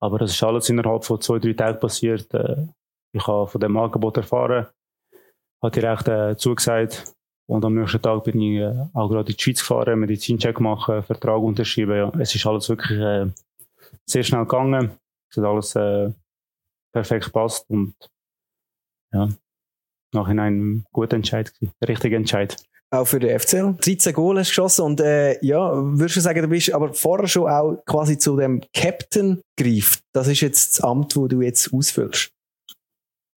aber 0.01 0.18
das 0.18 0.32
ist 0.32 0.42
alles 0.42 0.68
innerhalb 0.68 1.05
von 1.05 1.20
zwei, 1.20 1.38
drei 1.38 1.53
Tagen 1.53 1.80
passiert. 1.80 2.32
Äh, 2.34 2.66
ich 3.12 3.26
habe 3.26 3.46
von 3.46 3.61
dem 3.61 3.76
Angebot 3.76 4.16
erfahren, 4.16 4.66
habe 5.62 5.70
direkt 5.72 6.09
äh, 6.09 6.36
zugesagt 6.36 7.12
und 7.49 7.64
am 7.64 7.74
nächsten 7.74 8.03
Tag 8.03 8.24
bin 8.24 8.40
ich 8.40 8.61
äh, 8.61 8.86
auch 8.92 9.09
gerade 9.09 9.30
in 9.30 9.36
die 9.36 9.42
Schweiz 9.42 9.61
gefahren, 9.61 9.99
Medizincheck 9.99 10.61
machen, 10.61 11.03
Vertrag 11.03 11.40
unterschrieben. 11.40 11.96
Ja. 11.96 12.12
Es 12.20 12.34
ist 12.34 12.46
alles 12.46 12.68
wirklich 12.68 12.99
äh, 12.99 13.26
sehr 14.07 14.22
schnell 14.22 14.42
gegangen. 14.42 14.90
Es 15.30 15.38
hat 15.38 15.44
alles 15.44 15.74
äh, 15.74 16.12
perfekt 16.92 17.26
gepasst 17.26 17.64
und 17.70 17.94
ja, 19.12 19.28
nachhinein 20.12 20.61
ein 20.61 20.84
guter 20.92 21.16
Entscheid, 21.16 21.53
richtiger 21.86 22.16
Entscheid. 22.18 22.57
Auch 22.91 23.05
für 23.05 23.18
den 23.18 23.39
FCL. 23.39 23.74
13 23.80 24.14
Goal 24.14 24.39
hast 24.39 24.49
geschossen 24.49 24.82
und 24.82 25.01
äh, 25.01 25.45
ja, 25.45 25.72
würdest 25.74 26.16
du 26.16 26.20
sagen, 26.20 26.41
du 26.41 26.49
bist 26.49 26.72
aber 26.72 26.95
vorher 26.95 27.28
schon 27.28 27.51
auch 27.51 27.76
quasi 27.84 28.16
zu 28.16 28.36
dem 28.36 28.62
Captain 28.72 29.43
greift. 29.59 30.01
Das 30.14 30.26
ist 30.26 30.41
jetzt 30.41 30.78
das 30.78 30.84
Amt, 30.84 31.14
wo 31.14 31.28
du 31.28 31.43
jetzt 31.43 31.72
ausfüllst. 31.72 32.30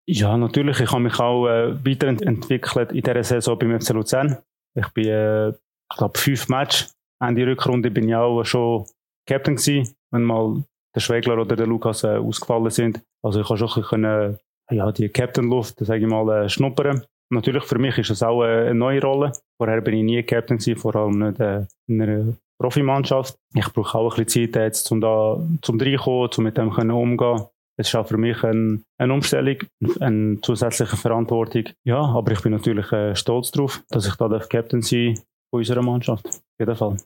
Ja, 0.08 0.38
natürlich. 0.38 0.80
Ich 0.80 0.92
habe 0.92 1.04
mich 1.04 1.20
auch 1.20 1.48
äh, 1.48 1.86
weiterentwickelt 1.86 2.92
in 2.92 3.02
dieser 3.02 3.24
Saison 3.24 3.60
beim 3.60 3.80
FC 3.80 3.90
Luzern. 3.90 4.38
Ich 4.74 4.88
bin, 4.90 5.08
äh, 5.08 5.50
ich 5.50 5.98
glaube, 5.98 6.18
fünf 6.18 6.48
Match. 6.48 6.88
Ende 7.22 7.46
Rückrunde 7.46 7.92
bin 7.92 8.08
ich 8.08 8.16
auch 8.16 8.44
schon 8.44 8.86
Captain 9.28 9.58
gewesen, 9.58 9.94
wenn 10.12 10.24
mal 10.24 10.64
der 10.96 11.00
Schwegler 11.02 11.38
oder 11.38 11.56
der 11.56 11.68
Lukas 11.68 12.04
äh, 12.04 12.18
ausgefallen 12.18 12.70
sind. 12.72 13.02
Also 13.22 13.42
ich 13.42 13.50
habe 13.50 13.58
schon 13.58 13.68
ein 13.68 13.74
bisschen 13.76 13.90
können, 13.90 14.40
ja, 14.72 14.92
die 14.92 15.10
Captain-Luft, 15.10 15.76
sage 15.80 16.02
ich 16.02 16.10
mal, 16.10 16.46
äh, 16.46 16.50
schnuppern. 16.50 17.06
Natürlich 17.32 17.64
für 17.64 17.80
mich 17.80 17.98
ist 17.98 18.10
das 18.10 18.24
auch 18.24 18.42
eine 18.42 18.76
neue 18.76 19.02
Rolle. 19.02 19.32
Vorher 19.58 19.82
bin 19.82 19.96
ich 19.96 20.04
nie 20.04 20.24
Captain 20.24 20.60
vor 20.76 20.96
allem 20.96 21.20
nicht 21.20 21.40
äh, 21.40 21.66
in 21.88 22.02
einer 22.02 22.34
Profimannschaft. 22.60 23.38
Ich 23.56 23.72
brauche 23.72 23.98
auch 23.98 24.18
ein 24.18 24.26
bisschen 24.26 24.52
Zeit 24.52 24.64
jetzt, 24.64 24.92
um 24.92 25.00
da, 25.00 25.42
zum 25.62 25.80
reinkommen, 25.80 26.30
um 26.38 26.44
mit 26.44 26.58
dem 26.58 26.70
umgehen. 26.92 27.46
es 27.78 27.88
ist 27.88 27.96
auch 27.96 28.08
für 28.08 28.18
mich 28.18 28.44
ein, 28.44 28.84
eine 28.98 29.14
Umstellung, 29.14 29.58
eine 30.02 30.42
zusätzliche 30.42 30.98
Verantwortung. 30.98 31.70
Ja, 31.86 32.02
aber 32.02 32.34
ich 32.34 32.42
bin 32.42 32.52
natürlich 32.52 32.92
äh, 32.92 33.16
stolz 33.16 33.52
darauf, 33.52 33.82
dass 33.90 34.08
ich 34.08 34.16
da 34.16 34.28
Captain 34.50 34.82
sein 34.82 35.16
von 35.50 35.60
unserer 35.60 35.82
Mannschaft. 35.82 36.28
Auf 36.28 36.60
jeden 36.60 36.76
Fall. 36.76 36.98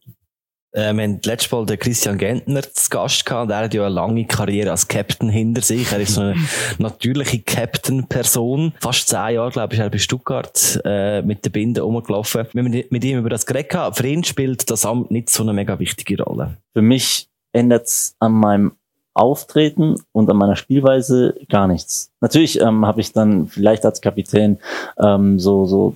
Äh, 0.76 0.94
wir 0.94 1.04
haben 1.04 1.22
letztes 1.24 1.52
Mal 1.52 1.66
den 1.66 1.80
Christian 1.80 2.18
Gentner 2.18 2.62
zu 2.62 2.90
Gast 2.90 3.26
gehabt. 3.26 3.50
Der 3.50 3.58
hat 3.58 3.74
ja 3.74 3.86
eine 3.86 3.96
lange 3.96 4.26
Karriere 4.26 4.72
als 4.72 4.88
Captain 4.88 5.30
hinter 5.30 5.62
sich. 5.62 5.92
Er 5.92 6.02
ist 6.02 6.16
so 6.16 6.22
eine 6.22 6.36
natürliche 6.78 7.40
Captain-Person. 7.40 8.74
Fast 8.82 9.08
zehn 9.08 9.36
Jahre, 9.36 9.52
glaube 9.52 9.74
ich, 9.74 9.80
er 9.80 9.90
bei 9.90 9.98
Stuttgart 9.98 10.82
äh, 10.84 11.22
mit 11.22 11.46
der 11.46 11.50
Binde 11.50 11.82
rumgelaufen. 11.82 12.46
Wir 12.52 12.64
haben 12.64 12.84
mit 12.90 13.06
ihm 13.06 13.20
über 13.20 13.30
das 13.30 13.46
geredet 13.46 13.70
gehabt. 13.70 13.98
Für 13.98 14.08
ihn 14.08 14.26
spielt 14.26 14.70
das 14.70 14.86
Amt 14.86 15.12
nicht 15.12 15.30
so 15.30 15.44
eine 15.44 15.54
mega 15.54 15.80
wichtige 15.80 16.22
Rolle. 16.22 16.58
Für 16.74 16.82
mich 16.82 17.30
ändert 17.54 17.86
es 17.86 18.16
an 18.20 18.34
meinem 18.34 18.74
Auftreten 19.14 19.96
und 20.12 20.30
an 20.30 20.36
meiner 20.36 20.58
Spielweise 20.58 21.36
gar 21.48 21.68
nichts. 21.68 22.12
Natürlich 22.20 22.60
ähm, 22.60 22.86
habe 22.86 23.00
ich 23.00 23.14
dann 23.14 23.48
vielleicht 23.48 23.86
als 23.86 24.02
Kapitän 24.02 24.60
ähm, 25.00 25.40
so 25.40 25.66
so 25.66 25.96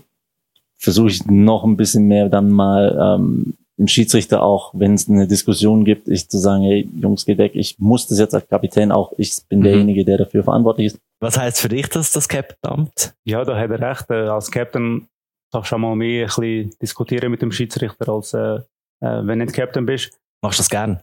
versuche 0.78 1.10
ich 1.10 1.26
noch 1.26 1.66
ein 1.66 1.76
bisschen 1.76 2.08
mehr 2.08 2.30
dann 2.30 2.50
mal 2.50 3.18
ähm, 3.20 3.56
dem 3.80 3.88
Schiedsrichter 3.88 4.44
auch, 4.44 4.74
wenn 4.76 4.94
es 4.94 5.10
eine 5.10 5.26
Diskussion 5.26 5.86
gibt, 5.86 6.10
ich 6.10 6.28
zu 6.30 6.38
sagen, 6.38 6.64
hey, 6.64 6.88
Jungs, 6.96 7.26
geht 7.26 7.38
weg, 7.38 7.54
ich 7.56 7.80
muss 7.80 8.08
das 8.08 8.20
jetzt 8.20 8.36
als 8.36 8.48
Kapitän 8.48 8.92
auch, 8.92 9.14
ich 9.18 9.40
bin 9.48 9.60
mhm. 9.60 9.64
derjenige, 9.64 10.06
der 10.06 10.18
dafür 10.18 10.44
verantwortlich 10.44 10.88
ist. 10.88 11.00
Was 11.22 11.38
heißt 11.38 11.62
für 11.62 11.70
dich 11.70 11.88
das, 11.88 12.12
das 12.12 12.28
Captain-Amt? 12.28 13.16
Ja, 13.24 13.44
da 13.44 13.58
hat 13.58 13.72
er 13.72 13.80
recht. 13.80 14.10
Äh, 14.10 14.28
als 14.28 14.52
Captain 14.52 15.08
darfst 15.52 15.72
du 15.72 15.76
schon 15.76 15.82
mal 15.82 15.96
mehr 15.96 16.24
ein 16.24 16.28
bisschen 16.28 16.74
diskutieren 16.82 17.32
mit 17.32 17.42
dem 17.42 17.52
Schiedsrichter, 17.52 18.10
als 18.10 18.34
äh, 18.34 18.56
äh, 18.58 18.62
wenn 19.00 19.40
du 19.40 19.46
nicht 19.46 19.56
Captain 19.56 19.86
bist. 19.86 20.20
Machst 20.42 20.60
du 20.60 20.62
das 20.62 20.70
gern? 20.70 21.02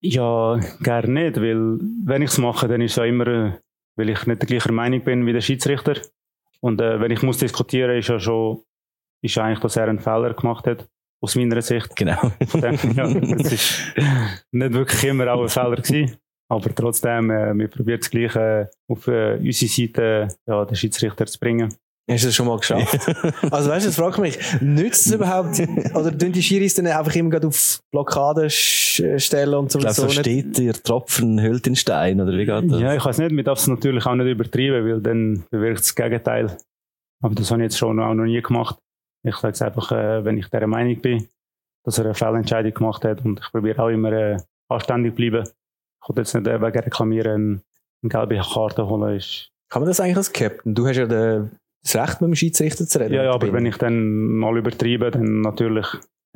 Ja, 0.00 0.60
gern 0.82 1.12
nicht, 1.12 1.36
weil 1.36 1.78
wenn 2.04 2.22
ich 2.22 2.30
es 2.30 2.38
mache, 2.38 2.68
dann 2.68 2.80
ist 2.80 2.92
es 2.92 2.96
ja 2.96 3.04
immer, 3.04 3.26
äh, 3.26 3.52
weil 3.96 4.10
ich 4.10 4.26
nicht 4.26 4.42
der 4.42 4.48
gleichen 4.48 4.74
Meinung 4.74 5.02
bin 5.02 5.26
wie 5.26 5.32
der 5.32 5.40
Schiedsrichter. 5.40 5.94
Und 6.60 6.80
äh, 6.80 7.00
wenn 7.00 7.12
ich 7.12 7.22
muss 7.22 7.38
diskutieren, 7.38 7.96
ist 7.96 8.08
ja 8.08 8.18
schon, 8.18 8.62
ist 9.22 9.38
eigentlich, 9.38 9.60
dass 9.60 9.76
er 9.76 9.88
einen 9.88 10.00
Fehler 10.00 10.34
gemacht 10.34 10.66
hat 10.66 10.86
aus 11.20 11.34
meiner 11.36 11.62
Sicht. 11.62 11.94
Genau. 11.96 12.32
Von 12.46 12.60
dem, 12.60 12.78
ja, 12.94 13.06
es 13.06 13.52
ist 13.52 13.82
nicht 14.52 14.72
wirklich 14.72 15.04
immer 15.04 15.32
auch 15.32 15.42
ein 15.42 15.48
Fehler 15.48 15.76
gewesen. 15.76 16.16
Aber 16.48 16.72
trotzdem, 16.74 17.30
äh, 17.30 17.54
wir 17.54 17.68
probieren 17.68 17.98
das 18.00 18.10
Gleiche 18.10 18.70
auf 18.88 19.08
äh, 19.08 19.36
unsere 19.36 19.70
Seite, 19.70 20.28
ja, 20.46 20.64
den 20.64 20.76
Schiedsrichter 20.76 21.26
zu 21.26 21.38
bringen. 21.40 21.74
Hast 22.08 22.22
du 22.22 22.28
das 22.28 22.36
schon 22.36 22.46
mal 22.46 22.58
geschafft? 22.58 23.00
also 23.50 23.68
weißt 23.68 23.84
du, 23.84 23.88
das 23.88 23.96
fragt 23.96 24.18
mich, 24.18 24.38
nützt 24.60 25.06
es 25.06 25.12
überhaupt, 25.12 25.60
oder 25.92 26.16
tun 26.16 26.30
die 26.30 26.42
Schiris 26.42 26.74
dann 26.74 26.86
einfach 26.86 27.14
immer 27.16 27.44
auf 27.44 27.80
Blockaden 27.90 28.48
stellen 28.48 29.54
und 29.54 29.72
so? 29.72 29.80
Ich 29.80 29.84
glaube, 29.84 29.94
so 29.94 30.08
steht 30.08 30.56
der 30.56 30.74
Tropfen 30.74 31.40
hüllt 31.40 31.66
den 31.66 31.74
Stein, 31.74 32.20
oder 32.20 32.30
wie 32.30 32.46
geht 32.46 32.70
das? 32.70 32.80
Ja, 32.80 32.94
ich 32.94 33.04
weiß 33.04 33.18
nicht, 33.18 33.32
man 33.32 33.44
darf 33.44 33.58
es 33.58 33.66
natürlich 33.66 34.06
auch 34.06 34.14
nicht 34.14 34.28
übertreiben, 34.28 34.88
weil 34.88 35.00
dann 35.00 35.44
bewirkt 35.50 35.80
das 35.80 35.96
Gegenteil. 35.96 36.56
Aber 37.24 37.34
das 37.34 37.50
habe 37.50 37.62
ich 37.62 37.64
jetzt 37.64 37.78
schon 37.78 37.98
auch 37.98 38.14
noch 38.14 38.24
nie 38.24 38.40
gemacht. 38.40 38.78
Ich 39.26 39.36
sage 39.36 39.54
es 39.54 39.62
einfach, 39.62 39.92
äh, 39.92 40.24
wenn 40.24 40.38
ich 40.38 40.48
der 40.48 40.66
Meinung 40.66 41.00
bin, 41.00 41.28
dass 41.84 41.98
er 41.98 42.06
eine 42.06 42.14
Fehlentscheidung 42.14 42.74
gemacht 42.74 43.04
hat 43.04 43.24
und 43.24 43.40
ich 43.40 43.50
probiere 43.50 43.82
auch 43.82 43.88
immer 43.88 44.12
äh, 44.12 44.38
anständig 44.68 45.14
bleiben. 45.14 45.44
Ich 46.02 46.08
will 46.08 46.18
jetzt 46.18 46.34
nicht 46.34 46.46
äh, 46.46 46.60
wegen 46.60 46.78
Reklamieren 46.78 47.62
eine 48.02 48.08
gelbe 48.08 48.40
Karte 48.40 48.88
holen. 48.88 49.16
Ist 49.16 49.50
Kann 49.68 49.82
man 49.82 49.88
das 49.88 50.00
eigentlich 50.00 50.16
als 50.16 50.32
Captain? 50.32 50.74
Du 50.74 50.86
hast 50.86 50.96
ja 50.96 51.06
den, 51.06 51.50
das 51.82 51.96
Recht, 51.96 52.20
mit 52.20 52.28
dem 52.28 52.34
Schiedsrichter 52.34 52.86
zu 52.86 53.00
reden. 53.00 53.14
Ja, 53.14 53.24
ja 53.24 53.32
aber 53.32 53.52
wenn 53.52 53.66
ich 53.66 53.76
dann 53.76 54.36
mal 54.36 54.56
übertreibe, 54.56 55.10
dann 55.10 55.40
natürlich 55.40 55.86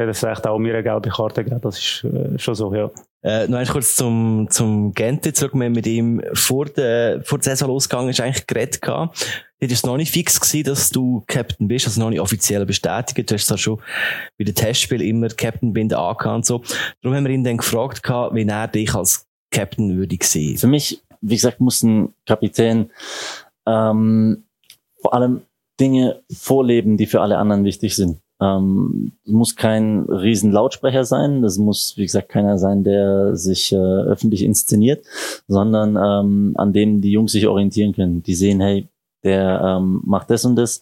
hat 0.01 0.09
das 0.09 0.25
Recht 0.25 0.47
auch 0.47 0.59
mir 0.59 0.75
eine 0.75 0.83
gelbe 0.83 1.11
Karte 1.11 1.45
gegeben. 1.45 1.61
Das 1.63 1.79
ist 1.79 2.05
äh, 2.05 2.39
schon 2.39 2.55
so, 2.55 2.75
ja. 2.75 2.91
Äh, 3.23 3.47
noch 3.49 3.59
eins 3.59 3.71
kurz 3.71 3.97
zum, 3.97 4.49
zum 4.51 4.95
Gente 4.95 5.33
zurück. 5.33 5.53
Wir 5.55 5.69
mit 5.69 5.87
ihm 5.87 6.23
vor 6.33 6.67
der, 6.67 7.23
vor 7.23 7.39
der 7.39 7.45
Saison 7.45 7.69
losgegangen 7.69 8.11
ist 8.11 8.21
eigentlich 8.21 8.47
geredet 8.47 8.81
gehabt. 8.81 9.27
Dort 9.61 9.73
ist 9.73 9.85
noch 9.85 9.99
nicht 9.99 10.11
fix 10.11 10.41
gewesen, 10.41 10.65
dass 10.65 10.89
du 10.89 11.23
Captain 11.27 11.69
bist, 11.69 11.87
also 11.87 12.01
noch 12.01 12.09
nicht 12.09 12.21
offiziell 12.21 12.65
bestätigt. 12.65 13.31
Du 13.31 13.35
hast 13.35 13.47
zwar 13.47 13.59
schon 13.59 13.79
bei 14.39 14.45
den 14.45 14.55
Testspielen 14.55 15.07
immer 15.07 15.29
Captain 15.29 15.75
bin 15.75 15.93
angehabt 15.93 16.37
und 16.37 16.47
so. 16.47 16.63
Darum 17.03 17.17
haben 17.17 17.25
wir 17.25 17.33
ihn 17.33 17.45
dann 17.45 17.59
gefragt 17.59 18.03
gehabt, 18.03 18.35
wie 18.35 18.47
er 18.47 18.69
dich 18.69 18.95
als 18.95 19.27
Captain 19.51 19.97
würde 19.99 20.17
sehen. 20.23 20.57
Für 20.57 20.67
mich, 20.67 21.03
wie 21.21 21.35
gesagt, 21.35 21.61
muss 21.61 21.83
ein 21.83 22.15
Kapitän, 22.27 22.91
ähm, 23.67 24.45
vor 25.03 25.13
allem 25.13 25.43
Dinge 25.79 26.23
vorleben, 26.33 26.97
die 26.97 27.07
für 27.07 27.21
alle 27.21 27.37
anderen 27.37 27.65
wichtig 27.65 27.97
sind. 27.97 28.19
Ähm, 28.41 29.13
muss 29.27 29.57
kein 29.57 30.05
riesen 30.05 30.51
Lautsprecher 30.51 31.05
sein, 31.05 31.43
das 31.43 31.59
muss, 31.59 31.95
wie 31.97 32.05
gesagt, 32.05 32.31
keiner 32.31 32.59
sein, 32.59 32.85
der 32.85 33.37
sich 33.37 33.73
äh, 33.73 33.77
öffentlich 33.77 34.43
inszeniert, 34.43 35.05
sondern 35.47 35.97
ähm, 35.97 36.55
an 36.57 36.73
dem 36.73 37.01
die 37.01 37.13
Jungs 37.13 37.33
sich 37.33 37.47
orientieren 37.47 37.93
können. 37.93 38.23
Die 38.23 38.35
sehen, 38.35 38.61
hey, 38.61 38.89
der 39.25 39.61
ähm, 39.63 40.01
macht 40.05 40.31
das 40.31 40.45
und 40.45 40.57
das, 40.57 40.81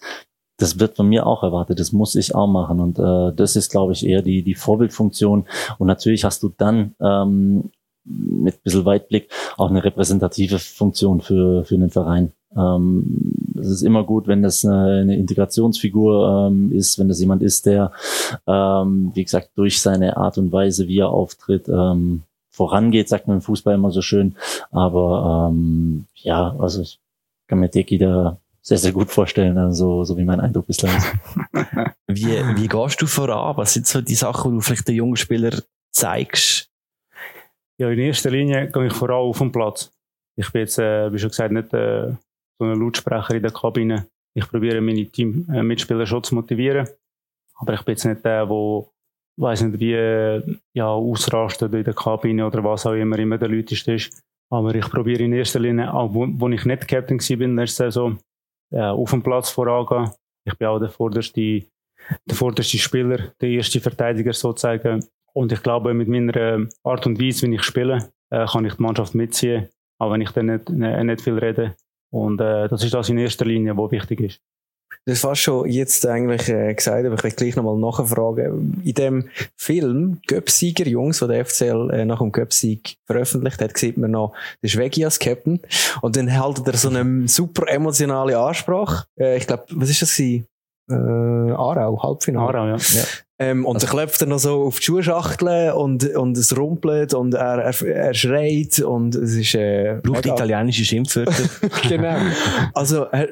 das 0.58 0.78
wird 0.80 0.96
von 0.96 1.08
mir 1.08 1.26
auch 1.26 1.42
erwartet, 1.42 1.80
das 1.80 1.92
muss 1.92 2.14
ich 2.14 2.34
auch 2.34 2.46
machen. 2.46 2.80
Und 2.80 2.98
äh, 2.98 3.34
das 3.34 3.56
ist, 3.56 3.70
glaube 3.70 3.92
ich, 3.92 4.06
eher 4.06 4.22
die, 4.22 4.42
die 4.42 4.54
Vorbildfunktion. 4.54 5.46
Und 5.78 5.86
natürlich 5.86 6.24
hast 6.24 6.42
du 6.42 6.50
dann 6.56 6.94
ähm, 7.00 7.70
mit 8.04 8.56
ein 8.56 8.60
bisschen 8.62 8.84
Weitblick 8.84 9.30
auch 9.56 9.70
eine 9.70 9.84
repräsentative 9.84 10.58
Funktion 10.58 11.20
für, 11.20 11.64
für 11.64 11.74
einen 11.74 11.90
Verein. 11.90 12.32
Ähm, 12.58 13.54
es 13.60 13.68
ist 13.68 13.82
immer 13.82 14.04
gut, 14.04 14.26
wenn 14.26 14.42
das 14.42 14.64
eine, 14.64 15.00
eine 15.02 15.16
Integrationsfigur 15.16 16.48
ähm, 16.48 16.72
ist, 16.72 16.98
wenn 16.98 17.08
das 17.08 17.20
jemand 17.20 17.42
ist, 17.42 17.66
der, 17.66 17.92
ähm, 18.46 19.12
wie 19.14 19.24
gesagt, 19.24 19.50
durch 19.56 19.80
seine 19.80 20.16
Art 20.16 20.38
und 20.38 20.52
Weise, 20.52 20.88
wie 20.88 20.98
er 20.98 21.10
auftritt, 21.10 21.68
ähm, 21.68 22.22
vorangeht, 22.50 23.08
sagt 23.08 23.28
man 23.28 23.36
im 23.36 23.42
Fußball 23.42 23.74
immer 23.74 23.90
so 23.90 24.02
schön. 24.02 24.36
Aber 24.70 25.50
ähm, 25.50 26.06
ja, 26.16 26.56
also 26.58 26.82
ich 26.82 26.98
kann 27.46 27.60
mir 27.60 27.68
Deki 27.68 27.98
da 27.98 28.38
sehr, 28.60 28.78
sehr 28.78 28.92
gut 28.92 29.10
vorstellen, 29.10 29.56
also, 29.56 30.04
so 30.04 30.18
wie 30.18 30.24
mein 30.24 30.40
Eindruck 30.40 30.66
bislang 30.66 30.94
ist. 30.96 31.06
wie, 32.06 32.26
wie 32.26 32.68
gehst 32.68 33.00
du 33.00 33.06
voran? 33.06 33.56
Was 33.56 33.72
sind 33.72 33.86
so 33.86 34.02
die 34.02 34.14
Sachen, 34.14 34.50
die 34.50 34.56
du 34.58 34.60
vielleicht 34.60 34.88
den 34.88 34.96
jungen 34.96 35.16
Spieler 35.16 35.62
zeigst? 35.90 36.68
Ja, 37.78 37.88
in 37.88 37.98
erster 37.98 38.30
Linie 38.30 38.70
gehe 38.70 38.88
ich 38.88 38.92
voran 38.92 39.28
auf 39.28 39.38
den 39.38 39.52
Platz. 39.52 39.90
Ich 40.36 40.52
bin 40.52 40.60
jetzt, 40.60 40.78
äh, 40.78 41.12
wie 41.12 41.18
schon 41.18 41.30
gesagt, 41.30 41.52
nicht 41.52 41.72
äh, 41.72 42.12
so 42.58 42.64
ein 42.64 42.78
Lautsprecher 42.80 43.34
in 43.34 43.42
der 43.42 43.52
Kabine. 43.52 44.08
Ich 44.34 44.48
probiere 44.48 44.80
meine 44.80 45.06
Team-Mitspieler 45.06 46.02
äh, 46.02 46.06
schon 46.06 46.22
zu 46.22 46.34
motivieren. 46.34 46.88
Aber 47.56 47.74
ich 47.74 47.82
bin 47.82 47.92
jetzt 47.92 48.04
nicht 48.04 48.24
der, 48.24 48.46
der 48.46 48.84
weiß 49.36 49.62
nicht, 49.62 49.80
wie 49.80 50.58
ja, 50.72 50.88
ausrastet 50.88 51.72
in 51.74 51.84
der 51.84 51.94
Kabine 51.94 52.46
oder 52.46 52.62
was 52.62 52.86
auch 52.86 52.92
immer 52.92 53.18
immer 53.18 53.38
der 53.38 53.48
Leute 53.48 53.74
ist. 53.74 54.22
Aber 54.50 54.74
ich 54.74 54.88
probiere 54.88 55.24
in 55.24 55.32
erster 55.32 55.60
Linie, 55.60 55.92
auch 55.92 56.12
wo, 56.12 56.26
wo 56.28 56.48
ich 56.48 56.64
nicht 56.64 56.88
Captain 56.88 57.18
war 57.18 57.40
in 57.40 57.56
der 57.56 57.66
Saison, 57.66 58.18
äh, 58.70 58.80
auf 58.80 59.10
dem 59.10 59.22
Platz 59.22 59.50
vorangehen. 59.50 60.10
Ich 60.44 60.56
bin 60.56 60.68
auch 60.68 60.78
der 60.78 60.88
vorderste, 60.88 61.64
der 62.24 62.36
vorderste 62.36 62.78
Spieler, 62.78 63.32
der 63.40 63.50
erste 63.50 63.80
Verteidiger 63.80 64.32
sozusagen. 64.32 65.04
Und 65.34 65.52
ich 65.52 65.62
glaube, 65.62 65.92
mit 65.92 66.08
meiner 66.08 66.66
Art 66.82 67.06
und 67.06 67.20
Weise, 67.20 67.48
wie 67.50 67.56
ich 67.56 67.62
spiele, 67.62 68.10
äh, 68.30 68.46
kann 68.46 68.64
ich 68.64 68.74
die 68.74 68.82
Mannschaft 68.82 69.14
mitziehen. 69.14 69.68
Auch 69.98 70.12
wenn 70.12 70.22
ich 70.22 70.30
dann 70.30 70.46
nicht, 70.46 70.70
nicht, 70.70 71.04
nicht 71.04 71.20
viel 71.20 71.38
rede. 71.38 71.74
Und 72.10 72.40
äh, 72.40 72.68
das 72.68 72.84
ist 72.84 72.94
das 72.94 73.08
in 73.08 73.18
erster 73.18 73.44
Linie, 73.44 73.76
was 73.76 73.90
wichtig 73.90 74.20
ist. 74.20 74.40
Du 75.04 75.12
hast 75.12 75.20
fast 75.20 75.40
schon 75.42 75.68
jetzt 75.68 76.06
eigentlich 76.06 76.48
äh, 76.48 76.74
gesagt, 76.74 77.06
aber 77.06 77.14
ich 77.14 77.24
will 77.24 77.30
gleich 77.30 77.56
nochmal 77.56 77.78
nachfragen. 77.78 78.82
In 78.84 78.94
dem 78.94 79.28
Film 79.56 80.20
Göpsieger 80.26 80.86
Jungs, 80.86 81.20
den 81.20 81.28
der 81.28 81.44
FCL 81.46 81.90
äh, 81.92 82.04
nach 82.04 82.18
dem 82.18 82.32
Göpsieg 82.32 82.96
veröffentlicht 83.06 83.60
hat, 83.60 83.76
sieht 83.76 83.96
man 83.96 84.10
noch 84.10 84.34
den 84.62 84.68
Schwegi 84.68 85.04
als 85.04 85.18
Captain. 85.18 85.60
Und 86.02 86.16
dann 86.16 86.32
haltet 86.38 86.66
er 86.66 86.76
so 86.76 86.90
eine 86.90 87.26
super 87.28 87.68
emotionale 87.68 88.38
Ansprache. 88.38 89.06
Äh, 89.18 89.38
ich 89.38 89.46
glaube, 89.46 89.64
was 89.70 89.88
ist 89.88 90.02
das 90.02 90.14
gewesen? 90.14 90.46
Äh, 90.90 90.94
Aarau, 90.94 92.02
Halbfinale. 92.02 92.46
Aarau, 92.46 92.66
ja. 92.66 92.76
ja. 92.76 93.04
Ähm, 93.40 93.64
und 93.64 93.76
also, 93.76 93.86
dann 93.86 93.96
klopft 93.96 94.20
er 94.20 94.26
noch 94.26 94.38
so 94.38 94.64
auf 94.64 94.80
die 94.80 94.86
Schuhschachtel 94.86 95.70
und, 95.72 96.04
und 96.16 96.36
es 96.36 96.56
rumpelt 96.56 97.14
und 97.14 97.34
er, 97.34 97.58
er, 97.58 97.86
er 97.86 98.14
schreit 98.14 98.80
und 98.80 99.14
es 99.14 99.36
ist, 99.36 99.54
äh, 99.54 100.00
Braucht 100.02 100.26
italienische 100.26 100.84
Schimpfwörter. 100.84 101.48
genau. 101.88 102.16
Also, 102.74 103.04
er, 103.04 103.28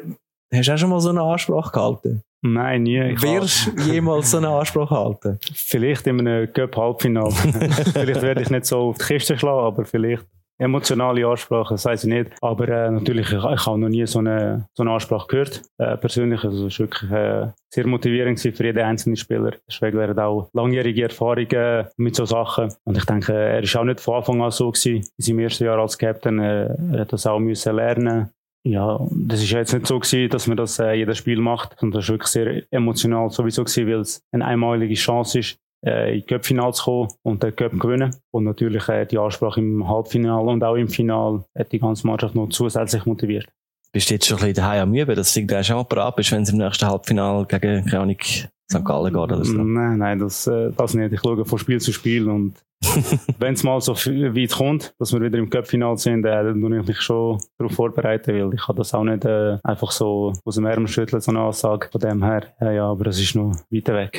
hast 0.54 0.68
du 0.68 0.74
auch 0.74 0.78
schon 0.78 0.90
mal 0.90 1.00
so 1.00 1.10
eine 1.10 1.22
Ansprache 1.22 1.72
gehalten? 1.72 2.22
Nein, 2.42 2.84
nie. 2.84 3.02
Ich 3.12 3.22
Wirst 3.22 3.72
du 3.74 3.82
jemals 3.82 4.30
so 4.30 4.36
eine 4.36 4.48
Ansprache 4.48 4.94
halten? 4.94 5.38
Vielleicht 5.54 6.06
in 6.06 6.20
einem 6.20 6.52
Cup-Halbfinale. 6.52 7.32
vielleicht 7.92 8.22
werde 8.22 8.42
ich 8.42 8.50
nicht 8.50 8.66
so 8.66 8.78
auf 8.78 8.98
die 8.98 9.04
Kiste 9.04 9.36
schlagen, 9.36 9.66
aber 9.66 9.84
vielleicht 9.84 10.24
emotionale 10.58 11.26
Ansprache, 11.26 11.74
das 11.74 11.84
weiß 11.84 12.04
ich 12.04 12.10
nicht. 12.10 12.32
Aber 12.40 12.68
äh, 12.68 12.90
natürlich, 12.90 13.32
ich, 13.32 13.44
ich 13.44 13.66
habe 13.66 13.78
noch 13.78 13.88
nie 13.88 14.06
so 14.06 14.20
eine, 14.20 14.68
so 14.74 14.82
eine 14.82 14.92
Ansprache 14.92 15.26
gehört. 15.28 15.62
Äh, 15.78 15.96
persönlich, 15.96 16.42
also 16.44 16.66
es 16.66 16.78
war 16.78 16.86
wirklich 16.86 17.10
äh, 17.10 17.48
sehr 17.68 17.86
motivierend 17.86 18.40
für 18.40 18.64
jeden 18.64 18.84
einzelnen 18.84 19.16
Spieler. 19.16 19.52
Deswegen 19.68 20.00
hat 20.00 20.18
auch 20.18 20.48
langjährige 20.52 21.04
Erfahrungen 21.04 21.86
mit 21.96 22.16
so 22.16 22.24
Sachen. 22.24 22.72
Und 22.84 22.96
ich 22.96 23.04
denke, 23.04 23.32
er 23.32 23.62
ist 23.62 23.76
auch 23.76 23.84
nicht 23.84 24.00
von 24.00 24.16
Anfang 24.16 24.42
an 24.42 24.50
so 24.50 24.70
gewesen. 24.70 25.06
In 25.16 25.24
seinem 25.24 25.38
ersten 25.40 25.64
Jahr 25.64 25.78
als 25.78 25.98
Captain, 25.98 26.38
äh, 26.38 26.74
er 26.92 27.00
hat 27.00 27.12
das 27.12 27.26
auch 27.26 27.38
müssen 27.38 27.76
lernen. 27.76 28.30
Ja, 28.64 28.98
das 29.12 29.42
ist 29.42 29.52
jetzt 29.52 29.74
nicht 29.74 29.86
so 29.86 30.00
gewesen, 30.00 30.28
dass 30.28 30.48
man 30.48 30.56
das 30.56 30.80
äh, 30.80 30.94
jedes 30.94 31.18
Spiel 31.18 31.40
macht, 31.40 31.78
sondern 31.78 31.98
das 31.98 32.06
ist 32.06 32.10
wirklich 32.10 32.28
sehr 32.28 32.62
emotional 32.72 33.30
sowieso 33.30 33.62
gewesen, 33.62 33.86
weil 33.86 34.00
es 34.00 34.24
eine 34.32 34.44
einmalige 34.44 34.94
Chance 34.94 35.38
ist, 35.38 35.58
äh, 35.86 36.14
in 36.14 36.20
die 36.20 36.26
Cup-Finale 36.26 36.72
zu 36.72 36.84
kommen 36.84 37.08
und 37.22 37.42
den 37.42 37.54
Cup 37.54 37.78
gewinnen. 37.78 38.14
Und 38.30 38.44
natürlich 38.44 38.88
äh, 38.88 39.06
die 39.06 39.18
Ansprache 39.18 39.60
im 39.60 39.88
Halbfinale 39.88 40.50
und 40.50 40.62
auch 40.64 40.74
im 40.74 40.88
Finale 40.88 41.44
hat 41.56 41.72
die 41.72 41.78
ganze 41.78 42.06
Mannschaft 42.06 42.34
noch 42.34 42.48
zusätzlich 42.48 43.06
motiviert. 43.06 43.46
Bist 43.92 44.10
du 44.10 44.14
jetzt 44.14 44.26
schon 44.26 44.36
ein 44.38 44.40
bisschen 44.40 44.54
daheim 44.54 44.82
am 44.88 44.94
Üben, 44.94 45.16
dass 45.16 45.32
du 45.32 45.40
irgendwie 45.40 45.64
schon 45.64 45.76
mal 45.76 45.84
parat 45.84 46.16
bist, 46.16 46.32
wenn 46.32 46.42
es 46.42 46.50
im 46.50 46.58
nächsten 46.58 46.86
Halbfinale 46.86 47.46
gegen, 47.46 47.86
keine 47.86 48.00
Ahnung, 48.00 48.18
St. 48.20 48.84
Gallen 48.84 49.12
geht 49.12 49.22
oder 49.22 49.44
so? 49.44 49.52
Nein, 49.54 49.98
nein, 49.98 50.18
das, 50.18 50.46
äh, 50.46 50.72
das 50.76 50.94
nicht. 50.94 51.12
Ich 51.12 51.20
schaue 51.20 51.44
von 51.44 51.58
Spiel 51.58 51.80
zu 51.80 51.92
Spiel 51.92 52.28
und 52.28 52.54
wenn 53.38 53.54
es 53.54 53.62
mal 53.62 53.80
so 53.80 53.94
weit 53.94 54.52
kommt, 54.52 54.94
dass 54.98 55.12
wir 55.12 55.20
wieder 55.20 55.38
im 55.38 55.48
Cup-Final 55.48 55.96
sind, 55.96 56.24
äh, 56.24 56.44
dann 56.44 56.60
muss 56.60 56.72
ich 56.72 56.86
mich 56.86 57.00
schon 57.00 57.40
darauf 57.58 57.72
vorbereiten, 57.72 58.32
weil 58.32 58.54
ich 58.54 58.60
kann 58.60 58.76
das 58.76 58.92
auch 58.92 59.04
nicht 59.04 59.24
äh, 59.24 59.58
einfach 59.62 59.90
so 59.90 60.32
aus 60.44 60.56
dem 60.56 60.66
Ärmel 60.66 60.88
schütteln, 60.88 61.20
so 61.20 61.30
eine 61.30 61.40
Aussage 61.40 61.88
von 61.90 62.00
dem 62.00 62.22
her. 62.22 62.42
Ja, 62.60 62.72
ja, 62.72 62.84
aber 62.86 63.06
es 63.06 63.20
ist 63.20 63.34
noch 63.34 63.56
weiter 63.70 63.94
weg. 63.94 64.18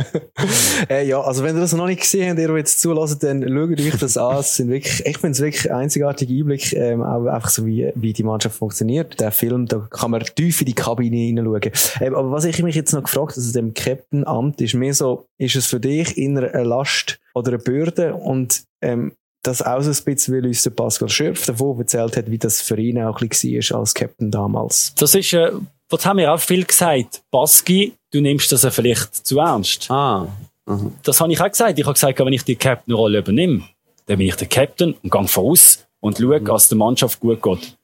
äh, 0.90 1.06
ja, 1.06 1.20
also 1.20 1.44
wenn 1.44 1.56
ihr 1.56 1.60
das 1.60 1.74
noch 1.74 1.86
nicht 1.86 2.00
gesehen 2.00 2.30
habt, 2.30 2.38
ihr 2.38 2.56
jetzt 2.56 2.80
zulassen, 2.80 3.18
dann 3.20 3.42
schaut 3.42 3.80
euch 3.80 3.98
das 3.98 4.16
an. 4.16 4.38
Es 4.38 4.56
sind 4.56 4.70
wirklich, 4.70 5.04
ich 5.06 5.18
finde 5.18 5.32
es 5.32 5.40
wirklich 5.40 5.72
einzigartige 5.72 6.32
Einblick, 6.34 6.72
ähm, 6.72 7.02
auch 7.02 7.26
einfach 7.26 7.50
so 7.50 7.66
wie, 7.66 7.92
wie 7.94 8.12
die 8.12 8.24
Mannschaft 8.24 8.56
funktioniert. 8.56 9.20
Der 9.20 9.30
Film, 9.30 9.66
da 9.66 9.86
kann 9.90 10.10
man 10.10 10.22
tief 10.22 10.60
in 10.60 10.66
die 10.66 10.74
Kabine 10.74 11.16
hineinschauen. 11.16 11.72
Ähm, 12.00 12.14
aber 12.14 12.30
was 12.30 12.44
ich 12.44 12.62
mich 12.62 12.76
jetzt 12.76 12.92
noch 12.92 13.02
gefragt, 13.02 13.36
also 13.36 13.52
dem 13.52 13.74
Captain-Amt, 13.74 14.60
ist 14.60 14.74
mehr 14.74 14.94
so, 14.94 15.26
ist 15.38 15.56
es 15.56 15.66
für 15.66 15.80
dich 15.80 16.16
in 16.16 16.38
einer 16.38 16.64
Last, 16.64 17.20
oder 17.34 17.48
eine 17.48 17.58
Bürde 17.58 18.14
und 18.14 18.62
ähm, 18.80 19.12
das 19.42 19.60
auch 19.60 19.80
so 19.82 19.90
ein 19.90 20.04
bisschen, 20.04 20.34
weil 20.34 20.46
uns 20.46 20.62
der 20.62 20.70
Pascal 20.70 21.08
Schürf 21.08 21.44
davon 21.44 21.78
erzählt 21.78 22.16
hat, 22.16 22.30
wie 22.30 22.38
das 22.38 22.62
für 22.62 22.78
ihn 22.78 23.02
auch 23.02 23.20
ein 23.20 23.28
bisschen 23.28 23.54
war 23.54 23.80
als 23.80 23.94
Captain 23.94 24.30
damals. 24.30 24.94
Das 24.94 25.14
ist, 25.14 25.32
äh, 25.34 25.52
das 25.88 26.06
haben 26.06 26.18
wir 26.18 26.32
auch 26.32 26.40
viel 26.40 26.64
gesagt. 26.64 27.22
Baski, 27.30 27.92
du 28.10 28.20
nimmst 28.20 28.50
das 28.52 28.62
ja 28.62 28.70
vielleicht 28.70 29.14
zu 29.26 29.38
ernst. 29.38 29.90
Ah. 29.90 30.28
Mhm. 30.66 30.92
Das 31.02 31.20
habe 31.20 31.32
ich 31.32 31.40
auch 31.40 31.50
gesagt. 31.50 31.78
Ich 31.78 31.84
habe 31.84 31.92
gesagt, 31.92 32.18
wenn 32.18 32.32
ich 32.32 32.44
die 32.44 32.56
Captain-Rolle 32.56 33.18
übernehme, 33.18 33.64
dann 34.06 34.18
bin 34.18 34.28
ich 34.28 34.36
der 34.36 34.48
Captain 34.48 34.94
und 35.02 35.12
gehe 35.12 35.28
voraus 35.28 35.84
und 36.00 36.18
schaue, 36.18 36.40
mhm. 36.40 36.44
dass 36.46 36.68
der 36.68 36.78
Mannschaft 36.78 37.20
gut 37.20 37.42
geht. 37.42 37.76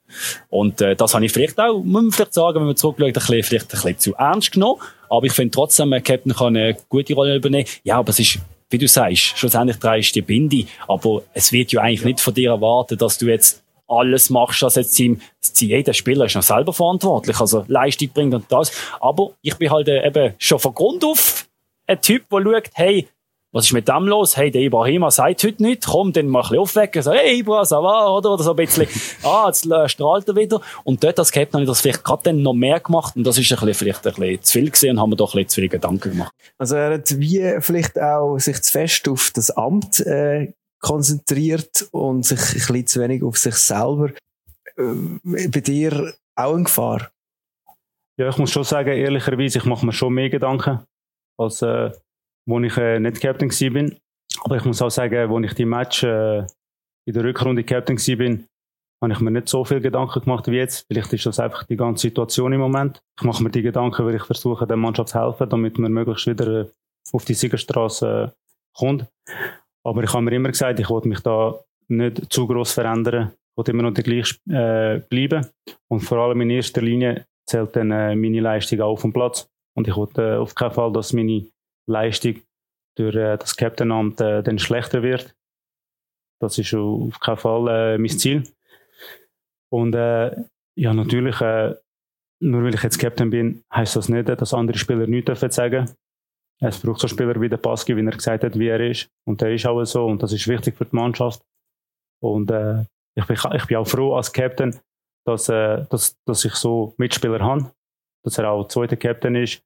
Und 0.48 0.80
äh, 0.80 0.96
das 0.96 1.14
habe 1.14 1.24
ich 1.24 1.32
vielleicht 1.32 1.58
auch, 1.60 1.82
muss 1.82 2.02
man 2.02 2.12
vielleicht 2.12 2.34
sagen, 2.34 2.56
wenn 2.56 2.66
man 2.66 2.76
zurückschaut, 2.76 3.08
ein 3.08 3.12
bisschen, 3.12 3.42
vielleicht 3.42 3.66
ein 3.66 3.68
bisschen 3.70 3.98
zu 3.98 4.14
ernst 4.14 4.52
genommen. 4.52 4.80
Aber 5.08 5.26
ich 5.26 5.32
finde 5.32 5.52
trotzdem, 5.52 5.92
ein 5.92 6.02
Captain 6.02 6.34
kann 6.34 6.56
eine 6.56 6.76
gute 6.88 7.14
Rolle 7.14 7.36
übernehmen. 7.36 7.68
Ja, 7.84 7.98
aber 7.98 8.10
es 8.10 8.18
ist 8.18 8.38
wie 8.70 8.78
du 8.78 8.88
sagst, 8.88 9.36
schlussendlich 9.36 9.78
drehst 9.78 10.14
du 10.14 10.20
die 10.20 10.22
Binde, 10.22 10.66
aber 10.88 11.22
es 11.34 11.52
wird 11.52 11.72
ja 11.72 11.82
eigentlich 11.82 12.04
nicht 12.04 12.20
von 12.20 12.34
dir 12.34 12.50
erwartet, 12.50 13.02
dass 13.02 13.18
du 13.18 13.26
jetzt 13.26 13.62
alles 13.88 14.30
machst, 14.30 14.62
was 14.62 14.76
jetzt 14.76 14.94
Team, 14.94 15.20
jeder 15.58 15.92
Spieler 15.92 16.26
ist 16.26 16.36
noch 16.36 16.42
selber 16.42 16.72
verantwortlich, 16.72 17.40
also 17.40 17.64
Leistung 17.66 18.08
bringt 18.10 18.34
und 18.34 18.50
das. 18.50 18.72
Aber 19.00 19.32
ich 19.42 19.56
bin 19.56 19.70
halt 19.70 19.88
äh, 19.88 20.06
eben 20.06 20.34
schon 20.38 20.60
von 20.60 20.74
Grund 20.74 21.04
auf 21.04 21.48
ein 21.86 22.00
Typ, 22.00 22.28
der 22.30 22.42
schaut, 22.42 22.70
hey, 22.74 23.08
was 23.52 23.66
ist 23.66 23.72
mit 23.72 23.88
dem 23.88 24.06
los? 24.06 24.36
Hey, 24.36 24.50
der 24.50 24.62
Ibrahima 24.62 25.10
sagt 25.10 25.42
heute 25.42 25.62
nicht, 25.62 25.86
komm, 25.86 26.12
dann 26.12 26.28
mal 26.28 26.40
ein 26.40 26.42
bisschen 26.42 26.58
aufwecken, 26.58 27.02
so, 27.02 27.12
hey, 27.12 27.40
Ibra, 27.40 27.62
ça 27.62 27.82
va, 27.82 28.08
oder? 28.08 28.32
Oder 28.32 28.44
so 28.44 28.50
ein 28.50 28.56
bisschen, 28.56 28.86
ah, 29.24 29.46
jetzt 29.46 29.66
äh, 29.66 29.88
strahlt 29.88 30.28
er 30.28 30.36
wieder. 30.36 30.60
Und 30.84 31.02
dort 31.02 31.18
als 31.18 31.32
Captain 31.32 31.54
habe 31.54 31.64
ich 31.64 31.68
das 31.68 31.80
vielleicht 31.80 32.04
gerade 32.04 32.22
dann 32.24 32.42
noch 32.42 32.52
mehr 32.52 32.78
gemacht 32.78 33.16
und 33.16 33.24
das 33.24 33.38
ist 33.38 33.50
ein 33.50 33.58
bisschen, 33.58 33.74
vielleicht 33.74 34.06
ein 34.06 34.14
bisschen 34.14 34.42
zu 34.42 34.52
viel 34.52 34.70
gesehen 34.70 34.90
und 34.92 35.00
haben 35.00 35.10
mir 35.10 35.16
doch 35.16 35.34
ein 35.34 35.38
bisschen 35.38 35.48
zu 35.48 35.54
viele 35.56 35.68
Gedanken 35.68 36.10
gemacht. 36.10 36.32
Also 36.58 36.76
er 36.76 36.94
hat 36.94 37.18
wie 37.18 37.56
vielleicht 37.60 38.00
auch 38.00 38.38
sich 38.38 38.62
zu 38.62 38.70
fest 38.70 39.08
auf 39.08 39.32
das 39.34 39.50
Amt, 39.50 40.00
äh, 40.00 40.52
konzentriert 40.78 41.88
und 41.90 42.24
sich 42.24 42.38
ein 42.38 42.54
bisschen 42.54 42.86
zu 42.86 43.00
wenig 43.00 43.22
auf 43.24 43.36
sich 43.36 43.56
selber. 43.56 44.10
Äh, 44.76 45.48
bei 45.48 45.60
dir 45.60 46.14
auch 46.36 46.54
eine 46.54 46.64
Gefahr? 46.64 47.10
Ja, 48.16 48.28
ich 48.28 48.36
muss 48.36 48.50
schon 48.52 48.64
sagen, 48.64 48.90
ehrlicherweise, 48.90 49.58
ich 49.58 49.64
mache 49.64 49.84
mir 49.84 49.92
schon 49.92 50.12
mehr 50.12 50.30
Gedanken 50.30 50.80
als, 51.36 51.62
äh, 51.62 51.90
wo 52.46 52.60
ich 52.60 52.76
äh, 52.76 52.98
nicht 52.98 53.20
Captain 53.20 53.50
bin. 53.72 53.98
Aber 54.44 54.56
ich 54.56 54.64
muss 54.64 54.82
auch 54.82 54.90
sagen, 54.90 55.28
wo 55.28 55.38
ich 55.40 55.54
die 55.54 55.64
Match 55.64 56.02
äh, 56.04 56.46
in 57.06 57.14
der 57.14 57.24
Rückrunde 57.24 57.64
Captain 57.64 57.96
bin, 58.16 58.46
habe 59.02 59.12
ich 59.12 59.20
mir 59.20 59.30
nicht 59.30 59.48
so 59.48 59.64
viel 59.64 59.80
Gedanken 59.80 60.20
gemacht 60.20 60.46
wie 60.48 60.56
jetzt. 60.56 60.86
Vielleicht 60.86 61.12
ist 61.12 61.26
das 61.26 61.40
einfach 61.40 61.64
die 61.64 61.76
ganze 61.76 62.02
Situation 62.02 62.52
im 62.52 62.60
Moment. 62.60 63.00
Ich 63.18 63.24
mache 63.24 63.42
mir 63.42 63.50
die 63.50 63.62
Gedanken, 63.62 64.04
weil 64.04 64.16
ich 64.16 64.24
versuche, 64.24 64.66
der 64.66 64.76
Mannschaft 64.76 65.10
zu 65.10 65.20
helfen, 65.20 65.48
damit 65.48 65.78
man 65.78 65.92
möglichst 65.92 66.26
wieder 66.26 66.60
äh, 66.60 66.66
auf 67.12 67.24
die 67.24 67.34
Siegerstraße 67.34 68.32
äh, 68.32 68.78
kommt. 68.78 69.06
Aber 69.84 70.02
ich 70.04 70.12
habe 70.12 70.22
mir 70.22 70.32
immer 70.32 70.50
gesagt, 70.50 70.78
ich 70.80 70.90
wollte 70.90 71.08
mich 71.08 71.20
da 71.20 71.58
nicht 71.88 72.32
zu 72.32 72.46
groß 72.46 72.72
verändern. 72.72 73.32
Ich 73.32 73.56
wollte 73.56 73.72
immer 73.72 73.82
noch 73.84 73.94
der 73.94 74.04
gleich 74.04 74.38
äh, 74.48 75.00
bleiben. 75.08 75.46
Und 75.88 76.00
vor 76.00 76.18
allem 76.18 76.40
in 76.42 76.50
erster 76.50 76.82
Linie 76.82 77.26
zählt 77.46 77.74
dann 77.76 77.90
äh, 77.90 78.14
meine 78.14 78.40
Leistung 78.40 78.80
auch 78.80 78.92
auf 78.92 79.02
dem 79.02 79.12
Platz. 79.12 79.48
Und 79.74 79.88
ich 79.88 79.96
wollte 79.96 80.22
äh, 80.22 80.36
auf 80.36 80.54
keinen 80.54 80.72
Fall, 80.72 80.92
dass 80.92 81.12
meine 81.12 81.46
Leistung 81.88 82.40
durch 82.96 83.16
äh, 83.16 83.36
das 83.36 83.56
Captainamt 83.56 84.20
äh, 84.20 84.42
dann 84.42 84.58
schlechter 84.58 85.02
wird. 85.02 85.34
Das 86.40 86.58
ist 86.58 86.74
auf 86.74 87.20
keinen 87.20 87.36
Fall 87.36 87.68
äh, 87.68 87.98
mein 87.98 88.18
Ziel. 88.18 88.44
Und 89.70 89.94
äh, 89.94 90.34
ja, 90.76 90.94
natürlich, 90.94 91.40
äh, 91.40 91.74
nur 92.42 92.64
weil 92.64 92.74
ich 92.74 92.82
jetzt 92.82 92.98
Captain 92.98 93.30
bin, 93.30 93.62
heißt 93.72 93.96
das 93.96 94.08
nicht, 94.08 94.28
dass 94.28 94.54
andere 94.54 94.78
Spieler 94.78 95.06
nichts 95.06 95.26
dürfen 95.26 95.50
sagen. 95.50 95.90
Es 96.62 96.80
braucht 96.80 97.00
so 97.00 97.08
Spieler 97.08 97.40
wie 97.40 97.48
der 97.48 97.56
Paski, 97.56 97.96
wie 97.96 98.04
er 98.04 98.12
gesagt 98.12 98.44
hat, 98.44 98.58
wie 98.58 98.68
er 98.68 98.80
ist. 98.80 99.08
Und 99.26 99.40
der 99.40 99.54
ist 99.54 99.66
auch 99.66 99.82
so. 99.84 100.06
Und 100.06 100.22
das 100.22 100.32
ist 100.32 100.46
wichtig 100.46 100.76
für 100.76 100.84
die 100.84 100.96
Mannschaft. 100.96 101.42
Und 102.22 102.50
äh, 102.50 102.84
ich, 103.14 103.26
bin, 103.26 103.36
ich 103.54 103.66
bin 103.66 103.76
auch 103.78 103.86
froh 103.86 104.14
als 104.14 104.32
Captain, 104.32 104.78
dass, 105.26 105.48
äh, 105.48 105.86
dass, 105.88 106.16
dass 106.26 106.44
ich 106.44 106.54
so 106.54 106.94
Mitspieler 106.98 107.40
habe. 107.40 107.72
Dass 108.24 108.36
er 108.36 108.50
auch 108.50 108.68
zweiter 108.68 108.96
Captain 108.96 109.36
ist. 109.36 109.62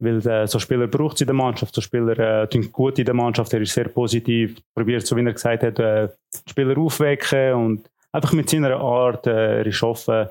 Weil 0.00 0.24
äh, 0.26 0.46
so 0.46 0.58
Spieler 0.58 0.86
braucht 0.86 1.16
es 1.16 1.22
in 1.22 1.26
der 1.26 1.34
Mannschaft. 1.34 1.74
So 1.74 1.80
Spieler 1.80 2.18
äh, 2.18 2.48
tun 2.48 2.70
gut 2.70 2.98
in 2.98 3.04
der 3.04 3.14
Mannschaft. 3.14 3.52
Er 3.52 3.60
ist 3.60 3.72
sehr 3.72 3.88
positiv. 3.88 4.60
Probiert, 4.74 5.06
so 5.06 5.16
wie 5.16 5.24
er 5.24 5.32
gesagt 5.32 5.62
hat, 5.62 5.78
äh, 5.78 6.08
Spieler 6.48 6.78
aufwecken 6.78 7.54
und 7.54 7.90
einfach 8.12 8.32
mit 8.32 8.48
seiner 8.48 8.76
Art, 8.76 9.26
äh, 9.26 9.58
er 9.58 9.66
ist 9.66 9.82
offen. 9.82 10.28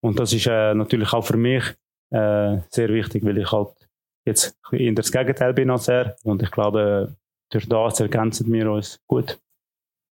Und 0.00 0.18
das 0.18 0.32
ist 0.32 0.46
äh, 0.46 0.74
natürlich 0.74 1.12
auch 1.12 1.24
für 1.24 1.36
mich 1.36 1.64
äh, 2.10 2.58
sehr 2.70 2.88
wichtig, 2.88 3.24
weil 3.24 3.38
ich 3.38 3.50
halt 3.50 3.70
jetzt 4.24 4.56
in 4.72 4.94
das 4.94 5.12
Gegenteil 5.12 5.54
bin 5.54 5.70
als 5.70 5.88
er. 5.88 6.16
Und 6.24 6.42
ich 6.42 6.50
glaube, 6.50 7.14
durch 7.50 7.68
das 7.68 8.00
ergänzen 8.00 8.52
wir 8.52 8.70
uns 8.70 9.00
gut. 9.06 9.38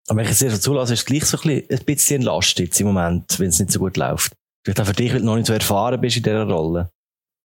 Aber 0.08 0.18
wenn 0.18 0.26
ich 0.26 0.32
es 0.32 0.38
dir 0.38 0.50
so 0.50 0.58
zulasse, 0.58 0.92
ist 0.92 1.00
es 1.00 1.06
gleich 1.06 1.24
so 1.24 1.38
ein 1.48 1.84
bisschen 1.86 2.22
Last 2.22 2.58
jetzt 2.58 2.80
im 2.80 2.88
Moment, 2.88 3.38
wenn 3.38 3.48
es 3.48 3.58
nicht 3.58 3.72
so 3.72 3.78
gut 3.78 3.96
läuft. 3.96 4.32
Vielleicht 4.64 4.80
auch 4.80 4.86
für 4.86 4.92
dich, 4.92 5.12
weil 5.12 5.20
du 5.20 5.26
noch 5.26 5.36
nicht 5.36 5.46
so 5.46 5.52
erfahren 5.52 6.00
bist 6.00 6.16
in 6.16 6.22
dieser 6.22 6.48
Rolle. 6.48 6.90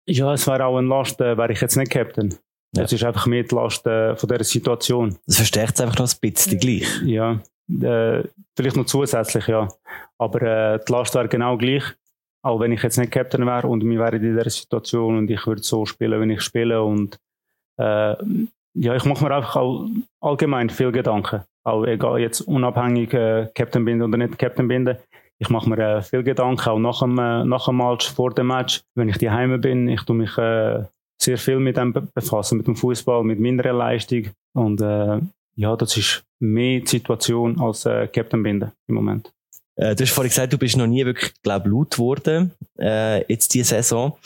Ja, 0.09 0.33
es 0.33 0.47
wäre 0.47 0.65
auch 0.65 0.77
eine 0.77 0.87
Last, 0.87 1.19
äh, 1.19 1.37
wäre 1.37 1.51
ich 1.51 1.61
jetzt 1.61 1.75
nicht 1.75 1.91
Captain. 1.91 2.33
Ja. 2.75 2.83
Es 2.83 2.93
ist 2.93 3.03
einfach 3.03 3.25
mehr 3.27 3.43
die 3.43 3.53
Last 3.53 3.85
äh, 3.85 4.15
von 4.15 4.29
dieser 4.29 4.43
Situation. 4.43 5.17
Das 5.25 5.37
verstärkt 5.37 5.75
es 5.75 5.81
einfach 5.81 5.99
noch 5.99 6.09
ein 6.09 6.19
bisschen 6.21 6.59
gleich. 6.59 7.01
Ja, 7.03 7.41
äh, 7.69 8.23
vielleicht 8.55 8.77
noch 8.77 8.85
zusätzlich, 8.85 9.47
ja. 9.47 9.67
Aber 10.17 10.41
äh, 10.41 10.79
die 10.87 10.91
Last 10.91 11.13
wäre 11.15 11.27
genau 11.27 11.57
gleich. 11.57 11.83
Auch 12.41 12.59
wenn 12.59 12.71
ich 12.71 12.81
jetzt 12.83 12.97
nicht 12.97 13.11
Captain 13.11 13.45
wäre 13.45 13.67
und 13.67 13.83
wir 13.83 13.99
wären 13.99 14.23
in 14.23 14.35
dieser 14.35 14.49
Situation 14.49 15.17
und 15.17 15.29
ich 15.29 15.45
würde 15.45 15.61
so 15.61 15.85
spielen, 15.85 16.21
wenn 16.21 16.29
ich 16.29 16.41
spiele. 16.41 16.81
Und 16.81 17.19
äh, 17.77 18.15
ja, 18.75 18.95
ich 18.95 19.03
mache 19.03 19.23
mir 19.23 19.35
einfach 19.35 19.57
auch 19.57 19.89
allgemein 20.21 20.69
viel 20.69 20.91
Gedanken. 20.93 21.41
Auch 21.65 21.83
egal 21.85 22.19
jetzt 22.19 22.41
unabhängig 22.41 23.13
äh, 23.13 23.49
Captain 23.53 23.83
bin 23.83 24.01
oder 24.01 24.17
nicht 24.17 24.39
Captain 24.39 24.67
bin 24.69 24.95
ich 25.39 25.49
mache 25.49 25.69
mir 25.69 25.77
äh, 25.77 26.01
viel 26.01 26.23
Gedanken, 26.23 26.69
auch 26.69 26.79
nach 26.79 26.99
dem, 26.99 27.17
äh, 27.17 27.45
nach 27.45 27.65
dem 27.65 27.77
Match, 27.77 28.11
vor 28.11 28.33
dem 28.33 28.47
Match. 28.47 28.81
Wenn 28.95 29.09
ich 29.09 29.17
daheim 29.17 29.59
bin, 29.61 29.87
ich 29.87 30.01
tue 30.03 30.15
mich 30.15 30.37
äh, 30.37 30.83
sehr 31.21 31.37
viel 31.37 31.59
mit 31.59 31.77
dem 31.77 31.93
befassen, 32.13 32.57
mit 32.57 32.67
dem 32.67 32.75
Fußball, 32.75 33.23
mit 33.23 33.39
meiner 33.39 33.73
Leistung. 33.73 34.29
Und 34.53 34.81
äh, 34.81 35.19
ja, 35.55 35.75
das 35.75 35.97
ist 35.97 36.23
mehr 36.39 36.79
die 36.79 36.87
Situation 36.87 37.59
als 37.59 37.85
äh, 37.85 38.07
Captain 38.07 38.43
Binden 38.43 38.71
im 38.87 38.95
Moment. 38.95 39.31
Äh, 39.75 39.95
du 39.95 40.03
hast 40.03 40.11
vorhin 40.11 40.29
gesagt, 40.29 40.53
du 40.53 40.57
bist 40.57 40.77
noch 40.77 40.87
nie 40.87 41.05
wirklich, 41.05 41.33
glaube 41.41 41.69
laut 41.69 41.91
geworden, 41.91 42.51
äh, 42.79 43.25
jetzt 43.31 43.53
diese 43.53 43.75
Saison. 43.75 44.17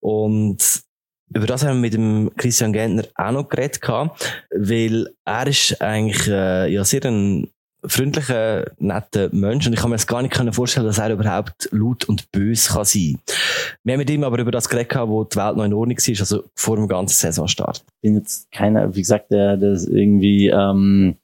Und 0.00 0.82
über 1.34 1.46
das 1.46 1.64
haben 1.64 1.76
wir 1.76 1.80
mit 1.80 1.94
dem 1.94 2.30
Christian 2.36 2.72
Gentner 2.72 3.04
auch 3.14 3.32
noch 3.32 3.48
geredet 3.48 3.80
gehabt, 3.80 4.46
weil 4.50 5.08
er 5.24 5.46
ist 5.46 5.80
eigentlich 5.80 6.28
äh, 6.28 6.72
ja 6.72 6.84
sehr 6.84 7.04
ein 7.04 7.50
freundlicher, 7.86 8.72
netter 8.78 9.28
Mensch 9.32 9.66
und 9.66 9.72
ich 9.72 9.80
kann 9.80 9.90
mir 9.90 9.96
jetzt 9.96 10.06
gar 10.06 10.22
nicht 10.22 10.34
vorstellen, 10.54 10.86
dass 10.86 10.98
er 10.98 11.12
überhaupt 11.12 11.68
laut 11.72 12.04
und 12.04 12.30
böse 12.32 12.72
kann 12.72 12.84
sein. 12.84 13.18
Wir 13.82 13.94
haben 13.94 13.98
mit 13.98 14.10
ihm 14.10 14.24
aber 14.24 14.38
über 14.38 14.50
das 14.50 14.68
geredet, 14.68 14.96
wo 15.06 15.24
die 15.24 15.36
Welt 15.36 15.56
noch 15.56 15.64
in 15.64 15.74
Ordnung 15.74 15.98
war, 15.98 16.20
also 16.20 16.44
vor 16.54 16.76
dem 16.76 16.88
ganzen 16.88 17.14
Saisonstart. 17.14 17.84
Ich 17.86 18.02
bin 18.02 18.16
jetzt 18.16 18.50
keiner, 18.50 18.94
wie 18.94 19.00
gesagt, 19.00 19.30
der 19.30 19.56
das 19.56 19.86
irgendwie 19.86 20.48
ähm, 20.48 21.16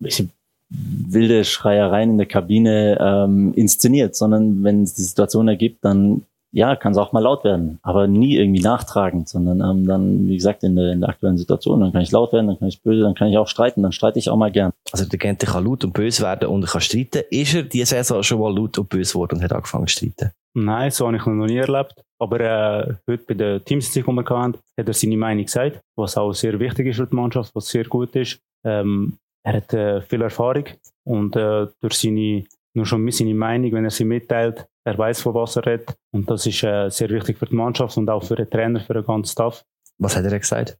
ich, 0.00 0.24
wilde 0.68 1.44
Schreiereien 1.44 2.10
in 2.10 2.18
der 2.18 2.26
Kabine 2.26 2.98
ähm, 3.00 3.52
inszeniert, 3.54 4.16
sondern 4.16 4.64
wenn 4.64 4.82
es 4.82 4.94
die 4.94 5.02
Situation 5.02 5.48
ergibt, 5.48 5.84
dann 5.84 6.22
ja, 6.52 6.76
kann 6.76 6.92
es 6.92 6.98
auch 6.98 7.12
mal 7.12 7.20
laut 7.20 7.44
werden, 7.44 7.78
aber 7.82 8.06
nie 8.06 8.36
irgendwie 8.36 8.60
nachtragend, 8.60 9.28
sondern 9.28 9.60
ähm, 9.60 9.86
dann, 9.86 10.28
wie 10.28 10.36
gesagt, 10.36 10.62
in 10.62 10.76
der, 10.76 10.92
in 10.92 11.00
der 11.00 11.08
aktuellen 11.08 11.38
Situation, 11.38 11.80
dann 11.80 11.92
kann 11.92 12.02
ich 12.02 12.12
laut 12.12 12.32
werden, 12.32 12.48
dann 12.48 12.58
kann 12.58 12.68
ich 12.68 12.82
böse, 12.82 13.02
dann 13.02 13.14
kann 13.14 13.28
ich 13.28 13.38
auch 13.38 13.48
streiten, 13.48 13.82
dann 13.82 13.92
streite 13.92 14.18
ich 14.18 14.28
auch 14.28 14.36
mal 14.36 14.52
gern. 14.52 14.72
Also 14.92 15.06
der 15.06 15.18
Gente 15.18 15.46
kann 15.46 15.64
laut 15.64 15.82
und 15.84 15.94
böse 15.94 16.22
werden 16.22 16.48
und 16.48 16.62
er 16.62 16.68
kann 16.68 16.82
streiten. 16.82 17.22
Ist 17.30 17.54
er 17.54 17.62
diese 17.62 17.86
Saison 17.86 18.22
schon 18.22 18.38
mal 18.38 18.54
laut 18.54 18.78
und 18.78 18.88
böse 18.88 19.12
geworden 19.12 19.36
und 19.36 19.42
hat 19.42 19.52
angefangen 19.52 19.86
zu 19.86 19.96
streiten? 19.96 20.30
Nein, 20.54 20.90
so 20.90 21.06
habe 21.06 21.16
ich 21.16 21.24
noch 21.24 21.46
nie 21.46 21.56
erlebt. 21.56 21.94
Aber 22.18 22.40
äh, 22.40 22.94
heute 23.08 23.24
bei 23.26 23.34
der 23.34 23.64
Teamsitzung, 23.64 24.04
die 24.14 24.30
wir 24.30 24.38
hatten, 24.38 24.58
hat 24.78 24.86
er 24.86 24.92
seine 24.94 25.16
Meinung 25.16 25.44
gesagt, 25.44 25.80
was 25.96 26.16
auch 26.16 26.32
sehr 26.32 26.60
wichtig 26.60 26.88
ist 26.88 26.98
für 26.98 27.06
die 27.06 27.16
Mannschaft, 27.16 27.54
was 27.54 27.66
sehr 27.66 27.84
gut 27.84 28.14
ist. 28.14 28.38
Ähm, 28.64 29.16
er 29.44 29.54
hat 29.54 29.72
äh, 29.72 30.02
viel 30.02 30.22
Erfahrung 30.22 30.66
und 31.04 31.34
äh, 31.34 31.66
durch 31.80 31.94
seine, 31.94 32.44
nur 32.74 32.86
schon 32.86 33.10
seine 33.10 33.34
Meinung, 33.34 33.72
wenn 33.72 33.84
er 33.84 33.90
sie 33.90 34.04
mitteilt, 34.04 34.66
er 34.84 34.96
weiß, 34.98 35.22
von 35.22 35.34
was 35.34 35.56
er 35.56 35.66
redet. 35.66 35.94
Und 36.14 36.28
das 36.30 36.46
ist 36.46 36.62
äh, 36.62 36.88
sehr 36.90 37.10
wichtig 37.10 37.38
für 37.38 37.46
die 37.46 37.54
Mannschaft 37.54 37.96
und 37.96 38.08
auch 38.08 38.22
für 38.24 38.34
den 38.36 38.48
Trainer, 38.50 38.80
für 38.80 38.94
den 38.94 39.04
ganzen 39.04 39.32
Staff. 39.32 39.62
Was 39.98 40.16
hat 40.16 40.24
er 40.24 40.38
gesagt? 40.38 40.78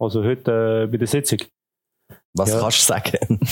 Also 0.00 0.24
heute 0.24 0.84
äh, 0.84 0.90
bei 0.90 0.96
der 0.96 1.06
Sitzung. 1.06 1.38
Was 2.34 2.50
Ja. 2.50 2.60
kannst 2.60 2.78
du 2.88 2.92
sagen? 2.92 3.40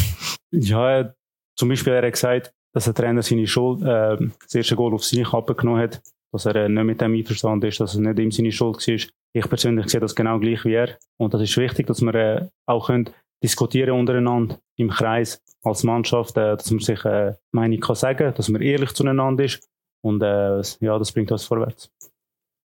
Ja, 0.53 1.13
zum 1.59 1.69
Beispiel 1.69 1.93
er 1.95 2.07
hat 2.07 2.13
gesagt, 2.13 2.53
dass 2.73 2.85
der 2.85 2.95
Trainer 2.95 3.23
seine 3.23 3.47
Schuld, 3.47 3.83
äh, 3.83 4.17
das 4.43 4.55
erste 4.55 4.77
Goal 4.77 4.95
auf 4.95 5.05
seine 5.05 5.25
Kappe 5.25 5.55
genommen 5.55 5.81
hat, 5.83 6.01
dass 6.33 6.47
er 6.47 6.55
äh, 6.57 6.69
nicht 6.69 6.85
mit 6.85 7.01
dem 7.01 7.13
einverstanden 7.15 7.67
ist, 7.67 7.81
dass 7.81 7.95
es 7.95 7.99
nicht 8.01 8.19
ihm 8.21 8.31
seine 8.31 8.53
Schuld 8.53 8.77
war. 8.77 8.95
Ich 9.37 9.49
persönlich 9.49 9.89
sehe 9.89 10.01
das 10.01 10.15
genau 10.15 10.39
gleich 10.39 10.65
wie 10.65 10.75
er. 10.75 10.97
Und 11.21 11.35
das 11.35 11.43
ist 11.43 11.57
wichtig, 11.57 11.89
dass 11.89 12.03
wir 12.03 12.15
äh, 12.15 12.49
auch 12.69 12.87
können 12.87 13.11
diskutieren 13.45 14.01
untereinander 14.01 14.59
im 14.77 14.89
Kreis 14.89 15.41
als 15.63 15.85
Mannschaft, 15.85 16.37
äh, 16.37 16.57
dass 16.57 16.71
man 16.71 16.81
sich 16.81 17.05
äh, 17.05 17.35
Meinung 17.53 17.81
kann 17.81 17.95
sagen, 17.95 18.33
dass 18.35 18.49
man 18.49 18.63
ehrlich 18.63 18.93
zueinander 18.93 19.45
ist. 19.45 19.69
Und 20.03 20.23
äh, 20.23 20.61
ja, 20.81 20.99
das 20.99 21.13
bringt 21.13 21.31
uns 21.31 21.45
vorwärts. 21.45 21.91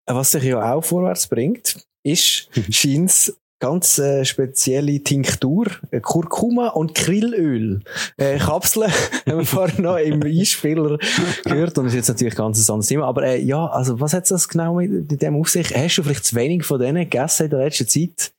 Was 0.05 0.31
sich 0.31 0.43
ja 0.43 0.73
auch 0.73 0.83
vorwärts 0.83 1.27
bringt, 1.27 1.85
ist 2.03 2.49
scheint's 2.69 3.37
ganz 3.59 3.97
äh, 3.97 4.23
spezielle 4.23 5.01
Tinktur, 5.03 5.65
äh, 5.91 5.99
Kurkuma 5.99 6.69
und 6.69 6.93
Krillöl. 6.93 7.81
Äh, 8.17 8.37
Kapseln 8.37 8.91
haben 9.27 9.39
wir 9.39 9.45
vorhin 9.45 9.83
noch 9.83 9.97
im 9.97 10.21
Einspieler 10.21 10.97
gehört 11.43 11.77
und 11.77 11.87
ist 11.87 11.95
jetzt 11.95 12.07
natürlich 12.07 12.35
ganz 12.35 12.59
ein 12.59 12.71
anderes 12.71 12.87
Thema. 12.87 13.05
Aber 13.05 13.23
äh, 13.23 13.41
ja, 13.41 13.65
also 13.65 13.99
was 13.99 14.13
hat 14.13 14.29
das 14.29 14.47
genau 14.47 14.75
mit, 14.75 15.11
mit 15.11 15.21
dem 15.21 15.35
auf 15.35 15.49
sich? 15.49 15.75
Hast 15.75 15.97
du 15.97 16.03
vielleicht 16.03 16.25
zu 16.25 16.35
wenig 16.35 16.65
von 16.65 16.79
denen 16.79 17.03
gegessen 17.03 17.45
in 17.45 17.49
der 17.49 17.59
letzten 17.59 17.87
Zeit? 17.87 18.31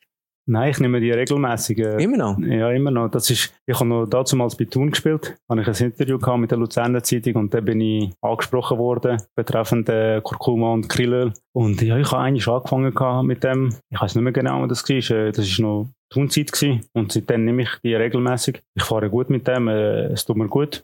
Nein, 0.50 0.70
ich 0.70 0.80
nehme 0.80 0.98
die 0.98 1.10
regelmäßig. 1.10 1.78
Immer 1.78 2.16
noch? 2.16 2.38
Ja, 2.38 2.70
immer 2.70 2.90
noch. 2.90 3.10
Das 3.10 3.28
ist, 3.28 3.52
ich 3.66 3.74
habe 3.78 3.86
noch 3.86 4.06
damals 4.06 4.56
bei 4.56 4.64
Thun 4.64 4.90
gespielt. 4.90 5.36
Habe 5.46 5.60
ich 5.60 5.68
ein 5.68 5.86
Interview 5.90 6.18
gehabt 6.18 6.38
mit 6.38 6.50
der 6.50 6.56
Luzerner 6.56 7.02
Zeitung 7.02 7.34
und 7.34 7.52
da 7.52 7.60
bin 7.60 7.78
ich 7.82 8.10
angesprochen 8.22 8.78
worden 8.78 9.22
betreffend 9.36 9.90
äh, 9.90 10.22
Kurkuma 10.22 10.72
und 10.72 10.88
Krillöl. 10.88 11.34
Und 11.52 11.82
ja, 11.82 11.98
ich 11.98 12.10
habe 12.10 12.22
eigentlich 12.22 12.48
angefangen 12.48 12.94
gehabt 12.94 13.26
mit 13.26 13.44
dem. 13.44 13.74
Ich 13.90 14.00
weiß 14.00 14.14
nicht 14.14 14.24
mehr 14.24 14.32
genau, 14.32 14.62
was 14.62 14.68
das 14.82 14.88
war. 14.88 15.16
Äh, 15.18 15.32
Das 15.32 15.46
ist 15.46 15.58
noch 15.60 15.90
Thun-Zeit 16.08 16.50
gewesen. 16.50 16.80
Und 16.94 17.12
seitdem 17.12 17.44
nehme 17.44 17.64
ich 17.64 17.70
die 17.84 17.94
regelmäßig. 17.94 18.62
Ich 18.74 18.84
fahre 18.84 19.10
gut 19.10 19.28
mit 19.28 19.46
dem. 19.46 19.68
Äh, 19.68 20.06
es 20.12 20.24
tut 20.24 20.38
mir 20.38 20.48
gut. 20.48 20.82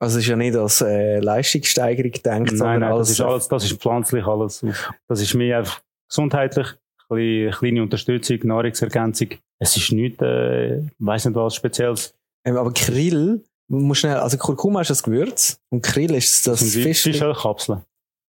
Also 0.00 0.18
es 0.18 0.24
ist 0.24 0.28
ja 0.30 0.36
nicht 0.36 0.56
als 0.56 0.80
äh, 0.80 1.20
Leistungssteigerung 1.20 2.10
gedacht, 2.10 2.40
Nein, 2.40 2.46
sondern 2.56 2.80
nein, 2.80 2.92
als 2.92 3.08
das 3.08 3.10
ist 3.10 3.20
alles, 3.20 3.48
das 3.48 3.64
ist 3.64 3.80
pflanzlich 3.80 4.26
alles. 4.26 4.66
Das 5.08 5.22
ist 5.22 5.32
mir 5.34 5.58
einfach 5.58 5.80
gesundheitlich. 6.08 6.66
Ein 7.08 7.16
bisschen, 7.16 7.50
kleine 7.52 7.82
Unterstützung, 7.82 8.38
Nahrungsergänzung. 8.44 9.28
Es 9.58 9.76
ist 9.76 9.92
nichts, 9.92 10.20
äh, 10.22 10.82
weiß 10.98 11.26
nicht 11.26 11.34
was 11.36 11.54
Spezielles. 11.54 12.14
Ähm, 12.44 12.56
aber 12.56 12.72
Krill, 12.72 13.44
man 13.68 13.82
muss 13.82 13.98
schnell, 13.98 14.16
also 14.16 14.36
Kurkuma 14.38 14.80
ist 14.80 14.90
das 14.90 15.02
Gewürz 15.02 15.58
und 15.70 15.82
Krill 15.82 16.14
ist 16.14 16.46
das, 16.46 16.60
Das 16.60 16.72
Fisch. 16.74 17.02
Fischölkapseln. 17.02 17.82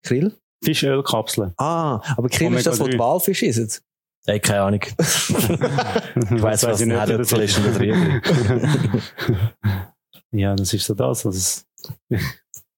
Krill? 0.03 0.35
Fischölkapseln. 0.63 1.53
Ah, 1.57 2.01
aber 2.17 2.29
Krill 2.29 2.53
ist 2.55 2.65
das, 2.67 2.79
was 2.79 2.87
die 2.87 2.93
Omega-3. 2.95 2.99
Walfisch 2.99 3.43
ist. 3.43 3.81
Ey, 4.25 4.39
keine 4.39 4.61
Ahnung. 4.61 4.81
Ich 6.15 6.41
weiss, 6.41 6.63
was 6.63 6.79
ich 6.81 6.89
ein 6.89 6.89
nicht, 6.89 7.09
wie 7.09 7.17
das 7.17 7.31
Herdöpfel 7.31 7.41
ist 7.41 7.57
und 7.57 7.81
ein 7.81 8.21
ja, 10.31 10.55
das 10.55 10.73
ist 10.73 10.85
so 10.85 10.93
das. 10.93 11.25
Also 11.25 11.29
es- 11.37 11.65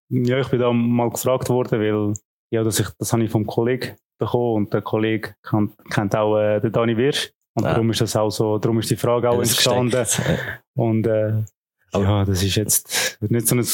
ja, 0.10 0.40
ich 0.40 0.48
bin 0.48 0.60
da 0.60 0.72
mal 0.72 1.10
gefragt 1.10 1.50
worden, 1.50 1.80
weil 1.80 2.14
ja, 2.52 2.64
das, 2.64 2.80
ich, 2.80 2.88
das 2.98 3.12
habe 3.14 3.24
ich 3.24 3.30
vom 3.32 3.46
Kollegen 3.46 3.96
bekommen 4.18 4.56
und 4.56 4.74
der 4.74 4.82
Kollege 4.82 5.36
kennt, 5.48 5.74
kennt 5.90 6.16
auch 6.16 6.38
äh, 6.38 6.60
den 6.60 6.72
Dani 6.72 6.96
Wirsch. 6.98 7.32
Und 7.58 7.64
Ja. 7.64 7.72
darum 7.74 7.90
ist 7.92 8.02
das 8.02 8.16
auch 8.16 8.30
so, 8.30 8.58
darum 8.58 8.80
ist 8.80 8.90
die 8.90 8.96
Frage 8.98 9.30
auch 9.30 9.40
entstanden. 9.40 10.06
Und 10.76 11.08
äh, 11.08 11.44
ja, 11.94 12.26
das 12.26 12.44
ist 12.44 12.56
jetzt 12.56 13.18
nicht 13.22 13.48
so 13.48 13.56
ein, 13.56 13.66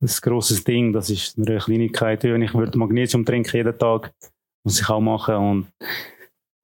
ein 0.00 0.08
grosses 0.22 0.62
Ding, 0.62 0.92
das 0.92 1.10
ist 1.10 1.36
nur 1.36 1.48
eine 1.48 1.58
Kleinigkeit. 1.58 2.22
Wenn 2.22 2.42
ich 2.42 2.54
würde 2.54 2.78
Magnesium 2.78 3.24
trinken 3.24 3.56
jeden 3.56 3.76
Tag, 3.76 4.12
muss 4.64 4.80
ich 4.80 4.88
auch 4.88 5.00
machen. 5.00 5.34
Und 5.34 5.66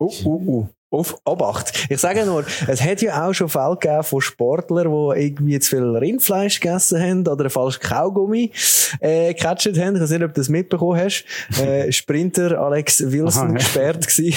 Uh, 0.01 0.11
uh, 0.25 0.43
uh. 0.47 0.69
Auf 0.93 1.17
Obacht. 1.25 1.87
Ich 1.89 1.99
sage 1.99 2.27
nur, 2.27 2.45
es 2.69 2.83
hat 2.83 3.01
ja 3.01 3.27
auch 3.27 3.33
schon 3.33 3.49
Fälle 3.49 3.79
gegeben 3.81 4.03
von 4.03 4.21
Sportlern, 4.21 4.93
die 4.93 5.25
irgendwie 5.25 5.59
zu 5.59 5.71
viel 5.71 5.97
Rindfleisch 5.97 6.61
gegessen 6.61 7.01
haben 7.01 7.21
oder 7.27 7.45
einen 7.45 7.51
falschen 7.51 7.81
Kaugummi 7.81 8.53
äh, 9.01 9.33
gecatcht 9.33 9.79
haben. 9.79 9.97
Ich 9.97 10.03
weiß 10.03 10.11
nicht, 10.11 10.23
ob 10.23 10.35
du 10.35 10.41
das 10.41 10.51
mitbekommen 10.51 11.01
hast. 11.01 11.25
Äh, 11.59 11.91
Sprinter 11.91 12.61
Alex 12.61 13.11
Wilson 13.11 13.43
Aha, 13.43 13.49
ja. 13.53 13.55
gesperrt 13.55 14.07
gewesen 14.07 14.33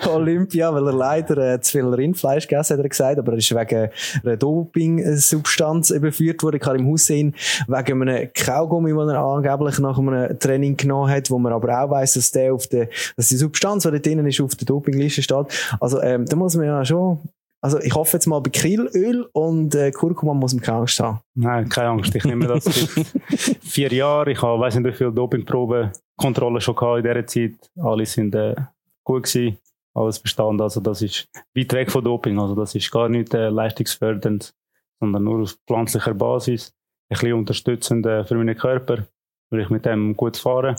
für 0.00 0.10
Olympia, 0.10 0.74
weil 0.74 0.86
er 0.86 0.92
leider 0.92 1.54
äh, 1.54 1.60
zu 1.60 1.72
viel 1.72 1.86
Rindfleisch 1.86 2.46
gegessen 2.46 2.74
hat, 2.74 2.78
hat 2.78 2.84
er 2.84 2.88
gesagt. 2.90 3.18
Aber 3.18 3.32
er 3.32 3.38
ist 3.38 3.54
wegen 3.54 3.90
einer 4.22 4.36
Doping-Substanz 4.36 5.88
überführt 5.88 6.42
worden, 6.42 6.60
Karim 6.60 6.86
Hussein, 6.86 7.34
wegen 7.66 8.02
einem 8.02 8.28
Kaugummi, 8.34 8.90
den 8.90 9.08
er 9.08 9.20
angeblich 9.20 9.78
nach 9.78 9.98
einem 9.98 10.38
Training 10.38 10.76
genommen 10.76 11.10
hat, 11.10 11.30
wo 11.30 11.38
man 11.38 11.54
aber 11.54 11.82
auch 11.82 11.90
weiss, 11.90 12.12
dass 12.12 12.30
der 12.30 12.52
auf 12.52 12.66
der, 12.66 12.88
dass 13.16 13.28
die 13.28 13.36
Substanz, 13.36 13.84
die 13.84 13.90
da 13.90 13.98
drinnen 13.98 14.26
ist, 14.26 14.40
auf 14.42 14.54
der 14.54 14.66
Dopingliste 14.66 15.22
steht. 15.30 15.76
Also, 15.80 16.00
ähm, 16.02 16.26
da 16.26 16.36
muss 16.36 16.56
man 16.56 16.66
ja 16.66 16.84
schon, 16.84 17.18
also 17.62 17.78
ich 17.78 17.94
hoffe 17.94 18.16
jetzt 18.16 18.26
mal 18.26 18.40
bei 18.40 18.50
Krillöl 18.50 19.28
und 19.32 19.74
äh, 19.74 19.90
Kurkuma 19.90 20.32
muss 20.32 20.54
man 20.54 20.62
keine 20.62 20.78
Angst 20.78 20.98
haben. 21.00 21.20
nein, 21.34 21.68
keine 21.68 21.88
Angst, 21.90 22.14
ich 22.14 22.24
nehme 22.24 22.46
das 22.46 22.64
vier 23.60 23.92
Jahre. 23.92 24.32
Ich 24.32 24.40
habe, 24.40 24.60
weiß 24.60 24.76
nicht, 24.76 24.86
wie 24.86 24.92
viele 24.96 25.12
Dopingproben, 25.12 25.90
Kontrollen 26.16 26.60
schon 26.60 26.74
gehabt 26.74 26.98
in 26.98 27.04
dieser 27.04 27.26
Zeit. 27.26 27.70
Alle 27.76 28.06
sind 28.06 28.34
äh, 28.34 28.54
gut 29.04 29.24
gewesen, 29.24 29.58
alles 29.94 30.18
bestanden. 30.18 30.62
Also 30.62 30.80
das 30.80 31.02
ist 31.02 31.28
weit 31.54 31.72
weg 31.72 31.90
von 31.90 32.02
Doping. 32.02 32.38
Also 32.38 32.54
das 32.54 32.74
ist 32.74 32.90
gar 32.90 33.08
nicht 33.08 33.34
äh, 33.34 33.50
leistungsfördernd, 33.50 34.54
sondern 34.98 35.24
nur 35.24 35.42
auf 35.42 35.56
pflanzlicher 35.66 36.14
Basis. 36.14 36.72
Ein 37.10 37.16
bisschen 37.16 37.32
unterstützend 37.34 38.06
äh, 38.06 38.24
für 38.24 38.36
meinen 38.36 38.56
Körper. 38.56 39.06
Weil 39.50 39.60
ich 39.60 39.70
mit 39.70 39.84
dem 39.84 40.16
gut 40.16 40.36
fahre, 40.36 40.76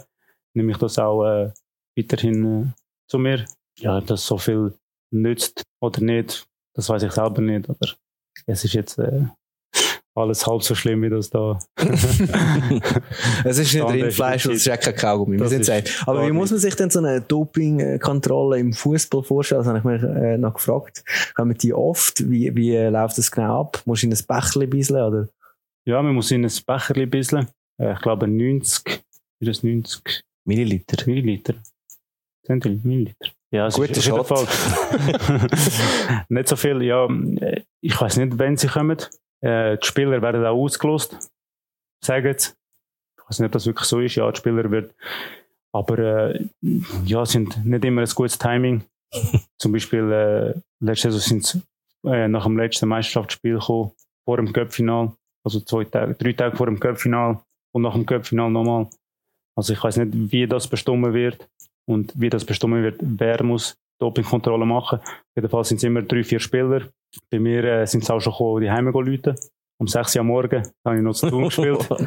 nehme 0.54 0.72
ich 0.72 0.78
das 0.78 0.98
auch 0.98 1.26
äh, 1.26 1.52
weiterhin 1.96 2.46
äh, 2.46 2.66
zu 3.08 3.20
mir. 3.20 3.46
Ja, 3.82 3.98
ob 3.98 4.06
das 4.08 4.26
so 4.26 4.38
viel 4.38 4.74
nützt 5.12 5.64
oder 5.82 6.02
nicht, 6.02 6.46
das 6.76 6.88
weiß 6.88 7.04
ich 7.04 7.12
selber 7.12 7.42
nicht. 7.42 7.70
Aber 7.70 7.88
es 8.46 8.64
ist 8.64 8.74
jetzt 8.74 9.00
äh, 9.00 9.26
alles 10.14 10.46
halb 10.46 10.62
so 10.62 10.76
schlimm, 10.76 11.02
wie 11.02 11.10
das 11.10 11.30
da. 11.30 11.58
Es 13.44 13.58
ist 13.58 13.74
nicht 13.74 13.84
Rindfleisch 13.84 14.46
und 14.46 14.54
es 14.54 14.68
ist 14.68 14.72
auch 14.72 14.80
kein 14.80 14.96
Kaugummi, 14.96 15.40
wir 15.40 15.48
sind 15.48 15.66
sagen. 15.66 15.86
Aber 16.06 16.28
wie 16.28 16.32
muss 16.32 16.52
man 16.52 16.60
sich 16.60 16.76
denn 16.76 16.90
so 16.90 17.00
eine 17.00 17.22
Dopingkontrolle 17.22 18.60
im 18.60 18.74
Fußball 18.74 19.24
vorstellen? 19.24 19.62
Das 19.62 19.68
habe 19.68 19.80
ich 19.80 19.84
mich 19.84 20.04
äh, 20.04 20.38
noch 20.38 20.54
gefragt. 20.54 21.04
Haben 21.38 21.50
wir 21.50 21.58
die 21.58 21.74
oft? 21.74 22.30
Wie, 22.30 22.56
wie 22.56 22.76
äh, 22.76 22.90
läuft 22.90 23.18
das 23.18 23.32
genau 23.32 23.62
ab? 23.62 23.82
Musst 23.86 24.04
du 24.04 24.08
in 24.08 24.14
ein 24.14 24.20
Bächlein 24.28 24.70
bisseln, 24.70 25.04
oder? 25.04 25.28
Ja, 25.86 26.02
man 26.02 26.14
muss 26.14 26.30
in 26.30 26.46
ein 26.46 26.52
Becherli 26.66 27.08
bisschen. 27.08 27.48
Äh, 27.80 27.94
ich 27.94 28.02
glaube 28.02 28.28
90, 28.28 29.04
ist 29.40 29.48
das 29.48 29.64
90 29.64 30.24
Milliliter. 30.46 31.06
Milliliter? 31.08 31.56
Centiliter, 32.46 32.88
Milliliter. 32.88 33.30
Ja, 33.54 33.68
es 33.68 33.76
Guter 33.76 33.92
ist 33.92 34.10
auf 34.10 34.30
jeden 34.30 34.38
Shot. 34.38 34.48
Fall. 34.48 36.26
nicht 36.30 36.48
so 36.48 36.56
viel, 36.56 36.82
ja. 36.84 37.08
Ich 37.82 38.00
weiß 38.00 38.18
nicht, 38.18 38.40
wenn 38.40 38.56
sie 38.56 38.68
kommen. 38.68 38.98
Äh, 39.42 39.78
die 39.78 39.86
Spieler 39.86 40.22
werden 40.22 40.46
auch 40.46 40.56
ausgelost. 40.56 41.18
Sagen 42.04 42.34
sie. 42.38 42.52
Ich 43.18 43.26
weiß 43.28 43.40
nicht, 43.40 43.48
ob 43.48 43.52
das 43.52 43.66
wirklich 43.66 43.88
so 43.88 44.00
ist. 44.00 44.16
Ja, 44.16 44.32
die 44.32 44.38
Spieler 44.38 44.72
wird. 44.72 44.96
Aber 45.74 46.00
äh, 46.00 46.46
ja, 47.06 47.26
sind 47.26 47.66
nicht 47.66 47.84
immer 47.84 48.02
ein 48.02 48.10
gutes 48.16 48.38
Timing. 48.38 48.84
Zum 49.60 49.74
Beispiel 49.74 50.12
äh, 50.12 50.60
letzte 50.80 51.12
Saison 51.12 51.42
sind 51.42 51.46
sie 51.46 52.10
äh, 52.10 52.30
nach 52.30 52.46
dem 52.46 52.58
letzten 52.58 52.88
Meisterschaftsspiel 52.88 53.60
gekommen, 53.60 53.92
vor 54.26 54.38
dem 54.38 54.54
Cup-Final. 54.54 55.12
Also 55.44 55.60
zwei 55.62 55.84
Tage, 55.84 56.14
drei 56.16 56.34
Tage 56.34 56.56
vor 56.56 56.68
dem 56.68 56.80
Cup-Final 56.80 57.42
und 57.74 57.82
nach 57.82 57.94
dem 57.94 58.06
Cup-Final 58.06 58.50
nochmal. 58.50 58.88
Also 59.58 59.74
ich 59.74 59.84
weiß 59.84 59.98
nicht, 59.98 60.32
wie 60.32 60.48
das 60.48 60.68
bestimmt 60.68 61.14
wird 61.14 61.50
und 61.92 62.14
wie 62.16 62.30
das 62.30 62.46
bestimmt 62.46 62.74
wird, 62.82 62.98
wer 63.02 63.44
muss 63.44 63.76
Dopingkontrolle 64.00 64.66
machen. 64.66 65.00
Jedenfalls 65.36 65.70
sind 65.70 65.78
es 65.78 65.84
immer 65.84 66.02
drei, 66.02 66.24
vier 66.24 66.40
Spieler. 66.40 66.84
Bei 67.30 67.40
mir 67.40 67.64
äh, 67.64 67.86
sind 67.86 68.04
es 68.04 68.10
auch 68.10 68.20
schon 68.20 68.34
gekommen, 68.34 68.62
die 68.62 68.72
Heime 68.72 68.92
Leute. 68.92 69.36
Um 69.80 69.88
6 69.88 70.16
Uhr 70.16 70.22
am 70.22 70.28
Morgen 70.28 70.64
habe 70.86 70.96
ich 70.98 71.02
noch 71.04 71.14
zu 71.14 71.30
tun 71.30 71.44
gespielt. 71.46 71.88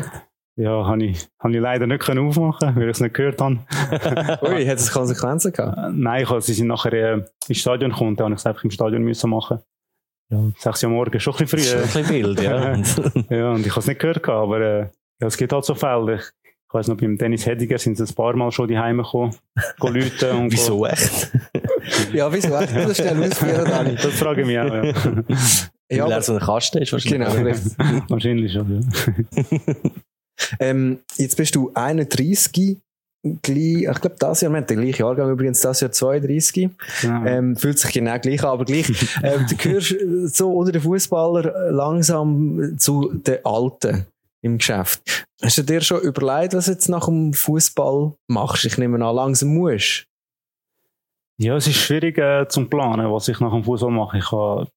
Ja, 0.57 0.87
habe 0.87 1.03
ich, 1.05 1.27
habe 1.43 1.53
ich 1.53 1.61
leider 1.61 1.85
nicht 1.89 2.05
können 2.05 2.29
aufmachen, 2.29 2.77
weil 2.77 2.85
ich 2.85 2.91
es 2.91 3.01
nicht 3.01 3.13
gehört 3.15 3.41
habe. 3.41 3.59
Ui, 4.43 4.65
hat 4.65 4.79
es 4.79 4.93
Konsequenzen 4.93 5.53
gehabt? 5.53 5.77
Äh, 5.77 5.91
Nein, 5.93 6.23
ich, 6.23 6.31
habe- 6.31 6.41
sie 6.43 6.53
sind 6.55 6.69
nachher 6.69 6.93
äh, 6.93 7.25
ins 7.49 7.59
Stadion 7.59 7.91
gekommen, 7.91 8.15
dann 8.15 8.27
habe 8.27 8.35
ich 8.35 8.41
es 8.41 8.47
einfach 8.47 8.63
im 8.63 8.71
Stadion 8.71 9.03
müssen 9.03 9.31
machen. 9.31 9.59
Ja, 10.31 10.39
6 10.57 10.85
Uhr 10.85 10.91
am 10.91 10.95
Morgen, 10.95 11.19
schon 11.19 11.35
ein 11.35 11.39
bisschen 11.47 11.59
früh. 11.59 11.77
äh. 11.77 11.83
ein 11.83 11.83
bisschen 11.89 12.09
wild, 12.09 12.41
ja. 12.41 12.77
ja, 13.37 13.51
und 13.51 13.67
ich 13.67 13.71
habe 13.73 13.81
es 13.81 13.87
nicht 13.89 13.99
gehört, 14.01 14.23
gehabt, 14.23 14.43
aber 14.45 14.61
äh, 14.61 14.81
ja, 15.21 15.27
es 15.27 15.37
gibt 15.37 15.53
halt 15.53 15.65
so 15.65 15.75
Fälle. 15.75 16.15
Ich, 16.21 16.25
ich 16.75 16.79
weiss 16.79 16.89
noch, 16.89 16.97
beim 16.97 17.17
Dennis 17.17 17.47
Hediger 17.47 17.79
sind 17.79 17.97
sie 17.97 18.03
ein 18.05 18.15
paar 18.15 18.35
Mal 18.35 18.51
schon 18.51 18.67
die 18.67 18.77
Heime 18.77 19.05
gekommen, 19.05 19.33
Leute 19.81 20.33
und 20.33 20.51
Wieso 20.53 20.85
echt? 20.85 21.31
Ja, 22.13 22.33
wieso 22.33 22.57
echt? 22.57 22.75
Das 22.75 22.97
schnell 22.97 23.23
ausführen, 23.23 23.65
Dani. 23.69 23.95
Das 23.95 24.15
frage 24.15 24.41
ich 24.41 24.47
mich 24.47 24.59
auch, 24.59 24.73
ja. 24.73 24.85
Ja, 24.85 24.93
Weil 24.93 25.99
er 25.99 26.05
aber, 26.07 26.23
so 26.23 26.33
ein 26.35 26.41
Kasten 26.41 26.79
ist 26.79 26.93
wahrscheinlich. 26.93 27.29
genau. 27.29 28.05
Wahrscheinlich 28.09 28.53
schon, 28.53 28.83
ja. 28.83 29.75
Ähm, 30.59 30.99
jetzt 31.17 31.37
bist 31.37 31.55
du 31.55 31.71
31, 31.75 32.81
gleich, 33.43 33.83
ich 33.83 34.01
glaube, 34.01 34.17
das 34.19 34.41
Jahr, 34.41 34.51
wir 34.51 34.57
haben 34.59 34.67
den 34.67 34.81
gleichen 34.81 35.03
Jahrgang 35.03 35.31
übrigens, 35.31 35.61
das 35.61 35.81
Jahr 35.81 35.93
32. 35.93 36.71
Genau. 37.03 37.25
Ähm, 37.27 37.57
fühlt 37.57 37.79
sich 37.79 37.93
genau 37.93 38.19
gleich 38.19 38.43
an, 38.43 38.51
aber 38.51 38.65
gleich. 38.65 38.89
ähm, 39.23 39.47
du 39.49 39.57
gehörst 39.57 39.95
so 40.35 40.53
unter 40.53 40.73
den 40.73 40.83
Fußballer 40.83 41.71
langsam 41.71 42.77
zu 42.79 43.13
den 43.13 43.45
Alten 43.45 44.07
im 44.45 44.59
Geschäft. 44.59 45.27
Hast 45.43 45.59
du 45.59 45.63
dir 45.63 45.81
schon 45.81 46.03
überlegt, 46.03 46.55
was 46.55 46.67
du 46.67 46.73
jetzt 46.73 46.89
nach 46.89 47.07
dem 47.07 47.33
Fußball 47.33 48.15
machst? 48.29 48.65
Ich 48.67 48.77
nehme 48.77 49.05
an, 49.05 49.17
langsam 49.17 49.55
musst. 49.55 50.07
Ja, 51.39 51.57
es 51.57 51.67
ist 51.67 51.77
schwierig 51.77 52.19
äh, 52.19 52.47
zum 52.49 52.69
Planen, 52.69 53.11
was 53.11 53.29
ich 53.29 53.41
nach 53.41 53.53
dem 53.53 53.65
Fußball 53.65 53.91
mache. 53.91 54.19
Ich 54.19 54.31
habe 54.31 54.69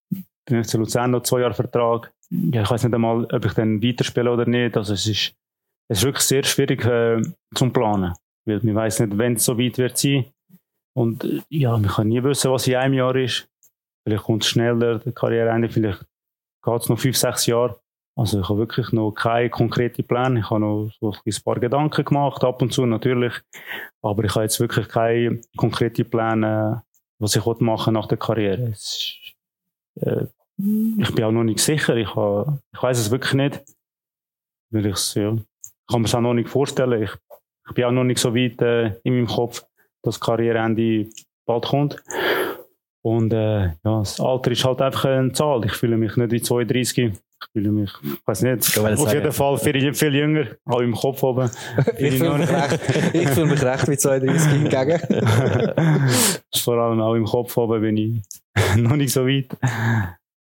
beim 0.46 0.64
FC 0.64 0.76
Luzern 0.76 1.12
noch 1.12 1.24
zwei 1.24 1.42
Jahre 1.42 1.54
Vertrag. 1.54 2.12
Ja, 2.30 2.64
ich 2.64 2.70
weiß 2.70 2.84
nicht 2.84 2.94
einmal, 2.94 3.26
ob 3.26 3.46
ich 3.46 3.54
dann 3.54 3.84
weiterspiele 3.84 4.32
oder 4.32 4.46
nicht. 4.46 4.78
Also 4.78 4.94
es 4.94 5.06
ist, 5.06 5.36
es 5.90 6.00
ist 6.00 6.04
wirklich 6.04 6.24
sehr 6.24 6.44
schwierig 6.44 6.86
äh, 6.86 7.22
zum 7.54 7.74
Planen. 7.74 8.14
Weil 8.46 8.62
man 8.64 8.76
weiß 8.76 9.02
nicht, 9.02 9.18
wenn 9.18 9.34
es 9.34 9.46
so 9.46 9.60
weit 9.60 9.78
wird 9.78 9.98
sein. 9.98 10.26
Und 10.96 11.26
äh, 11.26 11.42
ja, 11.50 11.72
man 11.72 11.88
kann 11.88 12.08
nie 12.08 12.24
wissen, 12.24 12.52
was 12.52 12.68
in 12.68 12.76
einem 12.76 12.94
Jahr 12.94 13.16
ist. 13.16 13.48
Vielleicht 14.06 14.24
kommt 14.24 14.44
es 14.44 14.50
schneller, 14.50 15.00
die 15.00 15.12
Karriereende, 15.12 15.70
vielleicht 15.70 16.06
geht 16.64 16.82
es 16.82 16.88
noch 16.88 16.98
fünf, 16.98 17.18
sechs 17.18 17.46
Jahre. 17.46 17.78
Also 18.18 18.40
ich 18.40 18.50
habe 18.50 18.58
wirklich 18.58 18.92
noch 18.94 19.12
keine 19.12 19.52
konkreten 19.52 20.04
Pläne. 20.04 20.40
Ich 20.40 20.50
habe 20.50 20.60
noch 20.60 20.92
ein 21.02 21.44
paar 21.46 21.60
Gedanken 21.60 22.04
gemacht, 22.04 22.44
ab 22.44 22.64
und 22.64 22.74
zu 22.74 22.88
natürlich. 22.88 23.34
Aber 24.02 24.24
ich 24.24 24.34
habe 24.34 24.44
jetzt 24.44 24.60
wirklich 24.60 24.90
keine 24.90 25.40
konkreten 25.56 26.10
Pläne, 26.10 26.82
was 27.20 27.36
ich 27.36 27.46
machen 27.60 27.94
nach 27.94 28.08
der 28.08 28.18
Karriere. 28.18 28.70
Ist, 28.70 29.20
äh, 30.02 30.26
ich 30.58 31.14
bin 31.14 31.26
auch 31.26 31.32
noch 31.32 31.44
nicht 31.44 31.60
sicher. 31.60 31.96
Ich, 31.96 32.16
habe, 32.16 32.60
ich 32.74 32.82
weiß 32.82 32.98
es 32.98 33.12
wirklich 33.12 33.36
nicht. 33.36 33.64
Weil 34.72 34.88
ich's, 34.88 35.14
ja, 35.14 35.34
ich 35.34 35.88
kann 35.88 36.02
mir 36.02 36.08
es 36.08 36.16
auch 36.16 36.22
noch 36.22 36.34
nicht 36.34 36.50
vorstellen. 36.50 37.04
Ich, 37.04 37.12
ich 37.70 37.76
bin 37.76 37.86
auch 37.86 37.92
noch 37.92 38.04
nicht 38.04 38.20
so 38.20 38.36
weit 38.36 38.60
äh, 38.64 38.96
in 39.04 39.14
meinem 39.14 39.28
Kopf, 39.28 39.60
dass 40.02 40.16
das 40.16 40.20
Karriereende 40.20 41.08
bald 41.46 41.66
kommt. 41.66 42.04
Und 43.04 43.32
äh, 43.32 43.66
ja, 43.66 43.76
das 43.84 44.20
Alter 44.20 44.50
ist 44.50 44.66
halt 44.66 44.82
einfach 44.82 45.06
eine 45.06 45.34
Zahl. 45.34 45.64
Ich 45.66 45.74
fühle 45.74 45.98
mich 45.98 46.16
nicht 46.18 46.32
wie 46.32 46.42
32. 46.42 47.14
Ich 47.40 47.48
fühle 47.54 47.72
mich, 47.72 47.92
ich 48.04 48.28
weiß 48.28 48.42
nicht, 48.44 48.68
Ich 48.68 48.80
auf 48.80 49.14
jeden 49.14 49.32
Fall 49.32 49.58
viel, 49.58 49.94
viel 49.94 50.16
jünger, 50.16 50.48
auch 50.66 50.80
im 50.80 50.94
Kopf 50.94 51.22
oben. 51.24 51.50
Ich 51.98 52.18
fühle 52.18 52.38
mich 52.40 52.50
recht, 52.50 52.80
ich 53.14 53.30
fühle 53.30 53.48
mich 53.48 53.64
recht 53.64 53.88
mit 53.88 54.02
32 54.02 54.52
hingegen. 54.52 55.00
Vor 56.56 56.78
allem 56.78 57.02
auch 57.02 57.14
im 57.14 57.26
Kopf 57.26 57.56
oben 57.58 57.82
bin 57.82 57.98
ich 57.98 58.22
noch 58.78 58.96
nicht 58.96 59.14
so 59.14 59.26
weit. 59.26 59.56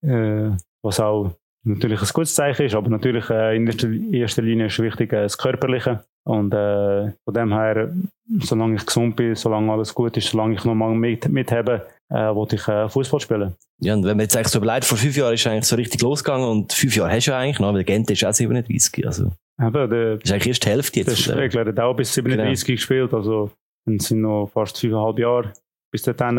Äh, 0.03 0.57
was 0.83 1.01
auch 1.01 1.35
natürlich 1.65 2.01
ein 2.01 2.09
gutes 2.13 2.35
Zeichen 2.35 2.67
ist, 2.67 2.75
aber 2.75 2.89
natürlich 2.91 3.29
äh, 3.31 3.57
in 3.57 3.67
erster, 4.13 4.43
Linie 4.43 4.67
ist 4.67 4.79
wichtig 4.79 5.13
äh, 5.13 5.23
das 5.23 5.39
Körperliche. 5.39 6.05
Und 6.25 6.55
äh, 6.55 7.11
von 7.25 7.35
dem 7.35 7.53
her, 7.53 7.93
solange 8.41 8.77
ich 8.77 8.87
gesund 8.87 9.17
bin, 9.17 9.35
solange 9.35 9.73
alles 9.73 9.95
gut 9.95 10.17
ist, 10.17 10.31
solange 10.31 10.55
ich 10.55 10.65
noch 10.65 10.75
mal 10.75 10.95
mit, 10.95 11.29
mithebe, 11.29 11.87
äh, 12.11 12.35
wollte 12.35 12.57
ich 12.57 12.69
äh, 12.69 12.89
Fußball 12.89 13.21
spielen. 13.21 13.55
Ja, 13.81 13.95
und 13.95 14.05
wenn 14.05 14.17
man 14.17 14.25
jetzt 14.25 14.37
eigentlich 14.37 14.49
so 14.49 14.59
überlegt, 14.59 14.85
vor 14.85 14.99
fünf 14.99 15.17
Jahren 15.17 15.35
ist 15.35 15.47
eigentlich 15.47 15.65
so 15.65 15.77
richtig 15.77 16.01
losgegangen 16.03 16.49
und 16.49 16.73
fünf 16.73 16.95
Jahre 16.97 17.13
hast 17.13 17.27
du 17.27 17.31
ja 17.33 17.39
eigentlich 17.39 17.59
noch, 17.59 17.75
weil 17.75 17.85
Gent 17.85 18.11
ist 18.11 18.25
auch 18.25 18.33
37. 18.33 19.07
Also, 19.07 19.33
Eben, 19.61 19.91
der, 19.91 20.17
das 20.17 20.25
ist 20.25 20.33
eigentlich 20.33 20.47
erst 20.49 20.65
die 20.65 20.69
Hälfte 20.69 21.05
der 21.05 21.13
jetzt. 21.13 21.29
äh, 21.29 21.33
Spregler 21.33 21.67
hat 21.67 21.81
auch 21.81 21.95
bis 21.95 22.13
37 22.15 22.67
gespielt, 22.77 23.13
also 23.15 23.51
es 23.87 24.07
sind 24.07 24.23
noch 24.23 24.47
fast 24.47 24.79
fünfeinhalb 24.79 25.19
Jahre 25.19 25.53
bis 25.91 26.03
dahin. 26.03 26.39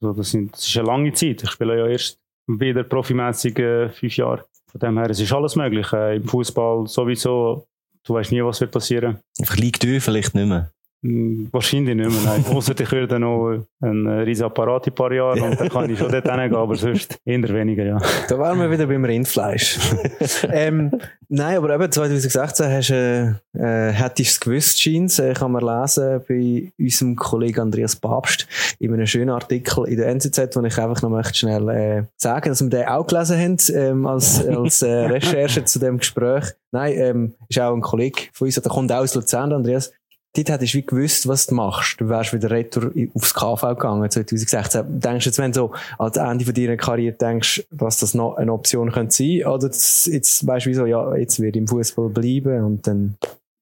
Also 0.00 0.12
das, 0.16 0.30
sind, 0.30 0.52
das 0.52 0.66
ist 0.66 0.76
eine 0.76 0.86
lange 0.86 1.12
Zeit. 1.12 1.42
Ich 1.42 1.50
spiele 1.50 1.76
ja 1.76 1.86
erst 1.86 2.18
wieder 2.46 2.84
profimäßig 2.84 3.58
äh, 3.58 3.88
fünf 3.90 4.16
Jahre. 4.16 4.44
Von 4.70 4.80
dem 4.80 4.98
her, 4.98 5.10
es 5.10 5.20
ist 5.20 5.32
alles 5.32 5.56
möglich. 5.56 5.92
Äh, 5.92 6.16
Im 6.16 6.28
Fußball 6.28 6.86
sowieso. 6.86 7.66
Du 8.04 8.14
weißt 8.14 8.32
nie, 8.32 8.42
was 8.42 8.60
wird 8.60 8.70
passieren. 8.70 9.18
Einfach 9.38 9.56
liegt 9.56 9.82
du 9.82 10.00
vielleicht 10.00 10.34
nicht 10.34 10.46
mehr. 10.46 10.70
Hm, 11.00 11.48
Wahrscheinlich 11.52 11.94
nicht 11.94 12.10
mehr, 12.10 12.20
nein. 12.24 12.44
Ausser 12.56 12.74
ich 12.78 12.90
würde 12.90 13.20
noch 13.20 13.64
einen 13.80 14.08
riesen 14.08 14.46
Apparat 14.46 14.88
in 14.88 14.92
ein 14.92 14.96
paar 14.96 15.12
Jahren 15.12 15.40
und 15.42 15.60
dann 15.60 15.68
kann 15.68 15.88
ich 15.88 15.98
schon 15.98 16.10
dort 16.10 16.28
hingehen, 16.28 16.56
aber 16.56 16.74
sonst 16.74 17.20
eher 17.24 17.48
weniger, 17.48 17.84
ja. 17.84 17.98
Da 18.28 18.36
wären 18.36 18.58
wir 18.58 18.68
wieder 18.68 18.86
beim 18.88 19.04
Rindfleisch. 19.04 19.78
ähm, 20.52 20.90
nein, 21.28 21.56
aber 21.56 21.72
eben 21.72 21.92
2016 21.92 22.66
hast, 22.66 22.90
äh, 22.90 23.28
äh, 23.52 23.92
hättest 23.92 24.18
du 24.18 24.22
es 24.22 24.40
gewusst, 24.40 24.78
Jeans, 24.78 25.20
äh, 25.20 25.34
kann 25.34 25.52
man 25.52 25.64
lesen 25.64 26.20
bei 26.28 26.72
unserem 26.76 27.14
Kollegen 27.14 27.60
Andreas 27.60 27.94
Papst 27.94 28.48
in 28.80 28.92
einem 28.92 29.06
schönen 29.06 29.30
Artikel 29.30 29.86
in 29.86 29.98
der 29.98 30.08
NZZ, 30.08 30.56
wo 30.56 30.62
ich 30.62 30.78
einfach 30.78 31.00
noch 31.02 31.10
möchte 31.10 31.38
schnell 31.38 31.68
äh, 31.68 32.02
sagen, 32.16 32.48
dass 32.48 32.60
wir 32.60 32.70
den 32.70 32.88
auch 32.88 33.06
gelesen 33.06 33.38
haben 33.38 33.56
ähm, 33.72 34.04
als, 34.04 34.44
als 34.48 34.82
äh, 34.82 35.06
Recherche 35.06 35.64
zu 35.64 35.78
dem 35.78 35.98
Gespräch. 35.98 36.44
Nein, 36.72 36.92
ähm, 36.96 37.34
ist 37.48 37.60
auch 37.60 37.72
ein 37.72 37.80
Kollege 37.80 38.22
von 38.32 38.46
uns, 38.46 38.56
der 38.56 38.70
kommt 38.70 38.92
auch 38.92 38.98
aus 38.98 39.14
Luzern, 39.14 39.52
Andreas. 39.52 39.92
Dort 40.38 40.50
hättest 40.50 40.74
du 40.74 40.78
wie 40.78 40.86
gewusst, 40.86 41.26
was 41.26 41.46
du 41.48 41.56
machst. 41.56 42.00
Du 42.00 42.08
wärst 42.08 42.32
wieder 42.32 42.48
retour 42.50 42.92
aufs 43.14 43.34
KV 43.34 43.60
gegangen, 43.74 44.08
2016. 44.08 45.00
Denkst 45.00 45.24
du 45.24 45.28
jetzt, 45.30 45.38
wenn 45.38 45.50
du 45.50 45.58
so 45.58 45.72
ans 45.98 46.16
Ende 46.16 46.44
von 46.44 46.54
deiner 46.54 46.76
Karriere 46.76 47.16
denkst, 47.16 47.64
dass 47.72 47.98
das 47.98 48.14
noch 48.14 48.36
eine 48.36 48.52
Option 48.52 48.92
könnte 48.92 49.14
sein? 49.16 49.44
Oder 49.46 49.66
das- 49.68 50.06
jetzt 50.06 50.46
weißt 50.46 50.66
du, 50.66 50.70
wieso, 50.70 50.86
ja, 50.86 51.16
jetzt 51.16 51.40
wird 51.40 51.56
im 51.56 51.66
Fußball 51.66 52.08
bleiben 52.10 52.62
und 52.64 52.86
dann, 52.86 53.16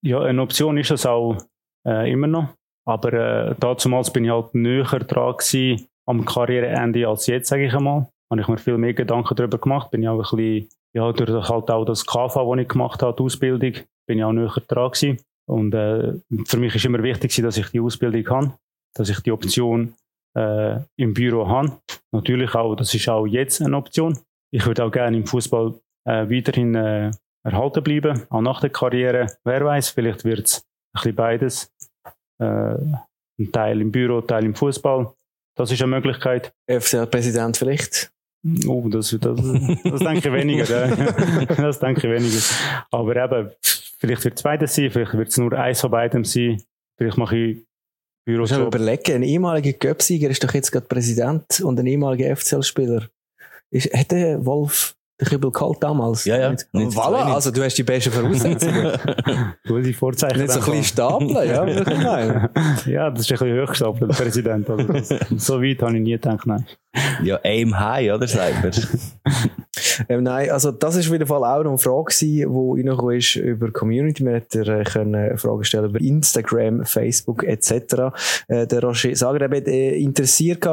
Ja, 0.04 0.20
eine 0.20 0.42
Option 0.42 0.76
ist 0.76 0.90
es 0.90 1.06
auch 1.06 1.38
äh, 1.86 2.12
immer 2.12 2.26
noch. 2.26 2.48
Aber 2.86 3.12
äh, 3.12 3.54
damals 3.58 4.12
bin 4.12 4.24
ich 4.26 4.30
halt 4.30 4.54
näher 4.54 4.84
dran 4.84 5.34
am 6.06 6.24
Karriereende 6.24 7.08
als 7.08 7.26
jetzt, 7.26 7.48
sage 7.48 7.66
ich 7.66 7.74
einmal. 7.74 8.06
Habe 8.30 8.40
ich 8.42 8.48
mir 8.48 8.58
viel 8.58 8.76
mehr 8.76 8.92
Gedanken 8.92 9.34
darüber 9.34 9.58
gemacht. 9.58 9.90
Bin 9.90 10.02
ich 10.02 10.08
auch 10.08 10.14
ein 10.14 10.36
bisschen, 10.36 10.68
ja, 10.94 11.10
durch 11.10 11.48
halt 11.48 11.70
auch 11.70 11.84
das 11.84 12.04
KV, 12.06 12.34
das 12.54 12.62
ich 12.62 12.68
gemacht 12.68 13.02
habe, 13.02 13.16
die 13.16 13.22
Ausbildung, 13.24 13.72
bin 14.06 14.18
ich 14.18 14.24
auch 14.24 14.32
näher 14.32 14.52
dran 14.68 14.90
gewesen. 14.90 15.18
Und 15.48 15.74
äh, 15.74 16.14
für 16.46 16.56
mich 16.58 16.74
ist 16.74 16.84
immer 16.84 17.02
wichtig, 17.02 17.36
dass 17.36 17.56
ich 17.56 17.68
die 17.68 17.80
Ausbildung 17.80 18.28
habe, 18.28 18.58
dass 18.94 19.08
ich 19.08 19.20
die 19.20 19.32
Option 19.32 19.94
äh, 20.36 20.80
im 20.96 21.14
Büro 21.14 21.46
habe. 21.46 21.78
Natürlich 22.12 22.54
auch, 22.54 22.74
das 22.74 22.92
ist 22.94 23.08
auch 23.08 23.26
jetzt 23.26 23.62
eine 23.62 23.76
Option. 23.76 24.18
Ich 24.52 24.66
würde 24.66 24.84
auch 24.84 24.90
gerne 24.90 25.16
im 25.16 25.26
Fußball 25.26 25.74
äh, 26.04 26.28
weiterhin 26.30 26.74
äh, 26.74 27.10
erhalten 27.44 27.82
bleiben, 27.82 28.22
auch 28.28 28.40
nach 28.40 28.60
der 28.60 28.70
Karriere. 28.70 29.26
Wer 29.44 29.64
weiß, 29.64 29.90
vielleicht 29.90 30.24
wird 30.24 30.46
es 30.46 30.58
ein 30.58 30.64
bisschen 30.94 31.14
beides. 31.14 31.72
Äh, 32.40 32.76
ein 33.38 33.52
Teil 33.52 33.80
im 33.80 33.92
Büro, 33.92 34.18
ein 34.18 34.26
Teil 34.26 34.44
im 34.44 34.54
Fußball. 34.54 35.12
Das 35.56 35.70
ist 35.70 35.80
eine 35.82 35.90
Möglichkeit. 35.90 36.52
FCL-Präsident 36.68 37.56
vielleicht. 37.56 38.12
Oh, 38.66 38.88
das, 38.88 39.10
das, 39.10 39.20
das 39.20 40.00
denke 40.00 40.28
ich 40.28 40.32
weniger. 40.32 40.88
das 41.56 41.78
denke 41.80 42.06
ich 42.06 42.12
weniger. 42.12 42.40
Aber 42.90 43.16
eben, 43.16 43.50
vielleicht 43.98 44.24
wird 44.24 44.36
es 44.36 44.42
beides 44.42 44.74
sein, 44.74 44.90
vielleicht 44.90 45.14
wird 45.14 45.28
es 45.28 45.36
nur 45.38 45.52
eins 45.52 45.80
von 45.80 45.90
beidem 45.90 46.24
sein. 46.24 46.62
Vielleicht 46.98 47.18
mache 47.18 47.36
ich 47.36 47.56
dir 47.56 47.66
Bürojob. 48.26 48.74
überlegen, 48.74 49.16
ein 49.16 49.22
ehemaliger 49.22 49.72
Göpsieger 49.72 50.30
ist 50.30 50.42
doch 50.42 50.54
jetzt 50.54 50.72
gerade 50.72 50.86
Präsident 50.86 51.60
und 51.60 51.78
ein 51.78 51.86
ehemaliger 51.86 52.34
FCL-Spieler. 52.34 53.08
Ist, 53.70 53.92
hat 53.92 54.10
der 54.10 54.44
Wolf 54.44 54.96
den 55.20 55.28
Kübel 55.28 55.50
gehalten 55.50 55.80
damals? 55.80 56.24
Ja, 56.24 56.38
ja. 56.38 56.50
Nicht, 56.50 56.72
Nicht 56.72 56.96
voilà, 56.96 57.32
also 57.32 57.50
du 57.50 57.62
hast 57.62 57.74
die 57.74 57.82
besten 57.82 58.12
Voraussetzungen. 58.12 58.92
Gute 59.66 59.94
Vorzeichen. 59.94 60.40
Nicht 60.40 60.52
so 60.52 60.60
ein 60.60 60.66
bisschen 60.66 60.84
stapeln, 60.84 61.30
ja, 61.30 61.66
ich 61.66 61.86
meinen. 61.86 62.48
ja, 62.86 63.10
das 63.10 63.20
ist 63.20 63.32
ein 63.32 63.38
bisschen 63.38 63.62
hochgestapelt, 63.62 64.10
der 64.10 64.16
Präsident. 64.16 64.70
Also 64.70 64.92
das, 64.92 65.08
so 65.36 65.62
weit 65.62 65.82
habe 65.82 65.96
ich 65.96 66.02
nie 66.02 66.12
gedacht, 66.12 66.46
nein. 66.46 66.66
Ja, 67.22 67.40
aim 67.44 67.78
high, 67.78 68.12
oder? 68.12 68.26
Sagt 68.26 68.62
man. 68.62 68.72
Ähm, 70.08 70.22
nein, 70.22 70.50
also 70.50 70.70
das 70.70 70.96
ist 70.96 71.06
auf 71.06 71.12
jeden 71.12 71.26
Fall 71.26 71.42
auch 71.42 71.62
noch 71.64 71.70
eine 71.70 71.78
Frage 71.78 72.04
gewesen, 72.04 72.76
die 72.76 72.80
reingekommen 72.82 73.16
ist 73.16 73.36
über 73.36 73.70
Community. 73.72 74.24
Wir 74.24 74.34
hätten 74.34 74.62
äh, 74.68 74.84
können 74.84 75.38
Fragen 75.38 75.64
stellen 75.64 75.90
über 75.90 76.00
Instagram, 76.00 76.84
Facebook 76.84 77.42
etc. 77.42 78.14
Äh, 78.48 78.66
der 78.66 78.82
Roger 78.82 79.12
Zagreb 79.14 79.54
hat 79.54 79.68
äh, 79.68 79.96
interessiert 79.96 80.66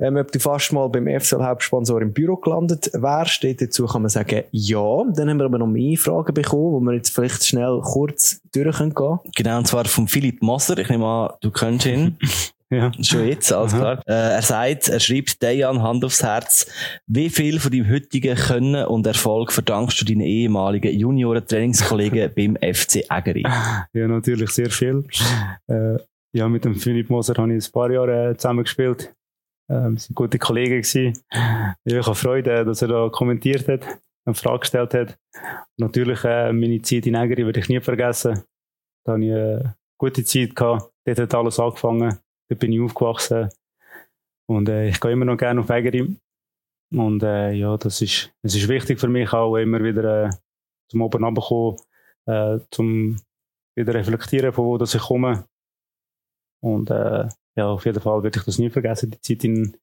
ähm, 0.00 0.16
ob 0.16 0.30
du 0.32 0.38
fast 0.38 0.72
mal 0.72 0.88
beim 0.88 1.06
FCL-Hauptsponsor 1.06 2.02
im 2.02 2.12
Büro 2.12 2.36
gelandet 2.36 2.90
wärst. 2.92 3.44
Dazu 3.44 3.86
kann 3.86 4.02
man 4.02 4.08
sagen, 4.08 4.44
ja. 4.50 5.04
Dann 5.14 5.30
haben 5.30 5.38
wir 5.38 5.44
aber 5.44 5.58
noch 5.58 5.66
mehr 5.66 5.96
Fragen 5.96 6.34
bekommen, 6.34 6.72
wo 6.72 6.80
wir 6.80 6.94
jetzt 6.94 7.10
vielleicht 7.10 7.44
schnell 7.44 7.80
kurz 7.82 8.40
durch 8.52 8.76
können. 8.76 9.20
Genau, 9.36 9.58
und 9.58 9.66
zwar 9.66 9.84
von 9.84 10.08
Philipp 10.08 10.42
Moser. 10.42 10.78
Ich 10.78 10.88
nehme 10.88 11.06
an, 11.06 11.30
du 11.40 11.50
kennst 11.50 11.86
ihn. 11.86 12.18
Ja. 12.74 12.92
Schon 13.02 13.26
jetzt, 13.28 13.52
alles 13.52 13.74
klar. 13.74 14.02
Äh, 14.06 14.34
er 14.34 14.42
sagt, 14.42 14.88
er 14.88 15.00
schreibt 15.00 15.42
Dejan 15.42 15.82
Hand 15.82 16.04
aufs 16.04 16.22
Herz. 16.22 16.66
Wie 17.06 17.30
viel 17.30 17.60
von 17.60 17.70
deinem 17.70 17.88
heutigen 17.88 18.36
Können 18.36 18.84
und 18.86 19.06
Erfolg 19.06 19.52
verdankst 19.52 20.00
du 20.00 20.04
deinen 20.04 20.22
ehemaligen 20.22 20.98
Junioren-Trainingskollegen 20.98 22.32
beim 22.36 22.56
FC 22.56 23.04
Ägeri? 23.08 23.42
Ja, 23.92 24.08
natürlich 24.08 24.50
sehr 24.50 24.70
viel. 24.70 25.04
Äh, 25.68 25.98
ja, 26.34 26.48
mit 26.48 26.64
dem 26.64 26.74
Philipp 26.74 27.10
Moser 27.10 27.34
habe 27.36 27.54
ich 27.54 27.66
ein 27.66 27.72
paar 27.72 27.90
Jahre 27.90 28.30
äh, 28.30 28.36
zusammen 28.36 28.64
gespielt. 28.64 29.14
Ähm, 29.70 29.96
sind 29.96 30.14
gute 30.14 30.38
Kollegen 30.38 30.82
gewesen. 30.82 31.18
Ja, 31.32 31.74
ich 31.84 32.06
habe 32.06 32.14
Freude, 32.14 32.64
dass 32.64 32.82
er 32.82 32.88
da 32.88 33.08
kommentiert 33.08 33.66
hat, 33.68 33.86
eine 34.26 34.34
Frage 34.34 34.60
gestellt 34.60 34.94
hat. 34.94 35.18
Natürlich, 35.78 36.24
äh, 36.24 36.52
meine 36.52 36.82
Zeit 36.82 37.06
in 37.06 37.14
Ägeri 37.14 37.46
werde 37.46 37.60
ich 37.60 37.68
nie 37.68 37.80
vergessen. 37.80 38.42
Da 39.06 39.12
hatte 39.12 39.24
ich 39.24 39.32
eine 39.32 39.74
gute 39.98 40.24
Zeit 40.24 40.54
gehabt. 40.54 40.90
Dort 41.06 41.18
hat 41.18 41.34
alles 41.34 41.60
angefangen. 41.60 42.18
Dort 42.54 42.60
bin 42.60 42.72
ich 42.72 42.80
aufgewachsen. 42.80 43.48
Und 44.48 44.68
äh, 44.68 44.88
ich 44.88 45.00
gehe 45.00 45.10
immer 45.10 45.24
noch 45.24 45.36
gerne 45.36 45.60
auf 45.60 45.70
Egeri. 45.70 46.16
Und 46.94 47.22
äh, 47.24 47.50
ja, 47.50 47.76
das 47.76 48.00
ist, 48.00 48.32
es 48.42 48.54
ist 48.54 48.68
wichtig 48.68 49.00
für 49.00 49.08
mich 49.08 49.32
auch 49.32 49.56
immer 49.56 49.82
wieder 49.82 50.26
äh, 50.26 50.30
zum 50.88 51.02
oben 51.02 51.24
runterkommen, 51.24 51.76
äh, 52.26 52.58
zum 52.70 53.20
wieder 53.76 53.94
reflektieren, 53.94 54.52
von 54.52 54.66
wo 54.66 54.78
dass 54.78 54.94
ich 54.94 55.02
komme. 55.02 55.46
Und 56.62 56.90
äh, 56.90 57.26
ja, 57.56 57.66
auf 57.66 57.84
jeden 57.86 58.00
Fall 58.00 58.22
werde 58.22 58.38
ich 58.38 58.44
das 58.44 58.58
nie 58.58 58.70
vergessen, 58.70 59.10
die 59.10 59.20
Zeit 59.20 59.42
in, 59.42 59.76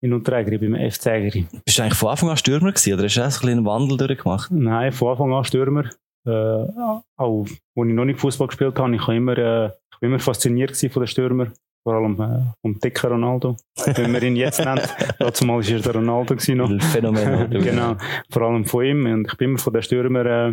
in 0.00 0.14
Unterägeri, 0.14 0.56
beim 0.56 0.90
FC 0.90 1.06
Ägeri. 1.08 1.46
Bist 1.66 1.78
du 1.78 1.82
eigentlich 1.82 1.98
von 1.98 2.08
Anfang 2.08 2.30
an 2.30 2.38
Stürmer 2.38 2.72
gewesen, 2.72 2.94
oder 2.94 3.04
hast 3.04 3.16
du 3.16 3.20
erst 3.20 3.44
ein 3.44 3.50
einen 3.50 3.66
Wandel 3.66 3.98
durchgemacht? 3.98 4.50
Nein, 4.50 4.92
von 4.92 5.10
Anfang 5.10 5.34
an 5.34 5.44
Stürmer. 5.44 5.90
Äh, 6.24 6.30
auch, 6.30 7.02
als 7.16 7.50
ich 7.50 7.94
noch 7.94 8.04
nicht 8.06 8.18
Fußball 8.20 8.48
gespielt 8.48 8.78
habe, 8.78 8.94
ich, 8.94 9.02
habe 9.02 9.16
immer, 9.16 9.36
äh, 9.36 9.66
ich 9.66 10.00
bin 10.00 10.10
immer 10.10 10.18
fasziniert 10.20 10.74
von 10.76 11.02
den 11.02 11.06
Stürmern. 11.06 11.52
Vor 11.86 11.94
allem 11.94 12.20
äh, 12.20 12.52
vom 12.62 12.80
dicken 12.80 13.12
Ronaldo, 13.12 13.56
wenn 13.84 14.10
man 14.10 14.20
ihn 14.20 14.34
jetzt 14.34 14.58
nennt. 14.58 14.92
Dazu 15.20 15.44
mal 15.44 15.64
war 15.64 15.70
er 15.70 15.78
der 15.78 15.94
Ronaldo 15.94 16.34
noch. 16.34 16.82
Phänomen. 16.82 17.48
genau, 17.62 17.96
vor 18.28 18.42
allem 18.42 18.64
von 18.64 18.84
ihm. 18.84 19.06
Und 19.06 19.28
ich 19.30 19.38
bin 19.38 19.50
immer 19.50 19.58
von 19.60 19.72
den 19.72 19.82
Stürmer 19.84 20.26
äh, 20.26 20.52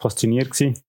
fasziniert 0.00 0.52
gewesen. 0.52 0.80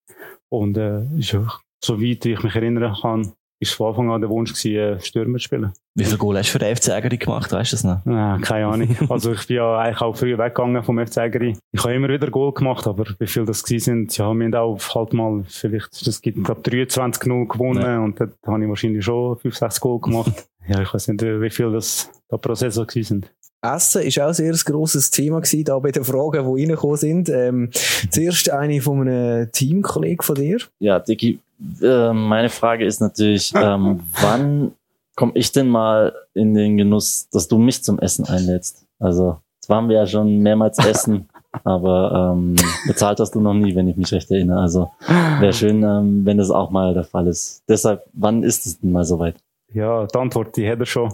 Und 0.50 0.78
äh, 0.78 1.02
ist 1.18 1.36
so 1.84 2.00
weit 2.00 2.26
wie 2.26 2.34
ich 2.34 2.44
mich 2.44 2.56
erinnern 2.56 2.96
kann, 3.02 3.34
ist 3.62 3.74
von 3.74 3.88
Anfang 3.90 4.12
an 4.12 4.20
der 4.20 4.30
Wunsch 4.30 4.54
gewesen, 4.54 4.98
äh, 4.98 5.00
Stürmer 5.00 5.38
zu 5.38 5.44
spielen. 5.46 5.72
Wie 5.96 6.04
viele 6.04 6.18
Goal 6.18 6.38
hast 6.38 6.48
du 6.50 6.54
für 6.54 6.60
den 6.60 6.76
FC 6.76 6.90
Ägeri 6.90 7.18
gemacht, 7.18 7.52
weißt 7.52 7.72
du 7.72 7.76
das 7.76 7.84
noch? 7.84 8.00
Nein, 8.06 8.42
keine 8.42 8.66
Ahnung. 8.68 8.96
Also 9.10 9.34
ich 9.34 9.46
bin 9.48 9.58
ja 9.58 9.78
eigentlich 9.78 10.02
auch 10.02 10.16
früh 10.16 10.38
weggegangen 10.38 10.84
vom 10.84 10.98
FC 11.06 11.18
Ägeri. 11.18 11.58
Ich 11.72 11.84
habe 11.84 11.94
immer 11.94 12.10
wieder 12.10 12.30
Goal 12.32 12.54
gemacht, 12.54 12.88
aber 12.88 13.06
wie 13.20 13.28
viel 13.28 13.46
das 13.46 13.64
gewesen 13.64 14.08
sind, 14.08 14.18
ja, 14.18 14.34
wir 14.34 14.46
haben 14.46 14.56
auch 14.56 14.80
halt 14.96 15.14
mal 15.14 15.44
vielleicht, 15.48 16.06
das 16.08 16.22
gibt, 16.22 16.44
glaube 16.44 16.62
23 16.62 17.26
0 17.26 17.48
gewonnen 17.48 17.82
Ja. 17.82 18.00
und 18.00 18.20
dort 18.20 18.34
habe 18.48 18.62
ich 18.64 18.68
wahrscheinlich 18.70 19.06
schon 19.06 19.38
5, 19.38 19.56
6 19.56 19.80
Goal 19.80 20.00
gemacht. 20.02 20.48
ja, 20.68 20.82
ich 20.82 20.94
weiß 20.94 21.08
nicht, 21.10 21.22
wie 21.22 21.50
viel 21.50 21.72
das 21.72 22.10
da 22.30 22.38
pro 22.38 22.56
Saison 22.56 22.88
gewesen 22.88 23.22
sind. 23.22 23.32
Essen 23.64 24.02
ist 24.02 24.20
auch 24.20 24.34
sehr 24.34 24.52
ein 24.52 24.60
grosses 24.66 25.12
Thema 25.12 25.40
gewesen, 25.40 25.66
da 25.66 25.78
bei 25.78 25.92
den 25.92 26.04
Fragen, 26.04 26.44
die 26.56 26.62
reingekommen 26.64 26.98
sind. 26.98 27.30
Ähm, 27.30 27.70
zuerst 28.10 28.50
eine 28.50 28.82
von 28.82 29.02
einem 29.08 29.52
Teamkollegen 29.52 30.24
von 30.24 30.34
dir. 30.34 30.58
Ja, 30.80 30.98
Dicky, 31.00 31.40
äh, 31.82 32.14
meine 32.14 32.50
Frage 32.50 32.86
ist 32.86 33.02
natürlich, 33.02 33.54
ähm, 33.56 34.02
wann 34.20 34.74
komme 35.16 35.34
ich 35.36 35.52
denn 35.52 35.70
mal 35.70 36.14
in 36.34 36.54
den 36.54 36.78
Genuss, 36.78 37.30
dass 37.30 37.48
du 37.48 37.58
mich 37.58 37.84
zum 37.84 38.00
Essen 38.00 38.26
einlädst? 38.26 38.86
Also, 39.00 39.40
jetzt 39.56 39.70
waren 39.70 39.90
wir 39.90 39.98
ja 39.98 40.08
schon 40.08 40.40
mehrmals 40.40 40.78
essen, 40.86 41.30
aber 41.64 42.34
ähm, 42.34 42.56
bezahlt 42.88 43.20
hast 43.20 43.36
du 43.36 43.42
noch 43.42 43.54
nie, 43.54 43.76
wenn 43.76 43.88
ich 43.88 43.98
mich 43.98 44.12
recht 44.12 44.32
erinnere. 44.32 44.60
Also, 44.60 44.92
wäre 45.40 45.54
schön, 45.54 45.84
ähm, 45.84 46.26
wenn 46.26 46.38
das 46.38 46.52
auch 46.52 46.72
mal 46.72 46.94
der 46.94 47.04
Fall 47.04 47.28
ist. 47.28 47.64
Deshalb, 47.68 48.04
wann 48.14 48.44
ist 48.44 48.66
es 48.66 48.80
denn 48.80 48.92
mal 48.92 49.04
soweit? 49.04 49.36
Ja, 49.74 50.06
die 50.06 50.20
Antwort, 50.20 50.58
die 50.58 50.70
hat 50.70 50.80
er 50.80 50.86
schon. 50.86 51.12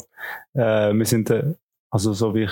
Äh, 0.53 0.93
wir 0.93 1.05
sind, 1.05 1.29
äh, 1.29 1.53
also 1.91 2.13
so 2.13 2.33
wie 2.33 2.43
ich 2.43 2.51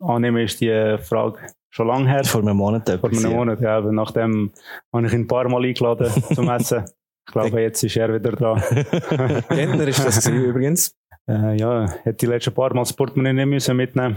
annehme, 0.00 0.42
ist 0.42 0.60
die 0.60 0.96
Frage 1.00 1.38
schon 1.70 1.86
lange 1.86 2.08
her. 2.08 2.24
Vor 2.24 2.42
einem 2.42 2.56
Monat 2.56 2.88
Vor 3.00 3.10
einem 3.10 3.20
ja. 3.20 3.30
Monat, 3.30 3.60
ja. 3.60 3.78
Aber 3.78 3.92
nachdem 3.92 4.52
habe 4.92 5.06
ich 5.06 5.12
ihn 5.12 5.22
ein 5.22 5.26
paar 5.26 5.48
Mal 5.48 5.64
eingeladen 5.64 6.10
zum 6.34 6.48
Essen. 6.48 6.84
Ich 7.26 7.32
glaube, 7.32 7.60
jetzt 7.60 7.82
ist 7.82 7.96
er 7.96 8.14
wieder 8.14 8.32
dran. 8.32 8.62
Gentner 9.48 9.88
ist 9.88 9.98
das 10.04 10.24
gewesen, 10.24 10.44
übrigens. 10.44 10.94
Äh, 11.28 11.56
ja, 11.58 11.90
hätte 12.04 12.18
die 12.18 12.26
letzten 12.26 12.54
paar 12.54 12.72
Mal 12.72 12.82
das 12.82 12.92
Portemonnaie 12.92 13.32
nicht 13.32 13.46
müssen 13.46 13.76
mitnehmen 13.76 14.16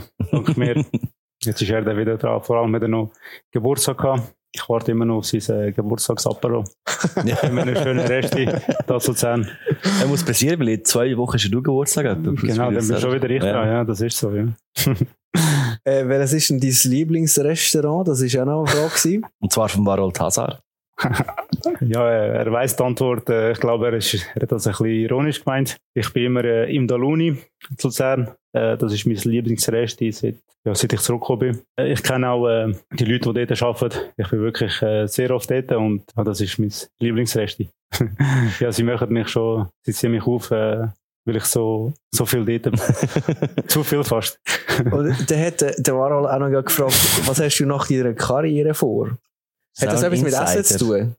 mir. 0.56 0.86
Jetzt 1.44 1.60
ist 1.60 1.72
er 1.72 1.81
dann 1.81 1.98
wieder 1.98 2.18
dran. 2.18 2.44
Vor 2.44 2.57
allem 2.57 2.76
hat 2.76 2.84
er 2.84 2.88
noch 2.88 3.11
Geburtstag 3.52 3.98
gehabt. 3.98 4.36
Ich 4.52 4.69
warte 4.69 4.91
immer 4.91 5.06
noch 5.06 5.18
auf 5.18 5.26
sein 5.26 5.60
äh, 5.60 5.72
Geburtstagsapero. 5.72 6.64
Ja. 7.26 7.38
Immer 7.38 7.64
eine 7.64 7.76
schöne 7.81 8.07
Reste 8.07 8.61
da 8.86 8.99
zu 8.99 9.10
Luzern. 9.11 9.49
Er 10.02 10.06
muss 10.07 10.23
passieren, 10.23 10.60
weil 10.60 10.69
in 10.69 10.86
zwei 10.86 11.18
Wochen 11.18 11.38
ist 11.38 11.52
du 11.52 11.64
Geburtstag. 11.64 12.06
etwa. 12.06 12.31
Genau, 12.31 12.65
dann 12.65 12.76
bist 12.76 12.91
du 12.91 12.99
schon 12.99 13.14
wieder 13.14 13.30
ich 13.31 13.41
Ja. 13.44 13.53
dran. 13.53 13.68
Ja, 13.68 13.84
das 13.84 14.02
ist 14.02 14.15
so, 14.15 14.30
ja. 14.31 14.45
Äh, 15.86 16.07
welches 16.07 16.34
ist 16.34 16.49
denn 16.52 16.60
dein 16.60 16.91
Lieblingsrestaurant? 16.91 18.07
Das 18.07 18.22
ist 18.22 18.38
auch 18.38 18.45
noch 18.45 18.65
eine 18.68 18.90
Frage. 18.90 19.22
Und 19.40 19.52
zwar 19.52 19.69
von 19.69 19.84
Barold 19.84 20.19
Hazard. 20.19 20.61
Ja, 21.81 22.09
er, 22.09 22.51
weiss 22.51 22.76
die 22.76 22.84
Antwort. 22.84 23.30
Äh, 23.30 23.51
Ich 23.51 23.59
glaube, 23.59 23.88
er, 23.88 23.93
ist, 23.93 24.13
er 24.35 24.41
hat 24.41 24.51
das 24.51 24.67
ein 24.67 24.71
bisschen 24.71 24.88
ironisch 24.88 25.43
gemeint. 25.43 25.77
Ich 25.93 26.11
bin 26.13 26.26
immer 26.26 26.43
äh, 26.43 26.73
im 26.76 26.88
Daluni 26.88 27.38
zu 27.77 27.88
Luzern. 27.88 28.31
Äh, 28.53 28.77
das 28.77 28.93
ist 28.93 29.05
mein 29.05 29.15
Lieblingsresti, 29.15 30.11
seit, 30.11 30.35
ja, 30.65 30.76
seit 30.76 30.93
ich 30.93 30.99
zurückgekommen 31.01 31.39
bin. 31.39 31.61
Äh, 31.80 31.93
ich 31.93 32.03
kenne 32.03 32.30
auch 32.30 32.47
äh, 32.47 32.73
die 32.93 33.05
Leute, 33.05 33.34
die 33.34 33.45
dort 33.45 33.63
arbeiten. 33.63 33.99
Ich 34.17 34.30
bin 34.30 34.41
wirklich 34.41 34.81
äh, 34.81 35.07
sehr 35.07 35.31
oft 35.31 35.49
dort 35.49 35.71
und 35.71 36.03
ja, 36.15 36.23
das 36.23 36.41
ist 36.41 36.59
mein 36.59 36.73
Lieblingsresti. 36.99 37.69
ja, 38.59 38.71
sie 38.71 38.84
machen 38.84 39.11
mich 39.11 39.30
schon, 39.30 39.67
sie 39.85 39.93
ziehen 39.93 40.11
mich 40.11 40.23
auf, 40.27 40.51
weil 40.51 40.93
ich 41.26 41.45
so, 41.45 41.93
so 42.11 42.26
viel 42.26 42.45
dort. 42.59 42.80
Zu 43.67 43.84
viel 43.84 44.03
fast. 44.03 44.39
Und 44.91 45.30
dann 45.30 45.39
hat 45.45 45.61
der 45.61 45.95
Warhol 45.95 46.27
auch 46.27 46.39
noch 46.39 46.63
gefragt, 46.63 46.93
was 47.27 47.39
hast 47.39 47.57
du 47.59 47.65
nach 47.65 47.88
deiner 47.88 48.13
Karriere 48.13 48.73
vor? 48.73 49.17
Hat 49.81 49.93
das 49.93 50.03
etwas 50.03 50.22
mit 50.22 50.34
Essen 50.34 50.64
zu 50.64 50.77
tun? 50.85 51.15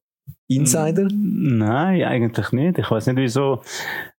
Insider? 0.49 1.09
Nein, 1.13 2.03
eigentlich 2.03 2.53
nicht. 2.53 2.79
Ich 2.79 2.91
weiß 2.91 3.07
nicht 3.07 3.17
wieso. 3.17 3.63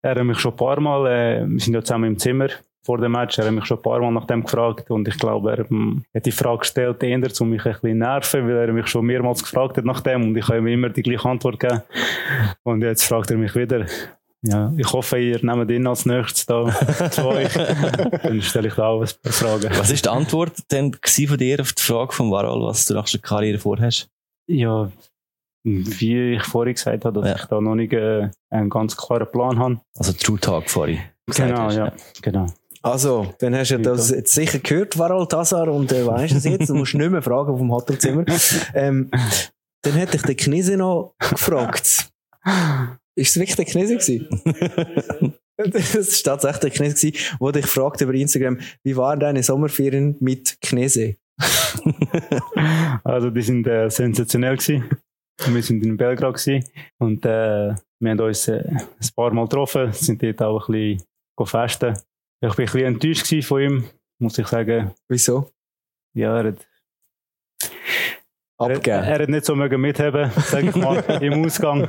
Er 0.01 0.15
hat 0.15 0.25
mich 0.25 0.39
schon 0.39 0.53
ein 0.53 0.57
paar 0.57 0.81
Mal, 0.81 1.07
äh, 1.07 1.47
wir 1.47 1.61
sind 1.61 1.75
ja 1.75 1.83
zusammen 1.83 2.13
im 2.13 2.19
Zimmer 2.19 2.49
vor 2.83 2.99
dem 2.99 3.13
Match, 3.13 3.39
er 3.39 3.47
hat 3.47 3.53
mich 3.53 3.67
schon 3.67 3.79
ein 3.79 3.83
paar 3.83 4.01
Mal 4.01 4.13
nach 4.13 4.27
dem 4.27 4.45
gefragt 4.45 4.91
und 4.91 5.07
ich 5.07 5.19
glaube, 5.19 5.53
er 5.53 5.71
ähm, 5.71 6.05
hat 6.15 6.25
die 6.25 6.33
Frage 6.33 6.61
gestellt, 6.61 7.03
eher 7.03 7.21
um 7.41 7.51
mich 7.51 7.67
ein 7.67 7.73
bisschen 7.73 7.99
nerven, 7.99 8.49
weil 8.49 8.57
er 8.57 8.73
mich 8.73 8.87
schon 8.87 9.05
mehrmals 9.05 9.43
gefragt 9.43 9.77
hat 9.77 9.85
nach 9.85 10.01
dem 10.01 10.29
und 10.29 10.37
ich 10.37 10.49
habe 10.49 10.59
ihm 10.59 10.67
immer 10.67 10.89
die 10.89 11.03
gleiche 11.03 11.29
Antwort 11.29 11.61
gegeben. 11.61 11.83
Und 12.63 12.83
jetzt 12.83 13.05
fragt 13.05 13.31
er 13.31 13.37
mich 13.37 13.55
wieder. 13.55 13.87
Ja, 14.43 14.73
ich 14.79 14.91
hoffe, 14.91 15.19
ihr 15.19 15.39
nehmt 15.45 15.71
ihn 15.71 15.87
als 15.87 16.07
nächstes 16.07 16.47
da 16.47 16.65
zu 17.11 17.27
euch. 17.27 17.53
Dann 18.23 18.41
stelle 18.41 18.69
ich 18.69 18.75
da 18.75 18.87
auch 18.87 19.03
ein 19.03 19.09
paar 19.23 19.33
Fragen. 19.33 19.71
Was 19.79 19.91
ist 19.91 20.07
die 20.07 20.09
Antwort 20.09 20.73
denn 20.73 20.97
von 21.05 21.37
dir 21.37 21.61
auf 21.61 21.75
die 21.75 21.83
Frage 21.83 22.13
von 22.13 22.31
Warhol, 22.31 22.67
was 22.67 22.87
du 22.87 22.95
nach 22.95 23.09
der 23.09 23.21
Karriere 23.21 23.59
vorhast? 23.59 24.09
Ja, 24.53 24.91
wie 25.65 26.35
ich 26.35 26.43
vorhin 26.45 26.75
gesagt 26.75 27.05
habe, 27.05 27.21
dass 27.21 27.29
Ja. 27.31 27.37
ich 27.37 27.45
da 27.47 27.61
noch 27.61 27.75
nicht 27.75 27.93
äh, 27.93 28.29
einen 28.51 28.71
ganz 28.71 28.97
klaren 28.97 29.31
Plan 29.31 29.59
habe. 29.59 29.81
Also 29.97 30.13
True 30.13 30.41
Talk 30.41 30.69
vorhin. 30.69 30.99
Genau, 31.27 31.65
hast, 31.65 31.77
ja, 31.77 31.93
genau. 32.23 32.47
Also, 32.83 33.33
dann 33.39 33.55
hast 33.55 33.71
du 33.71 33.79
das 33.79 34.11
jetzt 34.11 34.33
sicher 34.33 34.59
gehört, 34.59 34.99
Warhol 34.99 35.29
Tassar, 35.29 35.69
und 35.69 35.93
äh, 35.93 36.07
weißt 36.07 36.35
es 36.35 36.45
jetzt, 36.45 36.71
du 36.71 36.75
musst 36.75 36.95
nicht 36.95 37.11
mehr 37.11 37.23
fragen 37.23 37.57
vom 37.57 37.71
Hotelzimmer. 37.73 38.25
Ähm, 38.75 39.11
dann 39.83 39.93
hätte 39.95 40.17
ich 40.17 40.23
den 40.23 40.37
Knese 40.37 40.77
noch 40.77 41.15
gefragt. 41.19 42.11
Ist 43.15 43.31
es 43.31 43.37
wirklich 43.37 43.57
der 43.57 43.65
Knese 43.67 43.97
gewesen? 43.97 45.35
Das 45.63 45.95
ist 45.95 46.23
tatsächlich 46.23 46.61
der 46.61 46.71
Knese 46.71 47.11
gewesen, 47.11 47.37
wo 47.39 47.51
dich 47.51 47.67
fragt 47.67 48.01
über 48.01 48.15
Instagram, 48.15 48.59
wie 48.83 48.97
waren 48.97 49.21
deine 49.21 49.43
Sommerferien 49.43 50.17
mit 50.19 50.57
Knese? 50.63 51.17
Also 53.05 53.31
die 53.31 53.43
sind 53.43 53.67
äh, 53.67 53.89
sensationell 53.89 54.57
gewesen. 54.57 54.89
Wir 55.47 55.63
sind 55.63 55.83
in 55.85 55.97
Belgrad 55.97 56.35
gewesen 56.35 56.65
und 56.99 57.25
äh, 57.25 57.75
wir 58.01 58.11
haben 58.11 58.21
uns 58.21 58.49
äh, 58.49 58.63
ein 58.67 59.11
paar 59.17 59.33
Mal 59.33 59.45
getroffen, 59.45 59.93
sind 59.93 60.23
dort 60.23 60.43
auch 60.43 60.69
ein 60.69 60.99
bisschen 61.37 61.47
festen. 61.47 61.97
Ich 62.43 62.55
bin 62.55 62.67
ein 62.67 62.73
bisschen 62.73 62.85
enttäuscht 62.85 63.45
von 63.45 63.61
ihm, 63.61 63.85
muss 64.19 64.39
ich 64.39 64.47
sagen. 64.47 64.93
Wieso? 65.09 65.51
Ja, 66.15 66.39
er 66.39 66.49
hat, 66.49 66.67
Abgeben. 68.61 69.05
er 69.05 69.19
hat 69.21 69.29
nicht 69.29 69.45
so 69.45 69.57
mögen 69.57 69.81
mitheben, 69.81 70.31
sage 70.47 70.69
ich 70.69 70.77
mal, 70.77 70.97
im 71.21 71.45
Ausgang. 71.45 71.89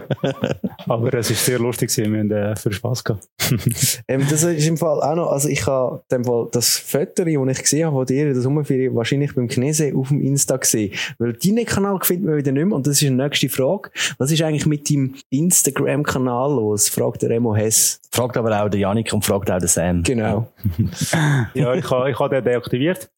Aber 0.88 1.14
es 1.14 1.30
ist 1.30 1.46
sehr 1.46 1.60
lustig 1.60 1.90
gewesen, 1.90 2.14
wir 2.14 2.20
haben 2.20 2.54
äh, 2.54 2.56
viel 2.56 2.72
Spaß 2.72 3.04
gehabt. 3.04 3.28
Ähm, 4.08 4.26
das 4.30 4.44
ist 4.44 4.68
im 4.68 4.78
Fall 4.78 5.02
auch 5.02 5.16
noch, 5.16 5.32
also 5.32 5.48
ich 5.48 5.66
habe 5.68 6.02
dem 6.12 6.26
Fall 6.26 6.48
das 6.52 6.78
Foto, 6.78 7.24
das 7.24 7.28
ich 7.28 7.62
gesehen 7.62 7.86
habe 7.86 7.96
von 7.96 8.06
dir 8.06 8.34
der 8.34 8.42
Sommerferien, 8.42 8.96
wahrscheinlich 8.96 9.36
beim 9.36 9.48
Knese 9.48 9.94
auf 9.96 10.08
dem 10.10 10.22
Insta 10.22 10.58
gesehen. 10.58 10.94
Weil 11.20 11.34
deinen 11.34 11.66
Kanal 11.66 11.98
findet 12.02 12.26
man 12.28 12.38
wieder 12.38 12.52
nicht 12.52 12.66
mehr 12.66 12.76
und 12.76 12.88
das 12.88 12.94
ist 12.94 13.02
die 13.02 13.10
nächste 13.10 13.50
Frage. 13.50 13.92
Was 14.18 14.32
ist 14.32 14.42
eigentlich 14.42 14.66
mit 14.66 14.90
deinem 14.90 15.16
Instagram-Kanal 15.30 16.52
los? 16.52 16.90
Fragt 16.90 17.22
der 17.22 17.30
Remo 17.30 17.56
Hess. 17.56 18.02
Fragt 18.12 18.38
aber 18.38 18.62
auch 18.62 18.70
der 18.70 18.80
Janik 18.80 19.12
und 19.14 19.24
fragt 19.24 19.50
auch 19.52 19.60
der 19.60 19.68
Sam. 19.68 20.04
Genau. 20.04 20.48
Ja, 21.54 21.74
ich 21.74 21.90
habe 21.90 22.10
ich 22.10 22.20
ha 22.20 22.28
den 22.28 22.44
deaktiviert. 22.44 23.10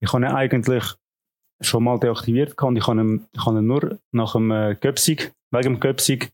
Ich 0.00 0.12
habe 0.12 0.24
ihn 0.24 0.30
eigentlich 0.30 0.84
schon 1.64 1.84
mal 1.84 1.98
deaktiviert 1.98 2.60
und 2.62 2.76
ich 2.76 2.86
habe 2.86 3.00
ihn, 3.00 3.26
ich 3.32 3.44
habe 3.44 3.58
ihn 3.58 3.66
nur 3.66 3.98
nach 4.12 4.32
dem 4.32 4.50
äh, 4.50 4.74
Göpsig, 4.74 5.32
wegen 5.50 5.74
dem 5.74 5.80
Göpsig, 5.80 6.32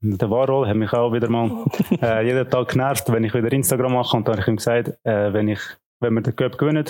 der 0.00 0.30
Warhol 0.30 0.66
hat 0.66 0.76
mich 0.76 0.92
auch 0.92 1.12
wieder 1.12 1.28
mal 1.28 1.64
äh, 2.02 2.26
jeden 2.26 2.48
Tag 2.50 2.68
genervt, 2.68 3.10
wenn 3.12 3.24
ich 3.24 3.34
wieder 3.34 3.52
Instagram 3.52 3.94
mache 3.94 4.16
und 4.16 4.26
dann 4.26 4.34
habe 4.34 4.42
ich 4.42 4.48
ihm 4.48 4.56
gesagt, 4.56 4.98
äh, 5.04 5.32
wenn 5.32 5.48
ich, 5.48 5.60
wenn 6.00 6.14
wir 6.14 6.22
den 6.22 6.36
Göp 6.36 6.58
gewinnen, 6.58 6.86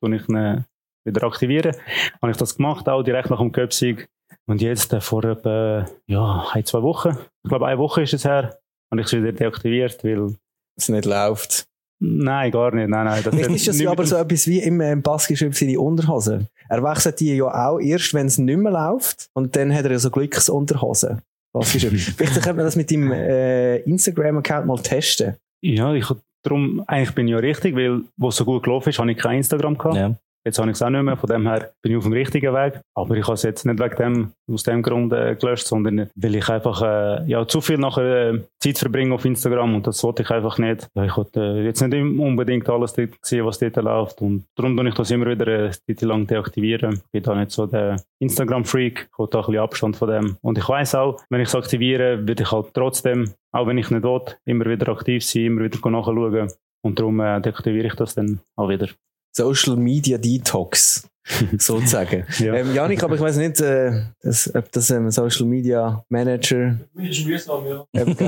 tue 0.00 0.16
ich 0.16 0.28
ihn 0.28 0.36
äh, 0.36 0.62
wieder 1.04 1.26
aktivieren. 1.26 1.74
Habe 2.20 2.30
ich 2.30 2.36
das 2.36 2.56
gemacht, 2.56 2.88
auch 2.88 3.02
direkt 3.02 3.30
nach 3.30 3.38
dem 3.38 3.52
Göpsig. 3.52 4.08
Und 4.46 4.62
jetzt 4.62 4.92
äh, 4.92 5.00
vor 5.00 5.24
etwa, 5.24 5.86
ja, 6.06 6.46
ein, 6.52 6.64
zwei 6.64 6.82
Wochen, 6.82 7.16
ich 7.44 7.48
glaube 7.48 7.66
eine 7.66 7.78
Woche 7.78 8.02
ist 8.02 8.14
es 8.14 8.24
her, 8.24 8.58
habe 8.90 9.00
ich 9.00 9.06
es 9.06 9.12
wieder 9.12 9.32
deaktiviert, 9.32 10.02
weil 10.04 10.36
Es 10.76 10.88
nicht 10.88 11.04
läuft. 11.04 11.69
Nein, 12.00 12.50
gar 12.50 12.74
nicht. 12.74 12.88
Nein, 12.88 13.04
nein. 13.04 13.22
Das 13.22 13.34
hat 13.34 13.50
ist 13.50 13.68
das 13.68 13.76
nicht 13.76 13.84
ja 13.84 13.90
aber 13.90 14.06
so 14.06 14.16
etwas 14.16 14.46
wie 14.46 14.58
im 14.58 14.80
ähm, 14.80 15.02
Basketball 15.02 15.52
seine 15.52 15.78
Unterhose. 15.78 16.46
Er 16.68 16.82
wechselt 16.82 17.20
die 17.20 17.36
ja 17.36 17.44
auch 17.44 17.78
erst, 17.78 18.14
wenn 18.14 18.26
es 18.26 18.38
nicht 18.38 18.56
mehr 18.56 18.72
läuft. 18.72 19.28
Und 19.34 19.54
dann 19.54 19.74
hat 19.74 19.84
er 19.84 19.92
ja 19.92 19.98
so 19.98 20.10
Glücksunterhosen. 20.10 21.20
Vielleicht 21.62 22.16
könnte 22.16 22.54
man 22.54 22.64
das 22.64 22.76
mit 22.76 22.90
deinem 22.90 23.12
äh, 23.12 23.78
Instagram-Account 23.78 24.66
mal 24.66 24.78
testen. 24.78 25.34
Ja, 25.62 25.92
ich, 25.92 26.06
darum, 26.42 26.82
eigentlich 26.86 27.14
bin 27.14 27.26
ich 27.28 27.32
ja 27.32 27.38
richtig, 27.38 27.74
weil, 27.74 28.02
wo 28.16 28.28
es 28.28 28.36
so 28.36 28.44
gut 28.44 28.62
gelaufen 28.62 28.88
ist, 28.90 28.98
habe 28.98 29.10
ich 29.10 29.18
kein 29.18 29.38
Instagram 29.38 29.76
gehabt. 29.76 29.96
Ja. 29.96 30.14
Jetzt 30.44 30.58
habe 30.58 30.70
ich 30.70 30.76
es 30.76 30.82
auch 30.82 30.88
nicht 30.88 31.02
mehr, 31.02 31.16
von 31.16 31.28
dem 31.28 31.46
her 31.46 31.70
bin 31.82 31.92
ich 31.92 31.98
auf 31.98 32.04
dem 32.04 32.14
richtigen 32.14 32.54
Weg. 32.54 32.80
Aber 32.94 33.14
ich 33.14 33.24
habe 33.24 33.34
es 33.34 33.42
jetzt 33.42 33.66
nicht 33.66 33.78
wegen 33.78 33.96
dem, 33.96 34.32
aus 34.50 34.62
dem 34.62 34.82
Grund 34.82 35.12
äh, 35.12 35.34
gelöscht, 35.34 35.66
sondern 35.66 36.08
weil 36.14 36.34
ich 36.34 36.48
einfach 36.48 36.80
äh, 36.82 37.24
ja, 37.26 37.46
zu 37.46 37.60
viel 37.60 37.78
nachher 37.78 38.32
äh, 38.32 38.40
Zeit 38.58 38.78
verbringe 38.78 39.14
auf 39.14 39.24
Instagram 39.24 39.74
und 39.74 39.86
das 39.86 40.02
wollte 40.02 40.22
ich 40.22 40.30
einfach 40.30 40.58
nicht. 40.58 40.88
Ich 40.94 41.16
wollte 41.16 41.40
äh, 41.40 41.64
jetzt 41.64 41.82
nicht 41.82 41.94
unbedingt 41.94 42.68
alles 42.70 42.94
dort 42.94 43.10
sehen, 43.22 43.44
was 43.44 43.58
dort 43.58 43.76
läuft 43.76 44.22
und 44.22 44.46
darum 44.56 44.76
tue 44.76 44.88
ich 44.88 44.94
das 44.94 45.10
immer 45.10 45.26
wieder 45.26 45.46
äh, 45.46 45.70
lang 46.00 46.26
deaktivieren. 46.26 46.94
Ich 46.94 47.10
bin 47.12 47.22
da 47.22 47.34
nicht 47.34 47.50
so 47.50 47.66
der 47.66 48.02
Instagram-Freak, 48.20 49.08
ich 49.12 49.18
wollte 49.18 49.32
da 49.32 49.40
ein 49.40 49.46
bisschen 49.46 49.62
Abstand 49.62 49.96
von 49.96 50.08
dem. 50.08 50.36
Und 50.40 50.58
ich 50.58 50.68
weiß 50.68 50.94
auch, 50.94 51.20
wenn 51.28 51.40
ich 51.40 51.48
es 51.48 51.54
aktiviere, 51.54 52.26
würde 52.26 52.42
ich 52.42 52.50
halt 52.50 52.72
trotzdem, 52.72 53.32
auch 53.52 53.66
wenn 53.66 53.78
ich 53.78 53.90
nicht 53.90 54.02
will, 54.02 54.20
immer 54.46 54.64
wieder 54.64 54.90
aktiv 54.90 55.24
sein, 55.24 55.46
immer 55.46 55.64
wieder 55.64 55.90
nachschauen. 55.90 56.48
Und 56.82 56.98
darum 56.98 57.20
äh, 57.20 57.40
deaktiviere 57.40 57.88
ich 57.88 57.94
das 57.94 58.14
dann 58.14 58.40
auch 58.56 58.68
wieder. 58.68 58.88
Social 59.32 59.76
Media 59.76 60.18
Detox. 60.18 61.10
sozusagen. 61.58 62.24
Ja. 62.38 62.54
Ähm, 62.54 62.74
Janik, 62.74 63.02
aber 63.02 63.14
ich 63.14 63.20
weiß 63.20 63.36
nicht, 63.36 63.60
äh, 63.60 64.02
das, 64.22 64.52
ob 64.54 64.70
das 64.72 64.90
ähm, 64.90 65.10
Social 65.10 65.46
Media 65.46 66.04
Manager. 66.08 66.76
Ist 66.96 67.26
mühsam, 67.26 67.64
ja. 67.66 67.84
Eben? 67.92 68.16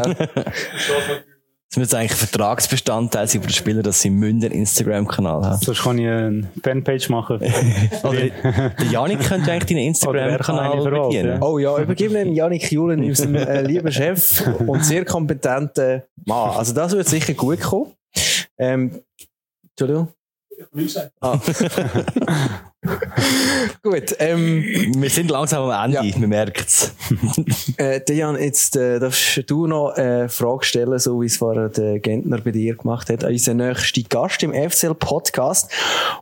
Das 1.73 1.79
müsste 1.79 1.97
eigentlich 1.97 2.19
Vertragsbestandteil 2.19 3.27
sein 3.27 3.41
für 3.41 3.49
die 3.49 3.55
Spieler, 3.55 3.83
dass 3.83 4.03
sie 4.03 4.09
einen 4.09 4.43
Instagram-Kanal 4.43 5.43
haben. 5.43 5.59
Sonst 5.62 5.83
kann 5.83 5.97
ich 5.97 6.07
eine 6.07 6.51
Fanpage 6.62 7.09
machen. 7.09 7.41
Oder 8.03 8.29
der 8.29 8.87
Janik 8.91 9.20
könnte 9.20 9.51
eigentlich 9.51 9.70
deinen 9.70 9.87
Instagram-Kanal 9.87 10.85
bedienen. 10.85 11.43
Oh 11.43 11.59
ja, 11.59 11.79
übergib 11.79 12.12
dem 12.12 12.35
Janik 12.35 12.70
Julen, 12.70 13.03
unserem 13.03 13.37
äh, 13.37 13.62
lieben 13.62 13.91
Chef 13.91 14.47
und 14.66 14.85
sehr 14.85 15.07
kompetenten 15.07 16.03
Mann. 16.27 16.51
Also 16.51 16.74
das 16.74 16.93
wird 16.93 17.09
sicher 17.09 17.33
gut 17.33 17.61
kommen. 17.62 17.93
Ähm, 18.59 19.01
Entschuldigung. 19.70 20.09
What 20.70 20.83
you 20.83 20.89
say? 20.89 21.11
Oh. 21.23 22.62
Gut, 23.83 24.17
ähm, 24.19 24.65
Wir 24.97 25.11
sind 25.11 25.31
langsam 25.31 25.71
am 25.71 25.85
Ende, 25.93 26.05
Ja. 26.09 26.19
man 26.19 26.29
merkt 26.29 26.67
es. 26.67 26.93
äh, 27.77 28.01
Dejan, 28.01 28.37
jetzt 28.41 28.77
äh, 28.77 28.99
darfst 28.99 29.43
du 29.49 29.67
noch 29.69 29.91
eine 29.91 30.29
Frage 30.29 30.65
stellen, 30.65 30.99
so 30.99 31.21
wie 31.23 31.27
es 31.27 31.37
vorher 31.37 31.69
der 31.69 32.01
Gentner 32.01 32.39
bei 32.39 32.51
dir 32.51 32.75
gemacht 32.77 33.09
hat, 33.09 33.23
an 33.25 33.31
unseren 33.33 33.59
nächsten 33.59 34.05
Gast 34.09 34.43
im 34.43 34.53
FCL 34.53 34.95
Podcast. 34.95 35.71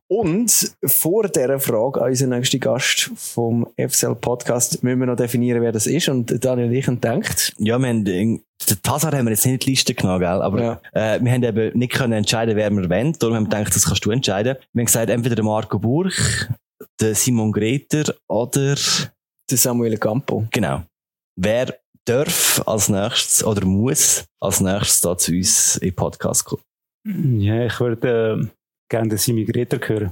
Und 0.07 0.73
vor 0.85 1.29
dieser 1.29 1.61
Frage 1.61 2.03
an 2.03 2.11
unseren 2.11 2.31
nächsten 2.31 2.61
Gast 2.61 3.11
vom 3.17 3.67
FCL 3.79 4.17
Podcast 4.17 4.83
müssen 4.83 5.01
wir 5.01 5.07
noch 5.07 5.17
definieren, 5.17 5.63
wer 5.63 5.73
das 5.73 5.87
ist. 5.87 6.09
Und 6.11 6.45
Daniel 6.45 6.73
ich 6.73 6.85
gedacht, 6.87 7.55
Ja, 7.59 7.79
wir 7.79 7.89
haben, 7.89 8.05
den 8.05 8.43
Tassar 8.83 9.13
haben 9.17 9.25
wir 9.25 9.31
jetzt 9.31 9.47
nicht 9.47 9.55
in 9.55 9.59
die 9.61 9.71
Liste 9.71 9.95
genommen, 9.95 10.21
gell? 10.21 10.29
Aber 10.43 10.61
Ja. 10.63 10.81
äh, 11.15 11.19
wir 11.25 11.33
haben 11.33 11.43
eben 11.43 11.79
nicht 11.79 11.93
können 11.95 12.13
entscheiden, 12.13 12.57
wer 12.57 12.71
wir 12.71 12.91
wollen. 12.91 13.15
Darum 13.19 13.35
haben 13.37 13.45
wir 13.51 13.57
gedacht, 13.59 13.75
das 13.75 13.87
kannst 13.87 14.05
du 14.05 14.11
entscheiden. 14.11 14.57
Wir 14.75 14.81
haben 14.83 14.87
gesagt, 14.87 15.09
entweder 15.11 15.35
der 15.35 15.45
Marco 15.45 15.79
Burch, 15.79 16.47
der 17.01 17.15
Simon 17.15 17.53
Greter 17.53 18.15
oder, 18.29 18.75
der 18.75 19.59
Samuel 19.59 19.97
Campo. 19.99 20.47
genau, 20.51 20.83
wer 21.37 21.79
darf 22.05 22.63
als 22.67 22.89
nächstes 22.89 23.45
oder 23.45 23.65
muss 23.65 24.25
als 24.41 24.61
nächstes 24.61 25.01
da 25.01 25.17
zu 25.17 25.33
uns 25.33 25.77
im 25.77 25.95
Podcast 25.95 26.45
kommen. 26.45 26.63
Ja, 27.41 27.67
ich 27.67 27.81
würde 27.81 28.43
äh, 28.43 28.49
gerne 28.91 29.09
den 29.09 29.19
Simi 29.19 29.45
Greter 29.45 29.79
hören. 29.87 30.11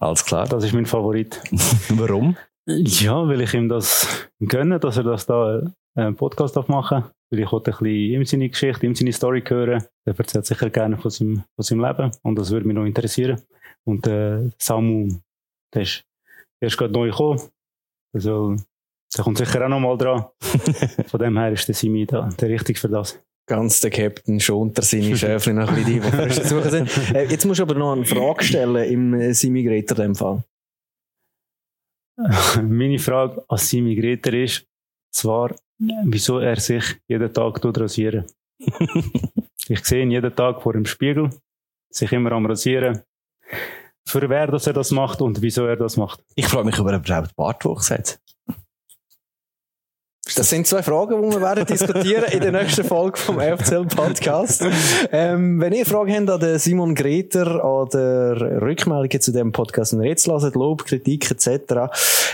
Alles 0.00 0.24
klar. 0.24 0.46
Das 0.46 0.64
ist 0.64 0.72
mein 0.72 0.86
Favorit. 0.86 1.40
Warum? 1.90 2.36
Ja, 2.66 3.26
weil 3.26 3.40
ich 3.40 3.54
ihm 3.54 3.68
das 3.68 4.28
gönne, 4.40 4.78
dass 4.78 4.96
er 4.96 5.02
das 5.02 5.26
da 5.26 5.58
äh, 5.58 5.70
einen 5.94 6.16
Podcast 6.16 6.56
darf 6.56 6.68
machen 6.68 7.04
Weil 7.30 7.40
ich 7.40 7.52
wollte 7.52 7.72
ein 7.72 7.78
bisschen 7.78 8.12
ihm 8.12 8.24
seine 8.24 8.48
Geschichte, 8.48 8.86
ihm 8.86 8.94
seine 8.94 9.12
Story 9.12 9.42
hören. 9.46 9.84
Er 10.06 10.18
erzählt 10.18 10.46
sicher 10.46 10.70
gerne 10.70 10.96
von 10.96 11.10
seinem, 11.10 11.44
von 11.56 11.62
seinem 11.62 11.84
Leben 11.84 12.10
und 12.22 12.38
das 12.38 12.50
würde 12.50 12.66
mich 12.66 12.76
noch 12.76 12.84
interessieren. 12.84 13.40
Und 13.84 14.06
äh, 14.06 14.50
Samu, 14.58 15.18
der 15.74 15.82
ist, 15.82 16.04
der 16.60 16.68
ist 16.68 16.76
gerade 16.76 16.92
neu 16.92 17.10
gekommen. 17.10 17.40
Also, 18.14 18.56
der 19.16 19.24
kommt 19.24 19.38
sicher 19.38 19.64
auch 19.64 19.68
noch 19.68 19.80
mal 19.80 19.96
dran. 19.96 20.26
Von 21.06 21.20
dem 21.20 21.38
her 21.38 21.52
ist 21.52 21.66
der 21.68 21.74
Simi 21.74 22.06
da, 22.06 22.28
der 22.40 22.48
richtig 22.48 22.78
für 22.78 22.88
das. 22.88 23.22
Ganz 23.46 23.80
der 23.80 23.90
Captain 23.90 24.38
schont 24.40 24.76
er 24.76 24.84
seine 24.84 25.16
Schäfchen 25.16 25.56
noch 25.56 25.68
ein 25.70 25.74
bisschen 25.76 26.28
die, 26.28 26.48
suchen 26.48 26.70
sind. 26.70 26.90
Äh, 27.14 27.24
jetzt 27.24 27.46
musst 27.46 27.60
du 27.60 27.62
aber 27.62 27.74
noch 27.74 27.92
eine 27.92 28.04
Frage 28.04 28.44
stellen 28.44 28.84
im 28.90 29.14
äh, 29.14 29.32
Simi 29.32 29.62
Greter 29.62 29.96
in 29.96 30.12
dem 30.12 30.14
Fall. 30.14 30.44
Meine 32.62 32.98
Frage 32.98 33.42
an 33.48 33.58
Simi 33.58 33.94
Greter 33.94 34.34
ist, 34.34 34.66
zwar, 35.10 35.54
wieso 35.78 36.40
er 36.40 36.60
sich 36.60 36.84
jeden 37.06 37.32
Tag 37.32 37.62
tut 37.62 37.78
rasieren. 37.78 38.26
ich 39.68 39.84
sehe 39.84 40.02
ihn 40.02 40.10
jeden 40.10 40.34
Tag 40.34 40.60
vor 40.60 40.74
dem 40.74 40.84
Spiegel, 40.84 41.30
sich 41.90 42.12
immer 42.12 42.32
am 42.32 42.44
Rasieren. 42.44 43.02
Für 44.08 44.26
wer 44.30 44.46
dass 44.46 44.66
er 44.66 44.72
das 44.72 44.90
macht 44.90 45.20
und 45.20 45.42
wieso 45.42 45.66
er 45.66 45.76
das 45.76 45.98
macht. 45.98 46.24
Ich 46.34 46.48
frage 46.48 46.64
mich, 46.64 46.80
ob 46.80 46.86
er 46.86 46.96
überhaupt 46.96 47.36
Bartwuchs 47.36 47.90
hat. 47.90 48.18
Das 50.36 50.50
sind 50.50 50.66
zwei 50.66 50.82
Fragen, 50.82 51.22
die 51.22 51.34
wir 51.34 51.40
werden 51.40 51.64
diskutieren 51.64 52.24
in 52.30 52.40
der 52.40 52.52
nächsten 52.52 52.84
Folge 52.84 53.18
vom 53.18 53.40
FCL 53.40 53.86
Podcast. 53.86 54.64
Ähm, 55.10 55.60
wenn 55.60 55.72
ihr 55.72 55.86
Fragen 55.86 56.28
habt 56.28 56.42
an 56.42 56.58
Simon 56.58 56.94
Greter 56.94 57.64
oder 57.64 58.60
Rückmeldungen 58.60 59.20
zu 59.20 59.32
dem 59.32 59.52
Podcast, 59.52 59.92
den 59.92 60.02
ihr 60.02 60.10
jetzt 60.10 60.26
hört, 60.26 60.54
Lob, 60.54 60.84
Kritik 60.84 61.30
etc., 61.30 61.48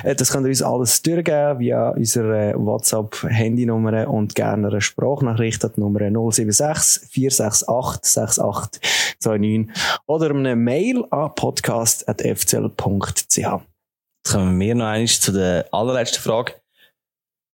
äh, 0.03 0.15
das 0.15 0.33
könnt 0.33 0.47
ihr 0.47 0.51
uns 0.51 0.63
alles 0.63 1.03
durchgeben 1.03 1.61
via 1.61 1.91
unsere 1.91 2.55
WhatsApp-Handynummer 2.57 4.09
und 4.09 4.35
gerne 4.35 4.69
eine 4.69 4.81
Sprachnachricht 4.81 5.65
an 5.65 5.73
die 5.77 5.81
Nummer 5.81 6.01
076 6.01 7.09
468 7.11 8.11
6829 8.11 9.71
oder 10.07 10.31
eine 10.31 10.57
Mail 10.57 11.05
an 11.11 11.35
podcast.fcl.ch. 11.35 13.37
Jetzt 13.37 14.33
kommen 14.33 14.59
wir 14.59 14.75
noch 14.75 14.87
einmal 14.87 15.07
zu 15.07 15.33
der 15.33 15.67
allerletzten 15.71 16.23
Frage. 16.23 16.55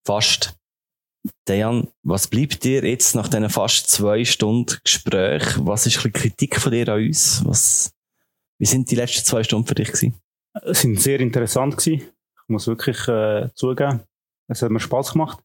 Fast. 0.05 0.55
Dejan, 1.47 1.89
was 2.03 2.27
bleibt 2.27 2.63
dir 2.63 2.83
jetzt 2.83 3.13
nach 3.15 3.27
diesen 3.27 3.49
fast 3.49 3.89
zwei 3.89 4.23
Stunden 4.23 4.77
Gespräch? 4.83 5.43
Was 5.59 5.85
ist 5.85 5.97
ein 5.97 6.11
bisschen 6.11 6.13
Kritik 6.13 6.59
von 6.59 6.71
dir 6.71 6.87
an 6.89 7.03
uns? 7.03 7.43
Was, 7.45 7.91
wie 8.57 8.65
sind 8.65 8.89
die 8.89 8.95
letzten 8.95 9.25
zwei 9.25 9.43
Stunden 9.43 9.67
für 9.67 9.75
dich 9.75 9.89
gewesen? 9.89 10.15
Es 10.63 10.81
sind 10.81 10.99
sehr 10.99 11.19
interessant 11.19 11.77
gewesen. 11.77 12.07
Ich 12.07 12.49
muss 12.49 12.67
wirklich 12.67 13.07
äh, 13.07 13.49
zugeben. 13.53 14.01
Es 14.47 14.61
hat 14.61 14.71
mir 14.71 14.79
Spaß 14.79 15.13
gemacht. 15.13 15.39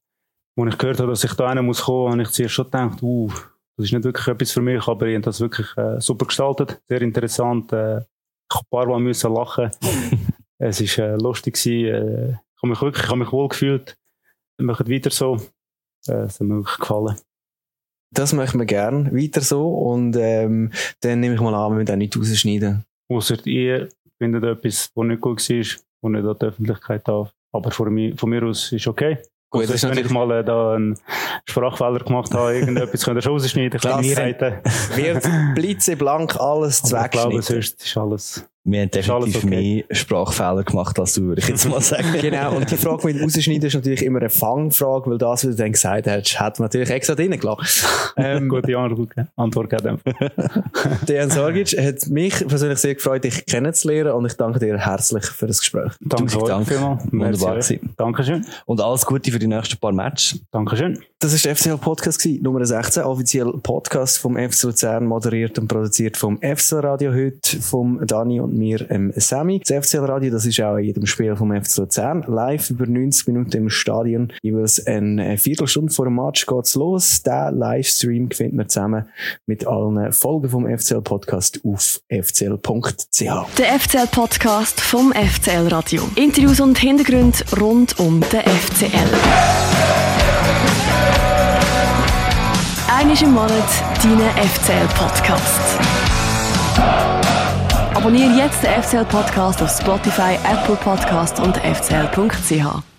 Als 0.56 0.72
ich 0.72 0.78
gehört 0.78 1.00
habe, 1.00 1.10
dass 1.10 1.24
ich 1.24 1.34
da 1.34 1.48
einen 1.48 1.66
muss 1.66 1.82
kommen, 1.82 2.12
habe 2.12 2.22
ich 2.22 2.30
zuerst 2.30 2.54
schon 2.54 2.66
gedacht, 2.66 3.02
uh, 3.02 3.28
das 3.76 3.86
ist 3.86 3.92
nicht 3.92 4.04
wirklich 4.04 4.28
etwas 4.28 4.52
für 4.52 4.62
mich, 4.62 4.86
aber 4.86 5.06
ich 5.06 5.14
habe 5.14 5.24
das 5.24 5.40
wirklich 5.40 5.66
äh, 5.76 6.00
super 6.00 6.26
gestaltet. 6.26 6.80
Sehr 6.88 7.02
interessant. 7.02 7.72
Äh, 7.72 7.98
ich 7.98 8.56
habe 8.56 8.64
ein 8.64 8.70
paar 8.70 8.86
Mal 8.86 9.00
müssen 9.00 9.34
lachen. 9.34 9.70
es 10.58 10.80
ist 10.80 10.98
äh, 10.98 11.16
lustig 11.16 11.54
gewesen. 11.54 11.86
Äh, 11.86 12.30
ich 12.30 12.62
habe 12.62 12.68
mich 12.68 12.80
wirklich, 12.80 13.04
ich 13.04 13.10
habe 13.10 13.18
mich 13.18 13.32
wohl 13.32 13.48
gefühlt. 13.48 13.98
Wir 14.56 14.66
machen 14.66 14.88
weiter 14.88 15.10
so. 15.10 15.36
Äh, 16.06 16.24
es 16.24 16.40
hat 16.40 16.46
mir 16.46 16.56
wirklich 16.56 16.78
gefallen. 16.78 17.16
Das 18.12 18.32
möchten 18.32 18.58
wir 18.58 18.66
gern 18.66 19.14
weiter 19.16 19.40
so 19.40 19.68
und 19.68 20.16
ähm, 20.16 20.72
dann 21.00 21.20
nehme 21.20 21.34
ich 21.34 21.40
mal 21.40 21.54
an, 21.54 21.72
wir 21.72 21.78
müssen 21.78 21.92
auch 21.92 21.96
nicht 21.96 22.16
rausschneiden. 22.16 22.84
Ausser 23.10 23.44
ihr 23.46 23.88
findet 24.18 24.44
etwas, 24.44 24.90
was 24.94 25.06
nicht 25.06 25.20
gut 25.20 25.50
war, 25.50 25.58
was 25.58 26.10
nicht 26.10 26.24
an 26.24 26.36
die 26.38 26.46
Öffentlichkeit 26.46 27.08
darf. 27.08 27.32
Aber 27.52 27.70
von 27.70 27.92
mir, 27.92 28.16
von 28.16 28.30
mir 28.30 28.44
aus 28.44 28.70
ist 28.70 28.86
okay. 28.86 29.18
Gut, 29.50 29.64
das 29.64 29.82
ist 29.82 29.88
wenn 29.88 29.98
ich 29.98 30.10
mal 30.10 30.30
äh, 30.32 30.44
da 30.44 30.74
einen 30.74 30.98
Sprachfehler 31.44 32.00
gemacht 32.00 32.32
habe, 32.34 32.54
irgendetwas 32.54 33.04
könnt 33.04 33.18
ihr 33.18 33.22
schon 33.22 33.32
rausschneiden, 33.34 33.80
Kleinigkeiten. 33.80 34.60
Wird 34.96 35.28
blitzeblank 35.54 36.36
alles 36.36 36.82
Aber 36.92 37.04
ich 37.04 37.10
glaube, 37.12 37.40
zweckschneiden. 37.40 37.42
sonst 37.42 37.84
ist 37.84 37.96
alles. 37.96 38.48
Wir 38.66 38.80
haben 38.80 38.90
definitiv 38.90 39.44
okay? 39.44 39.46
mehr 39.46 39.84
Sprachfehler 39.94 40.64
gemacht 40.64 40.98
als 40.98 41.12
du, 41.12 41.24
würde 41.24 41.42
ich 41.42 41.48
jetzt 41.48 41.68
mal 41.68 41.80
sagen. 41.82 42.06
Genau, 42.18 42.56
und 42.56 42.70
die 42.70 42.76
Frage 42.76 43.06
mit 43.06 43.16
dem 43.16 43.22
Rausschneiden 43.24 43.66
ist 43.66 43.74
natürlich 43.74 44.02
immer 44.02 44.20
eine 44.20 44.30
Fangfrage, 44.30 45.10
weil 45.10 45.18
das, 45.18 45.44
was 45.44 45.56
du 45.56 45.62
dann 45.62 45.72
gesagt 45.72 46.06
hast, 46.06 46.40
hat 46.40 46.58
man 46.58 46.66
natürlich 46.66 46.88
extra 46.88 47.14
drin 47.14 47.38
gelassen. 47.38 47.86
Ähm, 48.16 48.48
Gute 48.48 48.78
Antwort 48.78 49.10
Antwort 49.34 49.70
gegeben. 49.70 49.98
Dejan 51.08 51.30
Sorgic 51.30 51.72
hat 51.72 52.06
mich 52.08 52.46
persönlich 52.46 52.78
sehr 52.78 52.94
gefreut, 52.94 53.24
dich 53.24 53.44
kennenzulernen 53.44 54.12
und 54.12 54.26
ich 54.26 54.34
danke 54.34 54.60
dir 54.60 54.78
herzlich 54.78 55.24
für 55.24 55.48
das 55.48 55.58
Gespräch. 55.58 55.90
Danke 56.00 56.38
Dank. 56.38 56.68
vielmals. 56.68 57.10
Wunderbar. 57.10 57.58
Dankeschön. 57.96 58.46
Und 58.66 58.80
alles 58.80 59.04
Gute 59.04 59.32
für 59.32 59.40
die 59.40 59.48
nächsten 59.48 59.78
paar 59.78 59.90
Matches. 59.90 60.40
Dankeschön. 60.52 61.02
Das 61.20 61.32
ist 61.32 61.44
der 61.46 61.56
FCL 61.56 61.78
Podcast 61.78 62.26
Nummer 62.42 62.64
16, 62.66 63.02
offiziell 63.04 63.50
Podcast 63.62 64.18
vom 64.18 64.36
FC 64.36 64.64
Luzern, 64.64 65.06
moderiert 65.06 65.58
und 65.58 65.68
produziert 65.68 66.16
vom 66.18 66.38
FCL 66.38 66.80
Radio 66.80 67.12
heute, 67.14 67.62
vom 67.62 68.04
Dani 68.06 68.40
und 68.40 68.52
mir, 68.54 68.90
ähm, 68.90 69.10
Sammy. 69.16 69.60
Das 69.64 69.86
FCL 69.86 70.04
Radio, 70.04 70.30
das 70.30 70.44
ist 70.44 70.60
auch 70.60 70.76
in 70.76 70.84
jedem 70.84 71.06
Spiel 71.06 71.34
vom 71.34 71.50
FC 71.50 71.78
Luzern, 71.78 72.24
live 72.26 72.68
über 72.68 72.86
90 72.86 73.28
Minuten 73.28 73.56
im 73.56 73.70
Stadion, 73.70 74.32
jeweils 74.42 74.86
eine 74.86 75.38
Viertelstunde 75.38 75.92
vor 75.92 76.04
dem 76.04 76.16
Match 76.16 76.44
geht's 76.44 76.74
los. 76.74 77.22
Den 77.22 77.58
Livestream 77.58 78.30
findet 78.30 78.54
man 78.56 78.68
zusammen 78.68 79.08
mit 79.46 79.66
allen 79.66 80.12
Folgen 80.12 80.50
vom 80.50 80.66
FCL 80.66 81.00
Podcast 81.00 81.60
auf 81.64 82.00
fcl.ch. 82.10 83.20
Der 83.56 83.80
FCL-Podcast 83.80 84.80
vom 84.80 85.12
FCL 85.12 85.68
Radio. 85.68 86.02
Interviews 86.16 86.60
und 86.60 86.76
Hintergründe 86.76 87.38
rund 87.58 87.98
um 87.98 88.20
den 88.20 88.40
FCL. 88.40 88.90
Einmal 93.04 93.22
im 93.22 93.34
Monat 93.34 93.50
deinen 94.02 94.48
FCL-Podcast. 94.48 95.60
Abonniere 97.94 98.30
jetzt 98.30 98.62
den 98.62 98.82
FCL-Podcast 98.82 99.62
auf 99.62 99.70
Spotify, 99.78 100.38
Apple 100.50 100.76
Podcast 100.76 101.38
und 101.38 101.54
fcl.ch. 101.58 102.93